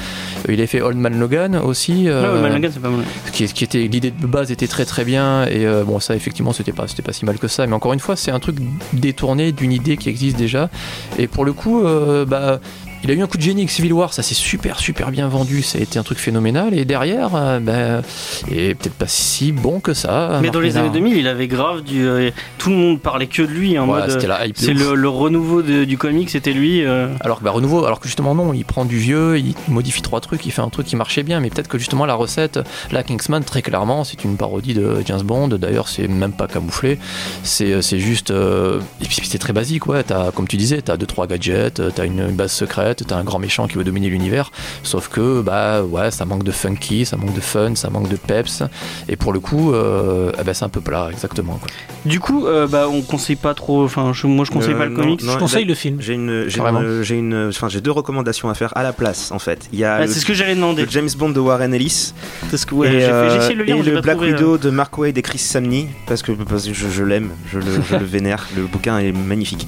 Euh, 0.49 0.53
Il 0.53 0.61
a 0.61 0.67
fait 0.67 0.81
Old 0.81 0.97
Man 0.97 1.19
Logan 1.19 1.57
aussi. 1.57 2.09
Euh, 2.09 2.35
ouais, 2.37 2.43
Malaga, 2.43 2.69
c'est 2.73 2.81
pas 2.81 2.91
mal. 2.91 3.05
qui, 3.33 3.47
qui 3.47 3.65
était 3.65 3.87
l'idée 3.87 4.11
de 4.11 4.27
base 4.27 4.51
était 4.51 4.67
très 4.67 4.85
très 4.85 5.05
bien 5.05 5.47
et 5.47 5.67
euh, 5.67 5.85
bon 5.85 6.01
ça 6.01 6.15
effectivement 6.15 6.53
c'était 6.53 6.73
pas 6.73 6.87
c'était 6.89 7.03
pas 7.03 7.13
si 7.13 7.25
mal 7.25 7.39
que 7.39 7.49
ça 7.49 7.67
mais 7.67 7.75
encore 7.75 7.93
une 7.93 8.01
fois 8.01 8.17
c'est 8.17 8.31
un 8.31 8.41
truc 8.41 8.57
détourné 8.93 9.53
d'une 9.53 9.73
idée 9.73 9.97
qui 9.97 10.09
existe 10.09 10.37
déjà 10.37 10.71
et 11.19 11.27
pour 11.27 11.45
le 11.45 11.53
coup 11.53 11.85
euh, 11.85 12.25
bah 12.25 12.61
il 13.05 13.11
a 13.11 13.15
eu 13.15 13.23
un 13.23 13.27
coup 13.27 13.37
de 13.37 13.43
génie 13.43 13.63
avec 13.63 13.71
Civil 13.71 13.93
War, 13.93 14.13
ça 14.13 14.23
s'est 14.23 14.35
super 14.35 14.79
super 14.79 15.11
bien 15.11 15.29
vendu, 15.29 15.63
ça 15.63 15.79
a 15.79 15.81
été 15.81 15.99
un 15.99 16.03
truc 16.03 16.19
phénoménal 16.19 16.75
et 16.75 16.85
derrière, 16.85 17.31
euh, 17.35 17.59
bah, 17.61 18.03
et 18.51 18.75
peut-être 18.75 18.95
pas 18.95 19.07
si 19.09 19.53
bon 19.53 19.81
que 19.81 19.95
ça. 19.95 20.39
Mais 20.43 20.51
dans 20.51 20.61
les 20.61 20.77
années 20.77 20.91
2000, 20.91 21.17
il 21.17 21.29
avait 21.29 21.49
grave 21.49 21.83
du. 21.83 22.07
euh, 22.07 22.31
tout 22.59 22.71
le 22.71 22.77
monde 22.77 23.01
parlait 23.01 23.27
que 23.27 23.43
de 23.43 23.49
lui 23.49 23.79
en 23.79 23.89
Ouais, 23.89 24.01
mode. 24.01 24.11
c'était 24.11 24.27
la 24.27 24.47
hype. 24.47 24.57
de 24.57 24.61
C'est 24.61 24.75
le, 24.75 24.95
le 24.95 25.09
renouveau 25.09 25.63
de- 25.63 25.85
du 25.85 25.99
comic, 25.99 26.31
c'était 26.31 26.53
lui. 26.53 26.85
euh. 26.85 27.09
Alors 27.21 27.39
que 27.41 27.45
bah, 27.45 27.51
renouveau, 27.51 27.85
alors 27.85 28.01
que 28.01 28.07
justement 28.07 28.35
non, 28.35 28.53
il 28.53 28.65
prend 28.65 28.85
du 28.85 28.99
vieux, 28.99 29.39
il 29.39 29.55
modifie 29.69 30.03
trois 30.03 30.21
trucs, 30.21 30.45
il 30.47 30.51
fait 30.53 30.63
un 30.63 30.69
truc 30.69 30.87
qui 30.87 30.97
marchait 30.97 31.23
bien, 31.23 31.41
mais 31.41 31.51
peut-être 31.51 31.69
que 31.69 31.79
justement 31.79 32.07
la 32.07 32.15
recette, 32.15 32.61
la 32.91 33.03
Kingsman 33.03 33.43
très 33.45 33.63
clairement, 33.63 34.05
c'est 34.05 34.25
une 34.25 34.37
parodie 34.37 34.75
de 34.75 34.97
James 35.07 35.23
Bond. 35.23 35.49
D'ailleurs, 35.49 35.89
c'est 35.89 36.09
même 36.09 36.33
pas 36.33 36.47
camouflé, 36.47 36.99
c'est 37.43 37.81
juste 37.99 38.31
euh, 38.31 38.81
et 39.01 39.05
puis 39.07 39.19
c'est 39.23 39.39
très 39.39 39.53
basique, 39.53 39.87
ouais. 39.87 40.03
T'as 40.03 40.31
comme 40.31 40.49
tu 40.49 40.57
disais, 40.57 40.83
t'as 40.83 40.97
deux 40.97 41.07
trois 41.07 41.27
gadgets, 41.27 41.81
t'as 41.95 42.05
une 42.07 42.29
base 42.33 42.53
secrète, 42.53 42.92
t'as 42.95 43.17
un 43.17 43.25
grand 43.25 43.39
méchant 43.39 43.67
qui 43.67 43.77
veut 43.77 43.85
dominer 43.85 44.09
l'univers. 44.09 44.51
Sauf 44.83 45.09
que 45.09 45.41
bah 45.43 45.83
ouais, 45.83 46.11
ça 46.11 46.25
manque 46.25 46.45
de 46.45 46.53
funky, 46.53 47.05
ça 47.07 47.17
manque 47.17 47.35
de 47.35 47.41
fun, 47.41 47.75
ça 47.75 47.91
manque 47.91 48.09
de 48.09 48.17
peps. 48.17 48.63
Et 49.09 49.17
pour 49.17 49.33
le 49.33 49.41
coup, 49.41 49.73
euh, 49.73 50.33
eh 50.39 50.45
ben, 50.45 50.55
c'est 50.55 50.65
un 50.65 50.69
peu 50.69 50.81
plat, 50.81 51.09
exactement. 51.11 51.55
Quoi. 51.55 51.69
Du 52.05 52.21
coup, 52.21 52.47
euh, 52.47 52.67
bah, 52.67 52.87
on 52.91 53.01
conseille 53.03 53.37
pas 53.37 53.55
trop. 53.55 53.85
Enfin, 53.85 54.13
je- 54.13 54.27
moi, 54.27 54.45
je 54.45 54.51
conseille 54.51 54.75
Euh, 54.75 54.79
pas 54.79 54.85
le 54.87 54.91
non, 54.91 55.01
comics. 55.03 55.23
non, 55.23 55.33
Je 55.33 55.39
conseille 55.39 55.65
le 55.65 55.75
film. 55.75 55.99
J'ai 56.01 56.15
une, 56.15 56.49
j'ai 56.49 56.61
une, 56.61 57.03
j'ai 57.03 57.17
une, 57.17 57.49
enfin 57.49 57.69
j'ai 57.69 57.81
deux 57.81 57.91
recommandations 57.91 58.49
à 58.51 58.55
faire 58.55 58.77
à 58.77 58.83
la 58.83 58.93
place 58.93 59.31
en 59.33 59.39
fait. 59.39 59.69
Il 59.73 59.79
y 59.79 59.85
a 59.85 59.95
Ah, 59.95 60.01
le, 60.07 60.07
c'est 60.13 60.21
ce 60.21 60.27
que 60.27 60.35
j'allais 60.35 60.55
demander. 60.55 60.83
le 60.85 60.91
James 60.91 61.09
Bond 61.17 61.31
de 61.31 61.41
Warren 61.41 61.73
Ellis 61.75 62.13
Parce 62.51 62.65
que, 62.65 62.75
ouais, 62.75 62.89
et, 62.89 62.93
j'ai 62.93 63.01
fait- 63.01 63.13
euh, 63.13 63.55
le 63.55 63.65
lire, 63.65 63.75
et 63.77 63.79
mais 63.79 63.85
j'ai 63.85 63.91
le 63.93 64.01
Black 64.01 64.17
trouvé, 64.17 64.31
euh, 64.33 64.35
Widow 64.35 64.59
de 64.59 64.71
Mark 64.71 64.97
Waid 64.99 65.17
et 65.17 65.23
Chris 65.23 65.39
Samney 65.39 65.89
parce 66.07 66.23
que, 66.23 66.33
parce 66.33 66.67
que 66.67 66.73
je, 66.75 66.89
je 66.89 67.05
l'aime, 67.05 67.31
je 67.53 67.59
le, 67.59 67.65
je 67.89 67.97
le 67.97 68.05
vénère. 68.05 68.47
Le 68.57 68.63
bouquin 68.65 68.99
est 68.99 69.13
magnifique. 69.13 69.67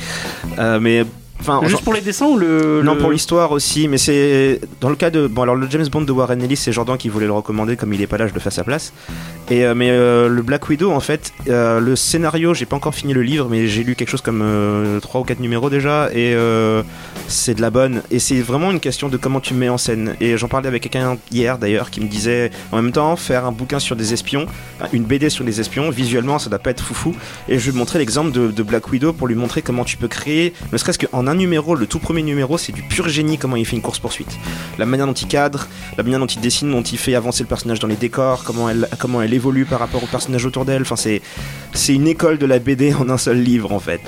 Euh, 0.58 0.78
mais 0.80 1.04
enfin, 1.41 1.61
Juste 1.66 1.82
pour 1.82 1.93
les 1.95 2.01
dessins 2.01 2.26
ou 2.26 2.37
le. 2.39 2.82
non, 2.82 2.95
le- 2.95 3.01
pour 3.01 3.11
l'histoire 3.11 3.53
aussi, 3.53 3.89
mais 3.89 3.99
c'est 3.99 4.61
dans 4.80 4.89
le 4.91 4.97
cas 4.97 5.11
de 5.11 5.26
bon 5.26 5.43
alors 5.43 5.55
le 5.57 5.68
James 5.70 5.87
Bond 5.91 6.03
de 6.03 6.12
Warren 6.12 6.43
Ellis, 6.43 6.57
c'est 6.57 6.72
Jordan 6.72 6.97
qui 6.97 7.09
voulait 7.09 7.26
le 7.26 7.32
recommander 7.32 7.76
comme 7.76 7.93
il 7.93 8.01
est 8.03 8.07
pas 8.07 8.16
là, 8.18 8.26
je 8.26 8.35
le 8.35 8.41
fais 8.41 8.49
à 8.49 8.53
sa 8.53 8.64
place. 8.64 8.93
Et 9.51 9.64
euh, 9.64 9.74
mais 9.74 9.91
euh, 9.91 10.28
le 10.28 10.43
Black 10.43 10.68
Widow 10.68 10.91
en 10.91 11.01
fait, 11.01 11.32
euh, 11.49 11.80
le 11.80 11.97
scénario, 11.97 12.55
j'ai 12.55 12.66
pas 12.66 12.76
encore 12.76 12.95
fini 12.95 13.12
le 13.12 13.22
livre, 13.22 13.49
mais 13.51 13.66
j'ai 13.68 13.85
lu 13.85 13.95
quelque 13.95 14.09
chose 14.09 14.22
comme 14.22 14.41
euh, 14.43 15.01
3 15.01 15.20
ou 15.20 15.24
4 15.24 15.41
numéros 15.41 15.68
déjà 15.70 16.09
et 16.14 16.35
c'est 17.28 17.55
de 17.55 17.61
la 17.62 17.70
bonne 17.70 18.03
et 18.11 18.18
c'est 18.18 18.41
vraiment 18.41 18.70
une 18.70 18.80
question 18.80 19.09
de 19.09 19.16
comment 19.16 19.41
tu 19.41 19.55
mets 19.55 19.68
en 19.68 19.78
scène. 19.78 20.14
Et 20.20 20.37
j'en 20.37 20.49
parlais 20.49 20.68
avec 20.68 20.82
quelqu'un 20.82 21.16
hier 21.30 21.59
d'ailleurs 21.59 21.91
qui 21.91 22.01
me 22.01 22.07
disait 22.07 22.51
en 22.72 22.76
même 22.80 22.93
temps 22.93 23.16
faire 23.16 23.45
un 23.47 23.53
bouquin 23.53 23.78
sur 23.78 23.97
des 23.97 24.12
espions, 24.12 24.47
une 24.93 25.05
BD 25.05 25.30
sur 25.30 25.45
des 25.45 25.61
espions, 25.61 25.91
visuellement 25.91 26.39
ça 26.39 26.51
doit 26.51 26.59
pas 26.59 26.70
être 26.70 26.82
foufou 26.85 27.14
et 27.49 27.59
je 27.59 27.70
lui 27.70 27.76
montrais 27.78 27.99
l'exemple 27.99 28.30
de, 28.32 28.49
de 28.51 28.62
Black 28.62 28.91
Widow 28.91 29.12
pour 29.12 29.26
lui 29.26 29.35
montrer 29.35 29.62
comment 29.62 29.85
tu 29.85 29.97
peux 29.97 30.09
créer, 30.09 30.53
ne 30.72 30.78
serait-ce 30.78 30.99
qu'en 30.99 31.26
un 31.26 31.34
numéro, 31.35 31.74
le 31.74 31.87
tout 31.87 31.99
premier 31.99 32.22
numéro, 32.22 32.59
c'est 32.59 32.72
du 32.72 32.82
pur 32.82 33.09
génie 33.09 33.39
comment 33.39 33.57
il 33.57 33.66
fait 33.66 33.76
une 33.76 33.82
course-poursuite. 33.82 34.39
La 34.78 34.87
manière 34.87 35.07
dont 35.07 35.12
il 35.12 35.28
cadre, 35.28 35.68
la 35.97 36.03
manière 36.03 36.18
dont 36.20 36.26
il 36.26 36.41
dessine, 36.41 36.70
dont 36.70 36.82
il 36.82 36.99
fait 36.99 37.14
avancer 37.14 37.43
le 37.43 37.49
personnage 37.49 37.78
dans 37.80 37.89
les 37.89 37.97
décors, 37.97 38.45
comment 38.45 38.70
elle, 38.70 39.35
évolue 39.35 39.64
par 39.64 39.78
rapport 39.78 40.03
au 40.03 40.07
personnage 40.07 40.45
autour 40.47 40.64
d'elle. 40.64 40.85
C'est, 40.97 41.22
c'est 41.72 41.95
une 41.95 42.07
école 42.07 42.39
de 42.39 42.47
la 42.47 42.59
BD 42.59 42.95
en 42.95 43.09
un 43.11 43.18
seul 43.18 43.39
livre 43.41 43.72
en 43.72 43.80
fait. 43.80 44.01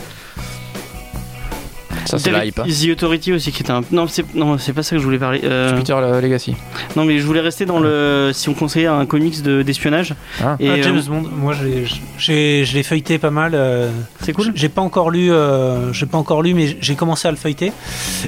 Ça 2.07 2.19
c'est 2.19 2.31
la 2.31 2.45
hype. 2.45 2.59
hein. 2.59 2.65
The 2.67 2.91
Authority 2.91 3.33
aussi 3.33 3.53
qui 3.53 3.63
était 3.63 3.71
un. 3.73 3.83
Non, 3.91 4.07
c'est 4.09 4.25
non, 4.35 4.59
c'est 4.59 4.73
pas 4.73 4.83
ça 4.83 4.97
que 4.97 5.01
je 5.01 5.05
voulais 5.05 5.19
parler. 5.19 5.41
Euh, 5.45 5.71
Jupiter 5.71 6.01
Legacy. 6.21 6.55
non, 6.97 7.05
mais 7.05 7.19
je 7.19 7.27
voulais 7.27 7.41
rester 7.41 7.67
dans 7.67 7.79
le. 7.81 8.31
Si 8.33 8.49
on 8.49 8.55
conseillait 8.55 8.87
un 8.87 9.05
comics 9.07 9.43
de- 9.43 9.63
d'espionnage. 9.63 10.15
Ah. 10.43 10.57
Et 10.61 10.69
Ah, 10.69 10.73
euh, 10.75 10.83
James 10.83 11.03
Bond, 11.09 11.25
moi 11.37 11.53
j'ai- 11.55 11.85
j'ai- 12.19 12.65
je 12.65 12.75
l'ai 12.75 12.83
feuilleté 12.83 13.19
pas 13.19 13.31
mal. 13.31 13.53
euh, 13.55 13.91
c'est 14.23 14.33
cool. 14.33 14.53
J'ai 14.55 14.69
pas 14.69 14.83
encore 14.83 15.11
lu, 15.11 15.31
euh, 15.33 15.93
j'ai 15.93 16.07
pas 16.07 16.19
encore 16.19 16.43
lu, 16.43 16.55
mais 16.55 16.77
j'ai 16.81 16.95
commencé 16.95 17.29
à 17.29 17.31
le 17.31 17.37
feuilleter 17.37 17.73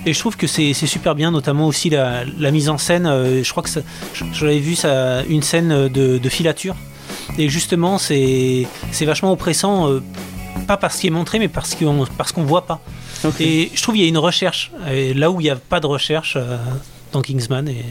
et 0.04 0.12
je 0.12 0.18
trouve 0.18 0.36
que 0.36 0.46
c'est 0.46 0.72
c'est 0.74 0.86
super 0.86 1.14
bien, 1.14 1.30
notamment 1.30 1.66
aussi 1.66 1.90
la, 1.90 2.22
la 2.38 2.50
mise 2.50 2.68
en 2.68 2.78
scène. 2.78 3.06
euh, 3.06 3.42
je 3.44 3.50
crois 3.50 3.62
que 3.62 3.68
ça- 3.70 3.80
je- 4.14 4.24
j'avais 4.32 4.58
vu 4.58 4.74
ça, 4.74 5.22
une 5.28 5.42
scène 5.42 5.88
de, 5.88 6.18
de 6.18 6.28
filature 6.28 6.74
et 7.38 7.48
justement 7.48 7.98
c'est 7.98 8.66
c'est 8.90 9.04
vachement 9.04 9.32
oppressant, 9.32 9.88
euh, 9.88 10.00
pas 10.66 10.76
parce 10.76 10.96
qu'il 10.98 11.08
est 11.08 11.12
montré, 11.14 11.38
mais 11.38 11.48
parce 11.48 11.74
qu'on 11.74 12.04
parce 12.16 12.32
qu'on 12.32 12.42
voit 12.44 12.66
pas. 12.66 12.80
Et 13.40 13.70
je 13.74 13.82
trouve 13.82 13.94
qu'il 13.94 14.04
y 14.04 14.06
a 14.06 14.08
une 14.08 14.18
recherche 14.18 14.70
là 15.14 15.30
où 15.30 15.40
il 15.40 15.44
n'y 15.44 15.50
a 15.50 15.56
pas 15.56 15.80
de 15.80 15.86
recherche 15.86 16.34
euh, 16.36 16.56
dans 17.12 17.22
Kingsman 17.22 17.68
et 17.68 17.84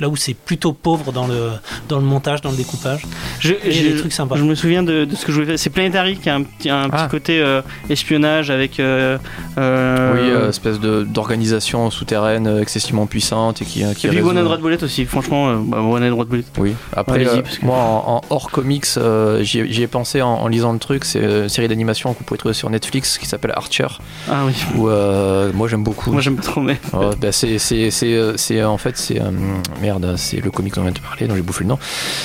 là 0.00 0.08
où 0.08 0.16
c'est 0.16 0.34
plutôt 0.34 0.72
pauvre 0.72 1.12
dans 1.12 1.26
le 1.26 1.50
dans 1.88 1.98
le 1.98 2.04
montage, 2.04 2.40
dans 2.40 2.50
le 2.50 2.56
découpage. 2.56 3.02
Je, 3.38 3.52
je- 3.64 3.70
des 3.90 3.96
trucs 3.96 4.12
sympas. 4.12 4.36
je 4.36 4.44
me 4.44 4.54
souviens 4.54 4.82
de, 4.82 5.04
de 5.04 5.14
ce 5.14 5.24
que 5.24 5.32
je 5.32 5.36
voulais 5.36 5.46
faire. 5.46 5.58
C'est 5.58 5.70
Planetary 5.70 6.16
qui 6.16 6.28
a 6.30 6.34
un, 6.36 6.42
petit- 6.42 6.70
un 6.70 6.88
petit 6.88 6.96
Ah. 7.04 7.08
côté 7.10 7.40
euh, 7.40 7.62
espionnage 7.88 8.50
avec. 8.50 8.80
euh, 8.80 9.18
euh, 9.58 10.12
Oui, 10.14 10.30
euh, 10.30 10.48
espèce 10.48 10.80
de- 10.80 11.02
d'organisation 11.04 11.90
souterraine 11.90 12.46
excessivement 12.60 13.06
puissante 13.06 13.62
et 13.62 13.64
qui, 13.64 13.84
qui 13.94 14.06
et 14.06 14.10
puis 14.10 14.20
One 14.22 14.38
and 14.38 14.48
Red 14.48 14.60
Bullet 14.60 14.82
aussi. 14.82 15.04
Franchement, 15.04 15.48
euh, 15.50 15.54
bah, 15.64 15.78
One 15.80 16.02
and 16.02 16.16
Red 16.16 16.28
Bullet. 16.28 16.44
Oui, 16.58 16.74
après, 16.94 17.26
euh, 17.26 17.42
parce 17.42 17.58
que- 17.58 17.66
moi 17.66 17.76
en, 17.78 18.16
en 18.16 18.20
hors 18.30 18.50
comics, 18.50 18.86
euh, 18.96 19.42
j'y 19.42 19.60
ai- 19.60 19.72
j'y 19.72 19.82
ai 19.82 19.86
pensé 19.86 20.22
en, 20.22 20.28
en 20.34 20.48
lisant 20.48 20.72
le 20.72 20.78
truc. 20.78 21.04
C'est 21.04 21.20
une 21.20 21.48
série 21.48 21.68
d'animation 21.68 22.12
que 22.12 22.18
vous 22.18 22.24
pouvez 22.24 22.38
trouver 22.38 22.54
sur 22.54 22.70
Netflix 22.70 23.18
qui 23.18 23.26
s'appelle 23.26 23.52
Archer. 23.54 23.86
Ah 24.30 24.42
oui. 24.46 24.52
Où, 24.76 24.88
euh, 24.88 25.50
moi 25.54 25.68
j'aime 25.68 25.82
beaucoup. 25.84 26.12
Moi 26.12 26.20
j'aime 26.20 26.36
pas 26.36 26.42
trop, 26.42 26.60
mais. 26.60 26.78
Ouais, 26.92 27.10
bah, 27.20 27.32
c'est, 27.32 27.58
c'est, 27.58 27.90
c'est, 27.90 28.18
c'est, 28.36 28.62
en 28.64 28.78
fait, 28.78 28.96
c'est. 28.96 29.20
euh, 29.20 29.30
merde. 29.98 30.14
c'est 30.16 30.40
le 30.44 30.50
comic 30.50 30.74
dont 30.74 30.80
on 30.82 30.84
vient 30.84 30.92
de 30.92 30.98
parler, 31.00 31.26
dont 31.26 31.34
j'ai 31.34 31.42
bouffé 31.42 31.64
le 31.64 31.68
nom. 31.70 31.78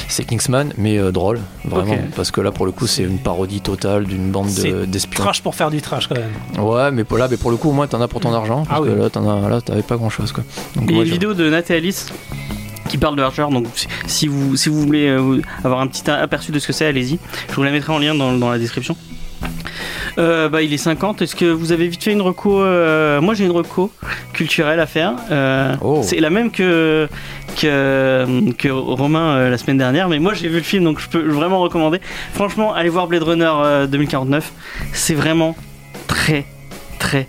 C'est 0.08 0.24
Kingsman, 0.26 0.74
mais 0.78 0.98
euh, 0.98 1.12
drôle, 1.12 1.40
vraiment. 1.64 1.98
Parce 2.16 2.32
que 2.32 2.42
là, 2.42 2.52
pour 2.52 2.66
le 2.66 2.72
coup, 2.72 2.88
c'est 2.88 3.04
une 3.04 3.20
parodie 3.20 3.62
totale 3.62 4.06
d'une 4.06 4.32
bande 4.32 4.50
d'espions. 4.88 5.24
Trash 5.24 5.42
pour 5.42 5.56
faire 5.56 5.70
du 5.72 5.82
trash 5.82 6.08
quand 6.08 6.16
même. 6.16 6.66
Ouais, 6.66 6.92
mais 6.92 7.04
pour 7.04 7.18
là, 7.18 7.28
mais 7.30 7.38
pour 7.38 7.52
le 7.52 7.58
coup, 7.58 7.70
au 7.70 7.74
moins, 7.74 7.88
t'en 7.88 8.02
as 8.02 8.08
pour 8.08 8.20
ton 8.22 8.34
argent. 8.34 8.66
Parce 8.66 8.82
Ah 8.82 8.84
que 8.86 8.90
oui. 8.94 9.00
là, 9.00 9.10
t'en 9.10 9.28
as, 9.46 9.50
là, 9.50 9.62
t'avais 9.62 9.82
pas 9.84 9.98
grand 9.98 10.10
chose, 10.10 10.32
quoi. 10.32 10.44
Donc, 10.76 10.86
Il 10.86 10.92
y 10.92 10.94
a 10.94 10.96
moi, 10.96 11.04
une 11.06 11.12
vidéo 11.12 11.34
de 11.34 11.50
Nat 11.50 11.64
et 11.70 11.74
Alice 11.76 12.08
qui 12.90 12.98
parle 13.00 13.16
de 13.16 13.24
Archer, 13.24 13.46
donc 13.52 13.66
si- 13.74 13.88
si 14.06 14.28
vous, 14.28 14.56
si 14.56 14.70
vous 14.70 14.80
voulez 14.82 15.08
euh, 15.08 15.42
avoir 15.64 15.80
un 15.82 15.88
petit 15.88 16.08
aperçu 16.10 16.52
de 16.52 16.60
ce 16.60 16.68
que 16.68 16.74
c'est, 16.74 16.86
allez-y. 16.86 17.18
Je 17.50 17.56
vous 17.56 17.64
la 17.64 17.72
mettrai 17.72 17.92
en 17.94 17.98
lien 18.00 18.14
dans, 18.14 18.34
dans 18.34 18.52
la 18.52 18.60
description. 18.60 18.96
Euh, 20.18 20.48
bah, 20.50 20.62
il 20.62 20.72
est 20.72 20.78
50. 20.78 21.22
Est-ce 21.22 21.36
que 21.36 21.46
vous 21.46 21.72
avez 21.72 21.88
vite 21.88 22.04
fait 22.04 22.14
une 22.14 22.22
reco 22.22 22.62
euh, 22.62 23.20
Moi, 23.22 23.34
j'ai 23.34 23.44
une 23.46 23.52
reco 23.52 23.92
culturelle 24.34 24.80
à 24.80 24.86
faire. 24.86 25.14
Euh, 25.32 25.76
Oh. 25.82 26.02
C'est 26.04 26.20
la 26.20 26.30
même 26.30 26.52
que, 26.52 27.10
que, 27.56 28.52
que 28.58 28.70
Romain 28.70 29.36
euh, 29.36 29.50
la 29.50 29.58
semaine 29.58 29.78
dernière, 29.78 30.10
mais 30.10 30.20
moi, 30.20 30.34
j'ai 30.34 30.48
vu 30.48 30.58
le 30.58 30.64
film, 30.64 30.84
donc 30.84 31.00
je 31.00 31.08
peux 31.08 31.22
vraiment 31.22 31.60
recommander. 31.60 32.00
Franchement, 32.34 32.74
allez 32.74 32.90
voir 32.90 33.08
Blade 33.08 33.24
Runner 33.24 33.52
euh, 33.64 33.88
2049. 33.88 34.52
C'est 34.94 35.14
vraiment 35.14 35.56
très, 36.08 36.46
très, 37.00 37.28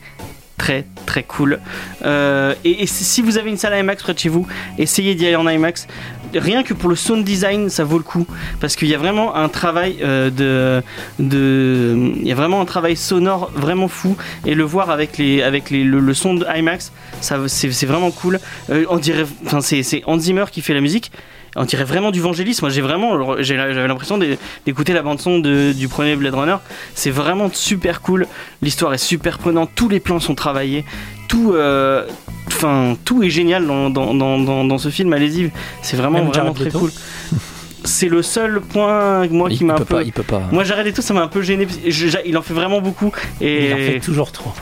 très, 0.56 0.84
très 1.06 1.22
cool. 1.22 1.60
Euh, 2.04 2.54
et 2.64 2.86
si 2.86 3.22
vous 3.22 3.38
avez 3.38 3.50
une 3.50 3.56
salle 3.56 3.78
IMAX 3.78 4.02
près 4.02 4.14
de 4.14 4.18
chez 4.18 4.28
vous, 4.28 4.46
essayez 4.78 5.14
d'y 5.14 5.26
aller 5.26 5.36
en 5.36 5.48
IMAX. 5.48 5.86
Rien 6.34 6.62
que 6.62 6.74
pour 6.74 6.88
le 6.88 6.96
sound 6.96 7.24
design, 7.24 7.70
ça 7.70 7.84
vaut 7.84 7.98
le 7.98 8.04
coup 8.04 8.26
parce 8.60 8.76
qu'il 8.76 8.88
y 8.88 8.94
a 8.94 8.98
vraiment 8.98 9.34
un 9.34 9.48
travail 9.48 9.98
euh, 10.02 10.30
de, 10.30 10.82
il 11.18 12.26
y 12.26 12.32
a 12.32 12.34
vraiment 12.34 12.60
un 12.60 12.64
travail 12.64 12.96
sonore 12.96 13.50
vraiment 13.54 13.88
fou 13.88 14.16
et 14.44 14.54
le 14.54 14.64
voir 14.64 14.90
avec 14.90 15.18
les, 15.18 15.42
avec 15.42 15.70
les, 15.70 15.84
le, 15.84 16.14
son 16.14 16.34
de 16.34 16.46
IMAX, 16.54 16.92
ça, 17.20 17.38
c'est, 17.48 17.68
vraiment 17.86 18.10
cool. 18.10 18.40
Euh, 18.70 18.84
on 18.88 18.98
dirait, 18.98 19.26
c'est 19.60 20.02
Hans 20.06 20.18
Zimmer 20.18 20.44
qui 20.50 20.62
fait 20.62 20.74
la 20.74 20.80
musique. 20.80 21.10
On 21.56 21.64
dirait 21.64 21.84
vraiment 21.84 22.10
du 22.10 22.20
Vangelis. 22.20 22.58
Moi, 22.60 22.70
j'ai 22.70 22.82
vraiment, 22.82 23.40
j'avais 23.40 23.88
l'impression 23.88 24.18
d'é- 24.18 24.38
d'écouter 24.66 24.92
la 24.92 25.02
bande 25.02 25.20
son 25.20 25.38
de- 25.38 25.72
du 25.72 25.88
premier 25.88 26.14
Blade 26.16 26.34
Runner. 26.34 26.56
C'est 26.94 27.10
vraiment 27.10 27.48
super 27.52 28.02
cool. 28.02 28.26
L'histoire 28.62 28.92
est 28.94 28.98
super 28.98 29.38
prenante. 29.38 29.70
Tous 29.74 29.88
les 29.88 30.00
plans 30.00 30.20
sont 30.20 30.34
travaillés. 30.34 30.84
Tout, 31.28 31.52
euh, 31.54 32.04
enfin, 32.46 32.96
tout 33.04 33.22
est 33.22 33.30
génial 33.30 33.66
dans, 33.66 33.90
dans, 33.90 34.14
dans, 34.14 34.38
dans, 34.38 34.64
dans 34.64 34.78
ce 34.78 34.90
film. 34.90 35.12
Allez-y, 35.12 35.50
c'est 35.82 35.96
vraiment 35.96 36.18
Même 36.18 36.28
vraiment 36.28 36.52
très 36.54 36.66
Leto. 36.66 36.78
cool. 36.78 36.90
C'est 37.86 38.08
le 38.08 38.22
seul 38.22 38.60
point 38.60 39.26
moi 39.28 39.48
il, 39.50 39.56
qui 39.58 39.64
m'a 39.64 39.74
un 39.74 39.78
peu. 39.78 39.84
pas, 39.84 40.02
il 40.02 40.12
peut 40.12 40.22
pas. 40.22 40.42
Moi, 40.52 40.64
j'arrête 40.64 40.86
et 40.86 40.92
tout, 40.92 41.02
ça 41.02 41.14
m'a 41.14 41.22
un 41.22 41.28
peu 41.28 41.40
gêné. 41.42 41.66
Je- 41.86 42.18
il 42.26 42.36
en 42.36 42.42
fait 42.42 42.54
vraiment 42.54 42.80
beaucoup 42.80 43.12
et, 43.40 43.68
Il 43.68 43.72
en 43.72 43.76
fait 43.76 44.00
toujours 44.00 44.32
trop. 44.32 44.52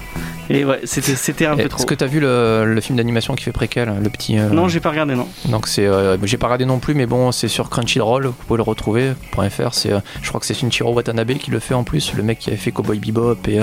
et 0.51 0.65
ouais, 0.65 0.81
c'était 0.85 1.15
c'était 1.17 1.47
un 1.47 1.57
peu 1.57 1.69
trop. 1.69 1.79
Est-ce 1.79 1.87
que 1.87 1.95
t'as 1.95 2.07
vu 2.07 2.21
le, 2.21 2.65
le 2.67 2.81
film 2.81 2.97
d'animation 2.99 3.35
qui 3.35 3.45
fait 3.45 3.53
préquel, 3.53 3.93
le 4.03 4.11
petit 4.11 4.39
euh, 4.39 4.49
Non, 4.51 4.69
j'ai 4.69 4.81
pas 4.81 4.91
regardé, 4.91 5.15
non. 5.15 5.27
Donc 5.47 5.67
c'est, 5.67 5.87
euh, 5.87 6.17
j'ai 6.23 6.37
pas 6.37 6.47
regardé 6.49 6.67
non 6.67 6.79
plus, 6.79 6.95
mais 6.95 7.07
bon, 7.07 7.33
c'est 7.33 7.49
sur 7.49 7.71
Crunchyroll, 7.71 8.27
vous 8.27 8.33
pouvez 8.47 8.59
le 8.59 8.63
retrouver. 8.63 9.13
.fr, 9.33 9.73
c'est, 9.73 9.93
euh, 9.93 10.01
je 10.23 10.29
crois 10.29 10.39
que 10.41 10.47
c'est 10.47 10.55
Shinichiro 10.55 10.93
Watanabe 10.93 11.33
qui 11.35 11.51
le 11.51 11.59
fait 11.61 11.75
en 11.75 11.83
plus, 11.85 12.13
le 12.15 12.23
mec 12.23 12.39
qui 12.39 12.51
avait 12.51 12.59
fait 12.59 12.73
Cowboy 12.73 12.99
Bebop 12.99 13.37
et 13.49 13.61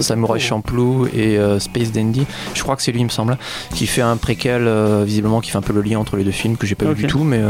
Samurai 0.00 0.40
Champloo 0.40 1.06
et 1.14 1.38
Space 1.58 1.92
Dandy. 1.92 2.26
Je 2.54 2.62
crois 2.62 2.76
que 2.76 2.82
c'est 2.82 2.92
lui, 2.92 3.00
il 3.00 3.04
me 3.04 3.10
semble, 3.10 3.36
qui 3.74 3.86
fait 3.86 4.02
un 4.02 4.16
préquel, 4.16 4.68
visiblement, 5.04 5.40
qui 5.40 5.50
fait 5.50 5.58
un 5.58 5.62
peu 5.62 5.72
le 5.74 5.82
lien 5.82 5.98
entre 5.98 6.16
les 6.16 6.24
deux 6.24 6.30
films 6.30 6.56
que 6.56 6.66
j'ai 6.66 6.74
pas 6.74 6.86
vu 6.86 6.94
du 6.94 7.06
tout, 7.06 7.24
mais 7.24 7.40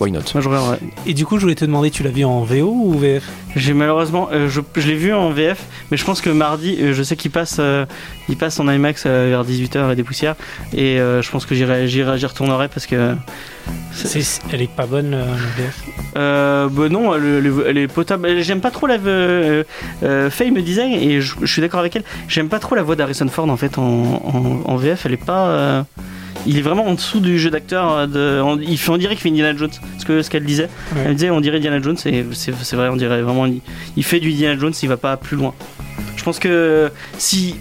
why 0.00 0.10
not? 0.10 0.20
Moi, 0.34 0.42
je 0.42 0.48
regarderai. 0.48 0.78
Et 1.06 1.14
du 1.14 1.24
coup, 1.26 1.36
je 1.36 1.42
voulais 1.42 1.54
te 1.54 1.64
demander, 1.64 1.90
tu 1.90 2.02
l'as 2.02 2.10
vu 2.10 2.24
en 2.24 2.42
VO 2.42 2.70
ou 2.72 2.98
VF 2.98 3.24
J'ai 3.56 3.74
malheureusement, 3.74 4.28
euh, 4.32 4.48
je, 4.48 4.60
je 4.76 4.86
l'ai 4.88 4.94
vu 4.96 5.12
en 5.12 5.30
VF, 5.30 5.64
mais 5.90 5.96
je 5.96 6.04
pense 6.04 6.20
que 6.20 6.30
mardi, 6.30 6.76
euh, 6.80 6.92
je 6.94 7.02
sais 7.02 7.16
qu'il 7.16 7.30
passe, 7.30 7.56
euh, 7.60 7.84
il 8.28 8.36
passe 8.36 8.58
en 8.60 8.68
IMAX 8.70 9.04
euh, 9.06 9.28
vers 9.30 9.44
18h 9.44 9.92
et 9.92 9.96
des 9.96 10.02
poussières, 10.04 10.34
et 10.72 10.98
euh, 11.00 11.22
je 11.22 11.30
pense 11.30 11.44
que 11.46 11.54
j'irai, 11.54 11.86
j'irai, 11.88 12.18
j'y 12.18 12.26
retournerai 12.26 12.68
parce 12.68 12.86
que. 12.86 13.14
c'est- 13.92 14.20
C'est- 14.22 14.40
Elle 14.52 14.62
est 14.62 14.70
pas 14.74 14.86
bonne 14.86 15.14
VF. 15.56 15.82
Euh, 16.16 16.68
bah 16.70 16.88
non, 16.88 17.14
elle, 17.14 17.24
elle- 17.46 17.52
elle 17.68 17.78
est 17.78 17.88
potable. 17.88 18.40
J'aime 18.42 18.60
pas 18.60 18.70
trop 18.70 18.86
la. 18.86 18.94
Euh, 18.96 19.64
euh, 20.02 20.30
Faye 20.30 20.50
me 20.50 20.62
disait, 20.62 20.90
et 20.90 21.20
je, 21.20 21.34
je 21.40 21.46
suis 21.52 21.60
d'accord 21.62 21.80
avec 21.80 21.94
elle, 21.96 22.04
j'aime 22.28 22.48
pas 22.48 22.58
trop 22.58 22.74
la 22.74 22.82
voix 22.82 22.96
d'Harrison 22.96 23.28
Ford 23.28 23.48
en 23.48 23.56
fait 23.56 23.78
en, 23.78 23.82
en- 23.82 24.62
en 24.70 24.76
VF. 24.76 25.06
Elle 25.06 25.12
est 25.12 25.24
pas. 25.24 25.84
Il 26.46 26.58
est 26.58 26.62
vraiment 26.62 26.86
en 26.86 26.94
dessous 26.94 27.20
du 27.20 27.38
jeu 27.38 27.50
d'acteur. 27.50 27.90
euh, 27.92 28.06
De, 28.06 28.40
on- 28.42 28.58
il 28.58 28.78
fait, 28.78 28.90
on 28.90 28.96
dirait 28.96 29.14
qu'il 29.14 29.22
fait 29.22 29.28
Indiana 29.30 29.56
Jones. 29.56 29.70
Ce 29.98 30.04
que 30.04 30.22
ce 30.22 30.30
qu'elle 30.30 30.44
disait. 30.44 30.68
Ouais. 30.94 31.02
Elle 31.06 31.14
disait, 31.14 31.30
on 31.30 31.40
dirait 31.40 31.56
Indiana 31.58 31.80
Jones, 31.80 31.96
et 32.06 32.24
c'est, 32.32 32.52
c'est 32.62 32.76
vrai, 32.76 32.88
on 32.88 32.96
dirait 32.96 33.22
vraiment. 33.22 33.46
Il, 33.46 33.60
il 33.96 34.04
fait 34.04 34.20
du 34.20 34.30
Indiana 34.32 34.58
Jones, 34.58 34.72
il 34.82 34.88
va 34.88 34.96
pas 34.96 35.16
plus 35.16 35.36
loin. 35.36 35.54
Je 36.16 36.22
pense 36.24 36.38
que 36.38 36.90
si. 37.18 37.56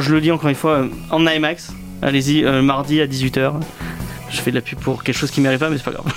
Je 0.00 0.12
le 0.12 0.20
dis 0.20 0.32
encore 0.32 0.48
une 0.50 0.56
fois, 0.56 0.72
euh, 0.78 0.88
en 1.10 1.24
IMAX, 1.26 1.72
allez-y, 2.02 2.44
euh, 2.44 2.62
mardi 2.62 3.00
à 3.00 3.06
18h. 3.06 3.52
Je 4.30 4.40
fais 4.40 4.50
de 4.50 4.56
la 4.56 4.60
pub 4.62 4.78
pour 4.80 5.02
quelque 5.04 5.16
chose 5.16 5.30
qui 5.30 5.40
mérite 5.40 5.60
pas, 5.60 5.70
mais 5.70 5.76
c'est 5.78 5.84
pas 5.84 5.92
grave. 5.92 6.06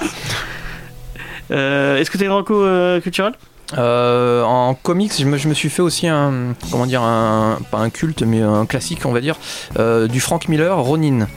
Euh, 1.52 1.98
Est-ce 1.98 2.10
que 2.10 2.18
t'as 2.18 2.26
une 2.26 2.32
reco 2.32 2.64
euh, 2.64 3.02
culturelle? 3.02 3.34
Euh, 3.78 4.42
en 4.44 4.74
comics, 4.74 5.12
je 5.20 5.26
me, 5.26 5.38
je 5.38 5.48
me 5.50 5.54
suis 5.54 5.70
fait 5.70 5.82
aussi 5.82 6.08
un, 6.08 6.54
comment 6.72 6.86
dire, 6.86 7.02
un, 7.02 7.60
pas 7.72 7.80
un 7.80 7.90
culte, 7.90 8.24
mais 8.24 8.42
un 8.42 8.66
classique, 8.66 9.06
on 9.06 9.12
va 9.12 9.22
dire, 9.22 9.36
euh, 9.78 10.08
du 10.08 10.20
Frank 10.20 10.48
Miller, 10.48 10.78
Ronin. 10.78 11.28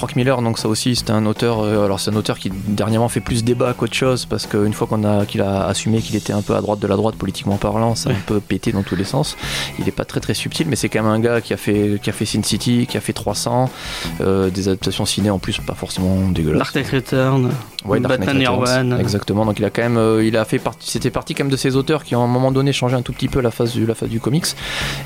Frank 0.00 0.16
Miller, 0.16 0.40
donc 0.40 0.58
ça 0.58 0.66
aussi, 0.66 0.96
c'est 0.96 1.10
un 1.10 1.26
auteur. 1.26 1.60
euh, 1.60 1.84
alors 1.84 2.00
c'est 2.00 2.10
un 2.10 2.16
auteur 2.16 2.38
qui 2.38 2.50
dernièrement 2.50 3.10
fait 3.10 3.20
plus 3.20 3.44
débat 3.44 3.74
qu'autre 3.74 3.92
chose 3.92 4.24
parce 4.24 4.46
qu'une 4.46 4.72
fois 4.72 4.86
qu'on 4.86 5.04
a 5.04 5.26
qu'il 5.26 5.42
a 5.42 5.66
assumé 5.66 6.00
qu'il 6.00 6.16
était 6.16 6.32
un 6.32 6.40
peu 6.40 6.56
à 6.56 6.62
droite 6.62 6.78
de 6.78 6.86
la 6.86 6.96
droite 6.96 7.16
politiquement 7.16 7.58
parlant, 7.58 7.94
ça 7.94 8.08
a 8.08 8.12
un 8.14 8.16
peu 8.24 8.40
pété 8.40 8.72
dans 8.72 8.82
tous 8.82 8.96
les 8.96 9.04
sens. 9.04 9.36
Il 9.78 9.86
est 9.86 9.92
pas 9.92 10.06
très 10.06 10.20
très 10.20 10.32
subtil, 10.32 10.68
mais 10.68 10.76
c'est 10.76 10.88
quand 10.88 11.02
même 11.02 11.12
un 11.12 11.20
gars 11.20 11.42
qui 11.42 11.52
a 11.52 11.58
fait 11.58 12.00
qui 12.02 12.08
a 12.08 12.14
fait 12.14 12.24
Sin 12.24 12.42
City, 12.42 12.86
qui 12.88 12.96
a 12.96 13.02
fait 13.02 13.12
300, 13.12 13.68
euh, 14.22 14.48
des 14.48 14.68
adaptations 14.68 15.04
ciné 15.04 15.28
en 15.28 15.38
plus 15.38 15.58
pas 15.58 15.74
forcément 15.74 16.16
dégueulasses. 16.30 16.72
Dark 16.72 16.74
Knight 16.76 16.88
Return. 16.88 17.50
Ouais, 17.84 17.98
Dark 18.00 18.18
Batman 18.18 18.36
Knight 18.36 18.48
Returns. 18.48 19.00
Exactement. 19.00 19.46
Donc 19.46 19.58
il 19.58 19.64
a 19.64 19.70
quand 19.70 19.82
même, 19.82 19.96
euh, 19.96 20.24
il 20.24 20.36
a 20.36 20.44
fait 20.44 20.58
partie, 20.58 20.90
c'était 20.90 21.10
partie 21.10 21.34
quand 21.34 21.44
même 21.44 21.50
de 21.50 21.56
ces 21.56 21.76
auteurs 21.76 22.04
qui 22.04 22.14
ont 22.14 22.20
à 22.22 22.24
un 22.24 22.28
moment 22.28 22.52
donné 22.52 22.72
changé 22.72 22.94
un 22.94 23.02
tout 23.02 23.12
petit 23.12 23.28
peu 23.28 23.40
la 23.40 23.50
phase 23.50 23.72
du, 23.72 23.86
la 23.86 23.94
phase 23.94 24.08
du 24.08 24.20
comics. 24.20 24.46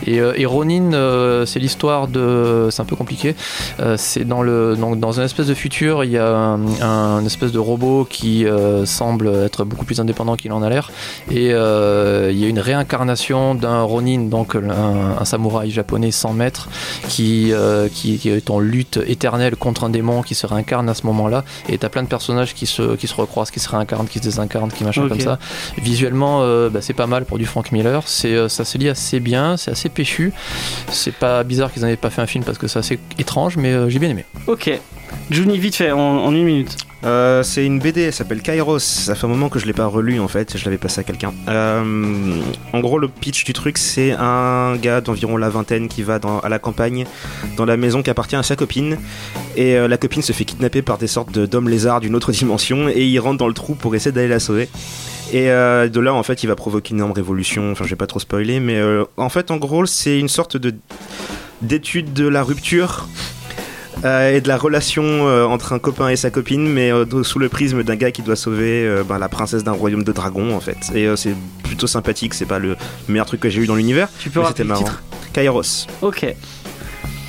Et, 0.07 0.21
euh, 0.21 0.33
et 0.37 0.45
Ronin, 0.45 0.93
euh, 0.93 1.47
c'est 1.47 1.61
l'histoire 1.61 2.09
de, 2.09 2.69
c'est 2.71 2.83
un 2.83 2.85
peu 2.85 2.97
compliqué. 2.97 3.37
Euh, 3.81 3.97
c'est 3.97 4.25
dans 4.25 4.43
le, 4.43 4.77
donc 4.77 4.99
dans 4.99 5.13
une 5.13 5.25
espèce 5.25 5.47
de 5.47 5.55
futur, 5.55 6.05
il 6.05 6.11
y 6.11 6.19
a 6.19 6.27
un, 6.27 6.61
un 6.83 7.25
espèce 7.25 7.53
de 7.53 7.59
robot 7.59 8.07
qui 8.09 8.45
euh, 8.45 8.85
semble 8.87 9.29
être 9.29 9.65
beaucoup 9.65 9.85
plus 9.85 10.01
indépendant 10.01 10.37
qu'il 10.37 10.53
en 10.53 10.63
a 10.63 10.69
l'air. 10.69 10.91
Et 11.31 11.53
euh, 11.53 12.31
il 12.33 12.39
y 12.39 12.45
a 12.45 12.49
une 12.49 12.59
réincarnation 12.59 13.55
d'un 13.55 13.83
Ronin, 13.83 14.23
donc 14.23 14.57
un, 14.57 15.17
un 15.21 15.25
samouraï 15.25 15.71
japonais 15.71 16.11
sans 16.11 16.33
maître, 16.33 16.69
qui, 17.09 17.53
euh, 17.53 17.89
qui, 17.89 18.19
qui 18.19 18.31
est 18.31 18.51
en 18.51 18.59
lutte 18.59 18.99
éternelle 19.07 19.57
contre 19.57 19.85
un 19.85 19.91
démon 19.91 20.23
qui 20.23 20.35
se 20.35 20.47
réincarne 20.47 20.89
à 20.89 20.95
ce 20.95 21.07
moment-là. 21.07 21.45
Et 21.69 21.79
t'as 21.79 21.89
plein 21.89 22.03
de 22.03 22.09
personnages 22.09 22.55
qui 22.55 22.64
se, 22.67 22.97
qui 22.97 23.07
se 23.07 23.15
recroisent, 23.15 23.51
qui 23.51 23.61
se 23.61 23.69
réincarnent, 23.69 24.07
qui 24.07 24.19
se 24.19 24.25
désincarnent, 24.25 24.71
qui 24.73 24.85
machin 24.85 25.09
comme 25.09 25.21
ça. 25.21 25.39
Visuellement, 25.79 26.41
euh, 26.43 26.71
bah, 26.71 26.81
c'est 26.83 26.95
pas 26.95 27.07
mal 27.07 27.25
pour 27.25 27.39
du 27.39 27.47
Frank 27.47 27.73
Miller. 27.73 28.03
C'est, 28.07 28.35
euh, 28.35 28.49
ça 28.49 28.65
se 28.65 28.79
lit 28.79 28.89
assez 28.89 29.21
bien, 29.21 29.57
c'est 29.57 29.71
assez 29.71 29.89
péchu. 29.89 30.33
C'est 30.89 31.15
pas 31.15 31.43
bizarre 31.45 31.73
qu'ils 31.73 31.83
n'avaient 31.83 31.97
pas 31.97 32.11
fait 32.11 32.23
un 32.23 32.27
film 32.27 32.45
parce 32.45 32.59
que 32.59 32.67
c'est 32.69 32.79
assez 32.79 32.99
étrange, 33.19 33.57
mais 33.57 33.73
euh, 33.73 33.89
j'ai 33.89 33.99
bien 33.99 34.11
aimé. 34.11 34.25
Ok. 34.47 34.71
Juni, 35.31 35.59
vite 35.59 35.77
fait, 35.77 35.93
en, 35.93 35.99
en 35.99 36.35
une 36.35 36.45
minute. 36.45 36.77
Euh, 37.05 37.43
c'est 37.43 37.67
une 37.67 37.79
BD, 37.81 38.03
elle 38.03 38.13
s'appelle 38.13 38.41
Kairos. 38.41 38.79
Ça 38.79 39.15
fait 39.15 39.27
un 39.27 39.29
moment 39.29 39.49
que 39.49 39.59
je 39.59 39.67
l'ai 39.67 39.73
pas 39.73 39.87
relu 39.87 40.21
en 40.21 40.29
fait, 40.29 40.57
je 40.57 40.65
l'avais 40.65 40.79
passé 40.79 41.01
à 41.01 41.05
quelqu'un. 41.05 41.35
Euh, 41.49 42.41
en 42.73 42.81
gros, 42.81 42.99
le 42.99 43.09
pitch 43.09 43.45
du 43.45 43.53
truc, 43.53 43.77
c'est 43.79 44.13
un 44.13 44.77
gars 44.77 45.01
d'environ 45.01 45.37
la 45.37 45.51
vingtaine 45.51 45.89
qui 45.89 46.03
va 46.03 46.19
à 46.43 46.49
la 46.49 46.59
campagne, 46.59 47.05
dans 47.57 47.67
la 47.67 47.77
maison 47.77 48.03
qui 48.03 48.11
appartient 48.11 48.37
à 48.37 48.43
sa 48.43 48.57
copine. 48.57 48.99
Et 49.57 49.77
euh, 49.77 49.89
la 49.89 49.99
copine 49.99 50.23
se 50.23 50.33
fait 50.33 50.45
kidnapper 50.45 50.83
par 50.83 50.97
des 50.97 51.07
sortes 51.07 51.39
d'hommes 51.39 51.69
lézards 51.69 52.01
d'une 52.01 52.15
autre 52.15 52.33
dimension 52.33 52.89
et 52.89 53.05
il 53.05 53.19
rentre 53.19 53.39
dans 53.39 53.49
le 53.49 53.55
trou 53.55 53.75
pour 53.75 53.95
essayer 53.95 54.13
d'aller 54.13 54.29
la 54.29 54.41
sauver. 54.41 54.69
Et 55.33 55.47
de 55.47 56.01
là, 56.01 56.15
en 56.15 56.23
fait, 56.23 56.45
il 56.45 56.47
va 56.47 56.55
provoquer 56.55 56.93
une 56.93 56.99
énorme 56.99 57.13
révolution. 57.13 57.73
Enfin, 57.73 57.85
je 57.85 57.91
vais 57.91 57.97
pas 57.97 58.07
trop 58.07 58.21
spoiler, 58.21 58.61
mais 58.61 58.81
en 59.17 59.29
fait, 59.29 59.51
en 59.51 59.57
gros, 59.57 59.85
c'est 59.85 60.21
une 60.21 60.29
sorte 60.29 60.57
de 60.57 60.75
d'étude 61.63 62.13
de 62.13 62.29
la 62.29 62.43
rupture 62.43 63.09
et 64.05 64.41
de 64.41 64.49
la 64.49 64.57
relation 64.57 65.03
euh, 65.03 65.45
entre 65.45 65.73
un 65.73 65.79
copain 65.79 66.09
et 66.09 66.17
sa 66.17 66.31
copine, 66.31 66.69
mais 66.69 66.93
euh, 66.93 67.23
sous 67.23 67.39
le 67.39 67.49
prisme 67.49 67.83
d'un 67.83 67.97
gars 67.97 68.11
qui 68.11 68.23
doit 68.23 68.37
sauver 68.37 68.87
euh, 68.87 69.03
ben, 69.03 69.19
la 69.19 69.29
princesse 69.29 69.65
d'un 69.65 69.73
royaume 69.73 70.05
de 70.05 70.13
dragons, 70.13 70.55
en 70.55 70.61
fait. 70.61 70.77
Et 70.95 71.07
euh, 71.07 71.17
c'est 71.17 71.35
plutôt 71.63 71.87
sympathique, 71.87 72.35
c'est 72.35 72.45
pas 72.45 72.59
le 72.59 72.77
meilleur 73.09 73.27
truc 73.27 73.41
que 73.41 73.49
j'ai 73.49 73.63
eu 73.63 73.67
dans 73.67 73.77
l'univers, 73.77 74.09
Tu 74.19 74.31
peux 74.31 74.41
mais 74.41 74.49
c'était 74.49 74.65
marrant. 74.65 74.85
Kairos. 75.33 75.87
Ok. 76.03 76.27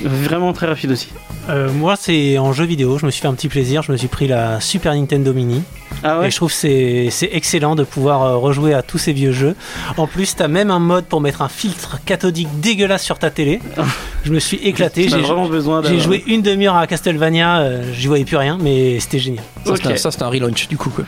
Vraiment 0.02 0.52
très 0.52 0.66
rapide 0.66 0.90
aussi. 0.90 1.08
Euh, 1.48 1.70
moi, 1.72 1.94
c'est 1.96 2.38
en 2.38 2.52
jeu 2.52 2.64
vidéo. 2.64 2.98
Je 2.98 3.06
me 3.06 3.10
suis 3.10 3.22
fait 3.22 3.28
un 3.28 3.34
petit 3.34 3.48
plaisir. 3.48 3.82
Je 3.82 3.92
me 3.92 3.96
suis 3.96 4.08
pris 4.08 4.26
la 4.26 4.60
Super 4.60 4.94
Nintendo 4.94 5.32
Mini. 5.32 5.62
Ah 6.02 6.18
ouais 6.18 6.26
Et 6.26 6.30
je 6.30 6.36
trouve 6.36 6.50
que 6.50 6.54
c'est 6.56 7.08
c'est 7.10 7.30
excellent 7.32 7.74
de 7.76 7.84
pouvoir 7.84 8.22
euh, 8.22 8.36
rejouer 8.36 8.74
à 8.74 8.82
tous 8.82 8.98
ces 8.98 9.12
vieux 9.12 9.30
jeux. 9.32 9.54
En 9.96 10.06
plus, 10.06 10.34
t'as 10.34 10.48
même 10.48 10.70
un 10.70 10.80
mode 10.80 11.06
pour 11.06 11.20
mettre 11.20 11.42
un 11.42 11.48
filtre 11.48 11.98
cathodique 12.04 12.48
dégueulasse 12.60 13.02
sur 13.04 13.18
ta 13.18 13.30
télé. 13.30 13.60
Je 14.24 14.32
me 14.32 14.40
suis 14.40 14.56
éclaté. 14.56 15.08
J'ai 15.08 15.18
vraiment 15.20 15.46
besoin 15.46 15.82
j'ai 15.82 15.90
d'avoir- 15.90 16.02
joué 16.04 16.24
une 16.26 16.42
demi-heure 16.42 16.74
à 16.76 16.88
Castlevania. 16.88 17.58
euh, 17.60 17.92
J'y 17.94 18.08
voyais 18.08 18.24
plus 18.24 18.36
rien, 18.36 18.58
mais 18.60 18.98
c'était 18.98 19.20
génial. 19.20 19.44
Ça, 19.96 20.10
c'est 20.10 20.22
un- 20.22 20.28
relaunch 20.28 20.66
du 20.66 20.76
coup. 20.76 20.90
Quoi. 20.90 21.04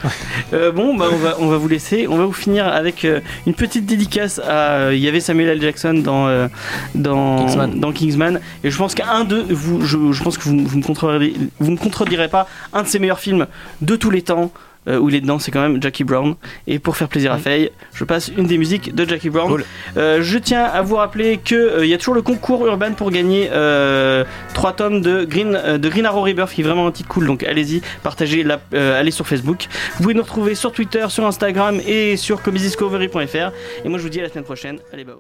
Euh, 0.53 0.70
bon, 0.70 0.97
bah, 0.97 1.07
on, 1.12 1.16
va, 1.16 1.36
on 1.41 1.49
va 1.49 1.57
vous 1.57 1.66
laisser. 1.66 2.07
On 2.09 2.16
va 2.16 2.24
vous 2.26 2.32
finir 2.32 2.68
avec 2.68 3.05
euh, 3.05 3.18
une 3.47 3.55
petite 3.55 3.86
dédicace 3.86 4.39
à. 4.39 4.51
euh, 4.86 4.95
Il 4.95 5.01
y 5.01 5.09
avait 5.09 5.18
Samuel 5.20 5.49
L. 5.49 5.61
Jackson 5.61 5.95
dans, 5.95 6.28
euh, 6.28 6.47
dans, 6.95 7.39
Kingsman. 7.45 7.80
dans 7.80 7.91
Kingsman. 7.93 8.41
Et 8.62 8.70
je 8.70 8.78
pense 8.79 8.95
qu'un 8.95 9.24
de 9.24 9.45
vous, 9.51 9.83
je, 9.85 10.12
je 10.12 10.22
pense 10.22 10.39
que 10.39 10.45
vous, 10.45 10.57
vous 10.64 10.79
me 10.79 10.83
contredirez, 10.83 11.35
vous 11.59 11.70
me 11.70 11.76
contredirez 11.76 12.29
pas, 12.29 12.47
un 12.72 12.83
de 12.83 12.89
ses 12.89 12.99
meilleurs 12.99 13.20
films 13.20 13.47
de 13.83 13.97
tous 13.97 14.11
les 14.11 14.22
temps. 14.22 14.51
euh, 14.87 14.99
où 14.99 15.09
il 15.09 15.14
est 15.14 15.20
dedans, 15.20 15.39
c'est 15.39 15.51
quand 15.51 15.61
même 15.61 15.83
Jackie 15.83 16.05
Brown. 16.05 16.35
Et 16.66 16.79
pour 16.79 16.97
faire 16.97 17.09
plaisir 17.09 17.33
à 17.33 17.39
Faye, 17.39 17.70
je 17.93 18.05
passe 18.05 18.29
une 18.37 18.47
des 18.47 18.57
musiques 18.59 18.95
de 18.95 19.07
Jackie 19.07 19.29
Brown. 19.29 19.49
Cool. 19.49 19.64
Euh, 19.97 20.22
je 20.22 20.39
tiens 20.39 20.64
à 20.64 20.81
vous 20.83 20.97
rappeler 20.97 21.39
que 21.39 21.55
euh, 21.55 21.85
y 21.87 21.93
a 21.93 21.99
toujours 21.99 22.14
le 22.14 22.22
concours 22.22 22.66
urbain 22.66 22.93
pour 22.93 23.11
gagner 23.11 23.51
euh, 23.53 24.24
3 24.55 24.72
tomes 24.74 25.01
de 25.03 25.24
Green, 25.24 25.53
de 25.76 25.89
Green 25.89 26.07
Arrow 26.07 26.22
Rebirth 26.22 26.53
qui 26.53 26.62
est 26.62 26.64
vraiment 26.64 26.87
un 26.87 26.93
titre 26.93 27.09
cool. 27.09 27.26
Donc 27.26 27.43
allez-y, 27.45 27.83
partagez, 28.03 28.45
la, 28.45 28.61
allez 28.72 29.11
sur 29.11 29.26
Facebook. 29.26 29.66
Vous 29.97 30.05
pouvez 30.05 30.14
nous 30.14 30.22
retrouver 30.22 30.55
sur 30.55 30.72
Twitter, 30.72 31.05
sur 31.11 31.26
Instagram 31.26 31.81
et 31.87 32.16
sur 32.16 32.41
comicsdiscovery.fr. 32.43 33.53
Et 33.85 33.89
moi 33.89 33.99
je 33.99 34.03
vous 34.03 34.09
dis 34.09 34.20
à 34.20 34.22
la 34.22 34.29
semaine 34.31 34.45
prochaine. 34.45 34.79
Allez, 34.93 35.05
bah. 35.05 35.16